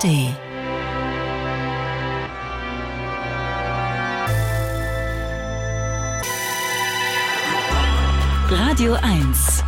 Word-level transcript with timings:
ARD. 0.00 0.34
Radio 8.50 8.94
1. 8.94 9.64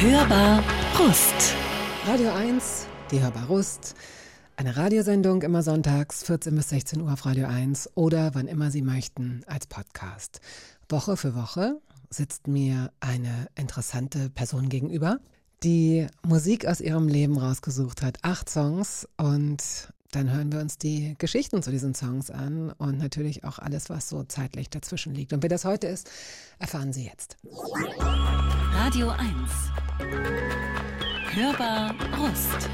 Hörbar 0.00 0.62
Rust. 0.98 1.54
Radio 2.06 2.30
1, 2.30 2.86
die 3.10 3.20
Hörbar 3.20 3.46
Rust. 3.46 3.94
Eine 4.56 4.76
Radiosendung 4.76 5.42
immer 5.42 5.62
sonntags 5.62 6.22
14 6.22 6.54
bis 6.54 6.68
16 6.68 7.00
Uhr 7.00 7.12
auf 7.12 7.26
Radio 7.26 7.46
1 7.48 7.90
oder 7.96 8.34
wann 8.34 8.46
immer 8.46 8.70
Sie 8.70 8.82
möchten 8.82 9.42
als 9.46 9.66
Podcast. 9.66 10.40
Woche 10.88 11.16
für 11.16 11.34
Woche 11.34 11.80
sitzt 12.10 12.46
mir 12.46 12.92
eine 13.00 13.48
interessante 13.56 14.30
Person 14.30 14.68
gegenüber, 14.68 15.18
die 15.62 16.06
Musik 16.26 16.66
aus 16.66 16.80
ihrem 16.80 17.08
Leben 17.08 17.38
rausgesucht 17.38 18.02
hat. 18.02 18.18
Acht 18.22 18.48
Songs 18.48 19.08
und 19.16 19.62
dann 20.12 20.32
hören 20.32 20.50
wir 20.50 20.60
uns 20.60 20.78
die 20.78 21.16
Geschichten 21.18 21.62
zu 21.62 21.70
diesen 21.70 21.94
Songs 21.94 22.30
an 22.30 22.72
und 22.78 22.98
natürlich 22.98 23.44
auch 23.44 23.58
alles, 23.58 23.90
was 23.90 24.08
so 24.08 24.22
zeitlich 24.22 24.70
dazwischen 24.70 25.14
liegt. 25.14 25.32
Und 25.32 25.42
wer 25.42 25.50
das 25.50 25.64
heute 25.64 25.86
ist, 25.86 26.10
erfahren 26.58 26.92
Sie 26.92 27.04
jetzt. 27.04 27.36
Radio 28.72 29.10
1. 29.10 29.20
Hörbar 31.34 31.94
Rust. 32.18 32.70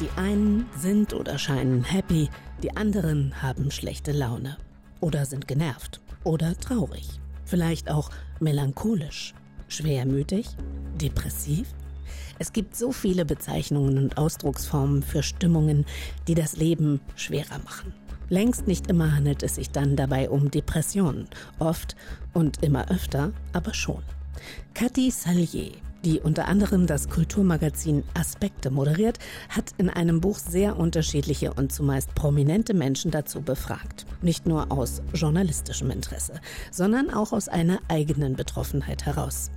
Die 0.00 0.10
einen 0.16 0.66
sind 0.76 1.14
oder 1.14 1.38
scheinen 1.38 1.82
happy, 1.82 2.28
die 2.62 2.76
anderen 2.76 3.42
haben 3.42 3.70
schlechte 3.70 4.12
Laune 4.12 4.58
oder 5.00 5.24
sind 5.24 5.48
genervt 5.48 6.00
oder 6.22 6.56
traurig, 6.58 7.20
vielleicht 7.44 7.90
auch 7.90 8.10
melancholisch, 8.38 9.34
schwermütig, 9.68 10.48
depressiv. 11.00 11.68
Es 12.38 12.52
gibt 12.52 12.76
so 12.76 12.92
viele 12.92 13.24
Bezeichnungen 13.24 13.98
und 13.98 14.18
Ausdrucksformen 14.18 15.02
für 15.02 15.22
Stimmungen, 15.22 15.86
die 16.28 16.34
das 16.34 16.56
Leben 16.56 17.00
schwerer 17.14 17.58
machen. 17.64 17.94
Längst 18.28 18.66
nicht 18.66 18.88
immer 18.88 19.14
handelt 19.14 19.42
es 19.42 19.54
sich 19.54 19.70
dann 19.70 19.96
dabei 19.96 20.28
um 20.28 20.50
Depressionen, 20.50 21.28
oft 21.58 21.94
und 22.32 22.62
immer 22.62 22.90
öfter 22.90 23.32
aber 23.52 23.72
schon. 23.72 24.02
Cathy 24.74 25.10
Salier 25.10 25.72
die 26.06 26.20
unter 26.20 26.46
anderem 26.46 26.86
das 26.86 27.08
Kulturmagazin 27.08 28.04
Aspekte 28.14 28.70
moderiert, 28.70 29.18
hat 29.48 29.72
in 29.76 29.90
einem 29.90 30.20
Buch 30.20 30.38
sehr 30.38 30.78
unterschiedliche 30.78 31.52
und 31.52 31.72
zumeist 31.72 32.14
prominente 32.14 32.74
Menschen 32.74 33.10
dazu 33.10 33.42
befragt. 33.42 34.06
Nicht 34.22 34.46
nur 34.46 34.70
aus 34.70 35.02
journalistischem 35.12 35.90
Interesse, 35.90 36.34
sondern 36.70 37.10
auch 37.10 37.32
aus 37.32 37.48
einer 37.48 37.80
eigenen 37.88 38.36
Betroffenheit 38.36 39.04
heraus. 39.04 39.50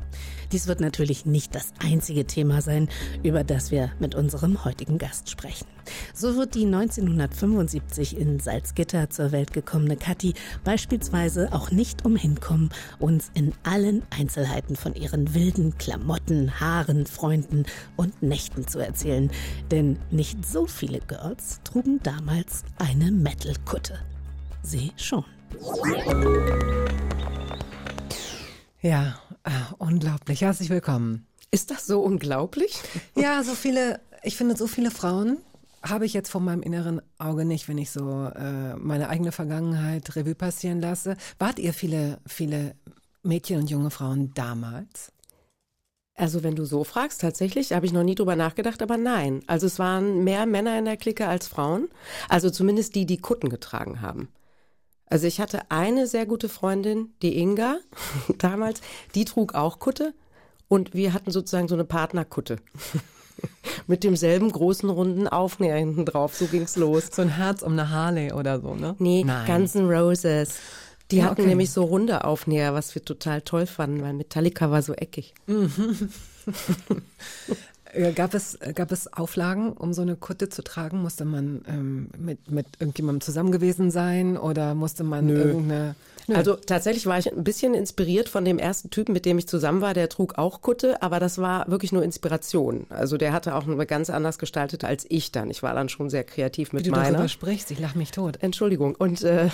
Dies 0.51 0.67
wird 0.67 0.79
natürlich 0.79 1.25
nicht 1.25 1.53
das 1.53 1.73
einzige 1.79 2.25
Thema 2.25 2.61
sein, 2.61 2.89
über 3.23 3.43
das 3.43 3.71
wir 3.71 3.91
mit 3.99 4.15
unserem 4.15 4.63
heutigen 4.65 4.97
Gast 4.97 5.29
sprechen. 5.29 5.67
So 6.13 6.35
wird 6.35 6.55
die 6.55 6.65
1975 6.65 8.17
in 8.17 8.39
Salzgitter 8.39 9.09
zur 9.09 9.31
Welt 9.31 9.53
gekommene 9.53 9.97
Kathi 9.97 10.33
beispielsweise 10.63 11.53
auch 11.53 11.71
nicht 11.71 12.05
umhin 12.05 12.39
kommen, 12.39 12.69
uns 12.99 13.31
in 13.33 13.53
allen 13.63 14.03
Einzelheiten 14.09 14.75
von 14.75 14.95
ihren 14.95 15.33
wilden 15.33 15.77
Klamotten, 15.77 16.59
Haaren, 16.59 17.05
Freunden 17.05 17.65
und 17.95 18.21
Nächten 18.21 18.67
zu 18.67 18.79
erzählen. 18.79 19.31
Denn 19.71 19.99
nicht 20.11 20.45
so 20.45 20.65
viele 20.65 20.99
Girls 20.99 21.61
trugen 21.63 21.99
damals 22.03 22.63
eine 22.77 23.11
Metal-Kutte. 23.11 23.99
Sie 24.61 24.91
schon. 24.97 25.25
Ja, 28.81 29.19
unglaublich. 29.77 30.41
Herzlich 30.41 30.69
willkommen. 30.69 31.25
Ist 31.51 31.71
das 31.71 31.85
so 31.85 32.01
unglaublich? 32.01 32.81
Ja, 33.15 33.43
so 33.43 33.53
viele, 33.53 33.99
ich 34.23 34.37
finde, 34.37 34.55
so 34.55 34.67
viele 34.67 34.91
Frauen 34.91 35.37
habe 35.81 36.05
ich 36.05 36.13
jetzt 36.13 36.29
vor 36.29 36.41
meinem 36.41 36.61
inneren 36.61 37.01
Auge 37.17 37.45
nicht, 37.45 37.67
wenn 37.67 37.77
ich 37.77 37.91
so 37.91 38.25
äh, 38.35 38.75
meine 38.75 39.09
eigene 39.09 39.31
Vergangenheit 39.31 40.15
Revue 40.15 40.35
passieren 40.35 40.81
lasse. 40.81 41.15
Wart 41.37 41.59
ihr 41.59 41.73
viele, 41.73 42.19
viele 42.25 42.75
Mädchen 43.23 43.59
und 43.59 43.69
junge 43.69 43.89
Frauen 43.89 44.33
damals? 44.33 45.11
Also 46.15 46.43
wenn 46.43 46.55
du 46.55 46.65
so 46.65 46.83
fragst, 46.83 47.21
tatsächlich 47.21 47.71
habe 47.71 47.85
ich 47.85 47.93
noch 47.93 48.03
nie 48.03 48.15
drüber 48.15 48.35
nachgedacht, 48.35 48.81
aber 48.81 48.97
nein. 48.97 49.41
Also 49.47 49.67
es 49.67 49.79
waren 49.79 50.25
mehr 50.25 50.45
Männer 50.45 50.77
in 50.77 50.83
der 50.83 50.97
Clique 50.97 51.25
als 51.25 51.47
Frauen. 51.47 51.87
Also 52.27 52.49
zumindest 52.49 52.95
die, 52.95 53.05
die 53.05 53.19
Kutten 53.21 53.49
getragen 53.49 54.01
haben. 54.01 54.27
Also 55.09 55.25
ich 55.25 55.39
hatte 55.39 55.61
eine 55.69 56.07
sehr 56.07 56.25
gute 56.25 56.49
Freundin, 56.49 57.09
die 57.21 57.37
Inga, 57.39 57.77
damals, 58.37 58.81
die 59.15 59.25
trug 59.25 59.55
auch 59.55 59.79
Kutte 59.79 60.13
und 60.67 60.93
wir 60.93 61.13
hatten 61.13 61.31
sozusagen 61.31 61.67
so 61.67 61.75
eine 61.75 61.85
Partnerkutte. 61.85 62.57
Mit 63.87 64.03
demselben 64.03 64.51
großen 64.51 64.89
runden 64.89 65.27
Aufnäher 65.27 65.77
hinten 65.77 66.05
drauf. 66.05 66.35
So 66.35 66.45
ging's 66.45 66.75
los. 66.75 67.07
So 67.11 67.21
ein 67.21 67.29
Herz 67.29 67.61
um 67.61 67.71
eine 67.71 67.89
Harley 67.89 68.33
oder 68.33 68.59
so, 68.59 68.75
ne? 68.75 68.95
Nee, 68.99 69.23
Nein. 69.25 69.47
Guns 69.47 69.75
N' 69.75 69.89
Roses. 69.89 70.59
Die 71.09 71.17
ja, 71.17 71.23
hatten 71.25 71.41
okay. 71.41 71.49
nämlich 71.49 71.71
so 71.71 71.83
runde 71.83 72.25
Aufnäher, 72.25 72.73
was 72.73 72.93
wir 72.93 73.03
total 73.03 73.41
toll 73.41 73.65
fanden, 73.65 74.01
weil 74.03 74.13
Metallica 74.13 74.69
war 74.69 74.81
so 74.83 74.93
eckig. 74.93 75.33
Gab 78.15 78.33
es, 78.33 78.57
gab 78.75 78.91
es 78.91 79.11
Auflagen, 79.11 79.73
um 79.73 79.93
so 79.93 80.01
eine 80.01 80.15
Kutte 80.15 80.49
zu 80.49 80.63
tragen? 80.63 81.01
Musste 81.01 81.25
man 81.25 81.63
ähm, 81.67 82.09
mit, 82.17 82.51
mit 82.51 82.67
irgendjemandem 82.79 83.21
zusammen 83.21 83.51
gewesen 83.51 83.89
sein 83.89 84.37
oder 84.37 84.75
musste 84.75 85.03
man 85.03 85.25
Nö. 85.25 85.41
irgendeine. 85.41 85.95
Nö. 86.27 86.35
Also 86.35 86.55
tatsächlich 86.55 87.07
war 87.07 87.17
ich 87.17 87.31
ein 87.33 87.43
bisschen 87.43 87.73
inspiriert 87.73 88.29
von 88.29 88.45
dem 88.45 88.59
ersten 88.59 88.91
Typen, 88.91 89.13
mit 89.13 89.25
dem 89.25 89.39
ich 89.39 89.47
zusammen 89.47 89.81
war. 89.81 89.95
Der 89.95 90.09
trug 90.09 90.37
auch 90.37 90.61
Kutte, 90.61 91.01
aber 91.01 91.19
das 91.19 91.39
war 91.39 91.67
wirklich 91.69 91.91
nur 91.91 92.03
Inspiration. 92.03 92.85
Also 92.89 93.17
der 93.17 93.33
hatte 93.33 93.55
auch 93.55 93.67
eine 93.67 93.83
ganz 93.87 94.11
anders 94.11 94.37
gestaltet 94.37 94.83
als 94.83 95.07
ich 95.09 95.31
dann. 95.31 95.49
Ich 95.49 95.63
war 95.63 95.73
dann 95.73 95.89
schon 95.89 96.11
sehr 96.11 96.23
kreativ 96.23 96.71
mit 96.73 96.85
Wie 96.85 96.89
du 96.89 96.95
meiner. 96.95 97.11
darüber 97.13 97.29
sprichst, 97.29 97.71
ich 97.71 97.79
lach 97.79 97.95
mich 97.95 98.11
tot. 98.11 98.37
Entschuldigung. 98.41 98.93
Und 98.95 99.23
äh, 99.23 99.49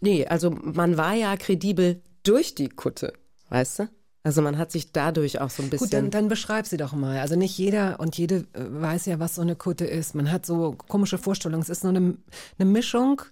nee, 0.00 0.26
also 0.26 0.50
man 0.50 0.98
war 0.98 1.14
ja 1.14 1.34
kredibel 1.38 2.02
durch 2.22 2.54
die 2.54 2.68
Kutte, 2.68 3.14
weißt 3.48 3.78
du? 3.78 3.88
Also 4.28 4.42
man 4.42 4.58
hat 4.58 4.70
sich 4.70 4.92
dadurch 4.92 5.40
auch 5.40 5.48
so 5.48 5.62
ein 5.62 5.70
bisschen. 5.70 5.86
Gut, 5.86 5.94
dann, 5.94 6.10
dann 6.10 6.28
beschreib 6.28 6.66
sie 6.66 6.76
doch 6.76 6.92
mal. 6.92 7.18
Also 7.18 7.34
nicht 7.34 7.56
jeder 7.56 7.98
und 7.98 8.18
jede 8.18 8.44
äh, 8.52 8.66
weiß 8.68 9.06
ja, 9.06 9.18
was 9.18 9.36
so 9.36 9.40
eine 9.40 9.56
Kutte 9.56 9.86
ist. 9.86 10.14
Man 10.14 10.30
hat 10.30 10.44
so 10.44 10.76
komische 10.86 11.16
Vorstellungen. 11.16 11.62
Es 11.62 11.70
ist 11.70 11.82
nur 11.82 11.94
eine, 11.96 12.14
eine 12.58 12.70
Mischung. 12.70 13.22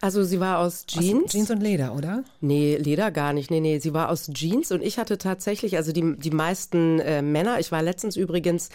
Also 0.00 0.24
sie 0.24 0.40
war 0.40 0.58
aus 0.58 0.86
Jeans. 0.86 1.26
Aus 1.26 1.30
Jeans 1.30 1.50
und 1.52 1.62
Leder, 1.62 1.94
oder? 1.94 2.24
Nee, 2.40 2.76
Leder 2.78 3.12
gar 3.12 3.32
nicht. 3.32 3.52
Nee, 3.52 3.60
nee, 3.60 3.78
sie 3.78 3.94
war 3.94 4.08
aus 4.08 4.28
Jeans 4.32 4.72
und 4.72 4.82
ich 4.82 4.98
hatte 4.98 5.18
tatsächlich, 5.18 5.76
also 5.76 5.92
die, 5.92 6.16
die 6.16 6.32
meisten 6.32 6.98
äh, 6.98 7.22
Männer, 7.22 7.60
ich 7.60 7.70
war 7.70 7.80
letztens 7.80 8.16
übrigens 8.16 8.70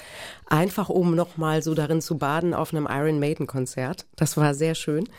einfach, 0.45 0.87
um 0.87 1.13
nochmal 1.13 1.61
so 1.61 1.73
darin 1.73 1.99
zu 1.99 2.17
baden 2.17 2.53
auf 2.53 2.73
einem 2.73 2.87
Iron 2.89 3.19
Maiden 3.19 3.47
Konzert. 3.47 4.05
Das 4.15 4.37
war 4.37 4.53
sehr 4.53 4.75
schön. 4.75 5.09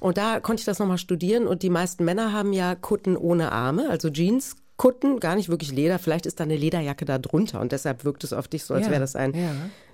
Und 0.00 0.16
da 0.16 0.40
konnte 0.40 0.60
ich 0.60 0.66
das 0.66 0.78
nochmal 0.78 0.96
studieren 0.96 1.46
und 1.46 1.62
die 1.62 1.68
meisten 1.68 2.06
Männer 2.06 2.32
haben 2.32 2.54
ja 2.54 2.74
Kutten 2.74 3.18
ohne 3.18 3.52
Arme, 3.52 3.90
also 3.90 4.08
Jeans 4.08 4.56
Kutten, 4.76 5.20
gar 5.20 5.36
nicht 5.36 5.48
wirklich 5.48 5.72
Leder. 5.72 5.98
Vielleicht 5.98 6.26
ist 6.26 6.40
da 6.40 6.44
eine 6.44 6.56
Lederjacke 6.56 7.04
da 7.04 7.18
drunter 7.18 7.60
und 7.60 7.72
deshalb 7.72 8.04
wirkt 8.04 8.24
es 8.24 8.32
auf 8.32 8.48
dich 8.48 8.64
so, 8.64 8.74
als 8.74 8.86
ja, 8.86 8.90
wäre 8.90 9.00
das 9.00 9.16
ein 9.16 9.34
ja. 9.34 9.52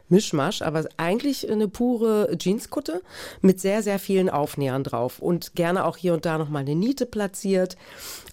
Mischmasch, 0.08 0.62
aber 0.62 0.84
eigentlich 0.98 1.50
eine 1.50 1.68
pure 1.68 2.36
Jeanskutte 2.38 3.02
mit 3.40 3.60
sehr, 3.60 3.82
sehr 3.82 3.98
vielen 3.98 4.28
Aufnähern 4.28 4.84
drauf 4.84 5.18
und 5.20 5.54
gerne 5.54 5.84
auch 5.84 5.96
hier 5.96 6.14
und 6.14 6.26
da 6.26 6.38
nochmal 6.38 6.62
eine 6.62 6.74
Niete 6.74 7.06
platziert. 7.06 7.76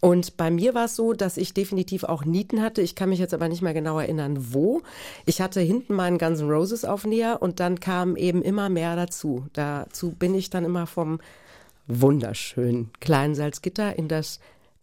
Und 0.02 0.38
bei 0.38 0.52
mir 0.52 0.74
war 0.74 0.86
es 0.86 0.96
so, 0.96 1.14
dass 1.14 1.38
ich 1.38 1.54
definitiv 1.54 2.04
auch 2.04 2.26
Nieten 2.26 2.62
hatte. 2.62 2.82
Ich 2.82 2.96
kann 2.96 3.10
mich 3.10 3.20
jetzt 3.20 3.34
aber 3.34 3.48
nicht 3.48 3.62
mehr 3.62 3.74
genau 3.74 3.98
erinnern, 3.98 4.54
wo. 4.54 4.82
Ich 5.26 5.42
hatte 5.42 5.62
hinten 5.62 5.94
meinen 5.94 6.18
Guns 6.18 6.42
N' 6.42 6.50
Roses 6.50 6.86
Aufnäher 6.86 7.42
und 7.42 7.60
dann 7.60 7.80
kam 7.80 8.16
eben 8.16 8.42
immer 8.42 8.70
mehr 8.70 8.96
dazu. 8.96 9.46
Dazu 9.54 10.12
bin 10.12 10.36
ich 10.36 10.50
dann 10.50 10.66
immer 10.66 10.86
vom 10.86 11.20
wunderschönen 11.88 12.92
kleinen 13.00 13.36
Salzgitter 13.36 13.98
in 13.98 14.08
das 14.08 14.40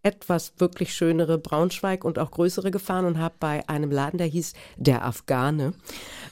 etwas 0.06 0.52
wirklich 0.58 0.94
schönere 0.94 1.36
Braunschweig 1.36 2.04
und 2.04 2.20
auch 2.20 2.30
größere 2.30 2.70
gefahren 2.70 3.06
und 3.06 3.18
habe 3.18 3.34
bei 3.40 3.68
einem 3.68 3.90
Laden, 3.90 4.18
der 4.18 4.28
hieß 4.28 4.52
Der 4.76 5.04
Afghane. 5.04 5.74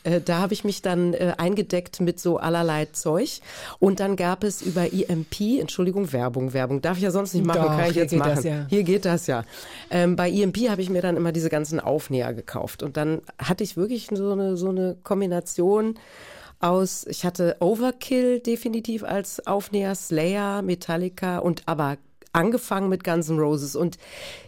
Äh, 0.04 0.20
da 0.20 0.38
habe 0.38 0.54
ich 0.54 0.62
mich 0.62 0.80
dann 0.80 1.12
äh, 1.12 1.34
eingedeckt 1.38 2.00
mit 2.00 2.20
so 2.20 2.36
allerlei 2.36 2.84
Zeug. 2.86 3.40
Und 3.80 3.98
dann 3.98 4.14
gab 4.14 4.44
es 4.44 4.62
über 4.62 4.92
EMP, 4.92 5.58
Entschuldigung, 5.58 6.12
Werbung, 6.12 6.52
Werbung. 6.52 6.82
Darf 6.82 6.98
ich 6.98 7.02
ja 7.02 7.10
sonst 7.10 7.34
nicht 7.34 7.44
machen, 7.44 7.62
Doch, 7.62 7.76
kann 7.76 7.90
ich 7.90 7.96
jetzt 7.96 8.14
machen. 8.14 8.36
Das, 8.36 8.44
ja. 8.44 8.66
Hier 8.70 8.84
geht 8.84 9.04
das 9.04 9.26
ja. 9.26 9.42
Ähm, 9.90 10.14
bei 10.14 10.30
EMP 10.30 10.68
habe 10.68 10.80
ich 10.80 10.88
mir 10.88 11.02
dann 11.02 11.16
immer 11.16 11.32
diese 11.32 11.48
ganzen 11.48 11.80
Aufnäher 11.80 12.32
gekauft. 12.32 12.84
Und 12.84 12.96
dann 12.96 13.22
hatte 13.40 13.64
ich 13.64 13.76
wirklich 13.76 14.08
so 14.12 14.30
eine, 14.30 14.56
so 14.56 14.68
eine 14.68 14.96
Kombination 15.02 15.98
aus, 16.60 17.04
ich 17.08 17.24
hatte 17.24 17.56
Overkill 17.58 18.38
definitiv 18.38 19.02
als 19.02 19.44
Aufnäher, 19.46 19.96
Slayer, 19.96 20.62
Metallica 20.62 21.38
und 21.38 21.62
aber 21.66 21.98
angefangen 22.34 22.88
mit 22.88 23.04
Guns 23.04 23.28
N' 23.28 23.38
Roses. 23.38 23.76
Und 23.76 23.98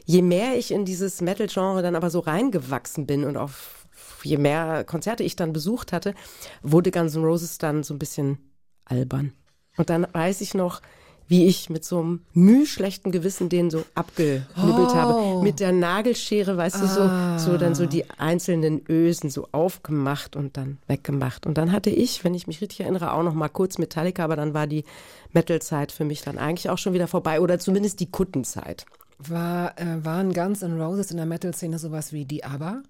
je 0.05 0.23
mehr 0.23 0.57
ich 0.57 0.71
in 0.71 0.85
dieses 0.85 1.21
Metal-Genre 1.21 1.83
dann 1.83 1.97
aber 1.97 2.11
so 2.11 2.21
reingewachsen 2.21 3.07
bin 3.07 3.25
und 3.25 3.37
auf 3.37 3.87
je 4.23 4.39
mehr 4.39 4.85
Konzerte 4.85 5.23
ich 5.23 5.37
dann 5.37 5.53
besucht 5.53 5.93
hatte, 5.93 6.15
wurde 6.63 6.91
Guns 6.91 7.15
N' 7.15 7.25
Roses 7.25 7.59
dann 7.59 7.83
so 7.83 7.95
ein 7.95 7.99
bisschen 7.99 8.39
albern. 8.85 9.33
Und 9.77 9.91
dann 9.91 10.07
weiß 10.13 10.41
ich 10.41 10.55
noch, 10.55 10.81
wie 11.29 11.47
ich 11.47 11.71
mit 11.71 11.85
so 11.85 11.99
einem 12.01 12.21
mühschlechten 12.35 13.11
Gewissen 13.13 13.49
den 13.49 13.71
so 13.71 13.85
abgenibbelt 13.95 14.47
Oh. 14.57 14.95
habe. 14.95 15.43
Mit 15.43 15.59
der 15.61 15.73
Nagelschere, 15.73 16.57
weißt 16.57 16.81
du, 16.83 16.87
so, 16.87 17.11
so 17.39 17.59
dann 17.59 17.75
so 17.75 17.87
die 17.87 18.09
einzelnen 18.19 18.83
Ösen 18.89 19.29
so 19.31 19.49
aufgemacht 19.53 20.37
und 20.37 20.57
dann 20.57 20.79
weggemacht. 20.87 21.47
Und 21.47 21.59
dann 21.59 21.73
hatte 21.73 21.91
ich, 21.91 22.23
wenn 22.25 22.35
ich 22.35 22.47
mich 22.47 22.61
richtig 22.61 22.81
erinnere, 22.81 23.13
auch 23.13 23.23
noch 23.23 23.35
mal 23.35 23.49
kurz 23.49 23.79
Metallica, 23.79 24.23
aber 24.25 24.37
dann 24.37 24.55
war 24.55 24.67
die 24.67 24.85
Metal-Zeit 25.33 25.91
für 25.93 26.05
mich 26.05 26.23
dann 26.23 26.39
eigentlich 26.39 26.71
auch 26.71 26.79
schon 26.79 26.93
wieder 26.93 27.09
vorbei 27.09 27.41
oder 27.41 27.59
zumindest 27.59 28.01
die 28.01 28.11
Kuttenzeit. 28.11 28.87
War, 29.19 29.79
äh, 29.81 30.05
waren 30.05 30.33
Guns 30.33 30.63
N' 30.63 30.81
Roses 30.81 31.11
in 31.11 31.17
der 31.17 31.27
Metal-Szene 31.27 31.79
sowas 31.79 32.13
wie 32.13 32.25
die 32.25 32.45
ABBA? 32.45 32.83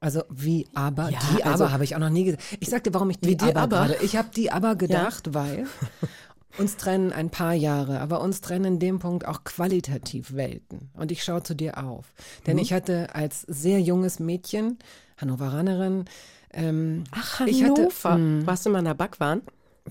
Also 0.00 0.22
wie 0.30 0.66
ABBA? 0.74 1.10
Ja, 1.10 1.18
die 1.36 1.44
also- 1.44 1.64
ABBA 1.64 1.72
habe 1.72 1.84
ich 1.84 1.94
auch 1.94 2.00
noch 2.00 2.10
nie 2.10 2.24
gesehen. 2.24 2.40
Ich 2.58 2.68
sagte, 2.70 2.92
warum 2.94 3.10
ich 3.10 3.18
die, 3.20 3.28
Wie 3.28 3.36
die 3.36 3.54
ABBA? 3.54 3.66
gerade. 3.66 3.96
Ich 4.02 4.16
habe 4.16 4.28
die 4.34 4.50
ABBA 4.50 4.74
gedacht, 4.74 5.32
weil 5.34 5.66
uns 6.58 6.76
trennen 6.76 7.12
ein 7.12 7.30
paar 7.30 7.54
Jahre, 7.54 8.00
aber 8.00 8.20
uns 8.20 8.40
trennen 8.40 8.74
in 8.74 8.78
dem 8.78 8.98
Punkt 8.98 9.26
auch 9.26 9.44
qualitativ 9.44 10.34
Welten. 10.34 10.90
Und 10.94 11.10
ich 11.12 11.22
schaue 11.24 11.42
zu 11.42 11.54
dir 11.54 11.78
auf. 11.78 12.12
Denn 12.46 12.56
Mhm. 12.56 12.62
ich 12.62 12.72
hatte 12.72 13.14
als 13.14 13.42
sehr 13.42 13.80
junges 13.80 14.18
Mädchen, 14.20 14.78
Hannoveranerin, 15.18 16.06
ähm, 16.52 17.04
Ach, 17.12 17.40
Ich 17.46 17.62
hatte- 17.62 17.82
Hannover. 17.82 18.46
Warst 18.46 18.66
du 18.66 18.70
mal 18.70 18.78
in 18.80 18.84
der 18.86 18.94
Backwaren? 18.94 19.42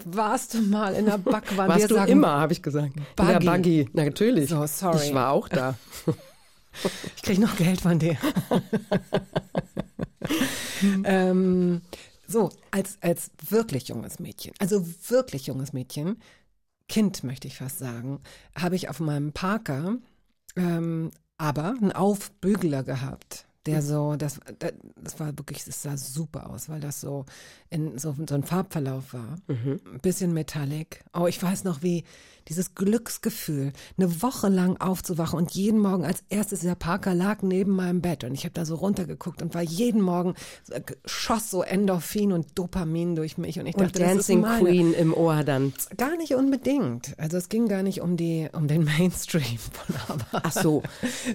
warst 0.06 0.54
du 0.54 0.62
mal 0.62 0.94
in 0.96 1.06
der 1.06 1.18
Backwaren? 1.18 1.68
Wir 1.70 1.76
Warst 1.76 1.92
du 1.92 1.96
sagen, 1.96 2.12
immer, 2.12 2.40
habe 2.40 2.54
ich 2.54 2.62
gesagt. 2.62 2.96
In 2.96 3.04
der 3.18 3.34
Buggy. 3.40 3.46
Buggy. 3.46 3.90
Na, 3.94 4.04
natürlich. 4.06 4.50
So, 4.50 4.66
sorry. 4.66 5.08
Ich 5.08 5.14
war 5.14 5.32
auch 5.32 5.48
da. 5.48 5.76
Ich 7.18 7.24
kriege 7.24 7.42
noch 7.42 7.58
Geld 7.58 7.82
von 7.82 7.98
dir. 7.98 8.16
ähm, 11.04 11.82
so, 12.28 12.50
als, 12.72 12.98
als 13.02 13.32
wirklich 13.50 13.88
junges 13.88 14.20
Mädchen, 14.20 14.54
also 14.60 14.86
wirklich 15.10 15.48
junges 15.48 15.74
Mädchen, 15.74 16.18
Kind 16.90 17.24
möchte 17.24 17.48
ich 17.48 17.56
fast 17.56 17.80
sagen, 17.80 18.20
habe 18.56 18.76
ich 18.76 18.90
auf 18.90 19.00
meinem 19.00 19.32
Parker 19.32 19.96
ähm, 20.58 21.12
aber 21.38 21.70
einen 21.70 21.94
Aufbügler 21.94 22.84
gehabt. 22.84 23.46
Der 23.66 23.82
so, 23.82 24.16
das, 24.16 24.40
das 24.58 24.74
das 24.96 25.20
war 25.20 25.38
wirklich, 25.38 25.66
es 25.68 25.84
sah 25.84 25.96
super 25.98 26.50
aus, 26.50 26.70
weil 26.70 26.80
das 26.80 27.02
so 27.02 27.26
in 27.70 27.98
so, 27.98 28.16
so 28.28 28.36
ein 28.36 28.44
Farbverlauf 28.44 29.14
war. 29.14 29.38
Ein 29.86 30.00
bisschen 30.02 30.34
metallic. 30.34 31.04
Oh, 31.14 31.28
ich 31.28 31.42
weiß 31.42 31.66
noch, 31.66 31.84
wie 31.84 32.04
dieses 32.50 32.76
Glücksgefühl, 32.76 33.72
eine 33.98 34.22
Woche 34.22 34.50
lang 34.50 34.78
aufzuwachen 34.78 35.38
und 35.38 35.52
jeden 35.52 35.80
Morgen 35.80 36.04
als 36.06 36.24
erstes 36.30 36.62
dieser 36.62 36.76
Parker 36.76 37.14
lag 37.14 37.42
neben 37.42 37.72
meinem 37.76 38.02
Bett 38.02 38.24
und 38.24 38.34
ich 38.34 38.44
habe 38.44 38.54
da 38.54 38.66
so 38.66 38.76
runtergeguckt 38.76 39.42
und 39.42 39.54
war 39.54 39.62
jeden 39.62 40.02
Morgen, 40.02 40.34
äh, 40.72 40.82
schoss 41.06 41.50
so 41.52 41.62
Endorphin 41.64 42.32
und 42.34 42.58
Dopamin 42.58 43.16
durch 43.16 43.38
mich 43.38 43.60
und 43.60 43.68
ich 43.68 43.76
Und 43.76 43.84
dachte, 43.84 44.00
das 44.00 44.10
ist 44.10 44.16
Dancing 44.18 44.42
meine. 44.42 44.64
Queen 44.64 44.94
im 44.94 45.14
Ohr 45.14 45.44
dann. 45.44 45.74
Gar 45.98 46.18
nicht 46.18 46.34
unbedingt. 46.36 47.14
Also 47.18 47.38
es 47.38 47.50
ging 47.50 47.68
gar 47.68 47.84
nicht 47.84 48.02
um 48.02 48.18
die, 48.18 48.48
um 48.54 48.68
den 48.68 48.84
Mainstream 49.00 49.58
von. 49.58 50.18
Ach 50.32 50.52
so, 50.52 50.84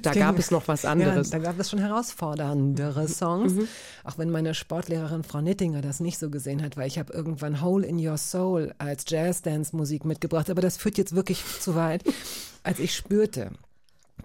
da 0.02 0.10
ging- 0.12 0.20
gab 0.22 0.38
es 0.38 0.50
noch 0.50 0.66
was 0.68 0.84
anderes. 0.84 1.28
Mhm. 1.28 1.32
Ja, 1.32 1.38
da 1.38 1.44
gab 1.50 1.58
es 1.60 1.70
schon 1.70 1.78
herausforderndere 1.78 3.08
Songs. 3.08 3.52
Auch 4.04 4.18
wenn 4.18 4.30
meine 4.30 4.54
Sportlehrerin 4.54 5.22
Frau 5.22 5.40
Nittinger 5.40 5.80
das 5.80 6.00
nicht 6.00 6.18
so 6.18 6.30
gesehen 6.30 6.62
hat, 6.62 6.76
weil 6.76 6.86
ich 6.88 6.98
habe 6.98 7.12
irgendwann 7.12 7.60
Hole 7.62 7.86
in 7.86 8.04
Your 8.04 8.18
Soul 8.18 8.74
als 8.78 9.04
Jazz-Dance-Musik 9.08 10.04
mitgebracht. 10.04 10.50
Aber 10.50 10.60
das 10.60 10.76
führt 10.76 10.98
jetzt 10.98 11.03
wirklich 11.12 11.44
zu 11.60 11.74
weit. 11.74 12.02
Als 12.62 12.78
ich 12.78 12.94
spürte, 12.94 13.50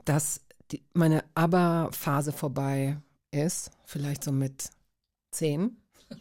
dass 0.05 0.41
die, 0.71 0.83
meine 0.93 1.23
ABBA-Phase 1.35 2.31
vorbei 2.31 2.97
ist, 3.31 3.71
vielleicht 3.85 4.23
so 4.23 4.31
mit 4.31 4.69
zehn, 5.31 5.77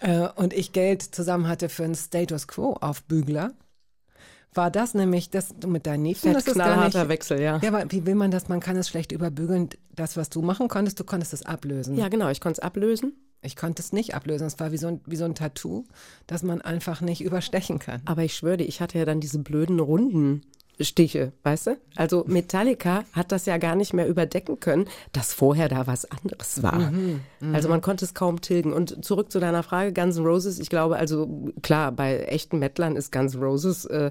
äh, 0.00 0.28
und 0.36 0.52
ich 0.52 0.72
Geld 0.72 1.02
zusammen 1.02 1.48
hatte 1.48 1.68
für 1.68 1.84
einen 1.84 1.94
Status 1.94 2.48
Quo 2.48 2.74
auf 2.74 3.02
Bügler, 3.04 3.52
war 4.56 4.70
das 4.70 4.94
nämlich, 4.94 5.30
dass 5.30 5.54
du 5.58 5.68
mit 5.68 5.86
deinen 5.86 6.04
Neffen, 6.04 6.32
das 6.32 6.44
Fett 6.44 6.56
ist 6.56 6.58
gar 6.58 6.84
nicht, 6.84 7.08
Wechsel, 7.08 7.40
ja. 7.40 7.58
ja, 7.58 7.68
aber 7.68 7.90
wie 7.92 8.06
will 8.06 8.14
man 8.14 8.30
das? 8.30 8.48
Man 8.48 8.60
kann 8.60 8.76
es 8.76 8.88
schlecht 8.88 9.12
überbügeln. 9.12 9.68
Das, 9.94 10.16
was 10.16 10.30
du 10.30 10.40
machen 10.40 10.68
konntest, 10.68 10.98
du 10.98 11.04
konntest 11.04 11.34
es 11.34 11.44
ablösen. 11.44 11.96
Ja, 11.96 12.08
genau, 12.08 12.30
ich 12.30 12.40
konnte 12.40 12.60
es 12.60 12.64
ablösen. 12.64 13.12
Ich 13.46 13.56
konnte 13.56 13.80
es 13.80 13.92
nicht 13.92 14.14
ablösen. 14.14 14.46
Es 14.46 14.58
war 14.60 14.72
wie 14.72 14.76
so, 14.76 14.88
ein, 14.88 15.00
wie 15.06 15.16
so 15.16 15.24
ein 15.24 15.34
Tattoo, 15.34 15.84
das 16.26 16.42
man 16.42 16.60
einfach 16.60 17.00
nicht 17.00 17.22
überstechen 17.22 17.78
kann. 17.78 18.02
Aber 18.04 18.22
ich 18.22 18.34
schwöre 18.34 18.58
dir, 18.58 18.64
ich 18.64 18.80
hatte 18.80 18.98
ja 18.98 19.04
dann 19.04 19.20
diese 19.20 19.38
blöden 19.38 19.80
runden 19.80 20.42
Stiche, 20.78 21.32
weißt 21.42 21.68
du? 21.68 21.76
Also 21.94 22.24
Metallica 22.26 23.04
hat 23.12 23.32
das 23.32 23.46
ja 23.46 23.56
gar 23.56 23.76
nicht 23.76 23.94
mehr 23.94 24.06
überdecken 24.06 24.60
können, 24.60 24.86
dass 25.12 25.32
vorher 25.32 25.68
da 25.68 25.86
was 25.86 26.04
anderes 26.10 26.62
war. 26.62 26.92
Also 27.52 27.70
man 27.70 27.80
konnte 27.80 28.04
es 28.04 28.12
kaum 28.12 28.42
tilgen. 28.42 28.74
Und 28.74 29.02
zurück 29.04 29.32
zu 29.32 29.40
deiner 29.40 29.62
Frage, 29.62 29.94
Guns 29.94 30.18
N' 30.18 30.26
Roses, 30.26 30.58
ich 30.58 30.68
glaube, 30.68 30.96
also 30.96 31.50
klar, 31.62 31.92
bei 31.92 32.18
echten 32.24 32.58
Metlern 32.58 32.96
ist 32.96 33.10
Guns 33.10 33.34
N' 33.34 33.42
Roses 33.42 33.86
äh, 33.86 34.10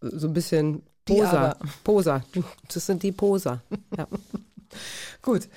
so 0.00 0.26
ein 0.26 0.32
bisschen 0.32 0.82
Poser. 1.04 1.56
Poser. 1.84 2.24
Das 2.72 2.86
sind 2.86 3.02
die 3.02 3.12
Poser. 3.12 3.62
Ja. 3.96 4.08
Gut. 5.22 5.48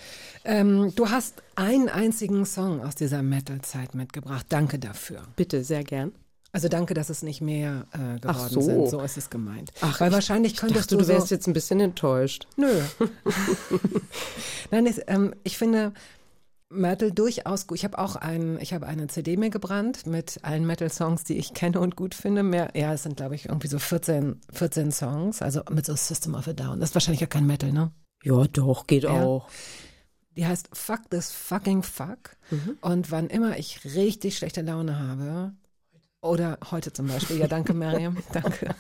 Ähm, 0.43 0.93
du 0.95 1.09
hast 1.09 1.43
einen 1.55 1.89
einzigen 1.89 2.45
Song 2.45 2.81
aus 2.83 2.95
dieser 2.95 3.21
Metal-Zeit 3.21 3.93
mitgebracht. 3.95 4.45
Danke 4.49 4.79
dafür. 4.79 5.21
Bitte, 5.35 5.63
sehr 5.63 5.83
gern. 5.83 6.11
Also 6.53 6.67
danke, 6.67 6.93
dass 6.93 7.09
es 7.09 7.21
nicht 7.23 7.39
mehr 7.39 7.85
äh, 7.93 8.19
geworden 8.19 8.23
Ach 8.27 8.49
so. 8.49 8.59
sind. 8.61 8.89
So 8.89 8.99
ist 9.01 9.17
es 9.17 9.29
gemeint. 9.29 9.71
Ach, 9.81 10.01
Weil 10.01 10.09
ich- 10.09 10.13
wahrscheinlich 10.15 10.53
Ich 10.53 10.59
könntest 10.59 10.91
dachte, 10.91 10.97
du 10.97 11.03
so, 11.05 11.13
wärst 11.13 11.31
jetzt 11.31 11.47
ein 11.47 11.53
bisschen 11.53 11.79
enttäuscht. 11.79 12.45
Nö. 12.57 12.67
Nein, 14.71 14.85
es, 14.85 14.99
ähm, 15.07 15.33
ich 15.43 15.57
finde 15.57 15.93
Metal 16.69 17.11
durchaus 17.11 17.67
gut. 17.67 17.77
Ich 17.77 17.83
habe 17.83 17.99
auch 17.99 18.15
ein, 18.15 18.57
ich 18.61 18.73
habe 18.73 18.87
eine 18.87 19.07
CD 19.07 19.35
mir 19.37 19.49
gebrannt 19.49 20.05
mit 20.07 20.39
allen 20.43 20.65
Metal-Songs, 20.65 21.23
die 21.23 21.37
ich 21.37 21.53
kenne 21.53 21.79
und 21.79 21.95
gut 21.95 22.15
finde. 22.15 22.43
Mehr, 22.43 22.69
ja, 22.75 22.93
es 22.93 23.03
sind, 23.03 23.17
glaube 23.17 23.35
ich, 23.35 23.45
irgendwie 23.47 23.67
so 23.67 23.79
14, 23.79 24.39
14 24.51 24.91
Songs, 24.91 25.41
also 25.41 25.61
mit 25.69 25.85
so 25.85 25.95
System 25.95 26.35
of 26.35 26.47
a 26.47 26.53
Down. 26.53 26.79
Das 26.79 26.89
ist 26.89 26.95
wahrscheinlich 26.95 27.21
ja 27.21 27.27
kein 27.27 27.45
Metal, 27.45 27.71
ne? 27.71 27.91
Ja, 28.23 28.45
doch, 28.45 28.87
geht 28.87 29.03
Ja. 29.03 29.11
auch. 29.23 29.49
Die 30.37 30.45
heißt 30.45 30.69
Fuck 30.73 31.09
this 31.09 31.31
fucking 31.31 31.83
fuck. 31.83 32.37
Und 32.81 33.11
wann 33.11 33.27
immer 33.27 33.57
ich 33.57 33.83
richtig 33.85 34.37
schlechte 34.37 34.61
Laune 34.61 34.99
habe, 34.99 35.53
oder 36.21 36.59
heute 36.69 36.93
zum 36.93 37.07
Beispiel, 37.07 37.37
ja, 37.39 37.47
danke, 37.47 37.73
Miriam, 37.73 38.15
danke. 38.33 38.75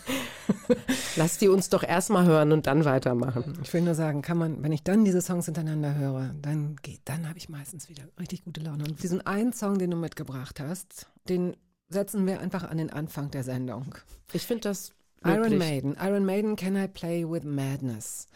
Lass 1.15 1.37
die 1.39 1.47
uns 1.49 1.69
doch 1.69 1.81
erstmal 1.83 2.25
hören 2.25 2.51
und 2.51 2.67
dann 2.67 2.85
weitermachen. 2.85 3.57
Ich 3.63 3.73
will 3.73 3.81
nur 3.81 3.95
sagen, 3.95 4.21
kann 4.21 4.37
man, 4.37 4.61
wenn 4.63 4.71
ich 4.71 4.83
dann 4.83 5.03
diese 5.05 5.21
Songs 5.21 5.45
hintereinander 5.45 5.95
höre, 5.95 6.35
dann 6.41 6.75
geht, 6.83 7.01
dann 7.05 7.27
habe 7.27 7.37
ich 7.39 7.49
meistens 7.49 7.89
wieder 7.89 8.03
richtig 8.19 8.43
gute 8.43 8.61
Laune. 8.61 8.83
Und 8.83 9.01
diesen 9.01 9.25
einen 9.25 9.53
Song, 9.53 9.79
den 9.79 9.89
du 9.91 9.97
mitgebracht 9.97 10.59
hast, 10.59 11.07
den 11.27 11.57
setzen 11.89 12.25
wir 12.27 12.39
einfach 12.39 12.63
an 12.63 12.77
den 12.77 12.91
Anfang 12.91 13.31
der 13.31 13.43
Sendung. 13.43 13.95
Ich 14.33 14.43
finde 14.45 14.61
das 14.69 14.91
Iron 15.25 15.37
wirklich- 15.41 15.59
Maiden, 15.59 15.97
Iron 15.99 16.25
Maiden, 16.25 16.55
Can 16.55 16.75
I 16.75 16.87
Play 16.87 17.27
with 17.27 17.43
Madness? 17.43 18.27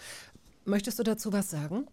Möchtest 0.66 1.00
du 1.00 1.04
dazu 1.04 1.32
was 1.32 1.50
sagen? 1.50 1.88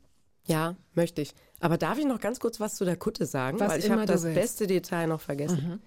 Ja, 0.44 0.76
möchte 0.94 1.22
ich. 1.22 1.34
Aber 1.60 1.78
darf 1.78 1.98
ich 1.98 2.04
noch 2.04 2.20
ganz 2.20 2.40
kurz 2.40 2.58
was 2.58 2.74
zu 2.74 2.84
der 2.84 2.96
Kutte 2.96 3.26
sagen? 3.26 3.60
Was 3.60 3.70
Weil 3.70 3.78
ich 3.80 3.90
habe 3.90 4.06
das 4.06 4.24
willst. 4.24 4.36
Mhm. 4.36 4.40
beste 4.40 4.66
Detail 4.66 5.06
noch 5.06 5.20
vergessen. 5.20 5.80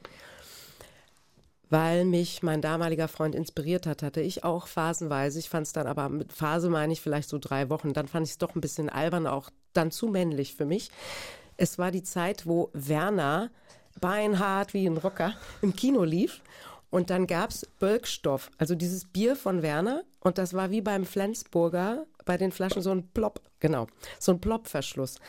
Weil 1.69 2.05
mich 2.05 2.43
mein 2.43 2.61
damaliger 2.61 3.07
Freund 3.07 3.35
inspiriert 3.35 3.87
hat, 3.87 4.03
hatte 4.03 4.21
ich 4.21 4.43
auch 4.43 4.67
phasenweise. 4.67 5.39
Ich 5.39 5.49
fand 5.49 5.67
es 5.67 5.73
dann 5.73 5.87
aber, 5.87 6.09
mit 6.09 6.31
Phase 6.31 6.69
meine 6.69 6.93
ich 6.93 7.01
vielleicht 7.01 7.27
so 7.27 7.39
drei 7.39 7.69
Wochen. 7.69 7.93
Dann 7.93 8.07
fand 8.07 8.25
ich 8.25 8.33
es 8.33 8.37
doch 8.37 8.55
ein 8.55 8.61
bisschen 8.61 8.87
albern, 8.87 9.27
auch 9.27 9.49
dann 9.73 9.91
zu 9.91 10.07
männlich 10.07 10.55
für 10.55 10.65
mich. 10.65 10.91
Es 11.57 11.77
war 11.77 11.91
die 11.91 12.03
Zeit, 12.03 12.45
wo 12.45 12.69
Werner 12.73 13.49
beinhart 13.99 14.73
wie 14.73 14.85
ein 14.85 14.97
Rocker 14.97 15.33
im 15.61 15.75
Kino 15.75 16.03
lief. 16.03 16.41
Und 16.91 17.09
dann 17.09 17.27
gab's 17.27 17.67
Bölkstoff, 17.79 18.51
also 18.57 18.75
dieses 18.75 19.05
Bier 19.05 19.35
von 19.35 19.61
Werner. 19.61 20.03
Und 20.21 20.37
das 20.37 20.53
war 20.53 20.69
wie 20.69 20.81
beim 20.81 21.03
Flensburger 21.05 22.05
bei 22.25 22.37
den 22.37 22.51
Flaschen 22.51 22.81
so 22.81 22.91
ein 22.91 23.07
Plop, 23.07 23.41
genau, 23.59 23.87
so 24.19 24.33
ein 24.33 24.41
Plopverschluss. 24.41 25.19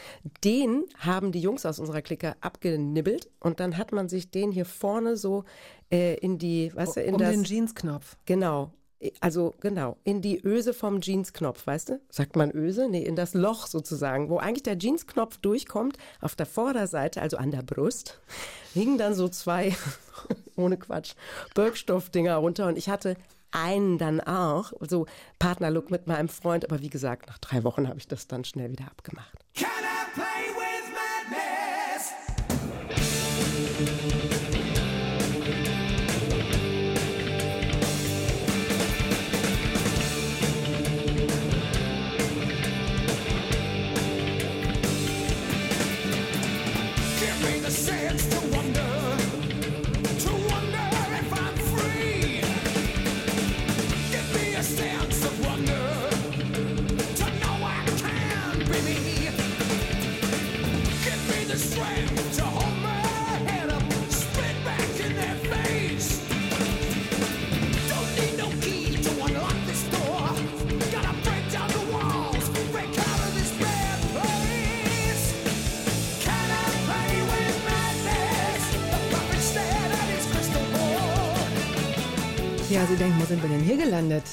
Den 0.43 0.85
haben 0.99 1.33
die 1.33 1.41
Jungs 1.41 1.67
aus 1.67 1.79
unserer 1.79 2.03
Clique 2.03 2.35
abgenibbelt 2.41 3.31
und 3.41 3.61
dann 3.61 3.77
hat 3.77 3.93
man 3.93 4.09
sich 4.09 4.31
den 4.31 4.51
hier 4.51 4.65
vorne 4.65 5.17
so 5.17 5.45
äh, 5.93 6.15
in 6.17 6.39
die, 6.39 6.75
weißt 6.75 6.97
du, 6.97 7.03
in 7.03 7.15
um 7.15 7.21
das, 7.21 7.31
den 7.31 7.45
Jeansknopf. 7.45 8.17
genau, 8.25 8.73
also 9.21 9.55
genau, 9.61 9.99
in 10.05 10.23
die 10.23 10.43
Öse 10.43 10.73
vom 10.73 11.01
Jeansknopf, 11.01 11.67
weißt 11.67 11.91
du? 11.91 12.01
Sagt 12.09 12.35
man 12.35 12.51
Öse? 12.51 12.89
Nee, 12.89 13.03
in 13.03 13.15
das 13.15 13.35
Loch 13.35 13.67
sozusagen, 13.67 14.31
wo 14.31 14.39
eigentlich 14.39 14.63
der 14.63 14.79
Jeansknopf 14.79 15.37
durchkommt. 15.39 15.99
Auf 16.21 16.35
der 16.35 16.47
Vorderseite, 16.47 17.21
also 17.21 17.37
an 17.37 17.51
der 17.51 17.63
Brust, 17.63 18.21
hingen 18.73 18.97
dann 18.97 19.15
so 19.15 19.29
zwei, 19.29 19.77
ohne 20.57 20.79
Quatsch, 20.79 21.15
Birkstoff-Dinger 21.55 22.37
runter 22.37 22.69
und 22.69 22.79
ich 22.79 22.89
hatte 22.89 23.17
einen 23.57 23.99
dann 23.99 24.21
auch, 24.21 24.73
so 24.89 25.07
Partnerlook 25.39 25.91
mit 25.91 26.07
meinem 26.07 26.29
Freund, 26.29 26.65
aber 26.65 26.81
wie 26.83 26.91
gesagt, 26.91 27.27
nach 27.27 27.39
drei 27.39 27.65
Wochen 27.65 27.89
habe 27.89 27.99
ich 27.99 28.07
das 28.07 28.27
dann 28.27 28.45
schnell 28.45 28.71
wieder 28.71 28.85
abgemacht. 28.87 29.45
Ja, 82.77 82.85
Sie 82.85 82.97
denken, 82.97 83.19
wo 83.19 83.25
sind 83.25 83.43
wir 83.43 83.49
denn 83.49 83.61
hier 83.63 83.79
gelandet? 83.79 84.25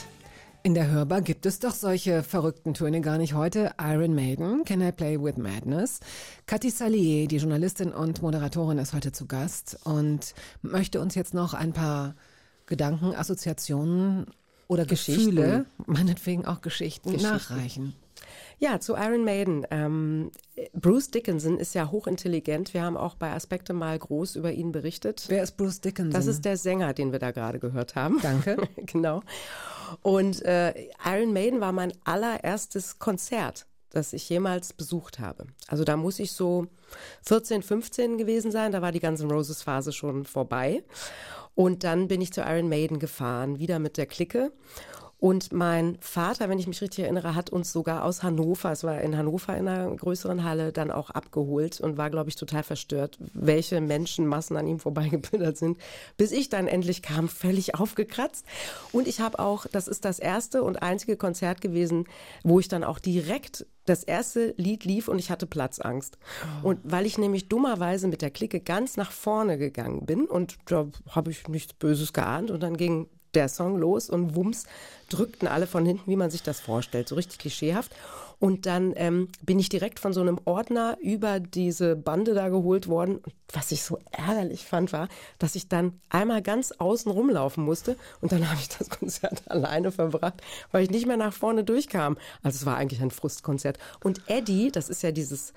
In 0.63 0.73
der 0.73 0.91
Hörbar 0.91 1.21
gibt 1.21 1.45
es 1.45 1.59
doch 1.59 1.73
solche 1.73 2.23
verrückten 2.23 2.73
Töne 2.73 2.99
gar 2.99 3.17
nicht 3.17 3.35
heute. 3.35 3.71
Iron 3.79 4.13
Maiden, 4.15 4.65
Can 4.65 4.81
I 4.81 4.91
Play 4.91 5.17
With 5.17 5.37
Madness? 5.37 6.01
Cathy 6.45 6.69
Salier, 6.69 7.29
die 7.29 7.37
Journalistin 7.37 7.93
und 7.93 8.21
Moderatorin, 8.21 8.79
ist 8.79 8.91
heute 8.91 9.13
zu 9.13 9.27
Gast 9.27 9.79
und 9.85 10.33
möchte 10.61 10.99
uns 10.99 11.15
jetzt 11.15 11.33
noch 11.33 11.53
ein 11.53 11.71
paar 11.71 12.15
Gedanken, 12.65 13.15
Assoziationen 13.15 14.25
oder 14.67 14.85
Geschichten. 14.85 15.21
Gefühle, 15.21 15.65
meinetwegen 15.85 16.45
auch 16.45 16.59
Geschichten, 16.59 17.13
Geschichten. 17.13 17.33
nachreichen. 17.33 17.95
Ja, 18.63 18.79
zu 18.79 18.95
Iron 18.95 19.25
Maiden. 19.25 19.67
Ähm, 19.71 20.31
Bruce 20.71 21.11
Dickinson 21.11 21.57
ist 21.57 21.75
ja 21.75 21.91
hochintelligent. 21.91 22.73
Wir 22.73 22.83
haben 22.83 22.95
auch 22.95 23.15
bei 23.15 23.33
Aspekte 23.33 23.73
mal 23.73 23.99
groß 23.99 24.37
über 24.37 24.53
ihn 24.53 24.71
berichtet. 24.71 25.25
Wer 25.27 25.43
ist 25.43 25.57
Bruce 25.57 25.81
Dickinson? 25.81 26.13
Das 26.13 26.27
ist 26.27 26.45
der 26.45 26.55
Sänger, 26.55 26.93
den 26.93 27.11
wir 27.11 27.19
da 27.19 27.31
gerade 27.31 27.59
gehört 27.59 27.95
haben. 27.95 28.21
Danke. 28.21 28.55
genau. 28.77 29.21
Und 30.01 30.43
äh, 30.43 30.73
Iron 31.03 31.33
Maiden 31.33 31.59
war 31.59 31.73
mein 31.73 31.91
allererstes 32.05 32.99
Konzert, 32.99 33.65
das 33.89 34.13
ich 34.13 34.29
jemals 34.29 34.71
besucht 34.71 35.19
habe. 35.19 35.45
Also 35.67 35.83
da 35.83 35.97
muss 35.97 36.19
ich 36.19 36.31
so 36.31 36.67
14, 37.23 37.63
15 37.63 38.17
gewesen 38.17 38.49
sein. 38.49 38.71
Da 38.71 38.81
war 38.81 38.93
die 38.93 39.01
ganze 39.01 39.25
Roses 39.25 39.61
Phase 39.61 39.91
schon 39.91 40.23
vorbei. 40.23 40.85
Und 41.53 41.83
dann 41.83 42.07
bin 42.07 42.21
ich 42.21 42.31
zu 42.31 42.39
Iron 42.39 42.69
Maiden 42.69 42.99
gefahren, 42.99 43.59
wieder 43.59 43.79
mit 43.79 43.97
der 43.97 44.05
Clique. 44.05 44.53
Und 45.23 45.53
mein 45.53 45.97
Vater, 46.01 46.49
wenn 46.49 46.59
ich 46.59 46.67
mich 46.67 46.81
richtig 46.81 47.05
erinnere, 47.05 47.33
hat 47.33 47.49
uns 47.49 47.71
sogar 47.71 48.03
aus 48.03 48.23
Hannover, 48.23 48.73
es 48.73 48.83
war 48.83 48.99
in 48.99 49.15
Hannover 49.17 49.55
in 49.55 49.69
einer 49.69 49.89
größeren 49.95 50.43
Halle, 50.43 50.73
dann 50.73 50.91
auch 50.91 51.11
abgeholt 51.11 51.79
und 51.79 51.95
war, 51.95 52.09
glaube 52.09 52.29
ich, 52.29 52.35
total 52.35 52.61
verstört, 52.61 53.17
welche 53.33 53.79
Menschenmassen 53.79 54.57
an 54.57 54.67
ihm 54.67 54.79
vorbeigebildet 54.79 55.57
sind, 55.57 55.77
bis 56.17 56.33
ich 56.33 56.49
dann 56.49 56.67
endlich 56.67 57.01
kam, 57.03 57.29
völlig 57.29 57.75
aufgekratzt. 57.75 58.45
Und 58.91 59.07
ich 59.07 59.21
habe 59.21 59.39
auch, 59.39 59.65
das 59.65 59.87
ist 59.87 60.03
das 60.03 60.19
erste 60.19 60.61
und 60.61 60.83
einzige 60.83 61.15
Konzert 61.15 61.61
gewesen, 61.61 62.03
wo 62.43 62.59
ich 62.59 62.67
dann 62.67 62.83
auch 62.83 62.99
direkt 62.99 63.65
das 63.85 64.03
erste 64.03 64.53
Lied 64.57 64.83
lief 64.83 65.07
und 65.07 65.19
ich 65.19 65.31
hatte 65.31 65.45
Platzangst. 65.45 66.17
Und 66.63 66.81
weil 66.83 67.05
ich 67.05 67.17
nämlich 67.17 67.47
dummerweise 67.47 68.09
mit 68.09 68.21
der 68.21 68.31
Clique 68.31 68.59
ganz 68.59 68.97
nach 68.97 69.13
vorne 69.13 69.57
gegangen 69.57 70.05
bin 70.05 70.25
und 70.25 70.57
da 70.65 70.87
habe 71.11 71.31
ich 71.31 71.47
nichts 71.47 71.73
Böses 71.73 72.11
geahnt 72.11 72.51
und 72.51 72.61
dann 72.61 72.75
ging 72.75 73.07
der 73.35 73.49
Song 73.49 73.77
los 73.77 74.09
und 74.09 74.35
wumms 74.35 74.65
drückten 75.09 75.47
alle 75.47 75.67
von 75.67 75.85
hinten, 75.85 76.09
wie 76.09 76.15
man 76.15 76.31
sich 76.31 76.43
das 76.43 76.59
vorstellt, 76.59 77.07
so 77.07 77.15
richtig 77.15 77.39
klischeehaft. 77.39 77.91
Und 78.39 78.65
dann 78.65 78.93
ähm, 78.97 79.29
bin 79.41 79.57
ich 79.57 79.69
direkt 79.69 79.99
von 79.99 80.11
so 80.11 80.19
einem 80.19 80.37
Ordner 80.43 80.97
über 81.01 81.39
diese 81.39 81.95
Bande 81.95 82.33
da 82.33 82.49
geholt 82.49 82.87
worden. 82.87 83.17
Und 83.17 83.33
was 83.53 83.71
ich 83.71 83.83
so 83.83 83.99
ärgerlich 84.11 84.65
fand, 84.65 84.91
war, 84.91 85.07
dass 85.39 85.55
ich 85.55 85.69
dann 85.69 86.01
einmal 86.09 86.41
ganz 86.41 86.73
außen 86.73 87.09
rumlaufen 87.11 87.63
musste 87.63 87.95
und 88.19 88.31
dann 88.31 88.49
habe 88.49 88.59
ich 88.59 88.69
das 88.69 88.89
Konzert 88.89 89.49
alleine 89.49 89.91
verbracht, 89.91 90.41
weil 90.71 90.83
ich 90.83 90.89
nicht 90.89 91.05
mehr 91.05 91.17
nach 91.17 91.33
vorne 91.33 91.63
durchkam. 91.63 92.17
Also 92.41 92.57
es 92.57 92.65
war 92.65 92.75
eigentlich 92.75 93.01
ein 93.01 93.11
Frustkonzert. 93.11 93.77
Und 94.03 94.21
Eddie, 94.27 94.71
das 94.71 94.89
ist 94.89 95.03
ja 95.03 95.11
dieses 95.11 95.53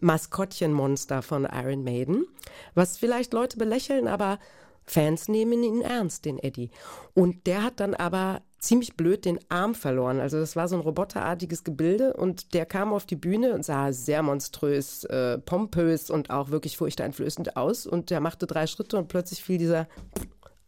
Maskottchenmonster 0.00 1.22
von 1.22 1.48
Iron 1.50 1.82
Maiden, 1.82 2.26
was 2.74 2.98
vielleicht 2.98 3.32
Leute 3.32 3.56
belächeln, 3.56 4.06
aber 4.08 4.38
Fans 4.86 5.28
nehmen 5.28 5.62
ihn 5.62 5.82
ernst, 5.82 6.24
den 6.24 6.38
Eddie. 6.38 6.70
Und 7.14 7.46
der 7.46 7.62
hat 7.62 7.80
dann 7.80 7.94
aber 7.94 8.42
ziemlich 8.58 8.96
blöd 8.96 9.24
den 9.24 9.38
Arm 9.48 9.74
verloren. 9.74 10.20
Also 10.20 10.38
das 10.38 10.56
war 10.56 10.68
so 10.68 10.76
ein 10.76 10.80
roboterartiges 10.80 11.64
Gebilde 11.64 12.14
und 12.14 12.54
der 12.54 12.66
kam 12.66 12.92
auf 12.92 13.04
die 13.04 13.16
Bühne 13.16 13.52
und 13.52 13.64
sah 13.64 13.92
sehr 13.92 14.22
monströs, 14.22 15.04
äh, 15.04 15.38
pompös 15.38 16.10
und 16.10 16.30
auch 16.30 16.50
wirklich 16.50 16.76
furchteinflößend 16.76 17.56
aus. 17.56 17.86
Und 17.86 18.10
der 18.10 18.20
machte 18.20 18.46
drei 18.46 18.66
Schritte 18.66 18.96
und 18.96 19.08
plötzlich 19.08 19.42
fiel 19.42 19.58
dieser 19.58 19.88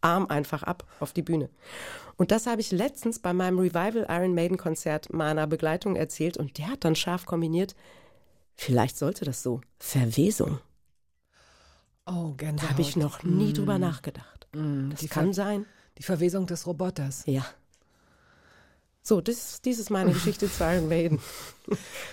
Arm 0.01 0.27
einfach 0.27 0.63
ab 0.63 0.85
auf 0.99 1.13
die 1.13 1.21
Bühne. 1.21 1.49
Und 2.17 2.31
das 2.31 2.47
habe 2.47 2.61
ich 2.61 2.71
letztens 2.71 3.19
bei 3.19 3.33
meinem 3.33 3.59
Revival 3.59 4.05
Iron 4.09 4.33
Maiden 4.33 4.57
Konzert 4.57 5.11
meiner 5.11 5.47
Begleitung 5.47 5.95
erzählt 5.95 6.37
und 6.37 6.57
der 6.57 6.67
hat 6.67 6.83
dann 6.83 6.95
scharf 6.95 7.25
kombiniert, 7.25 7.75
vielleicht 8.55 8.97
sollte 8.97 9.25
das 9.25 9.43
so, 9.43 9.61
Verwesung. 9.77 10.59
Oh, 12.09 12.33
Da 12.37 12.45
Gänsehaut. 12.45 12.69
habe 12.71 12.81
ich 12.81 12.95
noch 12.95 13.23
nie 13.23 13.53
drüber 13.53 13.77
nachgedacht. 13.77 14.47
Mm, 14.53 14.89
Das 14.91 14.99
die, 15.01 15.07
kann 15.07 15.27
Ver 15.27 15.33
sein. 15.33 15.65
die 15.97 16.03
Verwesung 16.03 16.45
des 16.47 16.65
Roboters. 16.65 17.23
Ja. 17.25 17.45
So, 19.01 19.21
das, 19.21 19.61
dies 19.61 19.79
ist 19.79 19.89
meine 19.89 20.11
Geschichte 20.13 20.51
zu 20.51 20.63
Iron 20.63 20.87
Maiden. 20.89 21.19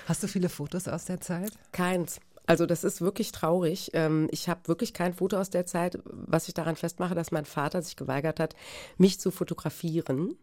Hast 0.06 0.22
du 0.22 0.28
viele 0.28 0.48
Fotos 0.48 0.88
aus 0.88 1.04
der 1.06 1.20
Zeit? 1.20 1.52
Keins. 1.72 2.20
Also 2.48 2.64
das 2.64 2.84
ist 2.84 3.00
wirklich 3.00 3.32
traurig. 3.32 3.90
Ähm, 3.94 4.28
Ich 4.30 4.48
habe 4.48 4.60
wirklich 4.68 4.94
kein 4.94 5.14
Foto 5.14 5.36
aus 5.38 5.50
der 5.50 5.66
Zeit, 5.66 5.98
was 6.04 6.46
ich 6.48 6.54
daran 6.54 6.76
festmache, 6.76 7.14
dass 7.14 7.32
mein 7.32 7.44
Vater 7.44 7.82
sich 7.82 7.96
geweigert 7.96 8.38
hat, 8.38 8.54
mich 8.98 9.18
zu 9.18 9.30
fotografieren, 9.32 10.36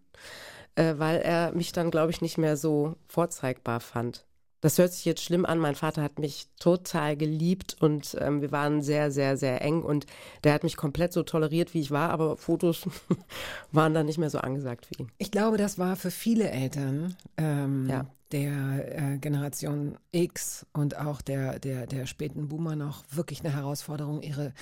äh, 0.75 0.95
weil 0.97 1.19
er 1.21 1.53
mich 1.53 1.71
dann, 1.71 1.91
glaube 1.91 2.11
ich, 2.11 2.19
nicht 2.21 2.37
mehr 2.37 2.57
so 2.57 2.97
vorzeigbar 3.07 3.79
fand. 3.79 4.25
Das 4.63 4.77
hört 4.77 4.93
sich 4.93 5.03
jetzt 5.03 5.21
schlimm 5.21 5.45
an. 5.45 5.59
Mein 5.59 5.75
Vater 5.75 6.01
hat 6.01 6.19
mich 6.19 6.47
total 6.57 7.17
geliebt 7.17 7.75
und 7.81 8.15
ähm, 8.21 8.39
wir 8.41 8.53
waren 8.53 8.81
sehr, 8.81 9.11
sehr, 9.11 9.35
sehr 9.35 9.61
eng 9.61 9.81
und 9.83 10.05
der 10.45 10.53
hat 10.53 10.63
mich 10.63 10.77
komplett 10.77 11.11
so 11.11 11.21
toleriert, 11.23 11.73
wie 11.73 11.81
ich 11.81 11.91
war, 11.91 12.11
aber 12.11 12.37
Fotos 12.37 12.87
waren 13.73 13.93
dann 13.93 14.05
nicht 14.05 14.19
mehr 14.19 14.29
so 14.29 14.37
angesagt 14.37 14.85
für 14.85 14.95
ihn. 14.95 15.11
Ich 15.17 15.31
glaube, 15.31 15.57
das 15.57 15.77
war 15.79 15.97
für 15.97 16.11
viele 16.11 16.49
Eltern 16.49 17.17
ähm, 17.35 17.89
Ja. 17.89 18.05
der 18.31 19.13
äh, 19.15 19.17
Generation 19.17 19.97
X 20.13 20.65
und 20.71 20.95
auch 20.97 21.21
der, 21.21 21.59
der, 21.59 21.85
der 21.85 22.05
späten 22.05 22.47
Boomer 22.47 22.77
noch 22.77 23.03
wirklich 23.11 23.41
eine 23.43 23.53
Herausforderung, 23.53 24.21
ihre 24.21 24.53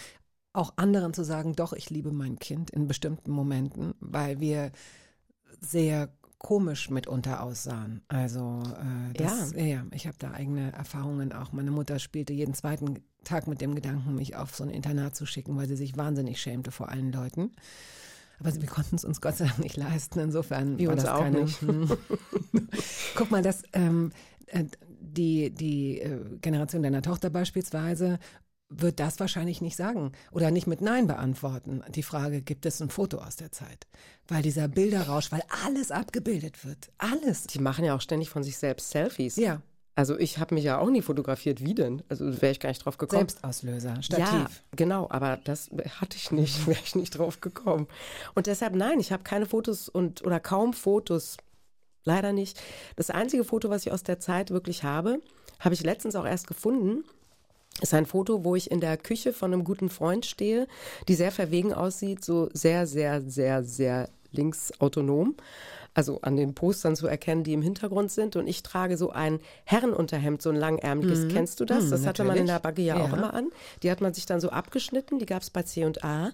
auch 0.52 0.74
anderen 0.78 1.14
zu 1.14 1.24
sagen, 1.24 1.56
doch, 1.56 1.74
ich 1.74 1.92
liebe 1.92 2.12
mein 2.12 2.40
Kind 2.40 2.72
in 2.72 2.88
bestimmten 2.88 3.30
Momenten, 3.30 3.94
weil 4.00 4.40
wir 4.40 4.72
sehr 5.60 6.10
komisch 6.42 6.90
mitunter 6.90 7.44
aussahen. 7.44 8.02
Also 8.08 8.64
äh, 8.66 9.14
das, 9.14 9.54
ja. 9.54 9.64
ja, 9.64 9.86
ich 9.94 10.08
habe 10.08 10.18
da 10.18 10.32
eigene 10.32 10.74
Erfahrungen 10.74 11.34
auch. 11.34 11.52
Meine 11.52 11.70
Mutter 11.70 12.00
spielte 12.00 12.34
jeden 12.34 12.56
zweiten 12.56 12.96
Tag 13.24 13.46
mit 13.46 13.62
dem 13.62 13.76
Gedanken, 13.76 14.16
mich 14.16 14.36
auf 14.36 14.56
so 14.56 14.64
ein 14.64 14.72
Internat 14.72 15.16
zu 15.16 15.28
schicken, 15.28 15.56
weil 15.56 15.68
sie 15.68 15.76
sich 15.76 15.98
wahnsinnig 15.98 16.42
schämte 16.42 16.72
vor 16.72 16.90
allen 16.90 17.12
Leuten. 17.12 17.52
Aber 18.40 18.60
wir 18.60 18.68
konnten 18.68 18.96
es 18.96 19.06
uns 19.06 19.22
Gott 19.22 19.38
sei 19.38 19.46
Dank 19.46 19.60
nicht 19.60 19.78
leisten. 19.78 20.20
Insofern 20.20 20.80
Wir 20.80 20.88
war 20.88 20.96
das 20.96 21.06
auch 21.06 21.20
keine. 21.20 21.44
nicht. 21.44 21.60
Guck 23.16 23.30
mal, 23.30 23.44
das 23.44 23.62
ähm, 23.74 24.12
äh, 24.48 24.66
die 25.00 25.52
die 25.52 26.00
äh, 26.00 26.38
Generation 26.42 26.82
deiner 26.82 27.04
Tochter 27.04 27.30
beispielsweise 27.30 28.18
wird 28.74 29.00
das 29.00 29.20
wahrscheinlich 29.20 29.62
nicht 29.62 29.76
sagen 29.76 30.14
oder 30.32 30.50
nicht 30.50 30.66
mit 30.66 30.82
Nein 30.82 31.06
beantworten. 31.06 31.84
Die 31.90 32.04
Frage, 32.04 32.42
gibt 32.42 32.66
es 32.66 32.82
ein 32.82 32.90
Foto 32.90 33.18
aus 33.18 33.36
der 33.36 33.52
Zeit? 33.52 33.86
Weil 34.28 34.42
dieser 34.42 34.68
Bilderrausch, 34.70 35.32
weil 35.32 35.44
alles 35.66 35.92
abgebildet 35.92 36.66
wird. 36.66 36.90
Alles. 36.98 37.44
Die 37.48 37.60
machen 37.60 37.84
ja 37.84 37.96
auch 37.96 38.02
ständig 38.02 38.30
von 38.30 38.44
sich 38.44 38.58
selbst 38.58 38.90
Selfies. 38.92 39.36
Ja, 39.36 39.62
Also 39.96 40.18
ich 40.18 40.38
habe 40.38 40.56
mich 40.56 40.64
ja 40.64 40.80
auch 40.80 40.90
nie 40.90 41.02
fotografiert. 41.02 41.62
Wie 41.62 41.76
denn? 41.76 42.02
Also 42.08 42.42
wäre 42.42 42.54
ich 42.54 42.62
gar 42.62 42.70
nicht 42.70 42.86
drauf 42.86 42.98
gekommen. 42.98 43.28
Selbstauslöser, 43.28 44.02
Stativ. 44.02 44.26
Ja, 44.26 44.48
genau, 44.76 45.08
aber 45.10 45.38
das 45.44 45.70
hatte 46.00 46.16
ich 46.16 46.32
nicht, 46.32 46.66
wäre 46.68 46.80
ich 46.84 46.96
nicht 46.96 47.18
drauf 47.18 47.42
gekommen. 47.42 47.88
Und 48.36 48.48
deshalb 48.48 48.74
nein, 48.74 49.02
ich 49.02 49.12
habe 49.12 49.24
keine 49.24 49.46
Fotos 49.46 49.90
und 49.90 50.24
oder 50.24 50.40
kaum 50.40 50.72
Fotos. 50.74 51.36
Leider 52.04 52.32
nicht. 52.34 52.60
Das 52.96 53.10
einzige 53.12 53.44
Foto, 53.44 53.70
was 53.70 53.86
ich 53.86 53.92
aus 53.92 54.02
der 54.02 54.20
Zeit 54.20 54.50
wirklich 54.50 54.84
habe, 54.84 55.20
habe 55.60 55.76
ich 55.76 55.84
letztens 55.84 56.16
auch 56.16 56.26
erst 56.26 56.48
gefunden. 56.48 57.04
Ist 57.82 57.94
ein 57.94 58.06
Foto, 58.06 58.44
wo 58.44 58.56
ich 58.56 58.70
in 58.72 58.80
der 58.80 58.96
Küche 58.96 59.34
von 59.34 59.54
einem 59.54 59.64
guten 59.64 59.90
Freund 59.90 60.26
stehe, 60.26 60.68
die 61.08 61.16
sehr 61.16 61.32
verwegen 61.32 61.74
aussieht, 61.74 62.24
so 62.24 62.50
sehr, 62.54 62.88
sehr, 62.88 63.22
sehr, 63.22 63.64
sehr 63.64 64.08
linksautonom. 64.32 65.36
Also 65.94 66.22
an 66.22 66.38
den 66.38 66.56
Postern 66.56 66.96
zu 66.96 67.08
erkennen, 67.08 67.44
die 67.44 67.52
im 67.52 67.62
Hintergrund 67.62 68.12
sind. 68.12 68.38
Und 68.38 68.48
ich 68.48 68.64
trage 68.64 68.96
so 68.96 69.10
ein 69.12 69.40
Herrenunterhemd, 69.66 70.42
so 70.42 70.50
ein 70.50 70.56
langärmliches. 70.56 71.28
Kennst 71.28 71.60
du 71.60 71.66
das? 71.66 71.86
Mhm, 71.86 71.90
das 71.92 72.06
hatte 72.06 72.24
man 72.24 72.38
in 72.38 72.46
natürlich. 72.46 72.52
der 72.54 72.60
Bagge 72.60 72.82
ja, 72.82 72.96
auch 72.98 73.14
immer 73.14 73.34
an. 73.34 73.50
Die 73.84 73.92
hat 73.92 74.00
man 74.00 74.14
sich 74.14 74.26
dann 74.26 74.40
so 74.40 74.50
abgeschnitten, 74.50 75.20
die 75.20 75.26
gab 75.26 75.42
es 75.42 75.50
bei 75.50 75.64
C 75.64 75.84
und 75.84 76.04
A. 76.04 76.32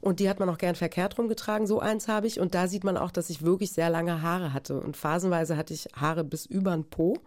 Und 0.00 0.20
die 0.20 0.30
hat 0.30 0.38
man 0.38 0.48
auch 0.48 0.58
gern 0.58 0.76
verkehrt 0.76 1.18
rumgetragen. 1.18 1.66
So 1.66 1.80
eins 1.80 2.08
habe 2.08 2.26
ich. 2.26 2.38
Und 2.38 2.54
da 2.54 2.68
sieht 2.68 2.84
man 2.84 2.96
auch, 2.96 3.10
dass 3.10 3.30
ich 3.30 3.42
wirklich 3.42 3.72
sehr 3.72 3.90
lange 3.90 4.22
Haare 4.22 4.52
hatte. 4.52 4.80
Und 4.80 4.96
phasenweise 4.96 5.56
hatte 5.56 5.74
ich 5.74 5.88
Haare 5.94 6.24
bis 6.24 6.46
über 6.46 6.70
den 6.70 6.84
Po. 6.84 7.18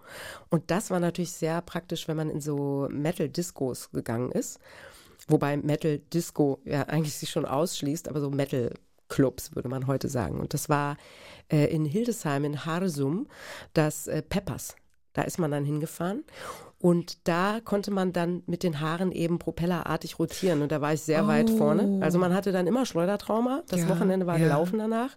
Und 0.50 0.72
das 0.72 0.90
war 0.90 1.00
natürlich 1.00 1.34
sehr 1.34 1.62
praktisch, 1.62 2.08
wenn 2.08 2.18
man 2.18 2.30
in 2.30 2.42
so 2.42 2.88
Metal-Discos 2.90 3.92
gegangen 3.92 4.32
ist. 4.32 4.60
Wobei 5.28 5.58
Metal 5.58 6.00
Disco 6.00 6.60
ja 6.66 6.84
eigentlich 6.84 7.16
sich 7.16 7.30
schon 7.30 7.46
ausschließt, 7.46 8.10
aber 8.10 8.20
so 8.20 8.30
Metal 8.30 8.74
Clubs 9.10 9.56
würde 9.56 9.70
man 9.70 9.88
heute 9.88 10.10
sagen. 10.10 10.40
Und 10.40 10.54
das 10.54 10.70
war 10.70 10.98
äh, 11.50 11.66
in 11.74 11.86
Hildesheim 11.86 12.46
in 12.46 12.66
Harsum 12.66 13.28
das 13.74 14.08
äh, 14.08 14.22
Peppers. 14.22 14.76
Da 15.14 15.22
ist 15.22 15.38
man 15.38 15.52
dann 15.52 15.64
hingefahren 15.64 16.24
und 16.80 17.28
da 17.28 17.60
konnte 17.64 17.92
man 17.92 18.12
dann 18.12 18.44
mit 18.48 18.64
den 18.64 18.82
Haaren 18.82 19.12
eben 19.12 19.40
propellerartig 19.40 20.18
rotieren 20.18 20.62
und 20.64 20.72
da 20.72 20.82
war 20.82 20.94
ich 20.94 21.02
sehr 21.02 21.28
weit 21.28 21.50
vorne. 21.50 22.04
Also 22.04 22.18
man 22.20 22.34
hatte 22.34 22.52
dann 22.52 22.66
immer 22.68 22.86
Schleudertrauma. 22.86 23.64
Das 23.68 23.82
Ja, 23.82 23.90
Wochenende 23.90 24.26
war 24.26 24.38
ja. 24.38 24.46
gelaufen 24.46 24.80
danach, 24.80 25.16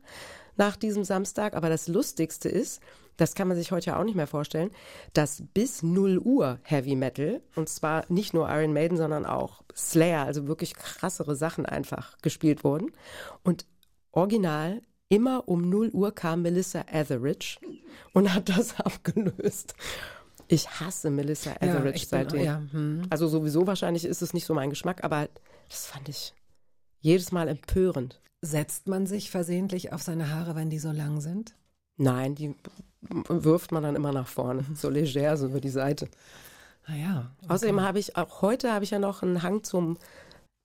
nach 0.57 0.77
diesem 0.77 1.03
Samstag. 1.03 1.57
Aber 1.57 1.69
das 1.69 1.89
Lustigste 1.89 2.49
ist, 2.49 2.81
das 3.17 3.35
kann 3.35 3.49
man 3.49 3.57
sich 3.57 3.73
heute 3.73 3.87
ja 3.87 3.99
auch 3.99 4.05
nicht 4.05 4.15
mehr 4.15 4.27
vorstellen, 4.27 4.71
dass 5.13 5.43
bis 5.55 5.83
0 5.83 6.19
Uhr 6.19 6.61
Heavy 6.63 6.95
Metal, 6.95 7.41
und 7.57 7.69
zwar 7.69 8.05
nicht 8.09 8.35
nur 8.35 8.49
Iron 8.49 8.73
Maiden, 8.73 8.97
sondern 8.97 9.27
auch 9.27 9.63
Slayer, 9.75 10.25
also 10.25 10.47
wirklich 10.47 10.75
krassere 10.75 11.35
Sachen 11.35 11.67
einfach 11.67 12.17
gespielt 12.23 12.63
wurden. 12.63 12.93
Und 13.43 13.67
original 14.17 14.83
immer 15.09 15.49
um 15.49 15.69
0 15.71 15.91
Uhr 15.91 16.13
kam 16.13 16.43
Melissa 16.43 16.85
Etheridge 16.91 17.59
und 18.13 18.35
hat 18.35 18.49
das 18.49 18.79
abgelöst. 18.81 19.75
Ich 20.49 20.69
hasse 20.81 21.11
Melissa 21.11 21.53
Etheridge 21.61 22.01
bin- 22.01 22.09
seitdem. 22.09 22.41
ja, 22.45 22.63
hm. 22.71 23.03
Also 23.11 23.29
sowieso 23.29 23.67
wahrscheinlich 23.67 24.05
ist 24.05 24.23
es 24.23 24.35
nicht 24.35 24.47
so 24.47 24.55
mein 24.55 24.71
Geschmack, 24.71 25.05
aber 25.05 25.29
das 25.69 25.87
fand 25.87 26.09
ich 26.09 26.35
jedes 27.01 27.31
Mal 27.33 27.49
empörend. 27.49 28.21
Setzt 28.43 28.87
man 28.89 29.07
sich 29.07 29.31
versehentlich 29.31 29.93
auf 29.93 30.03
seine 30.03 30.31
Haare, 30.31 30.55
wenn 30.55 30.71
die 30.71 30.79
so 30.79 30.91
lang 30.93 31.21
sind? 31.21 31.55
Nein, 31.97 32.35
die 32.35 32.55
wirft 33.29 33.73
man 33.73 33.83
dann 33.83 33.97
immer 33.97 34.13
nach 34.13 34.29
vorne, 34.29 34.65
so 34.75 34.91
leger, 34.91 35.37
so 35.37 35.47
über 35.47 35.61
die 35.61 35.71
Seite. 35.71 36.09
Naja. 36.87 37.31
Außerdem 37.49 37.81
habe 37.81 37.99
ich, 37.99 38.17
auch 38.17 38.43
heute 38.43 38.73
habe 38.73 38.85
ich 38.85 38.91
ja 38.91 38.99
noch 38.99 39.23
einen 39.23 39.43
Hang 39.43 39.65
zum, 39.65 39.99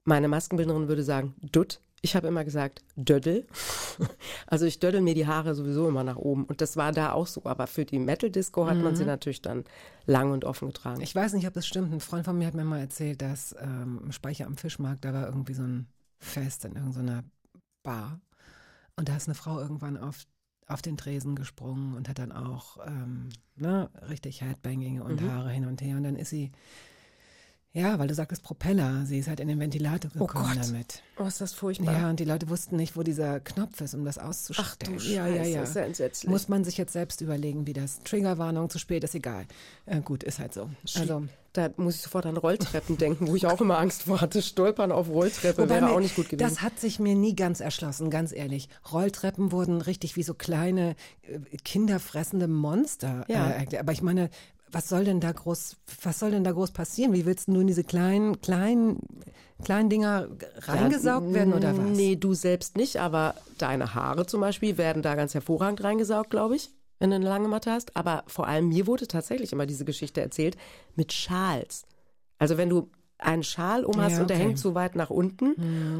meine 0.03 0.27
Maskenbildnerin 0.27 0.88
würde 0.88 1.03
sagen, 1.03 1.34
Dutt. 1.51 1.79
Ich 2.03 2.15
habe 2.15 2.27
immer 2.27 2.43
gesagt, 2.43 2.84
Döddel. 2.96 3.46
Also 4.48 4.65
ich 4.65 4.79
döddel 4.79 5.01
mir 5.01 5.13
die 5.13 5.27
Haare 5.27 5.53
sowieso 5.53 5.88
immer 5.88 6.03
nach 6.03 6.15
oben. 6.17 6.46
Und 6.46 6.60
das 6.60 6.75
war 6.75 6.91
da 6.91 7.12
auch 7.13 7.27
so. 7.27 7.46
Aber 7.46 7.67
für 7.67 7.86
die 7.86 8.00
Metal-Disco 8.00 8.65
hat 8.65 8.77
man 8.77 8.96
sie 8.96 9.05
natürlich 9.05 9.41
dann 9.41 9.63
lang 10.05 10.31
und 10.31 10.43
offen 10.43 10.67
getragen. 10.70 11.01
Ich 11.01 11.13
weiß 11.15 11.34
nicht, 11.34 11.48
ob 11.48 11.53
das 11.53 11.67
stimmt. 11.67 11.93
Ein 11.93 12.00
Freund 12.00 12.25
von 12.25 12.38
mir 12.38 12.48
hat 12.48 12.53
mir 12.53 12.65
mal 12.65 12.79
erzählt, 12.79 13.22
dass 13.22 13.55
ähm, 13.62 14.01
im 14.03 14.12
Speicher 14.12 14.48
am 14.48 14.58
Fischmarkt, 14.58 15.05
da 15.05 15.13
war 15.13 15.27
irgendwie 15.27 15.53
so 15.53 15.63
ein 15.63 15.88
Fest 16.20 16.65
in 16.65 16.75
irgendeiner 16.75 17.24
Bar. 17.84 18.20
Und 18.98 19.08
da 19.08 19.15
ist 19.15 19.27
eine 19.27 19.36
Frau 19.36 19.60
irgendwann 19.60 19.98
auf, 19.98 20.25
auf 20.67 20.81
den 20.81 20.98
Tresen 20.98 21.36
gesprungen 21.36 21.93
und 21.96 22.10
hat 22.10 22.20
dann 22.20 22.31
auch 22.31 22.77
ähm, 22.86 23.29
ne, 23.55 23.89
richtig 24.10 24.41
Headbanging 24.41 25.01
und 25.01 25.22
Mhm. 25.22 25.31
Haare 25.31 25.50
hin 25.51 25.65
und 25.65 25.81
her. 25.81 25.96
Und 25.98 26.03
dann 26.03 26.15
ist 26.15 26.29
sie, 26.31 26.51
ja, 27.74 27.98
weil 28.00 28.08
du 28.10 28.13
sagtest 28.13 28.44
Propeller, 28.44 29.06
sie 29.06 29.20
ist 29.20 29.30
halt 29.30 29.40
in 29.40 29.48
den 29.48 29.60
Ventilator 29.60 30.12
Oh 30.20 30.28
gekommen 30.28 30.54
Gott. 30.56 30.68
damit. 30.68 31.01
oh, 31.20 31.24
ist 31.24 31.40
das 31.40 31.54
furchtbar. 31.54 31.94
Ja, 31.98 32.10
und 32.10 32.20
die 32.20 32.25
Leute 32.25 32.50
wussten 32.50 32.75
nicht, 32.75 32.98
wo 32.98 33.04
dieser 33.04 33.40
Knopf 33.40 33.80
ist, 33.80 33.94
um 33.94 34.04
das 34.04 34.18
Ach 34.18 34.25
auszustellen. 34.30 34.98
du 34.98 35.04
ja, 35.06 35.25
ja, 35.28 35.38
Scheiße, 35.38 35.50
ja. 35.51 35.62
ist 35.63 35.75
ja 35.75 35.82
entsetzlich. 35.84 36.30
Muss 36.30 36.50
man 36.50 36.63
sich 36.66 36.78
jetzt 36.78 36.92
selbst 36.94 37.22
überlegen, 37.22 37.66
wie 37.68 37.74
das 37.74 38.00
Triggerwarnung 38.04 38.70
zu 38.70 38.78
spät 38.78 39.04
ist, 39.06 39.16
egal. 39.16 39.46
Äh, 39.86 40.01
gut, 40.01 40.24
ist 40.24 40.40
halt 40.40 40.54
so. 40.54 40.70
Also, 40.96 41.24
da 41.54 41.70
muss 41.78 41.96
ich 41.96 42.01
sofort 42.01 42.25
an 42.25 42.36
Rolltreppen 42.38 42.98
denken, 42.98 43.28
wo 43.28 43.36
ich 43.36 43.46
auch 43.46 43.60
immer 43.62 43.78
Angst 43.78 44.04
vor 44.04 44.20
hatte. 44.22 44.42
Stolpern 44.42 44.92
auf 44.92 45.08
Rolltreppe 45.10 45.70
wäre 45.70 45.82
mir- 45.86 45.92
auch 45.92 46.00
nicht 46.00 46.16
gut 46.16 46.30
gewesen. 46.30 46.48
Das 46.50 46.62
hat 46.62 46.78
sich 46.80 47.00
mir 47.00 47.16
nie 47.16 47.36
ganz 47.36 47.60
erschlossen, 47.62 48.10
ganz 48.10 48.34
ehrlich. 48.34 48.68
Rolltreppen 48.92 49.51
wurden 49.54 49.82
richtig 49.82 50.16
wie 50.18 50.24
so 50.24 50.34
kleine, 50.34 50.96
äh, 51.24 51.40
kinderfressende 51.63 52.48
Monster. 52.48 53.25
Ja. 53.30 53.50
Äh, 53.70 53.78
aber 53.78 53.92
ich 53.94 54.01
meine, 54.01 54.30
was 54.72 54.90
soll 54.90 55.04
denn 55.06 55.20
da 55.20 55.32
groß, 55.32 55.78
was 56.04 56.20
soll 56.20 56.32
denn 56.32 56.44
da 56.44 56.51
groß 56.51 56.72
passieren? 56.72 57.13
Wie 57.13 57.25
willst 57.25 57.48
du 57.48 57.54
nun 57.54 57.68
diese 57.68 57.84
kleinen, 57.84 58.42
kleinen, 58.42 59.00
kleinen 59.63 59.90
Dinger 59.90 60.28
reingesaugt 60.60 61.34
werden 61.34 61.54
oder 61.54 61.78
was? 61.78 61.86
Nee, 61.98 62.16
du 62.16 62.34
selbst 62.34 62.78
nicht, 62.78 62.98
aber 62.98 63.36
deine 63.58 63.94
Haare 63.96 64.25
zum 64.25 64.42
Beispiel 64.42 64.78
werden 64.78 65.01
da 65.01 65.16
ganz 65.16 65.34
hervorragend 65.34 65.84
reingesaugt, 65.84 66.30
glaube 66.30 66.56
ich, 66.56 66.70
wenn 67.00 67.10
du 67.10 67.18
eine 67.18 67.25
lange 67.28 67.48
Matte 67.48 67.72
hast. 67.72 67.96
Aber 67.98 68.24
vor 68.28 68.48
allem 68.48 68.70
mir 68.70 68.88
wurde 68.88 69.08
tatsächlich 69.08 69.51
immer 69.51 69.66
diese 69.66 69.86
Geschichte 69.86 70.22
erzählt 70.22 70.58
mit 70.96 71.12
Schals. 71.13 71.84
Also 72.38 72.58
wenn 72.58 72.70
du 72.70 72.90
einen 73.18 73.44
Schal 73.44 73.86
um 73.86 74.01
hast 74.01 74.13
Ja, 74.13 74.22
und 74.22 74.30
der 74.30 74.38
okay. 74.38 74.44
Mhm. 74.44 74.48
hängt 74.50 74.60
so 74.60 74.74
weit 74.74 74.96
nach 74.96 75.10
unten 75.10 75.54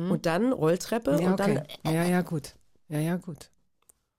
und 0.10 0.26
dann 0.26 0.54
Rolltreppe 0.54 1.12
Ja, 1.12 1.18
und 1.28 1.40
okay. 1.40 1.62
dann 1.84 1.94
ja, 1.94 2.04
ja, 2.04 2.22
gut. 2.22 2.56
Ja, 2.90 3.00
ja, 3.00 3.18
gut. 3.18 3.52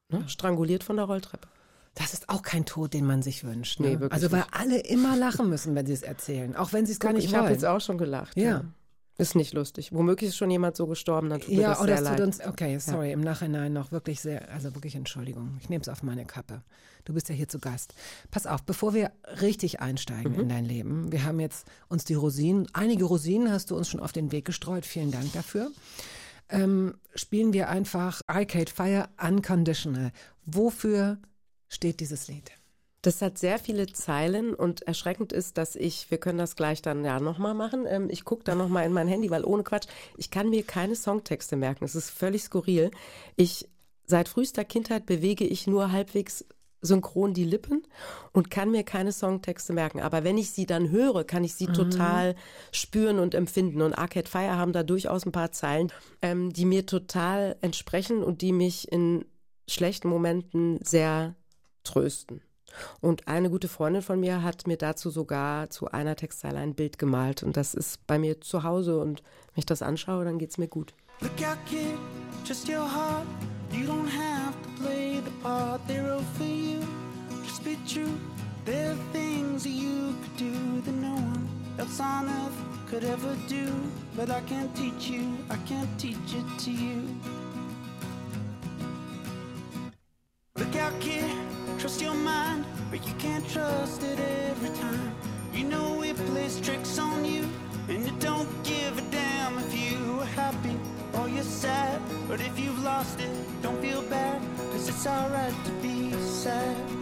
ne, 0.09 0.29
stranguliert 0.29 0.85
von 0.85 0.97
der 0.97 1.07
Rolltreppe. 1.07 1.49
Das 1.95 2.15
ist 2.15 2.29
auch 2.31 2.43
kein 2.43 2.65
Tod, 2.65 2.95
den 2.95 3.05
man 3.05 3.23
sich 3.23 3.45
wünscht. 3.45 3.79
Ne? 3.81 3.87
Nee, 3.89 3.93
wirklich 4.01 4.13
also, 4.13 4.33
weil 4.33 4.41
nicht. 4.41 4.55
alle 4.55 4.79
immer 4.81 5.17
lachen 5.17 5.49
müssen, 5.51 5.75
wenn 5.75 5.85
sie 5.87 5.93
es 5.93 6.03
erzählen. 6.03 6.57
Auch 6.57 6.73
wenn 6.73 6.87
sie 6.87 6.93
es 6.93 7.01
gar 7.01 7.13
nicht 7.13 7.25
ich 7.27 7.35
habe 7.35 7.45
wollen. 7.45 7.53
jetzt 7.55 7.65
auch 7.67 7.81
schon 7.81 7.99
gelacht. 7.99 8.37
Ja. 8.37 8.65
Ist 9.19 9.35
nicht 9.37 9.53
lustig. 9.53 9.93
Womöglich 9.93 10.31
ist 10.31 10.37
schon 10.39 10.51
jemand 10.51 10.75
so 10.75 10.87
gestorben, 10.87 11.29
dann 11.29 11.41
tut 11.41 11.51
mir 11.51 11.61
Ja, 11.61 11.69
das 11.71 11.81
oder 11.81 11.89
sehr 11.89 11.97
es 11.99 12.09
tut 12.09 12.19
leid. 12.19 12.27
uns, 12.27 12.41
okay, 12.47 12.79
sorry, 12.79 13.13
im 13.13 13.21
Nachhinein 13.21 13.71
noch 13.73 13.93
wirklich 13.93 14.23
sehr, 14.23 14.51
also 14.51 14.75
wirklich 14.75 14.95
Entschuldigung. 14.97 15.59
Ich 15.61 15.69
nehme 15.69 15.83
es 15.83 15.89
auf 15.91 16.03
meine 16.03 16.25
Kappe. 16.25 16.63
Du 17.05 17.13
bist 17.13 17.29
ja 17.29 17.35
hier 17.35 17.47
zu 17.47 17.59
Gast. 17.59 17.93
Pass 18.31 18.47
auf, 18.47 18.63
bevor 18.63 18.95
wir 18.95 19.13
richtig 19.43 19.81
einsteigen 19.81 20.33
Mhm. 20.33 20.41
in 20.41 20.49
dein 20.49 20.65
Leben, 20.65 21.13
wir 21.13 21.25
haben 21.25 21.41
jetzt 21.41 21.67
uns 21.89 22.05
die 22.05 22.15
Rosinen, 22.15 22.67
einige 22.73 23.05
Rosinen 23.05 23.53
hast 23.53 23.71
du 23.71 23.77
uns 23.77 23.91
schon 23.91 24.01
auf 24.01 24.13
den 24.13 24.33
Weg 24.33 24.47
gestreut, 24.47 24.87
vielen 24.87 25.11
Dank 25.11 25.31
dafür. 25.35 25.71
Ähm, 26.49 26.95
spielen 27.15 27.53
wir 27.53 27.69
einfach 27.69 28.23
Arcade 28.27 28.73
Fire 28.73 29.09
Unconditional. 29.23 30.11
Wofür 30.47 31.19
steht 31.73 32.01
dieses 32.01 32.29
Lied? 32.29 32.51
Das 33.03 33.21
hat 33.21 33.37
sehr 33.37 33.59
viele 33.59 33.89
Zeilen 33.89 34.55
und 34.55 34.83
erschreckend 34.83 35.33
ist, 35.33 35.59
dass 35.59 35.75
ich, 35.75 36.09
wir 36.13 36.19
können 36.19 36.39
das 36.39 36.55
gleich 36.55 36.83
dann 36.83 37.05
ja 37.05 37.19
nochmal 37.19 37.55
machen, 37.55 37.85
ähm, 37.89 38.09
ich 38.09 38.25
gucke 38.25 38.45
dann 38.45 38.59
nochmal 38.59 38.87
in 38.87 38.93
mein 38.93 39.09
Handy, 39.09 39.29
weil 39.31 39.45
ohne 39.45 39.65
Quatsch, 39.65 39.89
ich 40.17 40.31
kann 40.31 40.51
mir 40.51 40.63
keine 40.63 40.95
Songtexte 40.95 41.57
merken. 41.57 41.85
Es 41.85 41.97
ist 41.97 42.11
völlig 42.11 42.45
skurril. 42.45 42.93
Ich, 43.35 43.69
seit 44.07 44.29
frühester 44.29 44.65
Kindheit 44.65 45.05
bewege 45.05 45.45
ich 45.45 45.67
nur 45.67 45.91
halbwegs 45.91 46.45
synchron 46.81 47.33
die 47.33 47.45
Lippen 47.45 47.83
und 48.33 48.51
kann 48.51 48.71
mir 48.71 48.83
keine 48.83 49.13
Songtexte 49.13 49.73
merken. 49.73 50.01
Aber 50.01 50.25
wenn 50.25 50.37
ich 50.37 50.51
sie 50.51 50.67
dann 50.67 50.91
höre, 50.91 51.25
kann 51.25 51.45
ich 51.45 51.55
sie 51.55 51.67
total 51.67 52.35
spüren 52.73 53.19
und 53.19 53.35
empfinden. 53.35 53.83
Und 53.83 53.95
Arcade 53.95 54.29
Fire 54.29 54.57
haben 54.57 54.73
da 54.73 54.83
durchaus 54.83 55.25
ein 55.25 55.33
paar 55.33 55.53
Zeilen, 55.53 55.93
ähm, 56.23 56.53
die 56.53 56.65
mir 56.65 56.85
total 56.85 57.57
entsprechen 57.61 58.23
und 58.23 58.43
die 58.43 58.53
mich 58.53 58.91
in 58.91 59.25
schlechten 59.69 60.09
Momenten 60.09 60.79
sehr 60.85 61.37
trösten. 61.85 62.43
Und 63.01 63.29
eine 63.29 63.51
gute 63.51 63.69
Freundin 63.69 64.03
von 64.03 64.21
mir 64.21 64.43
hat 64.43 64.67
mir 64.67 64.77
dazu 64.77 65.11
sogar 65.11 65.71
zu 65.71 65.91
einer 65.91 66.17
Textzeile 66.17 66.59
ein 66.59 66.75
Bild 66.75 66.99
gemalt. 66.99 67.43
Und 67.43 67.57
das 67.57 67.75
ist 67.75 68.07
bei 68.07 68.19
mir 68.19 68.41
zu 68.41 68.63
Hause. 68.63 68.99
Und 68.99 69.23
wenn 69.55 69.61
ich 69.61 69.67
das 69.67 69.83
anschaue, 69.83 70.25
dann 70.25 70.39
geht's 70.39 70.59
mir 70.59 70.69
gut. 70.69 70.95
Look 71.21 71.47
out, 71.47 71.59
kid, 71.67 71.99
just 72.45 72.69
your 72.69 72.81
heart. 72.81 73.27
You 73.73 73.87
don't 73.87 74.09
have 74.09 74.55
to 74.63 74.83
play 74.83 75.21
the 75.25 75.31
part 75.43 75.81
they 75.87 75.99
wrote 75.99 76.25
for 76.37 76.47
you. 76.47 76.81
Just 77.45 77.65
be 77.65 77.77
true. 77.87 78.19
There 78.65 78.91
are 78.91 78.99
things 79.13 79.67
you 79.67 80.15
could 80.23 80.37
do 80.37 80.81
that 80.85 80.95
no 80.95 81.15
one 81.15 81.49
else 81.79 82.01
on 82.01 82.29
earth 82.29 82.89
could 82.91 83.05
ever 83.05 83.37
do. 83.49 83.73
But 84.17 84.31
I 84.31 84.41
can't 84.43 84.75
teach 84.77 85.09
you, 85.09 85.37
I 85.49 85.57
can't 85.67 85.89
teach 85.99 86.35
it 86.35 86.59
to 86.65 86.71
you. 86.71 87.03
Look 90.57 90.77
out, 90.77 91.01
kid, 91.01 91.25
trust 91.83 92.01
your 92.01 92.15
mind, 92.15 92.65
but 92.93 93.05
you 93.09 93.13
can't 93.15 93.45
trust 93.49 94.05
it 94.05 94.17
every 94.49 94.69
time. 94.79 95.13
You 95.53 95.65
know 95.65 96.01
it 96.05 96.15
plays 96.29 96.61
tricks 96.61 96.97
on 96.97 97.25
you, 97.25 97.45
and 97.89 98.07
it 98.07 98.21
don't 98.21 98.49
give 98.63 98.97
a 98.99 99.01
damn 99.11 99.59
if 99.59 99.75
you 99.75 100.21
are 100.21 100.27
happy 100.27 100.77
or 101.15 101.29
you're 101.29 101.43
sad. 101.43 102.01
But 102.29 102.41
if 102.41 102.57
you've 102.57 102.81
lost 102.85 103.19
it, 103.19 103.33
don't 103.63 103.81
feel 103.83 104.03
bad, 104.03 104.41
cause 104.71 104.89
it's 104.89 105.09
alright 105.09 105.55
to 105.65 105.73
be 105.83 106.13
sad. 106.23 107.02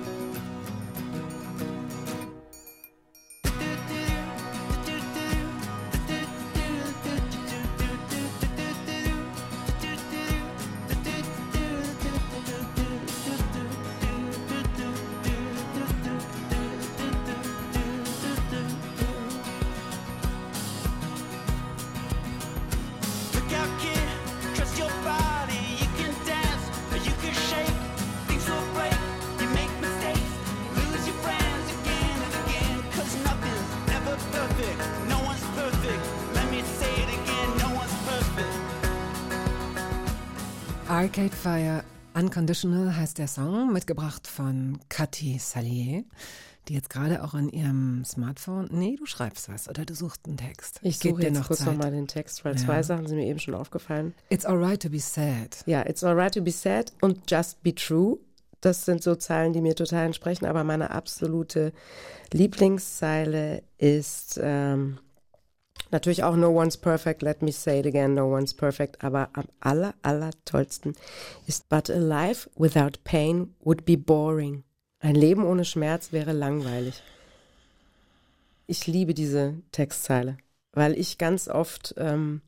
Arcade 41.10 41.34
Fire 41.34 41.82
Unconditional 42.14 42.94
heißt 42.96 43.18
der 43.18 43.26
Song, 43.26 43.72
mitgebracht 43.72 44.28
von 44.28 44.78
Cathy 44.88 45.40
Salier, 45.40 46.04
die 46.68 46.74
jetzt 46.74 46.88
gerade 46.88 47.24
auch 47.24 47.34
an 47.34 47.48
ihrem 47.48 48.04
Smartphone. 48.04 48.68
Nee, 48.70 48.94
du 48.96 49.06
schreibst 49.06 49.48
was 49.48 49.68
oder 49.68 49.84
du 49.84 49.92
suchst 49.92 50.20
einen 50.28 50.36
Text. 50.36 50.78
Ich 50.82 51.00
suche 51.00 51.16
dir 51.22 51.26
jetzt 51.30 51.34
noch 51.38 51.48
kurz 51.48 51.64
nochmal 51.64 51.90
den 51.90 52.06
Text, 52.06 52.44
weil 52.44 52.54
Ja. 52.56 52.64
zwei 52.64 52.84
Sachen 52.84 53.08
sind 53.08 53.16
mir 53.16 53.26
eben 53.26 53.40
schon 53.40 53.54
aufgefallen. 53.56 54.14
It's 54.28 54.44
alright 54.44 54.80
to 54.80 54.88
be 54.88 55.00
sad. 55.00 55.64
Ja, 55.66 55.84
It's 55.84 56.04
Alright 56.04 56.34
to 56.34 56.42
be 56.42 56.52
sad 56.52 56.92
und 57.00 57.28
Just 57.28 57.60
be 57.64 57.74
true. 57.74 58.18
Das 58.60 58.84
sind 58.84 59.02
so 59.02 59.16
Zeilen, 59.16 59.52
die 59.52 59.62
mir 59.62 59.74
total 59.74 60.06
entsprechen, 60.06 60.46
aber 60.46 60.62
meine 60.62 60.90
absolute 60.92 61.72
Lieblingszeile 62.32 63.64
ist 63.78 64.38
ähm, 64.40 64.98
natürlich 65.92 66.24
auch 66.24 66.36
No 66.36 66.50
one's 66.50 66.76
perfect, 66.76 67.22
let 67.22 67.42
me 67.42 67.52
say 67.52 67.80
it 67.80 67.86
again, 67.86 68.14
no 68.14 68.26
one's 68.26 68.54
perfect, 68.54 69.02
aber 69.02 69.28
am 69.32 69.44
aller, 69.60 69.94
aller 70.02 70.30
tollsten 70.44 70.94
ist 71.46 71.68
But 71.68 71.90
a 71.90 71.98
life 71.98 72.48
without 72.56 73.02
pain 73.04 73.54
would 73.60 73.84
be 73.84 73.96
boring. 73.96 74.64
Ein 75.00 75.14
Leben 75.14 75.44
ohne 75.44 75.64
Schmerz 75.64 76.12
wäre 76.12 76.32
langweilig. 76.32 77.02
Ich 78.66 78.86
liebe 78.86 79.14
diese 79.14 79.54
Textzeile, 79.72 80.36
weil 80.72 80.96
ich 80.98 81.18
ganz 81.18 81.48
oft 81.48 81.94
ähm, 81.96 82.42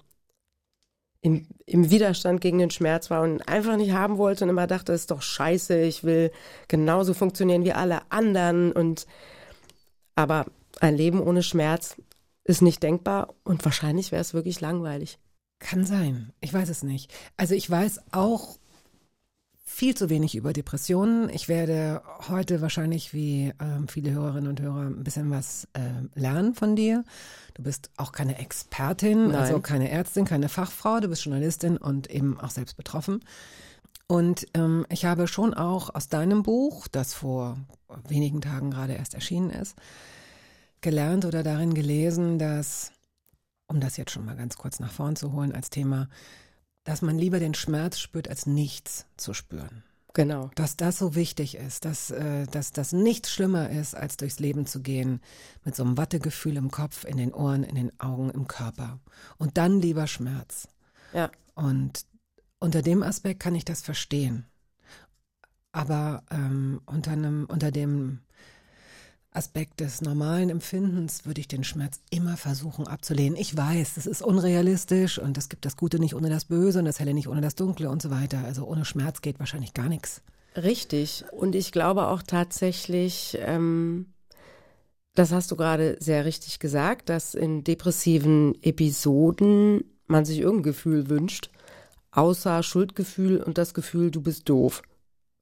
im, 1.23 1.47
im 1.67 1.91
Widerstand 1.91 2.41
gegen 2.41 2.59
den 2.59 2.71
Schmerz 2.71 3.09
war 3.11 3.23
und 3.23 3.49
einfach 3.49 3.77
nicht 3.77 3.93
haben 3.93 4.19
wollte 4.19 4.45
und 4.45 4.51
immer 4.51 4.67
dachte, 4.67 4.93
ist 4.93 5.11
doch 5.11 5.23
scheiße, 5.23 5.81
ich 5.81 6.05
will 6.05 6.31
genauso 6.69 7.15
funktionieren 7.15 7.65
wie 7.65 7.73
alle 7.73 8.01
anderen 8.11 8.73
und 8.73 9.07
aber 10.15 10.47
ein 10.81 10.97
Leben 10.97 11.21
ohne 11.21 11.43
Schmerz 11.43 11.97
ist 12.45 12.63
nicht 12.63 12.83
denkbar 12.83 13.35
und 13.45 13.65
wahrscheinlich 13.65 14.13
wäre 14.13 14.21
es 14.21 14.35
wirklich 14.35 14.61
langweilig. 14.61 15.19
Kann 15.59 15.85
sein. 15.85 16.33
Ich 16.41 16.53
weiß 16.53 16.69
es 16.69 16.83
nicht. 16.83 17.13
Also 17.37 17.55
ich 17.55 17.71
weiß 17.71 18.01
auch 18.11 18.59
viel 19.65 19.95
zu 19.95 20.11
wenig 20.11 20.35
über 20.35 20.53
Depressionen. 20.53 21.31
Ich 21.31 21.49
werde 21.49 22.03
heute 22.29 22.61
wahrscheinlich 22.61 23.15
wie 23.15 23.53
ähm, 23.61 23.89
viele 23.89 24.11
Hörerinnen 24.11 24.51
und 24.51 24.61
Hörer 24.61 24.83
ein 24.83 25.05
bisschen 25.05 25.31
was 25.31 25.67
äh, 25.73 25.81
lernen 26.19 26.55
von 26.55 26.77
dir. 26.77 27.05
Du 27.55 27.63
bist 27.63 27.91
auch 27.97 28.13
keine 28.13 28.39
Expertin, 28.39 29.29
Nein. 29.29 29.37
also 29.37 29.61
keine 29.61 29.91
Ärztin, 29.91 30.25
keine 30.25 30.49
Fachfrau. 30.49 31.01
Du 31.01 31.09
bist 31.09 31.25
Journalistin 31.25 31.77
und 31.77 32.11
eben 32.11 32.39
auch 32.39 32.51
selbst 32.51 32.77
betroffen. 32.77 33.21
Und 34.09 34.47
ähm, 34.53 34.85
ich 34.91 35.07
habe 35.07 35.27
schon 35.27 35.55
auch 35.55 35.95
aus 35.95 36.09
deinem 36.09 36.43
Buch, 36.43 36.87
das 36.89 37.15
vor 37.15 37.57
wenigen 38.09 38.41
Tagen 38.43 38.71
gerade 38.71 38.93
erst 38.93 39.15
erschienen 39.15 39.49
ist, 39.51 39.77
gelernt 40.83 41.25
oder 41.25 41.43
darin 41.43 41.75
gelesen, 41.75 42.39
dass, 42.39 42.93
um 43.67 43.81
das 43.81 43.97
jetzt 43.97 44.11
schon 44.11 44.25
mal 44.25 44.37
ganz 44.37 44.57
kurz 44.57 44.81
nach 44.81 44.93
vorn 44.93 45.17
zu 45.17 45.33
holen 45.33 45.53
als 45.53 45.71
Thema, 45.71 46.09
dass 46.85 47.03
man 47.03 47.19
lieber 47.19 47.39
den 47.39 47.55
Schmerz 47.55 47.99
spürt, 47.99 48.29
als 48.29 48.47
nichts 48.47 49.07
zu 49.17 49.35
spüren. 49.35 49.85
Genau. 50.15 50.51
Dass 50.57 50.77
das 50.77 50.99
so 50.99 51.15
wichtig 51.15 51.57
ist, 51.57 51.85
dass, 51.85 52.11
äh, 52.11 52.47
dass 52.47 52.73
das 52.73 52.93
nichts 52.93 53.31
schlimmer 53.31 53.71
ist, 53.71 53.95
als 53.95 54.19
durchs 54.19 54.41
Leben 54.41 54.67
zu 54.67 54.83
gehen 54.83 55.21
mit 55.65 55.75
so 55.75 55.85
einem 55.85 55.97
Wattegefühl 55.97 56.57
im 56.57 56.71
Kopf, 56.71 57.05
in 57.05 57.17
den 57.17 57.33
Ohren, 57.33 57.65
in 57.65 57.77
den 57.77 57.99
Augen, 57.99 58.31
im 58.31 58.47
Körper. 58.47 58.99
Und 59.39 59.57
dann 59.57 59.81
lieber 59.81 60.07
Schmerz. 60.07 60.69
Ja. 61.15 61.31
Und 61.55 62.05
unter 62.59 62.83
dem 62.83 63.03
Aspekt 63.03 63.41
kann 63.41 63.55
ich 63.55 63.65
das 63.65 63.81
verstehen. 63.81 64.47
Aber 65.73 66.25
ähm, 66.31 66.83
unter, 66.85 67.13
einem, 67.13 67.47
unter 67.47 67.71
dem 67.71 68.21
Aspekt 69.35 69.81
des 69.81 70.03
normalen 70.03 70.51
Empfindens 70.51 71.25
würde 71.25 71.41
ich 71.41 71.49
den 71.49 71.65
Schmerz 71.65 72.01
immer 72.11 72.37
versuchen 72.37 72.87
abzulehnen. 72.87 73.37
Ich 73.39 73.57
weiß, 73.57 73.95
das 73.95 74.07
ist 74.07 74.23
unrealistisch 74.23 75.19
und 75.19 75.39
es 75.39 75.49
gibt 75.49 75.65
das 75.65 75.77
Gute 75.77 75.99
nicht 75.99 76.15
ohne 76.15 76.29
das 76.29 76.45
Böse 76.45 76.81
und 76.81 76.85
das 76.85 77.01
Helle 77.01 77.15
nicht 77.15 77.29
ohne 77.29 77.41
das 77.41 77.55
Dunkle 77.55 77.89
und 77.89 78.03
so 78.03 78.11
weiter. 78.11 78.45
Also 78.45 78.67
ohne 78.67 78.85
Schmerz 78.85 79.23
geht 79.23 79.39
wahrscheinlich 79.39 79.73
gar 79.73 79.89
nichts. 79.89 80.23
Richtig. 80.55 81.25
Und 81.33 81.55
ich 81.55 81.73
glaube 81.73 82.09
auch 82.09 82.23
tatsächlich, 82.23 83.39
ähm, 83.41 84.13
das 85.15 85.33
hast 85.33 85.51
du 85.51 85.57
gerade 85.57 85.97
sehr 85.99 86.27
richtig 86.27 86.59
gesagt, 86.59 87.09
dass 87.09 87.35
in 87.35 87.65
depressiven 87.65 88.55
Episoden 88.63 89.85
man 90.07 90.27
sich 90.27 90.41
irgendein 90.41 90.65
Gefühl 90.65 91.09
wünscht, 91.09 91.51
außer 92.11 92.63
Schuldgefühl 92.63 93.43
und 93.43 93.57
das 93.57 93.73
Gefühl, 93.73 94.11
du 94.11 94.21
bist 94.21 94.49
doof. 94.51 94.83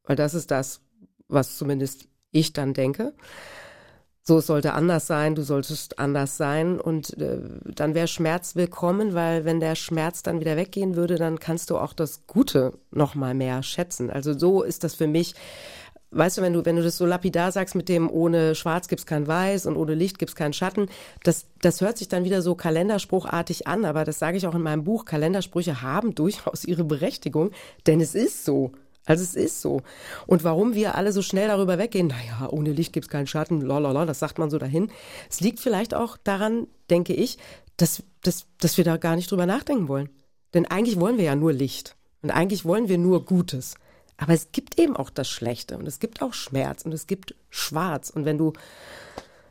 Weil 0.05 0.15
das 0.15 0.35
ist 0.35 0.53
das, 0.53 0.81
was 1.27 1.57
zumindest 1.59 2.07
ich 2.31 2.53
dann 2.53 2.73
denke. 2.73 3.15
So, 4.31 4.39
es 4.39 4.47
sollte 4.47 4.75
anders 4.75 5.09
sein, 5.09 5.35
du 5.35 5.43
solltest 5.43 5.99
anders 5.99 6.37
sein 6.37 6.81
und 6.81 7.19
äh, 7.19 7.41
dann 7.75 7.97
wäre 7.97 8.07
Schmerz 8.07 8.55
willkommen, 8.55 9.13
weil 9.13 9.45
wenn 9.45 9.59
der 9.59 9.75
Schmerz 9.75 10.23
dann 10.23 10.39
wieder 10.39 10.57
weggehen 10.57 10.95
würde, 10.95 11.17
dann 11.17 11.41
kannst 11.41 11.69
du 11.69 11.77
auch 11.77 11.93
das 11.93 12.29
Gute 12.29 12.75
noch 12.93 13.17
mal 13.17 13.35
mehr 13.35 13.65
schätzen. 13.65 14.09
Also 14.09 14.39
so 14.39 14.63
ist 14.63 14.85
das 14.85 14.95
für 14.95 15.09
mich. 15.09 15.35
Weißt 16.13 16.39
du, 16.39 16.43
wenn 16.43 16.53
du 16.53 16.65
wenn 16.65 16.77
du 16.77 16.83
das 16.85 16.97
so 16.97 17.07
lapidar 17.07 17.51
sagst 17.51 17.75
mit 17.75 17.89
dem 17.89 18.09
ohne 18.09 18.55
Schwarz 18.55 18.87
gibt's 18.87 19.05
kein 19.05 19.27
Weiß 19.27 19.67
und 19.67 19.77
ohne 19.77 19.97
Licht 19.97 20.21
gibt's 20.21 20.37
keinen 20.37 20.53
Schatten, 20.53 20.87
das 21.25 21.47
das 21.61 21.81
hört 21.81 21.99
sich 21.99 22.07
dann 22.07 22.23
wieder 22.23 22.41
so 22.41 22.55
kalenderspruchartig 22.55 23.67
an, 23.67 23.85
aber 23.85 24.05
das 24.05 24.21
sage 24.21 24.37
ich 24.37 24.47
auch 24.47 24.55
in 24.55 24.63
meinem 24.63 24.85
Buch. 24.85 25.07
Kalendersprüche 25.07 25.83
haben 25.83 26.15
durchaus 26.15 26.65
ihre 26.65 26.85
Berechtigung, 26.85 27.51
denn 27.89 28.01
es 28.01 28.15
ist 28.15 28.45
so. 28.45 28.71
Also 29.07 29.25
es 29.25 29.35
ist 29.35 29.61
so. 29.61 29.83
Und 30.27 30.45
warum 30.45 30.75
wir 30.75 30.95
alle 30.95 31.13
so 31.13 31.23
schnell 31.23 31.49
darüber 31.49 31.79
weggehen, 31.79 32.09
naja, 32.09 32.49
ohne 32.51 32.73
Licht 32.73 32.93
gibt's 32.93 33.09
keinen 33.09 33.27
Schatten, 33.27 33.61
lalala, 33.61 34.05
das 34.07 34.19
sagt 34.19 34.39
man 34.39 34.51
so 34.51 34.59
dahin. 34.59 34.91
Es 35.29 35.41
liegt 35.41 35.61
vielleicht 35.61 35.95
auch 35.95 36.17
daran, 36.17 36.67
denke 36.91 37.15
ich, 37.15 37.39
dass, 37.77 38.03
dass, 38.23 38.47
dass 38.59 38.77
wir 38.77 38.85
da 38.85 38.99
gar 38.99 39.17
nicht 39.17 39.31
drüber 39.31 39.47
nachdenken 39.47 39.89
wollen. 39.89 40.11
Denn 40.55 40.67
eigentlich 40.67 41.01
wollen 41.01 41.17
wir 41.17 41.25
ja 41.25 41.37
nur 41.37 41.53
Licht. 41.53 41.97
Und 42.23 42.31
eigentlich 42.31 42.65
wollen 42.65 42.89
wir 42.89 42.99
nur 42.99 43.25
Gutes. 43.25 43.75
Aber 44.17 44.35
es 44.35 44.53
gibt 44.53 44.79
eben 44.79 44.97
auch 44.97 45.09
das 45.09 45.31
Schlechte 45.31 45.79
und 45.79 45.89
es 45.89 45.99
gibt 45.99 46.21
auch 46.21 46.35
Schmerz 46.35 46.83
und 46.85 46.93
es 46.93 47.07
gibt 47.07 47.35
Schwarz. 47.49 48.11
Und 48.11 48.27
wenn 48.27 48.37
du, 48.37 48.53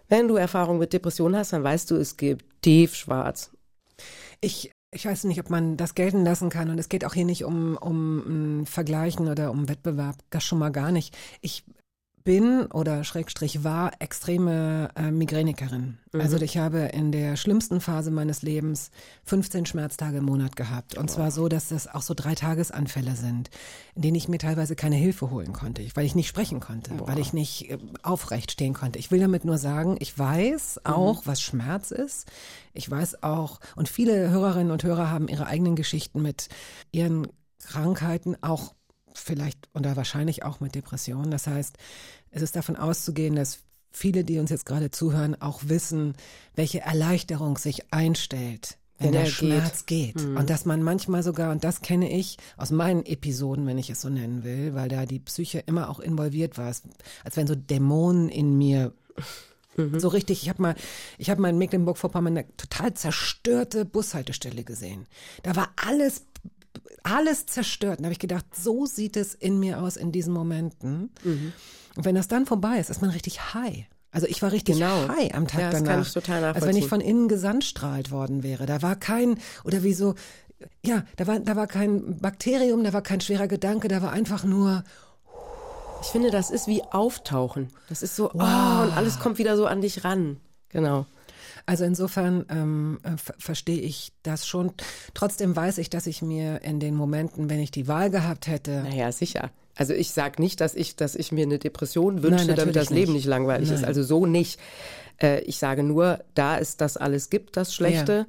wenn 0.10 0.28
du 0.28 0.36
Erfahrung 0.36 0.78
mit 0.78 0.94
Depressionen 0.94 1.38
hast, 1.38 1.54
dann 1.54 1.64
weißt 1.64 1.90
du, 1.90 1.96
es 1.96 2.18
gibt 2.18 2.46
tiefschwarz. 2.62 3.50
Ich 4.42 4.72
ich 4.92 5.06
weiß 5.06 5.26
nicht, 5.26 5.40
ob 5.40 5.50
man 5.50 5.78
das 5.78 5.96
gelten 5.96 6.24
lassen 6.26 6.50
kann. 6.50 6.70
Und 6.70 6.80
es 6.80 6.90
geht 6.90 7.06
auch 7.06 7.14
hier 7.14 7.26
nicht 7.26 7.44
um, 7.44 7.78
um 7.78 8.66
Vergleichen 8.66 9.28
oder 9.28 9.52
um 9.52 9.70
Wettbewerb. 9.70 10.16
Das 10.30 10.44
schon 10.44 10.60
mal 10.60 10.72
gar 10.72 10.92
nicht. 10.92 11.16
Ich 11.42 11.64
bin 12.24 12.66
oder 12.68 13.04
Schrägstrich 13.04 13.64
war 13.64 13.92
extreme 14.00 14.90
äh, 14.96 15.12
Migränikerin. 15.12 15.98
Mhm. 16.12 16.22
Also 16.22 16.38
ich 16.38 16.58
habe 16.58 16.80
in 16.80 17.12
der 17.12 17.36
schlimmsten 17.36 17.82
Phase 17.82 18.12
meines 18.12 18.42
Lebens 18.42 18.92
15 19.26 19.66
Schmerztage 19.66 20.18
im 20.18 20.26
Monat 20.26 20.56
gehabt. 20.56 20.98
Und 20.98 21.10
zwar 21.10 21.32
so, 21.32 21.48
dass 21.48 21.70
das 21.70 21.88
auch 21.88 22.02
so 22.02 22.14
drei 22.14 22.36
Tagesanfälle 22.36 23.16
sind, 23.16 23.50
in 23.96 24.02
denen 24.02 24.16
ich 24.16 24.28
mir 24.28 24.38
teilweise 24.38 24.76
keine 24.76 24.96
Hilfe 24.96 25.30
holen 25.30 25.54
konnte, 25.54 25.86
weil 25.96 26.06
ich 26.06 26.16
nicht 26.16 26.28
sprechen 26.28 26.60
konnte, 26.60 26.94
Boah. 26.94 27.08
weil 27.08 27.20
ich 27.20 27.34
nicht 27.34 27.70
äh, 27.70 27.78
aufrecht 28.04 28.52
stehen 28.52 28.74
konnte. 28.74 29.00
Ich 29.00 29.12
will 29.12 29.20
damit 29.20 29.46
nur 29.46 29.58
sagen, 29.58 29.98
ich 30.00 30.18
weiß 30.18 30.82
auch, 30.86 31.24
was 31.26 31.42
Schmerz 31.42 31.92
ist. 31.92 32.28
Ich 32.74 32.90
weiß 32.90 33.24
auch, 33.24 33.60
und 33.76 33.90
viele 33.90 34.30
Hörerinnen 34.30 34.72
und 34.72 34.84
Hörer 34.84 35.10
haben 35.10 35.28
ihre 35.28 35.48
eigenen 35.48 35.76
Geschichten 35.76 36.22
mit 36.22 36.50
ihren 36.92 37.28
Krankheiten, 37.60 38.36
auch 38.42 38.74
vielleicht 39.14 39.70
oder 39.74 39.96
wahrscheinlich 39.96 40.44
auch 40.44 40.60
mit 40.60 40.76
Depressionen. 40.76 41.32
Das 41.32 41.48
heißt, 41.48 41.78
es 42.32 42.42
ist 42.42 42.56
davon 42.56 42.76
auszugehen, 42.76 43.36
dass 43.36 43.60
viele, 43.92 44.24
die 44.24 44.40
uns 44.40 44.50
jetzt 44.50 44.66
gerade 44.66 44.92
zuhören, 44.92 45.40
auch 45.42 45.62
wissen, 45.66 46.14
welche 46.56 46.82
Erleichterung 46.82 47.58
sich 47.58 47.92
einstellt, 47.92 48.78
wenn, 48.98 49.08
Wenn 49.08 49.14
der 49.14 49.22
er 49.22 49.28
geht. 49.28 49.34
Schmerz 49.34 49.86
geht. 49.86 50.22
Und 50.22 50.50
dass 50.50 50.66
man 50.66 50.84
manchmal 50.84 51.24
sogar, 51.24 51.52
und 51.52 51.64
das 51.64 51.82
kenne 51.82 52.12
ich 52.12 52.38
aus 52.58 52.70
meinen 52.70 53.06
Episoden, 53.06 53.66
wenn 53.66 53.78
ich 53.78 53.90
es 53.90 54.02
so 54.02 54.10
nennen 54.10 54.44
will, 54.44 54.76
weil 54.76 54.90
da 54.90 55.06
die 55.06 55.20
Psyche 55.20 55.60
immer 55.60 55.90
auch 55.90 56.00
involviert 56.00 56.58
war, 56.58 56.68
als 56.68 57.38
wenn 57.38 57.48
so 57.48 57.56
Dämonen 57.56 58.30
in 58.30 58.58
mir 58.58 58.94
so 59.94 60.10
richtig, 60.10 60.44
ich 60.44 60.50
habe 60.50 60.62
mal, 60.62 60.76
ich 61.18 61.30
habe 61.30 61.42
mal 61.42 61.50
in 61.50 61.58
Mecklenburg-Vorpommern 61.58 62.38
eine 62.38 62.58
total 62.58 62.94
zerstörte 62.94 63.86
Bushaltestelle 63.86 64.64
gesehen. 64.64 65.08
Da 65.44 65.56
war 65.56 65.70
alles, 65.78 66.26
alles 67.04 67.46
zerstört. 67.46 67.98
Und 68.00 68.04
da 68.04 68.06
habe 68.06 68.14
ich 68.14 68.20
gedacht, 68.20 68.46
so 68.56 68.86
sieht 68.86 69.18
es 69.18 69.34
in 69.36 69.60
mir 69.60 69.82
aus 69.82 69.98
in 69.98 70.12
diesen 70.12 70.34
Momenten. 70.34 71.12
Und 71.96 72.06
wenn 72.06 72.16
das 72.16 72.28
dann 72.28 72.46
vorbei 72.46 72.80
ist, 72.80 72.90
ist 72.90 73.02
man 73.02 73.12
richtig 73.12 73.54
high. 73.54 73.86
Also 74.12 74.26
ich 74.28 74.42
war 74.42 74.52
richtig 74.52 74.76
Genau. 74.80 75.08
high 75.08 75.34
am 75.36 75.48
Tag 75.48 75.62
Ja, 75.62 75.70
das 75.72 75.80
danach. 75.80 75.92
kann 75.94 76.02
ich 76.02 76.12
total 76.14 76.44
als 76.44 76.66
wenn 76.66 76.76
ich 76.76 76.88
von 76.88 77.00
innen 77.02 77.28
gesandstrahlt 77.28 78.12
worden 78.12 78.42
wäre. 78.44 78.66
Da 78.66 78.82
war 78.82 78.96
kein, 78.96 79.38
oder 79.64 79.84
wie 79.84 79.94
so, 79.94 80.16
ja, 80.84 81.04
da 81.18 81.28
war, 81.28 81.40
da 81.40 81.56
war 81.56 81.68
kein 81.68 82.18
Bakterium, 82.18 82.84
da 82.84 82.92
war 82.92 83.02
kein 83.04 83.22
schwerer 83.22 83.48
Gedanke, 83.48 83.88
da 83.88 84.02
war 84.02 84.12
einfach 84.12 84.44
nur, 84.44 84.84
Ich 86.02 86.08
finde, 86.08 86.32
das 86.32 86.50
ist 86.50 86.68
wie 86.68 86.82
Auftauchen. 86.84 87.68
Das 87.90 88.02
ist 88.02 88.16
so, 88.16 88.30
oh, 88.30 88.34
Wow. 88.36 88.88
und 88.88 88.98
alles 88.98 89.20
kommt 89.20 89.38
wieder 89.38 89.56
so 89.58 89.66
an 89.68 89.82
dich 89.82 90.04
ran. 90.04 90.38
Genau. 90.70 91.06
Also 91.70 91.84
insofern 91.84 92.48
ähm, 92.50 93.00
äh, 93.04 93.16
ver 93.16 93.36
verstehe 93.38 93.80
ich 93.80 94.12
das 94.24 94.48
schon. 94.48 94.72
Trotzdem 95.14 95.56
weiß 95.56 95.78
ich, 95.78 95.92
dass 95.92 96.08
ich 96.08 96.24
mir 96.24 96.64
in 96.64 96.80
den 96.80 96.96
Momenten, 96.96 97.48
wenn 97.48 97.60
ich 97.60 97.70
die 97.70 97.88
Wahl 97.88 98.10
gehabt 98.10 98.48
hätte, 98.48 98.82
Naja, 98.82 99.12
sicher. 99.12 99.52
Also 99.76 99.94
ich 99.94 100.10
sag 100.10 100.40
nicht, 100.40 100.62
dass 100.62 100.74
ich, 100.74 100.96
dass 100.96 101.14
ich 101.14 101.32
mir 101.32 101.44
eine 101.44 101.60
Depression 101.60 102.24
wünsche, 102.24 102.48
Nein, 102.48 102.56
damit 102.56 102.76
das 102.76 102.90
Leben 102.90 103.12
nicht. 103.12 103.20
nicht 103.20 103.28
langweilig 103.28 103.70
ist. 103.70 103.82
Nein. 103.82 103.86
Also 103.86 104.02
so 104.02 104.26
nicht. 104.26 104.60
Äh, 105.22 105.42
ich 105.42 105.60
sage 105.60 105.84
nur, 105.84 106.24
da 106.34 106.58
es 106.58 106.76
das 106.76 106.98
alles 106.98 107.30
gibt, 107.30 107.56
das 107.56 107.72
Schlechte, 107.76 108.26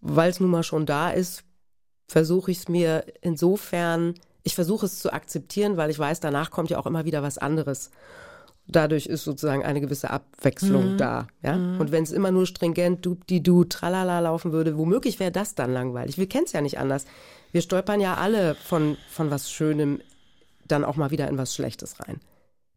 weil 0.00 0.30
es 0.30 0.38
nun 0.38 0.50
mal 0.50 0.62
schon 0.62 0.86
da 0.86 1.10
ist, 1.10 1.42
versuche 2.06 2.52
ich 2.52 2.58
es 2.58 2.68
mir 2.68 3.04
insofern, 3.20 4.14
ich 4.44 4.54
versuche 4.54 4.86
es 4.86 5.00
zu 5.00 5.12
akzeptieren, 5.12 5.76
weil 5.76 5.90
ich 5.90 5.98
weiß, 5.98 6.20
danach 6.20 6.52
kommt 6.52 6.70
ja 6.70 6.78
auch 6.78 6.86
immer 6.86 7.04
wieder 7.04 7.24
was 7.24 7.36
anderes. 7.36 7.90
Dadurch 8.70 9.06
ist 9.06 9.24
sozusagen 9.24 9.64
eine 9.64 9.80
gewisse 9.80 10.10
Abwechslung 10.10 10.98
da. 10.98 11.26
Ja? 11.42 11.54
Und 11.54 11.90
wenn 11.90 12.02
es 12.02 12.12
immer 12.12 12.30
nur 12.30 12.46
stringent, 12.46 13.04
du, 13.04 13.16
die 13.28 13.42
du, 13.42 13.64
tralala 13.64 14.20
laufen 14.20 14.52
würde, 14.52 14.76
womöglich 14.76 15.18
wäre 15.18 15.32
das 15.32 15.54
dann 15.54 15.72
langweilig. 15.72 16.18
Wir 16.18 16.28
kennen 16.28 16.44
es 16.44 16.52
ja 16.52 16.60
nicht 16.60 16.78
anders. 16.78 17.06
Wir 17.50 17.62
stolpern 17.62 18.00
ja 18.00 18.14
alle 18.14 18.54
von, 18.54 18.98
von 19.08 19.30
was 19.30 19.50
Schönem 19.50 20.00
dann 20.66 20.84
auch 20.84 20.96
mal 20.96 21.10
wieder 21.10 21.28
in 21.28 21.38
was 21.38 21.54
Schlechtes 21.54 21.98
rein. 22.00 22.20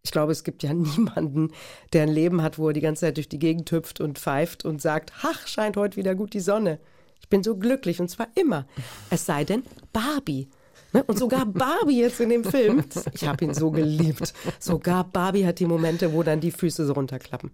Ich 0.04 0.12
glaube, 0.12 0.32
es 0.32 0.46
gibt 0.46 0.64
ja 0.64 0.74
niemanden, 0.74 1.52
der 1.92 2.04
ein 2.04 2.10
Leben 2.10 2.42
hat, 2.42 2.58
wo 2.58 2.70
er 2.70 2.74
die 2.74 2.82
ganze 2.82 3.02
Zeit 3.02 3.18
durch 3.18 3.30
die 3.30 3.40
Gegend 3.40 3.70
hüpft 3.72 4.00
und 4.00 4.18
pfeift 4.18 4.64
und 4.64 4.82
sagt, 4.82 5.12
ach, 5.24 5.46
scheint 5.46 5.76
heute 5.76 5.98
wieder 5.98 6.16
gut 6.16 6.34
die 6.34 6.40
Sonne. 6.40 6.80
Ich 7.20 7.28
bin 7.28 7.44
so 7.44 7.58
glücklich 7.58 8.00
und 8.00 8.10
zwar 8.10 8.28
immer. 8.36 8.66
Es 9.10 9.26
sei 9.26 9.44
denn 9.44 9.64
Barbie. 9.92 10.50
Ne? 10.94 11.04
Und 11.04 11.18
sogar 11.18 11.46
Barbie 11.46 12.00
jetzt 12.00 12.20
in 12.20 12.30
dem 12.30 12.44
Film. 12.44 12.84
Ich 13.14 13.28
habe 13.28 13.46
ihn 13.46 13.54
so 13.54 13.72
geliebt. 13.72 14.34
Sogar 14.60 15.04
Barbie 15.04 15.46
hat 15.46 15.60
die 15.60 15.66
Momente, 15.66 16.14
wo 16.14 16.24
dann 16.24 16.40
die 16.42 16.52
Füße 16.52 16.86
so 16.86 16.94
runterklappen. 16.94 17.52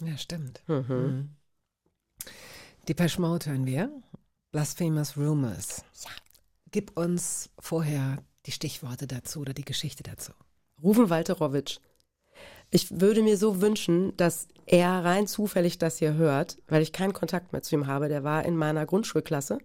ja 0.00 0.16
stimmt. 0.16 0.62
Mhm. 0.66 1.30
Die 2.88 2.94
Mode 3.18 3.46
hören 3.46 3.66
wir. 3.66 3.90
Blasphemous 4.52 5.16
Rumors. 5.16 5.84
Ja. 6.02 6.10
Gib 6.70 6.96
uns 6.96 7.50
vorher 7.58 8.22
die 8.46 8.52
Stichworte 8.52 9.06
dazu 9.06 9.40
oder 9.40 9.52
die 9.52 9.64
Geschichte 9.64 10.02
dazu. 10.02 10.32
Rufen 10.82 11.10
Walterowitsch. 11.10 11.78
Ich 12.70 13.00
würde 13.00 13.22
mir 13.22 13.36
so 13.36 13.60
wünschen, 13.60 14.16
dass 14.16 14.48
er 14.66 15.04
rein 15.04 15.28
zufällig 15.28 15.78
das 15.78 15.98
hier 15.98 16.14
hört, 16.14 16.58
weil 16.68 16.82
ich 16.82 16.92
keinen 16.92 17.12
Kontakt 17.12 17.52
mehr 17.52 17.62
zu 17.62 17.76
ihm 17.76 17.86
habe. 17.86 18.08
Der 18.08 18.24
war 18.24 18.44
in 18.44 18.56
meiner 18.56 18.84
Grundschulklasse 18.84 19.58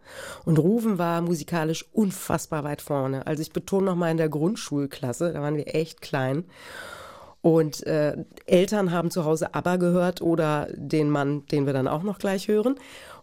und 0.46 0.60
Rufen 0.60 1.00
war 1.00 1.22
musikalisch 1.22 1.86
unfassbar 1.92 2.64
weit 2.64 2.82
vorne. 2.82 3.26
Also 3.26 3.42
ich 3.42 3.52
betone 3.52 3.88
nochmal 3.88 4.12
in 4.12 4.18
der 4.18 4.30
Grundschulklasse, 4.30 5.34
da 5.34 5.42
waren 5.42 5.58
wir 5.58 5.74
echt 5.74 6.02
klein. 6.02 6.46
Und 7.42 7.86
äh, 7.88 8.24
Eltern 8.46 8.92
haben 8.92 9.10
zu 9.10 9.26
Hause 9.26 9.56
ABBA 9.56 9.78
gehört 9.78 10.22
oder 10.22 10.68
den 10.76 11.10
Mann, 11.10 11.48
den 11.48 11.66
wir 11.66 11.74
dann 11.74 11.88
auch 11.88 12.04
noch 12.04 12.20
gleich 12.20 12.48
hören. 12.48 12.76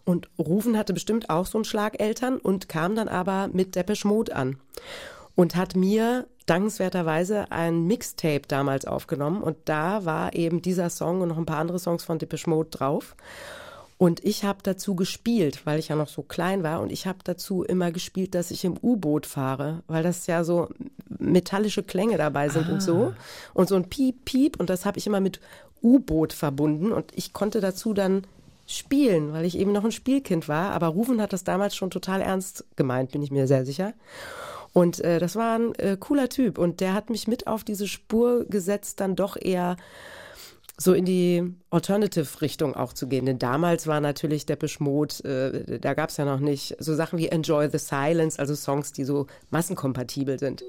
Und 0.03 0.29
Rufen 0.37 0.77
hatte 0.77 0.93
bestimmt 0.93 1.29
auch 1.29 1.45
so 1.45 1.57
einen 1.57 1.65
Schlageltern 1.65 2.37
und 2.37 2.67
kam 2.67 2.95
dann 2.95 3.07
aber 3.07 3.47
mit 3.47 3.75
Depeche 3.75 4.07
Mode 4.07 4.35
an 4.35 4.57
und 5.35 5.55
hat 5.55 5.77
mir 5.77 6.27
dankenswerterweise 6.49 7.51
ein 7.51 7.85
Mixtape 7.85 8.41
damals 8.47 8.85
aufgenommen 8.85 9.43
und 9.43 9.57
da 9.65 10.05
war 10.05 10.33
eben 10.33 10.61
dieser 10.61 10.89
Song 10.89 11.21
und 11.21 11.29
noch 11.29 11.37
ein 11.37 11.45
paar 11.45 11.59
andere 11.59 11.79
Songs 11.79 12.03
von 12.03 12.19
Depeche 12.19 12.49
Mode 12.49 12.69
drauf. 12.69 13.15
Und 13.97 14.23
ich 14.23 14.45
habe 14.45 14.59
dazu 14.63 14.95
gespielt, 14.95 15.65
weil 15.65 15.77
ich 15.77 15.89
ja 15.89 15.95
noch 15.97 16.07
so 16.07 16.21
klein 16.21 16.63
war 16.63 16.79
und 16.79 16.89
ich 16.89 17.05
habe 17.05 17.19
dazu 17.25 17.63
immer 17.63 17.91
gespielt, 17.91 18.33
dass 18.33 18.49
ich 18.49 18.63
im 18.63 18.77
U-Boot 18.81 19.25
fahre, 19.25 19.83
weil 19.87 20.03
das 20.03 20.25
ja 20.25 20.45
so 20.45 20.69
metallische 21.19 21.83
Klänge 21.83 22.17
dabei 22.17 22.47
sind 22.47 22.69
ah. 22.69 22.73
und 22.73 22.81
so 22.81 23.13
und 23.53 23.67
so 23.67 23.75
ein 23.75 23.89
Piep 23.89 24.23
Piep 24.23 24.57
und 24.57 24.69
das 24.69 24.85
habe 24.85 24.97
ich 24.97 25.05
immer 25.05 25.19
mit 25.19 25.41
U-Boot 25.83 26.31
verbunden 26.31 26.93
und 26.93 27.11
ich 27.13 27.33
konnte 27.33 27.59
dazu 27.59 27.93
dann 27.93 28.23
spielen, 28.65 29.33
weil 29.33 29.45
ich 29.45 29.57
eben 29.57 29.73
noch 29.73 29.83
ein 29.83 29.91
Spielkind 29.91 30.47
war, 30.47 30.71
aber 30.71 30.87
Rufen 30.87 31.21
hat 31.21 31.33
das 31.33 31.43
damals 31.43 31.75
schon 31.75 31.89
total 31.89 32.21
ernst 32.21 32.63
gemeint, 32.75 33.11
bin 33.11 33.21
ich 33.21 33.31
mir 33.31 33.47
sehr 33.47 33.65
sicher. 33.65 33.93
Und 34.73 34.99
äh, 35.01 35.19
das 35.19 35.35
war 35.35 35.57
ein 35.57 35.75
äh, 35.75 35.97
cooler 35.99 36.29
Typ 36.29 36.57
und 36.57 36.79
der 36.79 36.93
hat 36.93 37.09
mich 37.09 37.27
mit 37.27 37.47
auf 37.47 37.63
diese 37.63 37.87
Spur 37.87 38.45
gesetzt, 38.45 38.99
dann 38.99 39.15
doch 39.15 39.35
eher 39.39 39.77
so 40.77 40.93
in 40.93 41.03
die 41.03 41.43
Alternative-Richtung 41.71 42.73
auch 42.73 42.93
zu 42.93 43.07
gehen. 43.07 43.25
Denn 43.25 43.37
damals 43.37 43.85
war 43.85 43.99
natürlich 43.99 44.45
der 44.45 44.57
Mode, 44.79 45.65
äh, 45.69 45.79
da 45.79 45.93
gab 45.93 46.09
es 46.09 46.17
ja 46.17 46.25
noch 46.25 46.39
nicht 46.39 46.77
so 46.79 46.95
Sachen 46.95 47.19
wie 47.19 47.27
Enjoy 47.27 47.69
the 47.69 47.77
Silence, 47.77 48.39
also 48.39 48.55
Songs, 48.55 48.93
die 48.93 49.03
so 49.03 49.27
massenkompatibel 49.49 50.39
sind. 50.39 50.63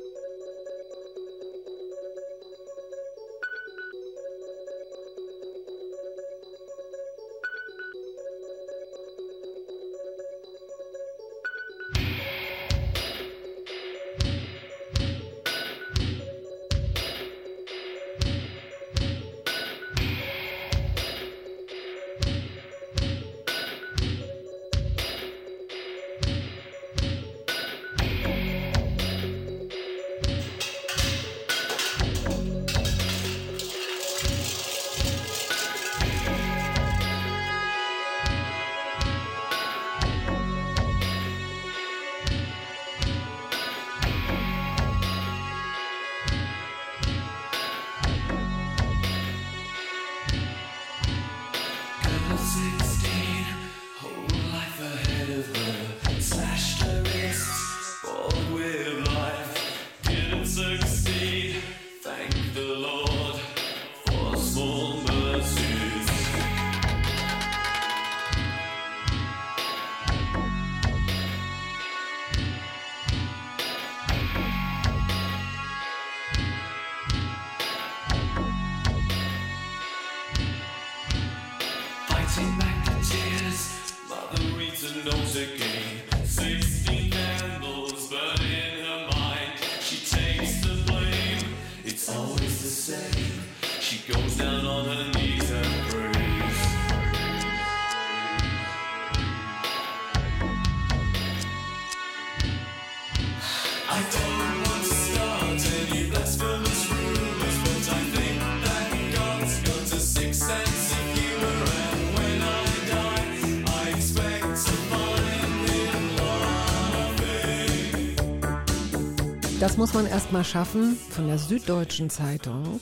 Muss 119.81 119.95
man 119.95 120.07
erst 120.07 120.31
mal 120.31 120.45
schaffen, 120.45 120.95
von 121.09 121.27
der 121.27 121.39
Süddeutschen 121.39 122.11
Zeitung 122.11 122.81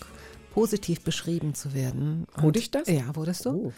positiv 0.52 1.02
beschrieben 1.02 1.54
zu 1.54 1.72
werden. 1.72 2.26
Wurde 2.36 2.58
ich 2.58 2.72
das? 2.72 2.88
Ja, 2.88 3.14
wurdest 3.14 3.44
du. 3.44 3.50
Oh. 3.50 3.72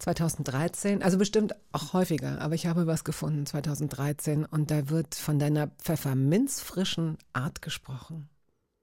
2013, 0.00 1.00
also 1.00 1.16
bestimmt 1.16 1.54
auch 1.70 1.92
häufiger, 1.92 2.40
aber 2.40 2.56
ich 2.56 2.66
habe 2.66 2.88
was 2.88 3.04
gefunden 3.04 3.46
2013 3.46 4.44
und 4.44 4.72
da 4.72 4.90
wird 4.90 5.14
von 5.14 5.38
deiner 5.38 5.68
pfefferminzfrischen 5.68 7.16
Art 7.32 7.62
gesprochen. 7.62 8.28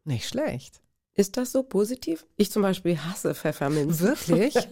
Nicht 0.05 0.29
schlecht. 0.29 0.81
Ist 1.13 1.35
das 1.35 1.51
so 1.51 1.61
positiv? 1.61 2.25
Ich 2.37 2.49
zum 2.49 2.61
Beispiel 2.61 2.97
hasse 2.97 3.35
Pfefferminz. 3.35 3.99
Wirklich? 3.99 4.55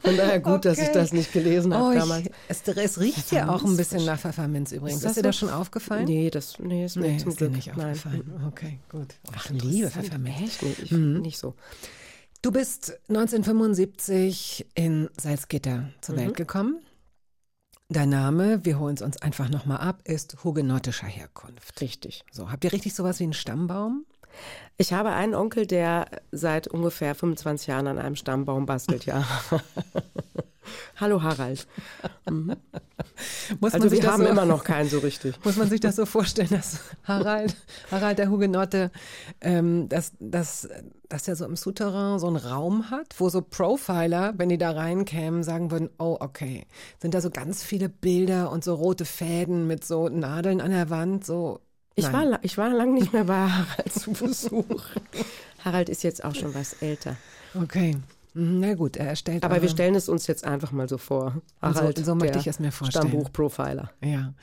Von 0.00 0.16
daher 0.16 0.40
gut, 0.40 0.54
okay. 0.54 0.68
dass 0.68 0.78
ich 0.78 0.88
das 0.88 1.12
nicht 1.12 1.32
gelesen 1.32 1.74
habe 1.74 1.96
oh, 1.96 1.98
damals. 1.98 2.28
Es, 2.48 2.62
es, 2.66 3.00
riecht 3.00 3.32
ja 3.32 3.48
auch 3.48 3.64
ein 3.64 3.76
bisschen 3.76 4.04
nach 4.04 4.18
Pfefferminz 4.18 4.72
übrigens. 4.72 5.02
Ist, 5.02 5.10
ist 5.10 5.16
dir 5.16 5.22
das 5.22 5.36
schon 5.36 5.50
aufgefallen? 5.50 6.04
Nee, 6.04 6.30
das 6.30 6.58
nee, 6.58 6.84
ist 6.84 6.96
mir 6.96 7.08
nee, 7.08 7.18
zum 7.18 7.30
ist 7.30 7.38
Glück 7.38 7.52
nicht 7.52 7.70
aufgefallen. 7.70 8.24
Nein. 8.26 8.46
Okay, 8.46 8.78
gut. 8.90 9.14
Ach, 9.34 9.50
ich 9.50 9.62
liebe 9.62 9.90
Pfefferminz. 9.90 10.62
Nee, 10.62 10.76
ich 10.82 10.90
mhm. 10.92 11.20
nicht 11.20 11.38
so. 11.38 11.54
Du 12.42 12.52
bist 12.52 12.98
1975 13.08 14.66
in 14.74 15.08
Salzgitter 15.20 15.90
zur 16.00 16.14
mhm. 16.14 16.20
Welt 16.20 16.36
gekommen. 16.36 16.80
Dein 17.88 18.08
Name, 18.08 18.64
wir 18.64 18.80
holen 18.80 18.96
es 18.96 19.02
uns 19.02 19.22
einfach 19.22 19.48
nochmal 19.48 19.78
ab, 19.78 20.00
ist 20.04 20.42
hugenottischer 20.42 21.06
Herkunft. 21.06 21.80
Richtig. 21.80 22.24
So, 22.32 22.50
habt 22.50 22.64
ihr 22.64 22.72
richtig 22.72 22.94
sowas 22.94 23.20
wie 23.20 23.24
einen 23.24 23.32
Stammbaum? 23.32 24.06
Ich 24.76 24.92
habe 24.92 25.10
einen 25.10 25.34
Onkel, 25.34 25.66
der 25.66 26.06
seit 26.32 26.68
ungefähr 26.68 27.14
25 27.14 27.68
Jahren 27.68 27.86
an 27.86 27.98
einem 27.98 28.16
Stammbaum 28.16 28.66
bastelt, 28.66 29.06
ja. 29.06 29.24
Hallo 30.96 31.22
Harald. 31.22 31.66
Mhm. 32.28 32.56
also 33.60 33.90
wir 33.90 34.10
haben 34.10 34.22
so, 34.22 34.28
immer 34.28 34.44
noch 34.44 34.64
keinen 34.64 34.88
so 34.88 34.98
richtig. 34.98 35.34
Muss 35.44 35.56
man 35.56 35.68
sich 35.68 35.80
das 35.80 35.96
so 35.96 36.06
vorstellen, 36.06 36.48
dass 36.50 36.80
Harald, 37.04 37.56
Harald 37.90 38.18
der 38.18 38.30
Hugenotte, 38.30 38.90
ähm, 39.40 39.88
dass, 39.88 40.12
dass, 40.18 40.68
dass 41.08 41.28
er 41.28 41.36
so 41.36 41.44
im 41.44 41.56
Souterrain 41.56 42.18
so 42.18 42.26
einen 42.26 42.36
Raum 42.36 42.90
hat, 42.90 43.14
wo 43.18 43.28
so 43.28 43.42
Profiler, 43.42 44.34
wenn 44.36 44.48
die 44.48 44.58
da 44.58 44.72
reinkämen, 44.72 45.42
sagen 45.42 45.70
würden, 45.70 45.90
oh 45.98 46.16
okay, 46.20 46.66
sind 47.00 47.14
da 47.14 47.20
so 47.20 47.30
ganz 47.30 47.62
viele 47.62 47.88
Bilder 47.88 48.50
und 48.50 48.64
so 48.64 48.74
rote 48.74 49.04
Fäden 49.04 49.66
mit 49.66 49.84
so 49.84 50.08
Nadeln 50.08 50.60
an 50.60 50.70
der 50.70 50.90
Wand, 50.90 51.24
so 51.24 51.60
ich 51.96 52.12
war, 52.12 52.38
ich 52.42 52.58
war 52.58 52.70
lange 52.70 52.92
nicht 52.92 53.12
mehr 53.12 53.24
bei 53.24 53.34
Harald 53.48 53.92
zu 53.92 54.12
Besuch. 54.12 54.84
Harald 55.64 55.88
ist 55.88 56.04
jetzt 56.04 56.22
auch 56.24 56.34
schon 56.34 56.54
was 56.54 56.74
älter. 56.74 57.16
Okay. 57.54 57.96
Mhm, 58.34 58.60
na 58.60 58.74
gut, 58.74 58.96
er 58.96 59.08
erstellt. 59.08 59.44
Aber 59.44 59.60
wir 59.62 59.68
stellen 59.68 59.94
es 59.94 60.08
uns 60.08 60.26
jetzt 60.26 60.44
einfach 60.44 60.70
mal 60.70 60.88
so 60.88 60.98
vor. 60.98 61.40
Harald, 61.62 61.98
so, 61.98 62.04
so 62.04 62.14
möchte 62.14 62.38
ich 62.38 62.46
es 62.46 62.60
mir 62.60 62.70
vorstellen. 62.70 63.08
Stammbuchprofiler. 63.08 63.90
Ja. 64.02 64.34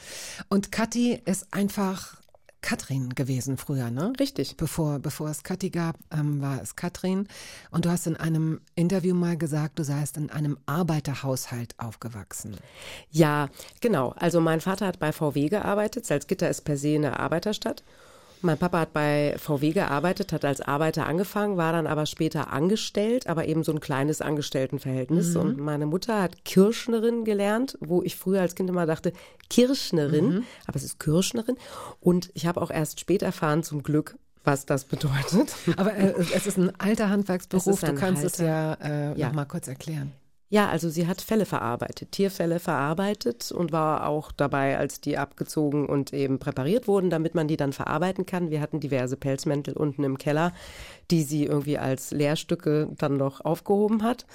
Und 0.49 0.71
Kathi 0.71 1.21
ist 1.25 1.53
einfach 1.53 2.15
Katrin 2.63 3.09
gewesen 3.09 3.57
früher, 3.57 3.91
ne? 3.91 4.13
Richtig. 4.19 4.57
Bevor, 4.57 4.97
bevor 4.97 5.29
es 5.29 5.43
Kathi 5.43 5.69
gab, 5.69 5.97
ähm, 6.11 6.41
war 6.41 6.61
es 6.61 6.75
Katrin. 6.75 7.27
Und 7.69 7.85
du 7.85 7.91
hast 7.91 8.07
in 8.07 8.15
einem 8.15 8.61
Interview 8.73 9.13
mal 9.13 9.37
gesagt, 9.37 9.77
du 9.77 9.83
seist 9.83 10.17
in 10.17 10.31
einem 10.31 10.57
Arbeiterhaushalt 10.65 11.75
aufgewachsen. 11.77 12.57
Ja, 13.11 13.49
genau. 13.81 14.15
Also 14.17 14.39
mein 14.39 14.61
Vater 14.61 14.87
hat 14.87 14.97
bei 14.97 15.11
VW 15.11 15.49
gearbeitet. 15.49 16.05
Salzgitter 16.05 16.49
ist 16.49 16.61
per 16.61 16.77
se 16.77 16.95
eine 16.95 17.19
Arbeiterstadt. 17.19 17.83
Mein 18.45 18.57
Papa 18.57 18.81
hat 18.81 18.91
bei 18.91 19.35
VW 19.37 19.71
gearbeitet, 19.71 20.33
hat 20.33 20.43
als 20.43 20.59
Arbeiter 20.59 21.05
angefangen, 21.07 21.55
war 21.55 21.71
dann 21.71 21.87
aber 21.87 22.05
später 22.05 22.51
angestellt, 22.51 23.25
aber 23.27 23.47
eben 23.47 23.63
so 23.63 23.71
ein 23.71 23.79
kleines 23.79 24.19
Angestelltenverhältnis. 24.21 25.35
Und 25.37 25.57
meine 25.59 25.85
Mutter 25.85 26.21
hat 26.21 26.43
Kirschnerin 26.43 27.23
gelernt, 27.23 27.77
wo 27.79 28.03
ich 28.03 28.17
früher 28.17 28.41
als 28.41 28.55
Kind 28.55 28.69
immer 28.69 28.85
dachte, 28.85 29.13
Kirschnerin, 29.49 30.43
aber 30.67 30.75
es 30.75 30.83
ist 30.83 30.99
Kirschnerin. 30.99 31.55
Und 32.01 32.31
ich 32.33 32.45
habe 32.45 32.61
auch 32.61 32.69
erst 32.69 32.99
später 32.99 33.25
erfahren, 33.27 33.63
zum 33.63 33.81
Glück, 33.81 34.17
was 34.43 34.65
das 34.65 34.83
bedeutet. 34.85 35.55
Aber 35.77 35.95
äh, 35.95 36.13
es 36.35 36.45
ist 36.45 36.57
ein 36.57 36.77
alter 36.79 37.09
Handwerksberuf, 37.09 37.79
du 37.79 37.93
kannst 37.95 38.25
es 38.25 38.37
ja, 38.39 38.73
alter- 38.73 39.13
äh, 39.15 39.19
Ja. 39.19 39.27
noch 39.27 39.35
mal 39.35 39.45
kurz 39.45 39.69
erklären. 39.69 40.11
Ja, 40.53 40.69
also 40.69 40.87
sie 40.87 41.07
hat 41.07 41.19
Fälle 41.19 41.47
verarbeitet, 41.47 42.11
Tierfälle 42.11 42.59
verarbeitet 42.59 43.51
und 43.51 43.71
war 43.71 44.05
auch 44.05 44.31
dabei, 44.31 44.77
als 44.77 45.01
die 45.01 45.17
abgezogen 45.17 45.87
und 45.87 46.13
eben 46.13 46.37
präpariert 46.37 46.87
wurden, 46.87 47.09
damit 47.09 47.33
man 47.33 47.47
die 47.47 47.57
dann 47.57 47.73
verarbeiten 47.73 48.27
kann. 48.27 48.51
Wir 48.51 48.61
hatten 48.61 48.79
diverse 48.79 49.17
Pelzmäntel 49.17 49.73
unten 49.75 50.03
im 50.03 50.19
Keller, 50.19 50.53
die 51.09 51.23
sie 51.23 51.45
irgendwie 51.45 51.79
als 51.79 52.11
Lehrstücke 52.11 52.87
dann 52.99 53.17
noch 53.17 53.41
aufgehoben 53.43 54.03
hat. 54.03 54.27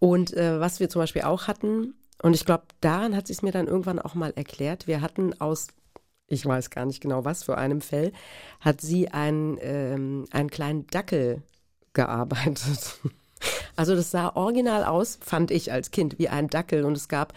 Und 0.00 0.36
äh, 0.36 0.58
was 0.58 0.80
wir 0.80 0.88
zum 0.88 1.00
Beispiel 1.00 1.22
auch 1.22 1.46
hatten, 1.46 1.94
und 2.20 2.34
ich 2.34 2.44
glaube, 2.44 2.64
daran 2.80 3.14
hat 3.14 3.28
sie 3.28 3.32
es 3.32 3.42
mir 3.42 3.52
dann 3.52 3.68
irgendwann 3.68 4.00
auch 4.00 4.16
mal 4.16 4.32
erklärt, 4.34 4.88
wir 4.88 5.00
hatten 5.00 5.40
aus 5.40 5.68
ich 6.26 6.44
weiß 6.44 6.70
gar 6.70 6.86
nicht 6.86 7.00
genau 7.00 7.24
was 7.24 7.44
für 7.44 7.56
einem 7.56 7.82
Fell, 7.82 8.12
hat 8.58 8.80
sie 8.80 9.10
einen, 9.10 9.58
ähm, 9.60 10.24
einen 10.32 10.50
kleinen 10.50 10.88
Dackel 10.88 11.42
gearbeitet. 11.92 12.98
Also 13.76 13.94
das 13.94 14.10
sah 14.10 14.30
original 14.34 14.84
aus, 14.84 15.18
fand 15.20 15.50
ich 15.50 15.72
als 15.72 15.90
Kind, 15.90 16.18
wie 16.18 16.28
ein 16.28 16.48
Dackel. 16.48 16.84
Und 16.84 16.96
es 16.96 17.08
gab 17.08 17.32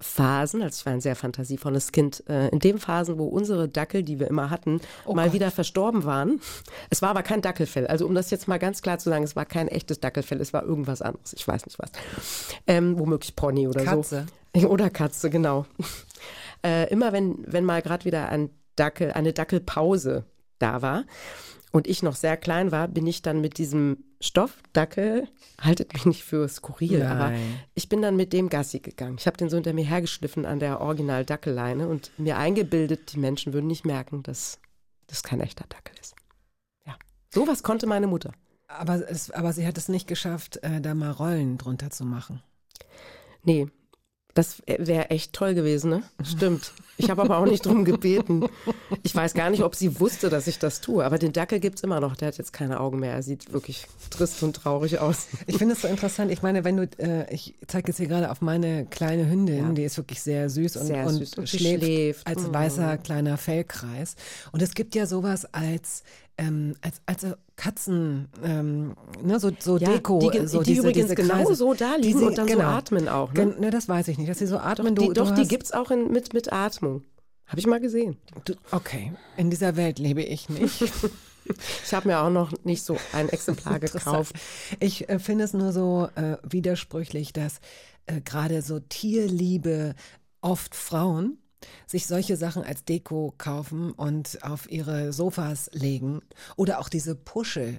Phasen, 0.00 0.62
also 0.62 0.76
ich 0.78 0.86
war 0.86 0.92
ein 0.92 1.00
sehr 1.00 1.16
fantasievolles 1.16 1.90
Kind, 1.90 2.22
äh, 2.28 2.48
in 2.48 2.60
den 2.60 2.78
Phasen, 2.78 3.18
wo 3.18 3.26
unsere 3.26 3.68
Dackel, 3.68 4.04
die 4.04 4.20
wir 4.20 4.28
immer 4.28 4.50
hatten, 4.50 4.80
mal 5.12 5.32
wieder 5.32 5.50
verstorben 5.50 6.04
waren. 6.04 6.40
Es 6.90 7.02
war 7.02 7.10
aber 7.10 7.22
kein 7.22 7.42
Dackelfell. 7.42 7.86
Also 7.86 8.06
um 8.06 8.14
das 8.14 8.30
jetzt 8.30 8.46
mal 8.46 8.58
ganz 8.58 8.80
klar 8.82 8.98
zu 8.98 9.10
sagen, 9.10 9.24
es 9.24 9.34
war 9.34 9.44
kein 9.44 9.66
echtes 9.66 9.98
Dackelfell, 9.98 10.40
es 10.40 10.52
war 10.52 10.62
irgendwas 10.62 11.02
anderes. 11.02 11.32
Ich 11.32 11.46
weiß 11.46 11.66
nicht 11.66 11.78
was. 11.78 11.90
Ähm, 12.66 12.98
womöglich 12.98 13.34
Pony 13.34 13.66
oder 13.66 13.84
Katze. 13.84 14.26
so. 14.28 14.32
Oder 14.68 14.88
Katze, 14.90 15.30
genau. 15.30 15.66
Äh, 16.64 16.90
immer 16.90 17.12
wenn, 17.12 17.44
wenn 17.46 17.64
mal 17.64 17.82
gerade 17.82 18.04
wieder 18.04 18.28
ein 18.30 18.50
Dackel, 18.76 19.12
eine 19.12 19.32
Dackelpause 19.32 20.24
da 20.58 20.82
war 20.82 21.04
und 21.72 21.86
ich 21.86 22.02
noch 22.02 22.16
sehr 22.16 22.36
klein 22.36 22.72
war, 22.72 22.88
bin 22.88 23.06
ich 23.06 23.22
dann 23.22 23.40
mit 23.40 23.58
diesem 23.58 24.04
Stoffdackel, 24.20 25.28
haltet 25.60 25.92
mich 25.92 26.06
nicht 26.06 26.24
für 26.24 26.48
skurril, 26.48 27.02
aber 27.02 27.30
Nein. 27.30 27.60
ich 27.74 27.88
bin 27.88 28.02
dann 28.02 28.16
mit 28.16 28.32
dem 28.32 28.48
Gassi 28.48 28.80
gegangen. 28.80 29.16
Ich 29.18 29.26
habe 29.26 29.36
den 29.36 29.48
so 29.48 29.56
hinter 29.56 29.72
mir 29.72 29.84
hergeschliffen 29.84 30.46
an 30.46 30.58
der 30.58 30.80
Original-Dackelleine 30.80 31.88
und 31.88 32.10
mir 32.18 32.38
eingebildet, 32.38 33.12
die 33.12 33.18
Menschen 33.18 33.52
würden 33.52 33.66
nicht 33.66 33.84
merken, 33.84 34.22
dass 34.22 34.58
das 35.06 35.22
kein 35.22 35.40
echter 35.40 35.64
Dackel 35.68 35.94
ist. 36.00 36.14
Ja, 36.86 36.96
sowas 37.32 37.62
konnte 37.62 37.86
meine 37.86 38.06
Mutter. 38.06 38.32
Aber, 38.66 39.08
es, 39.08 39.30
aber 39.30 39.52
sie 39.52 39.66
hat 39.66 39.78
es 39.78 39.88
nicht 39.88 40.06
geschafft, 40.06 40.62
äh, 40.62 40.80
da 40.80 40.94
mal 40.94 41.10
Rollen 41.10 41.58
drunter 41.58 41.90
zu 41.90 42.04
machen. 42.04 42.42
Nee, 43.42 43.68
das 44.38 44.62
wäre 44.66 45.10
echt 45.10 45.32
toll 45.32 45.54
gewesen, 45.54 45.90
ne? 45.90 46.02
Stimmt. 46.22 46.72
Ich 46.96 47.10
habe 47.10 47.22
aber 47.22 47.38
auch 47.38 47.44
nicht 47.44 47.66
drum 47.66 47.84
gebeten. 47.84 48.44
Ich 49.02 49.14
weiß 49.14 49.34
gar 49.34 49.50
nicht, 49.50 49.62
ob 49.62 49.74
sie 49.74 49.98
wusste, 50.00 50.30
dass 50.30 50.46
ich 50.46 50.58
das 50.58 50.80
tue. 50.80 51.04
Aber 51.04 51.18
den 51.18 51.32
Dackel 51.32 51.58
gibt's 51.60 51.82
immer 51.82 51.98
noch. 52.00 52.16
Der 52.16 52.28
hat 52.28 52.38
jetzt 52.38 52.52
keine 52.52 52.80
Augen 52.80 52.98
mehr. 53.00 53.12
Er 53.12 53.22
sieht 53.22 53.52
wirklich 53.52 53.86
trist 54.10 54.42
und 54.42 54.54
traurig 54.54 54.98
aus. 55.00 55.26
Ich 55.46 55.58
finde 55.58 55.74
es 55.74 55.82
so 55.82 55.88
interessant. 55.88 56.30
Ich 56.32 56.42
meine, 56.42 56.64
wenn 56.64 56.76
du, 56.76 56.88
äh, 56.98 57.32
ich 57.34 57.54
zeige 57.66 57.88
jetzt 57.88 57.98
hier 57.98 58.06
gerade 58.08 58.30
auf 58.30 58.40
meine 58.40 58.86
kleine 58.86 59.28
Hündin, 59.28 59.58
Ja. 59.68 59.72
die 59.72 59.84
ist 59.84 59.96
wirklich 59.96 60.22
sehr 60.22 60.48
süß 60.50 60.76
und, 60.76 60.86
Sehr 60.86 61.06
und, 61.06 61.14
süß. 61.18 61.34
Und 61.34 61.48
sie 61.48 61.58
schläft, 61.58 61.82
schläft. 61.84 62.26
als 62.26 62.42
Mhm. 62.42 62.54
weißer 62.54 62.98
kleiner 62.98 63.36
Fellkreis. 63.38 64.14
Und 64.52 64.62
es 64.62 64.74
gibt 64.74 64.94
ja 64.94 65.06
sowas 65.06 65.52
als 65.52 66.02
ähm, 66.36 66.76
als, 66.82 67.00
als 67.06 67.26
Katzen, 67.58 68.28
ähm, 68.42 68.94
ne, 69.20 69.38
so, 69.40 69.50
so 69.58 69.76
Ja, 69.78 69.90
Deko. 69.90 70.20
die 70.20 70.46
so 70.46 70.60
die 70.62 70.70
diese, 70.70 70.80
übrigens 70.80 71.02
diese 71.10 71.14
genau 71.16 71.34
Kreise. 71.34 71.54
so 71.56 71.74
da 71.74 71.96
liegen 71.96 72.18
Diese- 72.18 72.26
und 72.28 72.38
dann 72.38 72.48
so 72.48 72.60
atmen 72.60 73.08
auch, 73.08 73.32
ne? 73.34 73.46
Ne, 73.58 73.70
das 73.70 73.88
weiß 73.88 74.06
ich 74.08 74.16
nicht, 74.16 74.30
dass 74.30 74.38
sie 74.38 74.46
so 74.46 74.56
Doch, 74.56 74.64
atmen. 74.64 74.94
die, 74.94 75.06
du, 75.08 75.12
doch 75.12 75.28
du 75.30 75.34
die 75.34 75.40
hast- 75.42 75.48
gibt's 75.48 75.72
auch 75.72 75.90
in, 75.90 76.10
mit, 76.12 76.32
mit 76.32 76.52
Atmung. 76.52 77.02
Habe 77.46 77.58
ich 77.60 77.66
mal 77.66 77.80
gesehen. 77.80 78.16
Du, 78.44 78.54
okay, 78.70 79.12
in 79.36 79.50
dieser 79.50 79.74
Welt 79.76 79.98
lebe 79.98 80.22
ich 80.22 80.48
nicht. 80.48 80.82
Ich 81.82 81.94
habe 81.94 82.08
mir 82.08 82.18
auch 82.20 82.28
noch 82.28 82.52
nicht 82.64 82.82
so 82.84 82.98
ein 83.14 83.30
Exemplar 83.30 83.78
gekauft. 83.80 84.34
Ich 84.80 85.08
äh, 85.08 85.18
finde 85.18 85.44
es 85.44 85.54
nur 85.54 85.72
so 85.72 86.06
äh, 86.14 86.36
widersprüchlich, 86.42 87.32
dass 87.32 87.60
äh, 88.04 88.20
gerade 88.20 88.60
so 88.60 88.80
Tierliebe 88.80 89.94
oft 90.42 90.74
Frauen 90.74 91.38
sich 91.86 92.06
solche 92.06 92.36
Sachen 92.36 92.62
als 92.62 92.84
Deko 92.84 93.34
kaufen 93.38 93.92
und 93.92 94.38
auf 94.42 94.70
ihre 94.70 95.12
Sofas 95.12 95.70
legen 95.72 96.20
oder 96.56 96.78
auch 96.80 96.88
diese 96.88 97.14
Puschel 97.14 97.78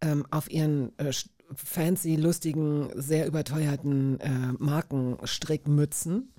ähm, 0.00 0.24
auf 0.30 0.50
ihren 0.50 0.96
äh, 0.98 1.12
fancy, 1.54 2.16
lustigen, 2.16 2.90
sehr 2.94 3.26
überteuerten 3.26 4.20
äh, 4.20 4.28
Markenstrickmützen. 4.58 6.30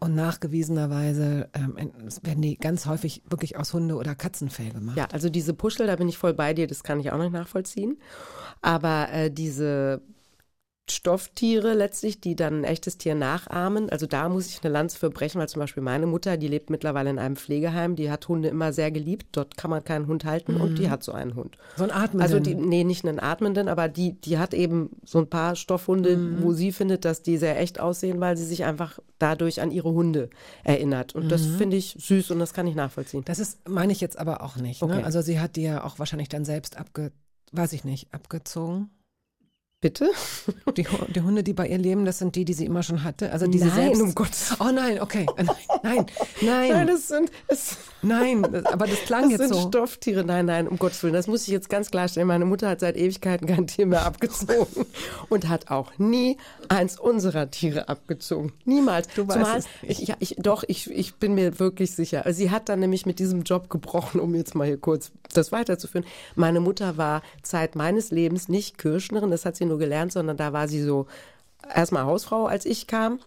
Und 0.00 0.14
nachgewiesenerweise 0.14 1.48
ähm, 1.54 1.76
en- 1.76 1.92
werden 2.22 2.42
die 2.42 2.56
ganz 2.56 2.86
häufig 2.86 3.22
wirklich 3.28 3.56
aus 3.56 3.72
Hunde- 3.72 3.96
oder 3.96 4.14
Katzenfell 4.14 4.70
gemacht. 4.70 4.96
Ja, 4.96 5.06
also 5.12 5.28
diese 5.30 5.54
Puschel, 5.54 5.86
da 5.86 5.96
bin 5.96 6.08
ich 6.08 6.18
voll 6.18 6.34
bei 6.34 6.54
dir, 6.54 6.66
das 6.66 6.82
kann 6.82 7.00
ich 7.00 7.10
auch 7.12 7.18
nicht 7.18 7.32
nachvollziehen. 7.32 7.98
Aber 8.60 9.08
äh, 9.12 9.30
diese 9.30 10.02
Stofftiere 10.92 11.74
letztlich, 11.74 12.20
die 12.20 12.36
dann 12.36 12.60
ein 12.60 12.64
echtes 12.64 12.98
Tier 12.98 13.14
nachahmen, 13.14 13.90
also 13.90 14.06
da 14.06 14.28
muss 14.28 14.48
ich 14.48 14.62
eine 14.62 14.72
Lanze 14.72 14.98
für 14.98 15.10
brechen, 15.10 15.40
weil 15.40 15.48
zum 15.48 15.60
Beispiel 15.60 15.82
meine 15.82 16.06
Mutter, 16.06 16.36
die 16.36 16.48
lebt 16.48 16.70
mittlerweile 16.70 17.10
in 17.10 17.18
einem 17.18 17.36
Pflegeheim, 17.36 17.96
die 17.96 18.10
hat 18.10 18.28
Hunde 18.28 18.48
immer 18.48 18.72
sehr 18.72 18.90
geliebt. 18.90 19.26
Dort 19.32 19.56
kann 19.56 19.70
man 19.70 19.84
keinen 19.84 20.06
Hund 20.06 20.24
halten 20.24 20.56
und 20.56 20.78
die 20.78 20.90
hat 20.90 21.02
so 21.02 21.12
einen 21.12 21.34
Hund. 21.34 21.56
So 21.76 21.84
ein 21.84 21.90
Atmen. 21.90 22.22
Also 22.22 22.40
die, 22.40 22.54
nee, 22.54 22.84
nicht 22.84 23.06
einen 23.06 23.20
atmenden, 23.20 23.68
aber 23.68 23.88
die, 23.88 24.12
die 24.20 24.38
hat 24.38 24.54
eben 24.54 24.90
so 25.04 25.18
ein 25.18 25.28
paar 25.28 25.56
Stoffhunde, 25.56 26.42
wo 26.42 26.52
sie 26.52 26.72
findet, 26.72 27.04
dass 27.04 27.22
die 27.22 27.36
sehr 27.36 27.58
echt 27.60 27.80
aussehen, 27.80 28.20
weil 28.20 28.36
sie 28.36 28.44
sich 28.44 28.64
einfach 28.64 28.98
dadurch 29.18 29.60
an 29.60 29.70
ihre 29.70 29.92
Hunde 29.92 30.30
erinnert. 30.64 31.14
Und 31.14 31.30
das 31.30 31.44
finde 31.46 31.76
ich 31.76 31.96
süß 31.98 32.30
und 32.30 32.38
das 32.38 32.52
kann 32.52 32.66
ich 32.66 32.74
nachvollziehen. 32.74 33.24
Das 33.24 33.38
ist, 33.38 33.68
meine 33.68 33.92
ich 33.92 34.00
jetzt 34.00 34.18
aber 34.18 34.42
auch 34.42 34.56
nicht. 34.56 34.82
Ne? 34.82 34.88
Okay. 34.88 35.02
Also 35.02 35.20
sie 35.22 35.40
hat 35.40 35.56
die 35.56 35.62
ja 35.62 35.84
auch 35.84 35.98
wahrscheinlich 35.98 36.28
dann 36.28 36.44
selbst 36.44 36.76
abge, 36.76 37.12
weiß 37.52 37.72
ich 37.72 37.84
nicht, 37.84 38.12
abgezogen. 38.12 38.90
Bitte? 39.80 40.10
Die, 40.76 40.84
die 41.14 41.20
Hunde, 41.20 41.44
die 41.44 41.52
bei 41.52 41.68
ihr 41.68 41.78
leben, 41.78 42.04
das 42.04 42.18
sind 42.18 42.34
die, 42.34 42.44
die 42.44 42.52
sie 42.52 42.64
immer 42.66 42.82
schon 42.82 43.04
hatte. 43.04 43.30
Also 43.30 43.46
diese 43.46 43.66
Nein, 43.66 43.76
selbst. 43.94 44.02
um 44.02 44.12
Gottes 44.12 44.56
Oh 44.58 44.72
nein, 44.72 45.00
okay. 45.00 45.24
Äh, 45.36 45.44
Nein, 45.44 45.54
nein, 45.84 46.06
Nein, 46.42 46.68
nein, 46.70 46.86
das 46.88 47.06
sind, 47.06 47.30
es, 47.46 47.76
nein. 48.02 48.42
das- 48.42 48.64
Aber 48.66 48.88
das 48.88 48.98
klang 49.02 49.30
das 49.30 49.38
jetzt 49.38 49.40
sind 49.40 49.54
so. 49.54 49.68
Stofftiere. 49.68 50.24
Nein, 50.24 50.46
nein, 50.46 50.66
um 50.66 50.78
Gottes 50.80 51.00
Willen. 51.04 51.14
Das 51.14 51.28
muss 51.28 51.42
ich 51.42 51.48
jetzt 51.48 51.68
ganz 51.70 51.92
klarstellen. 51.92 52.26
Meine 52.26 52.44
Mutter 52.44 52.68
hat 52.68 52.80
seit 52.80 52.96
Ewigkeiten 52.96 53.46
kein 53.46 53.68
Tier 53.68 53.86
mehr 53.86 54.04
abgezogen 54.04 54.84
und 55.28 55.48
hat 55.48 55.70
auch 55.70 55.96
nie 55.96 56.38
eins 56.68 56.98
unserer 56.98 57.48
Tiere 57.52 57.88
abgezogen. 57.88 58.52
Niemals. 58.64 59.06
Du 59.14 59.28
weißt 59.28 59.38
Zumal, 59.38 59.58
es 59.58 59.66
nicht. 59.82 60.00
ich, 60.02 60.08
ja, 60.08 60.16
ich, 60.18 60.34
doch, 60.38 60.64
ich, 60.66 60.90
ich 60.90 61.14
bin 61.14 61.36
mir 61.36 61.60
wirklich 61.60 61.92
sicher. 61.92 62.26
Also 62.26 62.36
sie 62.38 62.50
hat 62.50 62.68
dann 62.68 62.80
nämlich 62.80 63.06
mit 63.06 63.20
diesem 63.20 63.44
Job 63.44 63.70
gebrochen, 63.70 64.18
um 64.20 64.34
jetzt 64.34 64.56
mal 64.56 64.66
hier 64.66 64.78
kurz 64.78 65.12
das 65.34 65.52
weiterzuführen. 65.52 66.04
Meine 66.34 66.58
Mutter 66.58 66.96
war 66.96 67.22
Zeit 67.42 67.76
meines 67.76 68.10
Lebens 68.10 68.48
nicht 68.48 68.76
Kirschnerin, 68.78 69.30
das 69.30 69.44
hat 69.44 69.54
sie 69.54 69.67
nur 69.68 69.78
gelernt, 69.78 70.12
sondern 70.12 70.36
da 70.36 70.52
war 70.52 70.68
sie 70.68 70.82
so 70.82 71.06
erstmal 71.74 72.04
Hausfrau, 72.04 72.46
als 72.46 72.66
ich 72.66 72.86
kam. 72.86 73.20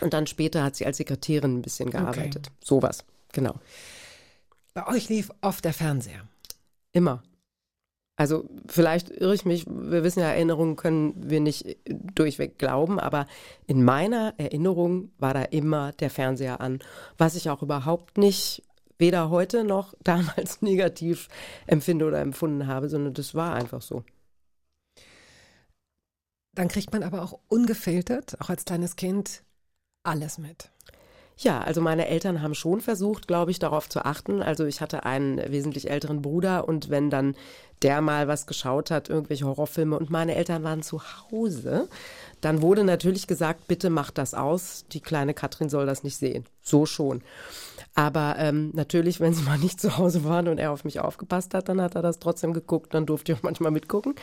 Und 0.00 0.12
dann 0.12 0.26
später 0.26 0.64
hat 0.64 0.76
sie 0.76 0.86
als 0.86 0.96
Sekretärin 0.96 1.58
ein 1.58 1.62
bisschen 1.62 1.90
gearbeitet. 1.90 2.50
Sowas, 2.62 3.04
genau. 3.32 3.54
Bei 4.74 4.88
euch 4.88 5.08
lief 5.08 5.30
oft 5.40 5.64
der 5.64 5.72
Fernseher. 5.72 6.26
Immer. 6.92 7.22
Also 8.16 8.48
vielleicht 8.68 9.10
irre 9.10 9.34
ich 9.34 9.44
mich, 9.44 9.66
wir 9.66 10.04
wissen 10.04 10.20
ja, 10.20 10.26
Erinnerungen 10.26 10.76
können 10.76 11.14
wir 11.16 11.40
nicht 11.40 11.76
durchweg 12.14 12.58
glauben, 12.58 13.00
aber 13.00 13.26
in 13.66 13.84
meiner 13.84 14.34
Erinnerung 14.36 15.10
war 15.18 15.34
da 15.34 15.42
immer 15.42 15.92
der 15.92 16.10
Fernseher 16.10 16.60
an, 16.60 16.78
was 17.18 17.34
ich 17.34 17.50
auch 17.50 17.62
überhaupt 17.62 18.16
nicht 18.16 18.62
weder 18.98 19.30
heute 19.30 19.64
noch 19.64 19.94
damals 20.04 20.62
negativ 20.62 21.28
empfinde 21.66 22.06
oder 22.06 22.20
empfunden 22.20 22.68
habe, 22.68 22.88
sondern 22.88 23.14
das 23.14 23.34
war 23.34 23.54
einfach 23.54 23.82
so. 23.82 24.04
Dann 26.54 26.68
kriegt 26.68 26.92
man 26.92 27.02
aber 27.02 27.22
auch 27.22 27.38
ungefiltert, 27.48 28.40
auch 28.40 28.48
als 28.48 28.64
kleines 28.64 28.96
Kind, 28.96 29.42
alles 30.02 30.38
mit. 30.38 30.70
Ja, 31.36 31.60
also 31.60 31.80
meine 31.80 32.06
Eltern 32.06 32.42
haben 32.42 32.54
schon 32.54 32.80
versucht, 32.80 33.26
glaube 33.26 33.50
ich, 33.50 33.58
darauf 33.58 33.88
zu 33.88 34.04
achten. 34.04 34.40
Also 34.40 34.66
ich 34.66 34.80
hatte 34.80 35.04
einen 35.04 35.38
wesentlich 35.50 35.90
älteren 35.90 36.22
Bruder 36.22 36.68
und 36.68 36.90
wenn 36.90 37.10
dann 37.10 37.34
der 37.82 38.00
mal 38.00 38.28
was 38.28 38.46
geschaut 38.46 38.92
hat, 38.92 39.08
irgendwelche 39.08 39.44
Horrorfilme 39.44 39.98
und 39.98 40.10
meine 40.10 40.36
Eltern 40.36 40.62
waren 40.62 40.82
zu 40.82 41.02
Hause, 41.02 41.88
dann 42.40 42.62
wurde 42.62 42.84
natürlich 42.84 43.26
gesagt, 43.26 43.66
bitte 43.66 43.90
mach 43.90 44.12
das 44.12 44.32
aus, 44.32 44.84
die 44.92 45.00
kleine 45.00 45.34
Katrin 45.34 45.68
soll 45.68 45.86
das 45.86 46.04
nicht 46.04 46.16
sehen. 46.16 46.44
So 46.62 46.86
schon. 46.86 47.22
Aber 47.94 48.36
ähm, 48.38 48.70
natürlich, 48.72 49.18
wenn 49.20 49.34
sie 49.34 49.42
mal 49.42 49.58
nicht 49.58 49.80
zu 49.80 49.98
Hause 49.98 50.24
waren 50.24 50.48
und 50.48 50.58
er 50.58 50.70
auf 50.70 50.84
mich 50.84 51.00
aufgepasst 51.00 51.52
hat, 51.52 51.68
dann 51.68 51.80
hat 51.80 51.96
er 51.96 52.02
das 52.02 52.20
trotzdem 52.20 52.52
geguckt. 52.52 52.94
Dann 52.94 53.06
durfte 53.06 53.32
ich 53.32 53.38
auch 53.38 53.42
manchmal 53.42 53.72
mitgucken. 53.72 54.14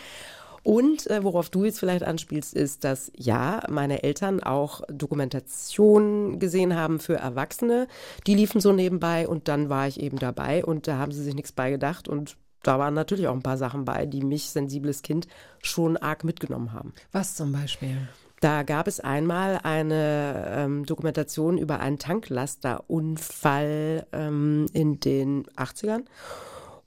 Und 0.64 1.09
äh, 1.09 1.24
worauf 1.24 1.49
du 1.49 1.66
jetzt 1.66 1.80
vielleicht 1.80 2.03
anspielst, 2.03 2.53
ist, 2.53 2.84
dass 2.84 3.12
ja, 3.16 3.64
meine 3.70 4.03
Eltern 4.03 4.43
auch 4.43 4.82
Dokumentationen 4.89 6.38
gesehen 6.39 6.76
haben 6.76 6.99
für 6.99 7.16
Erwachsene. 7.16 7.88
Die 8.28 8.36
liefen 8.36 8.62
so 8.62 8.72
nebenbei 8.72 9.28
und 9.28 9.47
dann 9.47 9.70
war 9.70 9.88
ich 9.88 9.99
eben 9.99 10.20
dabei 10.20 10.64
und 10.64 10.88
da 10.88 10.97
haben 10.97 11.12
sie 11.12 11.24
sich 11.24 11.34
nichts 11.34 11.51
bei 11.51 11.72
gedacht 11.72 12.07
und 12.07 12.38
da 12.64 12.78
waren 12.78 12.93
natürlich 12.93 13.28
auch 13.28 13.34
ein 13.34 13.41
paar 13.41 13.57
Sachen 13.57 13.86
bei, 13.86 14.05
die 14.05 14.22
mich, 14.24 14.51
sensibles 14.51 15.01
Kind, 15.01 15.26
schon 15.64 15.97
arg 15.97 16.24
mitgenommen 16.24 16.74
haben. 16.74 16.93
Was 17.12 17.34
zum 17.36 17.51
Beispiel? 17.51 17.97
Da 18.39 18.62
gab 18.64 18.88
es 18.88 18.99
einmal 18.99 19.59
eine 19.64 20.45
ähm, 20.49 20.86
Dokumentation 20.86 21.57
über 21.59 21.80
einen 21.80 21.97
Tanklasterunfall 21.99 24.07
ähm, 24.12 24.66
in 24.74 24.99
den 24.99 25.45
80ern. 25.55 26.05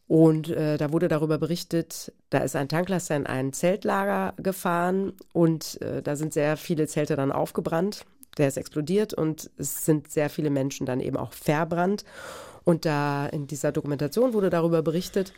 Und 0.07 0.50
äh, 0.50 0.76
da 0.76 0.92
wurde 0.92 1.09
darüber 1.09 1.38
berichtet, 1.38 2.12
da 2.28 2.38
ist 2.38 2.57
ein 2.57 2.68
Tanklaster 2.68 3.16
in 3.16 3.26
ein 3.26 3.52
Zeltlager 3.52 4.34
gefahren 4.36 5.14
und 5.32 5.80
äh, 5.80 6.02
da 6.02 6.14
sind 6.16 6.34
sehr 6.34 6.57
viele 6.57 6.86
Zelte 6.86 7.16
dann 7.16 7.32
aufgebrannt. 7.32 8.05
Der 8.36 8.48
ist 8.48 8.59
explodiert 8.59 9.14
und 9.14 9.50
es 9.57 9.84
sind 9.84 10.11
sehr 10.11 10.28
viele 10.28 10.50
Menschen 10.50 10.86
dann 10.86 11.00
eben 11.00 11.16
auch 11.16 11.32
verbrannt. 11.32 12.05
Und 12.64 12.84
da 12.84 13.26
in 13.26 13.46
dieser 13.46 13.72
Dokumentation 13.72 14.32
wurde 14.32 14.50
darüber 14.50 14.82
berichtet, 14.82 15.32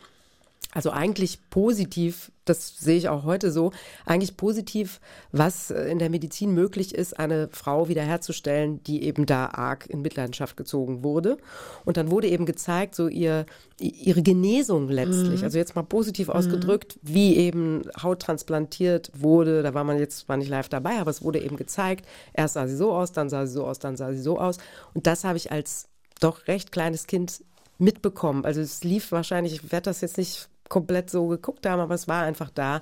also 0.73 0.91
eigentlich 0.91 1.39
positiv, 1.49 2.31
das 2.45 2.77
sehe 2.77 2.97
ich 2.97 3.09
auch 3.09 3.23
heute 3.23 3.51
so, 3.51 3.71
eigentlich 4.05 4.35
positiv, 4.35 4.99
was 5.31 5.71
äh, 5.71 5.89
in 5.89 5.97
der 5.97 6.09
Medizin 6.09 6.53
möglich 6.53 6.93
ist, 6.93 7.17
eine 7.17 7.49
Frau 7.51 7.87
wiederherzustellen, 7.87 8.83
die 8.83 9.03
eben 9.03 9.25
da 9.25 9.47
arg 9.47 9.87
in 9.87 10.01
Mitleidenschaft 10.01 10.57
gezogen 10.57 11.03
wurde. 11.03 11.37
Und 11.85 11.97
dann 11.97 12.11
wurde 12.11 12.27
eben 12.27 12.45
gezeigt, 12.45 12.95
so 12.95 13.07
ihr, 13.07 13.45
ihre 13.79 14.21
Genesung 14.21 14.89
letztlich, 14.89 15.39
mhm. 15.39 15.45
also 15.45 15.57
jetzt 15.57 15.75
mal 15.75 15.83
positiv 15.83 16.27
ausgedrückt, 16.29 16.99
mhm. 17.01 17.13
wie 17.13 17.37
eben 17.37 17.83
Haut 18.01 18.21
transplantiert 18.21 19.11
wurde. 19.15 19.63
Da 19.63 19.73
war 19.73 19.85
man 19.85 19.97
jetzt 19.97 20.19
zwar 20.19 20.37
nicht 20.37 20.49
live 20.49 20.69
dabei, 20.69 20.99
aber 20.99 21.11
es 21.11 21.23
wurde 21.23 21.39
eben 21.39 21.55
gezeigt. 21.55 22.05
Erst 22.33 22.55
sah 22.55 22.67
sie 22.67 22.75
so 22.75 22.91
aus, 22.91 23.13
dann 23.13 23.29
sah 23.29 23.45
sie 23.45 23.53
so 23.53 23.65
aus, 23.65 23.79
dann 23.79 23.95
sah 23.95 24.11
sie 24.11 24.21
so 24.21 24.37
aus. 24.37 24.57
Und 24.93 25.07
das 25.07 25.23
habe 25.23 25.37
ich 25.37 25.51
als 25.51 25.87
doch 26.19 26.47
recht 26.47 26.71
kleines 26.71 27.07
Kind 27.07 27.41
mitbekommen. 27.79 28.45
Also 28.45 28.61
es 28.61 28.83
lief 28.83 29.11
wahrscheinlich, 29.11 29.53
ich 29.53 29.71
werde 29.71 29.85
das 29.85 30.01
jetzt 30.01 30.17
nicht 30.17 30.49
komplett 30.69 31.09
so 31.09 31.27
geguckt 31.27 31.65
haben, 31.65 31.79
aber 31.79 31.95
es 31.95 32.07
war 32.07 32.23
einfach 32.23 32.49
da. 32.49 32.81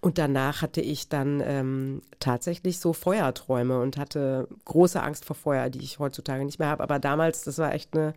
Und 0.00 0.18
danach 0.18 0.62
hatte 0.62 0.80
ich 0.80 1.08
dann 1.08 1.40
ähm, 1.44 2.02
tatsächlich 2.18 2.80
so 2.80 2.92
Feuerträume 2.92 3.80
und 3.80 3.96
hatte 3.96 4.48
große 4.64 5.00
Angst 5.00 5.24
vor 5.24 5.36
Feuer, 5.36 5.70
die 5.70 5.78
ich 5.78 6.00
heutzutage 6.00 6.44
nicht 6.44 6.58
mehr 6.58 6.68
habe. 6.68 6.82
Aber 6.82 6.98
damals, 6.98 7.44
das 7.44 7.58
war 7.58 7.72
echt 7.72 7.96
eine 7.96 8.12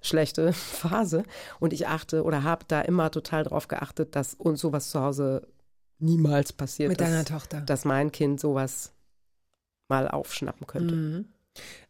schlechte 0.00 0.52
Phase. 0.52 1.24
Und 1.58 1.72
ich 1.72 1.88
achte 1.88 2.22
oder 2.22 2.44
habe 2.44 2.64
da 2.68 2.80
immer 2.82 3.10
total 3.10 3.42
drauf 3.42 3.66
geachtet, 3.66 4.14
dass 4.14 4.34
uns 4.34 4.60
sowas 4.60 4.90
zu 4.90 5.00
Hause 5.00 5.48
niemals 5.98 6.52
passiert. 6.52 6.90
Mit 6.90 7.00
dass, 7.00 7.08
deiner 7.08 7.24
Tochter. 7.24 7.62
Dass 7.62 7.84
mein 7.84 8.12
Kind 8.12 8.38
sowas 8.38 8.92
mal 9.88 10.06
aufschnappen 10.06 10.68
könnte. 10.68 10.94
Mhm. 10.94 11.24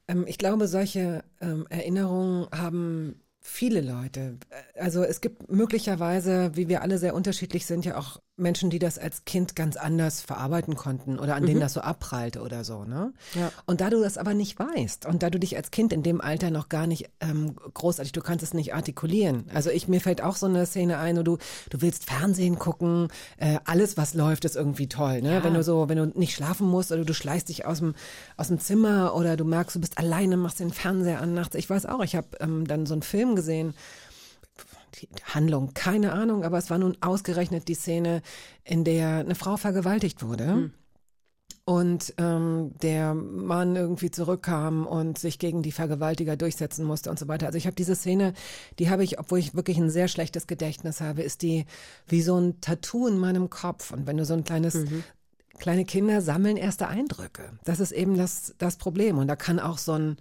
Ähm, 0.08 0.24
ich 0.26 0.38
glaube, 0.38 0.68
solche 0.68 1.22
ähm, 1.42 1.66
Erinnerungen 1.68 2.46
haben 2.50 3.20
viele 3.46 3.82
Leute. 3.82 4.38
Also 4.74 5.04
es 5.04 5.20
gibt 5.20 5.50
möglicherweise, 5.52 6.56
wie 6.56 6.68
wir 6.68 6.82
alle 6.82 6.98
sehr 6.98 7.14
unterschiedlich 7.14 7.66
sind, 7.66 7.84
ja 7.84 7.96
auch 7.98 8.20
Menschen, 8.36 8.68
die 8.68 8.80
das 8.80 8.98
als 8.98 9.24
Kind 9.24 9.54
ganz 9.54 9.76
anders 9.76 10.20
verarbeiten 10.20 10.74
konnten 10.74 11.20
oder 11.20 11.36
an 11.36 11.44
mhm. 11.44 11.46
denen 11.46 11.60
das 11.60 11.74
so 11.74 11.80
abprallte 11.80 12.42
oder 12.42 12.64
so. 12.64 12.84
Ne? 12.84 13.12
Ja. 13.34 13.52
Und 13.64 13.80
da 13.80 13.90
du 13.90 14.00
das 14.00 14.18
aber 14.18 14.34
nicht 14.34 14.58
weißt 14.58 15.06
und 15.06 15.22
da 15.22 15.30
du 15.30 15.38
dich 15.38 15.56
als 15.56 15.70
Kind 15.70 15.92
in 15.92 16.02
dem 16.02 16.20
Alter 16.20 16.50
noch 16.50 16.68
gar 16.68 16.88
nicht 16.88 17.10
ähm, 17.20 17.54
großartig, 17.74 18.12
du 18.12 18.20
kannst 18.20 18.42
es 18.42 18.52
nicht 18.52 18.74
artikulieren. 18.74 19.44
Also 19.54 19.70
ich 19.70 19.86
mir 19.86 20.00
fällt 20.00 20.20
auch 20.20 20.34
so 20.34 20.46
eine 20.46 20.66
Szene 20.66 20.98
ein, 20.98 21.16
wo 21.16 21.22
du 21.22 21.38
du 21.70 21.80
willst 21.80 22.10
Fernsehen 22.10 22.58
gucken, 22.58 23.08
äh, 23.36 23.58
alles 23.64 23.96
was 23.96 24.14
läuft 24.14 24.44
ist 24.44 24.56
irgendwie 24.56 24.88
toll. 24.88 25.22
Ne? 25.22 25.34
Ja. 25.34 25.44
Wenn 25.44 25.54
du 25.54 25.62
so, 25.62 25.88
wenn 25.88 25.98
du 25.98 26.18
nicht 26.18 26.34
schlafen 26.34 26.66
musst 26.66 26.90
oder 26.90 27.04
du 27.04 27.14
schleißt 27.14 27.48
dich 27.48 27.66
aus 27.66 27.78
dem 27.78 27.94
aus 28.36 28.48
dem 28.48 28.58
Zimmer 28.58 29.14
oder 29.14 29.36
du 29.36 29.44
merkst, 29.44 29.76
du 29.76 29.80
bist 29.80 29.96
alleine, 29.96 30.36
machst 30.36 30.58
den 30.58 30.72
Fernseher 30.72 31.20
an 31.20 31.34
nachts. 31.34 31.54
Ich 31.54 31.70
weiß 31.70 31.86
auch, 31.86 32.00
ich 32.00 32.16
habe 32.16 32.26
ähm, 32.40 32.66
dann 32.66 32.86
so 32.86 32.94
einen 32.94 33.02
Film 33.02 33.36
gesehen 33.36 33.74
die 35.00 35.08
Handlung, 35.24 35.74
keine 35.74 36.12
Ahnung, 36.12 36.44
aber 36.44 36.58
es 36.58 36.70
war 36.70 36.78
nun 36.78 36.96
ausgerechnet 37.00 37.68
die 37.68 37.74
Szene, 37.74 38.22
in 38.64 38.84
der 38.84 39.18
eine 39.18 39.34
Frau 39.34 39.56
vergewaltigt 39.56 40.22
wurde. 40.22 40.46
Hm. 40.46 40.72
Und 41.66 42.12
ähm, 42.18 42.72
der 42.82 43.14
Mann 43.14 43.74
irgendwie 43.74 44.10
zurückkam 44.10 44.86
und 44.86 45.18
sich 45.18 45.38
gegen 45.38 45.62
die 45.62 45.72
Vergewaltiger 45.72 46.36
durchsetzen 46.36 46.84
musste 46.84 47.08
und 47.08 47.18
so 47.18 47.26
weiter. 47.26 47.46
Also 47.46 47.56
ich 47.56 47.66
habe 47.66 47.74
diese 47.74 47.96
Szene, 47.96 48.34
die 48.78 48.90
habe 48.90 49.02
ich, 49.02 49.18
obwohl 49.18 49.38
ich 49.38 49.54
wirklich 49.54 49.78
ein 49.78 49.88
sehr 49.88 50.08
schlechtes 50.08 50.46
Gedächtnis 50.46 51.00
habe, 51.00 51.22
ist 51.22 51.40
die 51.40 51.64
wie 52.06 52.20
so 52.20 52.38
ein 52.38 52.60
Tattoo 52.60 53.06
in 53.06 53.16
meinem 53.16 53.48
Kopf. 53.48 53.92
Und 53.92 54.06
wenn 54.06 54.18
du 54.18 54.26
so 54.26 54.34
ein 54.34 54.44
kleines 54.44 54.74
mhm. 54.74 55.04
kleine 55.58 55.86
Kinder 55.86 56.20
sammeln 56.20 56.58
erste 56.58 56.88
Eindrücke. 56.88 57.44
Das 57.64 57.80
ist 57.80 57.92
eben 57.92 58.18
das, 58.18 58.54
das 58.58 58.76
Problem. 58.76 59.16
Und 59.16 59.28
da 59.28 59.36
kann 59.36 59.58
auch 59.58 59.78
so 59.78 59.92
ein, 59.92 60.18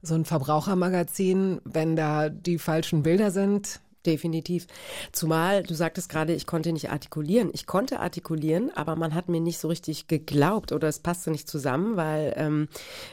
so 0.00 0.14
ein 0.14 0.24
Verbrauchermagazin, 0.24 1.60
wenn 1.64 1.96
da 1.96 2.30
die 2.30 2.58
falschen 2.58 3.02
Bilder 3.02 3.30
sind, 3.30 3.80
Definitiv. 4.08 4.66
Zumal 5.12 5.62
du 5.62 5.74
sagtest 5.74 6.08
gerade, 6.08 6.32
ich 6.32 6.46
konnte 6.46 6.72
nicht 6.72 6.90
artikulieren. 6.90 7.50
Ich 7.52 7.66
konnte 7.66 8.00
artikulieren, 8.00 8.70
aber 8.74 8.96
man 8.96 9.14
hat 9.14 9.28
mir 9.28 9.40
nicht 9.40 9.58
so 9.58 9.68
richtig 9.68 10.08
geglaubt 10.08 10.72
oder 10.72 10.88
es 10.88 11.00
passte 11.00 11.30
nicht 11.30 11.46
zusammen, 11.46 11.96
weil 11.98 12.32
ähm, 12.36 12.68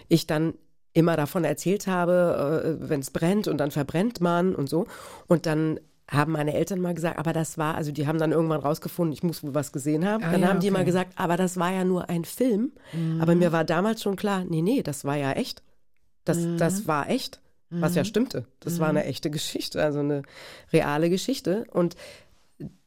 ich 0.07 0.25
dann 0.25 0.53
immer 0.93 1.17
davon 1.17 1.43
erzählt 1.43 1.87
habe, 1.87 2.79
äh, 2.79 2.89
wenn 2.89 3.01
es 3.01 3.11
brennt 3.11 3.49
und 3.49 3.57
dann 3.57 3.71
verbrennt 3.71 4.21
man 4.21 4.55
und 4.55 4.69
so. 4.69 4.87
Und 5.27 5.45
dann 5.45 5.81
haben 6.09 6.31
meine 6.31 6.53
Eltern 6.53 6.79
mal 6.79 6.93
gesagt, 6.93 7.19
aber 7.19 7.33
das 7.33 7.57
war, 7.57 7.75
also 7.75 7.91
die 7.91 8.07
haben 8.07 8.19
dann 8.19 8.31
irgendwann 8.31 8.61
rausgefunden, 8.61 9.11
ich 9.11 9.23
muss 9.23 9.43
wohl 9.43 9.53
was 9.53 9.73
gesehen 9.73 10.07
haben. 10.07 10.23
Ah, 10.23 10.31
dann 10.31 10.41
ja, 10.41 10.47
haben 10.47 10.61
die 10.61 10.67
okay. 10.67 10.77
mal 10.77 10.85
gesagt, 10.85 11.11
aber 11.17 11.35
das 11.35 11.57
war 11.57 11.73
ja 11.73 11.83
nur 11.83 12.09
ein 12.09 12.23
Film. 12.23 12.71
Mhm. 12.93 13.19
Aber 13.21 13.35
mir 13.35 13.51
war 13.51 13.65
damals 13.65 14.01
schon 14.01 14.15
klar, 14.15 14.45
nee, 14.47 14.61
nee, 14.61 14.81
das 14.81 15.03
war 15.03 15.17
ja 15.17 15.33
echt. 15.33 15.61
Das, 16.23 16.37
mhm. 16.37 16.57
das 16.57 16.87
war 16.87 17.09
echt. 17.09 17.41
Was 17.69 17.95
ja 17.95 18.03
mhm. 18.03 18.07
stimmte. 18.07 18.45
Das 18.59 18.75
mhm. 18.75 18.79
war 18.79 18.89
eine 18.89 19.01
mhm. 19.01 19.09
echte 19.09 19.29
Geschichte, 19.29 19.83
also 19.83 19.99
eine 19.99 20.21
reale 20.71 21.09
Geschichte. 21.09 21.65
Und 21.71 21.95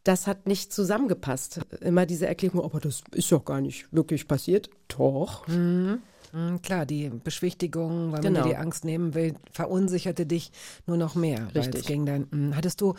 das 0.05 0.27
hat 0.27 0.47
nicht 0.47 0.73
zusammengepasst. 0.73 1.61
Immer 1.81 2.07
diese 2.07 2.27
Erklärung, 2.27 2.65
aber 2.65 2.81
das 2.81 3.03
ist 3.13 3.31
doch 3.33 3.45
gar 3.45 3.61
nicht 3.61 3.93
wirklich 3.93 4.29
passiert. 4.29 4.71
Doch. 4.89 5.47
Mhm. 5.49 5.99
Mhm, 6.33 6.61
klar, 6.63 6.87
die 6.87 7.11
Beschwichtigung, 7.11 8.13
weil 8.13 8.21
genau. 8.21 8.41
man 8.41 8.49
dir 8.49 8.55
die 8.55 8.57
Angst 8.57 8.85
nehmen 8.85 9.15
will, 9.15 9.35
verunsicherte 9.51 10.27
dich 10.27 10.53
nur 10.87 10.97
noch 10.97 11.15
mehr. 11.15 11.49
Richtig. 11.55 11.87
Dein, 11.87 12.27
mh. 12.31 12.57
hattest 12.57 12.81
du 12.81 12.95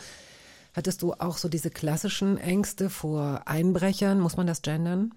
Hattest 0.72 1.02
du 1.02 1.14
auch 1.14 1.36
so 1.36 1.48
diese 1.48 1.70
klassischen 1.70 2.38
Ängste 2.38 2.90
vor 2.90 3.42
Einbrechern? 3.46 4.20
Muss 4.20 4.36
man 4.36 4.46
das 4.46 4.62
gendern? 4.62 5.12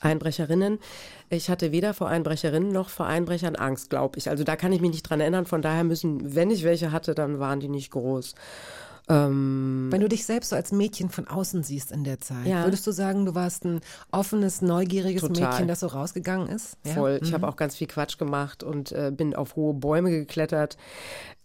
Einbrecherinnen. 0.00 0.78
Ich 1.28 1.50
hatte 1.50 1.72
weder 1.72 1.94
vor 1.94 2.08
Einbrecherinnen 2.08 2.72
noch 2.72 2.88
vor 2.88 3.06
Einbrechern 3.06 3.56
Angst, 3.56 3.90
glaube 3.90 4.18
ich. 4.18 4.30
Also 4.30 4.44
da 4.44 4.56
kann 4.56 4.72
ich 4.72 4.80
mich 4.80 4.90
nicht 4.90 5.02
dran 5.02 5.20
erinnern. 5.20 5.46
Von 5.46 5.62
daher 5.62 5.84
müssen, 5.84 6.34
wenn 6.34 6.50
ich 6.50 6.64
welche 6.64 6.92
hatte, 6.92 7.14
dann 7.14 7.38
waren 7.38 7.60
die 7.60 7.68
nicht 7.68 7.90
groß. 7.90 8.34
Ähm, 9.08 9.88
Wenn 9.90 10.00
du 10.00 10.08
dich 10.08 10.24
selbst 10.24 10.50
so 10.50 10.56
als 10.56 10.70
Mädchen 10.70 11.10
von 11.10 11.26
außen 11.26 11.64
siehst 11.64 11.90
in 11.90 12.04
der 12.04 12.20
Zeit, 12.20 12.46
ja. 12.46 12.64
würdest 12.64 12.86
du 12.86 12.92
sagen, 12.92 13.26
du 13.26 13.34
warst 13.34 13.64
ein 13.64 13.80
offenes, 14.12 14.62
neugieriges 14.62 15.22
Total. 15.22 15.50
Mädchen, 15.50 15.68
das 15.68 15.80
so 15.80 15.88
rausgegangen 15.88 16.48
ist? 16.48 16.76
Ja? 16.84 16.94
Voll. 16.94 17.18
Ich 17.20 17.30
mhm. 17.30 17.34
habe 17.34 17.48
auch 17.48 17.56
ganz 17.56 17.74
viel 17.74 17.88
Quatsch 17.88 18.18
gemacht 18.18 18.62
und 18.62 18.92
äh, 18.92 19.10
bin 19.12 19.34
auf 19.34 19.56
hohe 19.56 19.74
Bäume 19.74 20.10
geklettert 20.10 20.76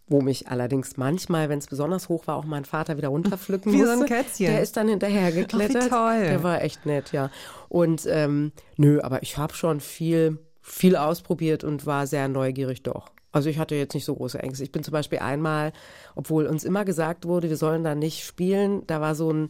wo 0.08 0.22
mich 0.22 0.48
allerdings 0.48 0.98
manchmal, 0.98 1.50
wenn 1.50 1.60
es 1.60 1.68
besonders 1.68 2.10
hoch 2.10 2.28
war, 2.28 2.36
auch 2.36 2.46
mein 2.46 2.66
Vater 2.66 2.98
wieder 2.98 3.08
runterpflücken 3.08 3.72
Wie 3.74 3.78
musste. 3.78 3.96
so 3.96 4.02
ein 4.04 4.08
Kätzchen. 4.08 4.48
Der 4.48 4.62
ist 4.62 4.78
dann 4.78 4.88
hinterher 4.88 5.32
geklettert. 5.32 5.78
Ach, 5.80 5.86
wie 5.86 5.90
toll. 5.90 6.30
Der 6.30 6.44
war 6.44 6.62
echt 6.62 6.86
nett, 6.86 7.12
ja. 7.12 7.32
Und 7.70 8.06
ähm, 8.08 8.52
nö, 8.78 9.02
aber 9.02 9.24
ich 9.24 9.38
habe 9.38 9.54
schon 9.56 9.80
viel, 9.80 10.38
viel 10.62 10.96
ausprobiert 10.96 11.64
und 11.64 11.86
war 11.86 12.06
sehr 12.08 12.28
neugierig 12.28 12.84
doch. 12.84 13.10
Also 13.32 13.50
ich 13.50 13.58
hatte 13.58 13.76
jetzt 13.76 13.94
nicht 13.94 14.06
so 14.06 14.16
große 14.16 14.40
Ängste. 14.40 14.64
Ich 14.64 14.72
bin 14.72 14.84
zum 14.84 14.94
Beispiel 14.94 15.20
einmal, 15.20 15.74
obwohl 16.16 16.46
uns 16.46 16.64
immer 16.64 16.86
gesagt 16.86 17.26
wurde, 17.26 17.50
wir 17.50 17.58
sollen 17.58 17.84
da 17.84 17.94
nicht 17.94 18.24
spielen, 18.24 18.84
da 18.88 19.02
war 19.02 19.14
so 19.16 19.32
ein 19.32 19.50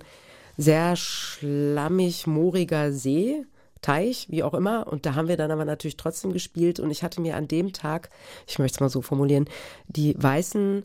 sehr 0.58 0.96
schlammig, 0.96 2.26
mooriger 2.28 2.92
See 2.92 3.46
Teich, 3.86 4.26
wie 4.32 4.42
auch 4.42 4.56
immer. 4.56 4.88
Und 4.88 5.06
da 5.06 5.14
haben 5.14 5.28
wir 5.28 5.38
dann 5.38 5.52
aber 5.52 5.64
natürlich 5.64 5.96
trotzdem 5.96 6.34
gespielt. 6.34 6.80
Und 6.80 6.90
ich 6.90 7.04
hatte 7.04 7.22
mir 7.22 7.36
an 7.36 7.48
dem 7.48 7.72
Tag, 7.72 8.10
ich 8.48 8.58
möchte 8.58 8.78
es 8.78 8.80
mal 8.80 8.90
so 8.90 9.04
formulieren, 9.04 9.46
die 9.88 10.16
weißen 10.18 10.84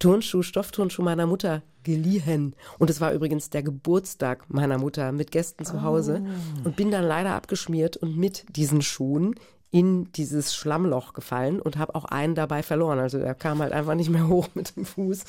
Turnschuh, 0.00 0.42
Stoffturnschuh 0.42 1.02
meiner 1.02 1.26
Mutter 1.26 1.62
geliehen. 1.84 2.56
Und 2.78 2.90
es 2.90 3.00
war 3.00 3.12
übrigens 3.12 3.50
der 3.50 3.62
Geburtstag 3.62 4.46
meiner 4.48 4.78
Mutter 4.78 5.12
mit 5.12 5.30
Gästen 5.30 5.64
zu 5.64 5.82
Hause. 5.82 6.24
Oh. 6.24 6.66
Und 6.66 6.76
bin 6.76 6.90
dann 6.90 7.04
leider 7.04 7.34
abgeschmiert 7.34 7.96
und 7.96 8.16
mit 8.16 8.44
diesen 8.56 8.82
Schuhen 8.82 9.36
in 9.70 10.10
dieses 10.14 10.52
Schlammloch 10.56 11.12
gefallen 11.12 11.60
und 11.60 11.78
habe 11.78 11.94
auch 11.94 12.04
einen 12.06 12.34
dabei 12.34 12.64
verloren. 12.64 12.98
Also 12.98 13.20
der 13.20 13.36
kam 13.36 13.60
halt 13.60 13.72
einfach 13.72 13.94
nicht 13.94 14.10
mehr 14.10 14.26
hoch 14.28 14.48
mit 14.54 14.74
dem 14.74 14.84
Fuß. 14.84 15.22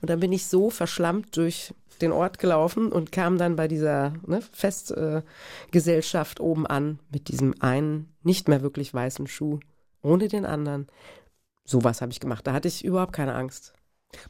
Und 0.00 0.10
dann 0.10 0.18
bin 0.18 0.32
ich 0.32 0.46
so 0.46 0.70
verschlammt 0.70 1.36
durch 1.36 1.72
den 2.02 2.12
Ort 2.12 2.38
gelaufen 2.38 2.92
und 2.92 3.12
kam 3.12 3.38
dann 3.38 3.56
bei 3.56 3.68
dieser 3.68 4.14
ne, 4.26 4.40
Festgesellschaft 4.52 6.40
äh, 6.40 6.42
oben 6.42 6.66
an 6.66 6.98
mit 7.10 7.28
diesem 7.28 7.54
einen 7.60 8.14
nicht 8.22 8.48
mehr 8.48 8.62
wirklich 8.62 8.92
weißen 8.92 9.26
Schuh, 9.26 9.60
ohne 10.02 10.28
den 10.28 10.46
anderen. 10.46 10.86
sowas 11.64 12.00
habe 12.00 12.12
ich 12.12 12.20
gemacht. 12.20 12.46
Da 12.46 12.52
hatte 12.52 12.68
ich 12.68 12.84
überhaupt 12.84 13.12
keine 13.12 13.34
Angst. 13.34 13.74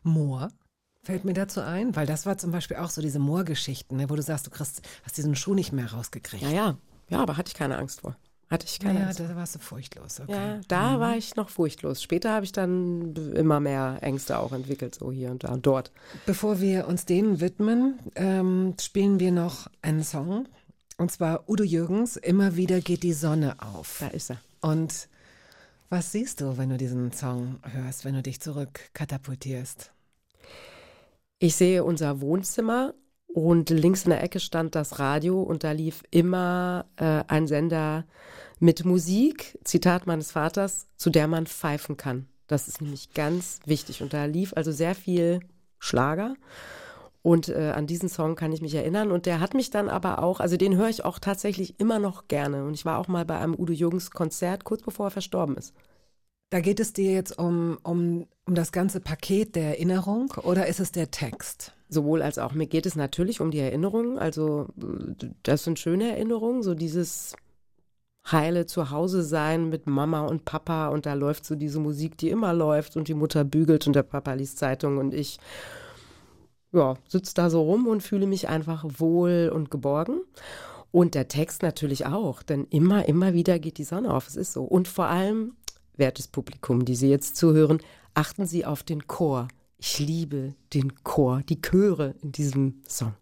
Moor 0.03 0.49
fällt 1.05 1.25
mir 1.25 1.35
dazu 1.35 1.61
ein, 1.61 1.95
weil 1.95 2.07
das 2.07 2.27
war 2.27 2.39
zum 2.39 2.51
Beispiel 2.51 2.79
auch 2.79 2.91
so 2.91 3.03
diese 3.03 3.19
Moorgeschichten, 3.19 3.97
ne, 3.99 4.09
wo 4.11 4.17
du 4.17 4.23
sagst, 4.23 4.47
du 4.47 4.51
kriegst, 4.51 4.83
hast 5.03 5.17
diesen 5.17 5.37
Schuh 5.37 5.55
nicht 5.55 5.73
mehr 5.73 5.93
rausgekriegt. 5.93 6.43
Ja, 6.43 6.51
ja, 6.51 6.79
ja, 7.11 7.21
aber 7.21 7.37
hatte 7.37 7.49
ich 7.49 7.55
keine 7.55 7.77
Angst 7.77 8.01
vor. 8.01 8.17
Hatte 8.51 8.67
ich 8.67 8.79
keine 8.79 9.01
ja, 9.01 9.07
Angst. 9.07 9.21
da 9.21 9.35
warst 9.37 9.55
du 9.55 9.59
furchtlos. 9.59 10.21
Okay. 10.21 10.33
Ja, 10.33 10.61
da 10.69 11.01
war 11.01 11.17
ich 11.17 11.35
noch 11.35 11.49
furchtlos. 11.49 12.03
Später 12.03 12.33
habe 12.33 12.45
ich 12.45 12.53
dann 12.53 13.15
immer 13.35 13.59
mehr 13.59 13.99
Ängste 14.03 14.39
auch 14.39 14.53
entwickelt, 14.53 14.97
so 14.97 15.11
hier 15.11 15.31
und 15.31 15.45
da 15.45 15.53
und 15.53 15.67
dort. 15.67 15.93
Bevor 16.27 16.61
wir 16.61 16.87
uns 16.87 17.07
denen 17.07 17.41
widmen, 17.41 17.99
ähm, 18.15 18.75
spielen 18.81 19.19
wir 19.19 19.33
noch 19.33 19.69
einen 19.83 20.05
Song. 20.05 20.47
Und 20.97 21.11
zwar 21.11 21.49
Udo 21.49 21.65
Jürgens, 21.65 22.17
Immer 22.17 22.57
wieder 22.57 22.81
geht 22.81 23.03
die 23.03 23.15
Sonne 23.15 23.57
auf. 23.61 23.97
Da 24.01 24.09
ist 24.09 24.31
er. 24.31 24.39
Und 24.61 25.09
was 25.89 26.13
siehst 26.13 26.41
du, 26.41 26.57
wenn 26.59 26.71
du 26.71 26.77
diesen 26.77 27.13
Song 27.13 27.61
hörst, 27.63 28.05
wenn 28.05 28.15
du 28.15 28.23
dich 28.23 28.41
zurück 28.41 28.81
katapultierst? 28.95 29.93
Ich 31.39 31.57
sehe 31.57 31.85
unser 31.85 32.21
Wohnzimmer 32.21 32.95
und 33.35 33.69
links 33.69 34.05
in 34.05 34.11
der 34.11 34.23
Ecke 34.23 34.39
stand 34.39 34.77
das 34.77 35.01
Radio 35.01 35.43
und 35.43 35.65
da 35.65 35.73
lief 35.73 36.05
immer 36.13 36.87
äh, 36.95 37.25
ein 37.27 37.49
Sender 37.49 38.05
mit 38.61 38.85
Musik, 38.85 39.59
Zitat 39.65 40.07
meines 40.07 40.31
Vaters, 40.31 40.87
zu 40.97 41.11
der 41.11 41.27
man 41.27 41.47
pfeifen 41.47 41.97
kann. 41.97 42.29
Das 42.47 42.69
ist 42.69 42.81
nämlich 42.81 43.13
ganz 43.13 43.59
wichtig. 43.67 44.03
Und 44.03 44.13
da 44.15 44.27
lief 44.27 44.53
also 44.55 44.71
sehr 44.71 44.95
viel 44.95 45.41
Schlager. 45.81 46.37
Und 47.23 47.49
äh, 47.49 47.73
an 47.75 47.89
diesen 47.89 48.09
Song 48.09 48.37
kann 48.37 48.53
ich 48.53 48.63
mich 48.63 48.77
erinnern. 48.77 49.11
Und 49.11 49.27
der 49.27 49.41
hat 49.41 49.55
mich 49.55 49.71
dann 49.71 49.89
aber 49.89 50.23
auch, 50.23 50.39
also 50.39 50.57
den 50.57 50.77
höre 50.77 50.89
ich 50.89 51.05
auch 51.05 51.19
tatsächlich 51.19 51.81
immer 51.81 51.99
noch 51.99 52.29
gerne. 52.29 52.65
Und 52.65 52.75
ich 52.75 52.85
war 52.85 52.99
auch 52.99 53.09
mal 53.09 53.25
bei 53.25 53.39
einem 53.39 53.59
Udo 53.59 53.73
Jürgens 53.73 54.13
Konzert, 54.13 54.63
kurz 54.63 54.83
bevor 54.83 55.09
er 55.09 55.11
verstorben 55.11 55.57
ist. 55.57 55.75
Da 56.51 56.61
geht 56.61 56.79
es 56.79 56.93
dir 56.93 57.13
jetzt 57.13 57.37
um, 57.37 57.79
um, 57.83 58.29
um 58.47 58.55
das 58.55 58.71
ganze 58.71 59.01
Paket 59.01 59.57
der 59.57 59.71
Erinnerung 59.71 60.33
oder 60.45 60.69
ist 60.69 60.79
es 60.79 60.93
der 60.93 61.11
Text? 61.11 61.73
Sowohl 61.95 62.23
als 62.23 62.39
auch. 62.39 62.53
Mir 62.53 62.67
geht 62.67 62.87
es 62.87 62.97
natürlich 62.97 63.41
um 63.41 63.51
die 63.51 63.61
Erinnerungen. 63.61 64.19
Also 64.19 64.69
das 65.43 65.65
sind 65.65 65.79
schöne 65.79 66.11
Erinnerungen, 66.11 66.63
so 66.63 66.75
dieses 66.75 67.35
heile 68.31 68.67
Zuhause 68.67 69.23
sein 69.23 69.69
mit 69.69 69.87
Mama 69.87 70.23
und 70.27 70.45
Papa 70.45 70.89
und 70.89 71.07
da 71.07 71.15
läuft 71.15 71.45
so 71.45 71.55
diese 71.55 71.79
Musik, 71.79 72.17
die 72.17 72.31
immer 72.31 72.55
läuft 72.55 72.97
und 72.97 73.09
die 73.09 73.15
Mutter 73.15 73.45
bügelt 73.45 73.87
und 73.87 73.95
der 73.95 74.03
Papa 74.03 74.33
liest 74.33 74.59
Zeitung 74.59 74.99
und 74.99 75.13
ich 75.13 75.39
ja, 76.73 76.95
sitze 77.07 77.35
da 77.35 77.51
so 77.51 77.63
rum 77.63 77.87
und 77.87 78.03
fühle 78.03 78.27
mich 78.27 78.49
einfach 78.49 78.85
wohl 78.99 79.51
und 79.55 79.71
geborgen. 79.71 80.21
Und 80.91 81.15
der 81.15 81.29
Text 81.29 81.63
natürlich 81.63 82.07
auch, 82.07 82.43
denn 82.43 82.67
immer, 82.71 83.09
immer 83.09 83.35
wieder 83.35 83.59
geht 83.59 83.79
die 83.79 83.85
Sonne 83.85 84.13
auf. 84.13 84.29
Es 84.29 84.37
ist 84.37 84.53
so. 84.53 84.63
Und 84.63 84.87
vor 84.87 85.07
allem, 85.07 85.55
wertes 85.97 86.29
Publikum, 86.29 86.85
die 86.85 86.95
Sie 86.95 87.11
jetzt 87.11 87.37
zuhören, 87.37 87.79
achten 88.15 88.47
Sie 88.47 88.65
auf 88.65 88.83
den 88.83 89.07
Chor. 89.07 89.49
Ich 89.87 89.99
liebe 89.99 90.55
den 90.73 91.05
Chor, 91.05 91.43
die 91.47 91.61
Chöre 91.61 92.15
in 92.23 92.33
diesem 92.33 92.83
Song. 92.89 93.15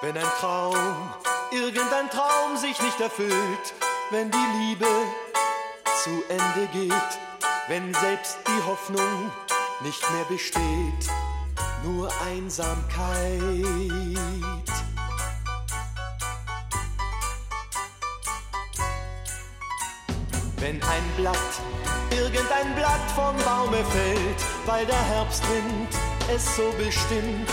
Wenn 0.00 0.16
ein 0.16 0.22
Traum, 0.38 0.76
irgendein 1.50 2.08
Traum 2.10 2.56
sich 2.56 2.80
nicht 2.80 3.00
erfüllt, 3.00 3.34
wenn 4.12 4.30
die 4.30 4.36
Liebe 4.60 4.86
zu 6.04 6.10
Ende 6.28 6.68
geht, 6.72 7.18
wenn 7.66 7.92
selbst 7.94 8.38
die 8.46 8.62
Hoffnung 8.64 9.32
nicht 9.82 10.08
mehr 10.12 10.24
besteht, 10.26 11.10
nur 11.84 12.08
Einsamkeit. 12.26 12.90
Wenn 20.58 20.82
ein 20.82 21.02
Blatt, 21.16 21.36
irgendein 22.10 22.74
Blatt 22.74 23.10
vom 23.14 23.36
Baume 23.44 23.82
fällt, 23.84 24.44
weil 24.66 24.84
der 24.84 25.02
Herbstwind 25.02 25.88
es 26.34 26.56
so 26.56 26.70
bestimmt, 26.76 27.48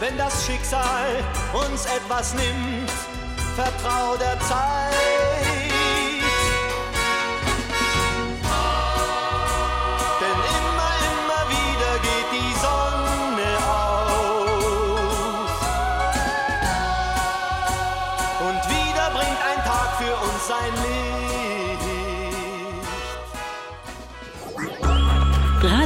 wenn 0.00 0.16
das 0.16 0.46
Schicksal 0.46 1.22
uns 1.52 1.86
etwas 1.86 2.34
nimmt, 2.34 2.90
vertrau 3.54 4.16
der 4.16 4.40
Zeit. 4.40 5.01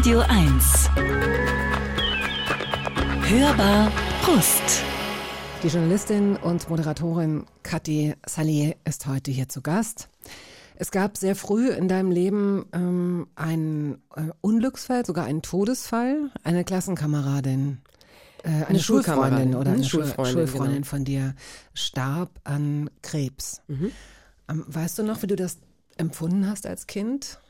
Radio 0.07 0.21
1. 0.21 0.89
Hörbar 3.29 3.91
Brust. 4.23 4.85
Die 5.65 5.67
Journalistin 5.67 6.37
und 6.37 6.71
Moderatorin 6.71 7.45
Kathi 7.65 8.15
Saleh 8.25 8.77
ist 8.85 9.09
heute 9.09 9.33
hier 9.33 9.49
zu 9.49 9.63
Gast. 9.63 10.09
Es 10.77 10.93
gab 10.93 11.17
sehr 11.17 11.35
früh 11.35 11.71
in 11.71 11.89
deinem 11.89 12.13
Leben 12.13 12.67
ähm, 12.73 13.27
einen 13.35 13.95
äh, 14.15 14.31
Unglücksfall, 14.43 15.05
sogar 15.05 15.25
einen 15.25 15.43
Todesfall. 15.43 16.31
Eine 16.45 16.63
Klassenkameradin, 16.63 17.79
äh, 18.45 18.49
eine, 18.49 18.67
Eine 18.69 18.79
Schulfreundin 18.79 19.25
Schulkameradin, 19.25 19.55
oder 19.57 19.73
eine 19.73 19.83
Schul- 19.83 20.05
Schulfreundin, 20.05 20.33
Schulfreundin 20.35 20.75
genau. 20.77 20.87
von 20.87 21.05
dir 21.05 21.35
starb 21.75 22.31
an 22.45 22.91
Krebs. 23.03 23.61
Mhm. 23.67 23.91
Ähm, 24.49 24.65
weißt 24.69 25.01
du 25.01 25.03
noch, 25.03 25.23
wie 25.23 25.27
du 25.27 25.35
das 25.35 25.59
empfunden 25.97 26.49
hast 26.49 26.65
als 26.65 26.87
Kind? 26.87 27.41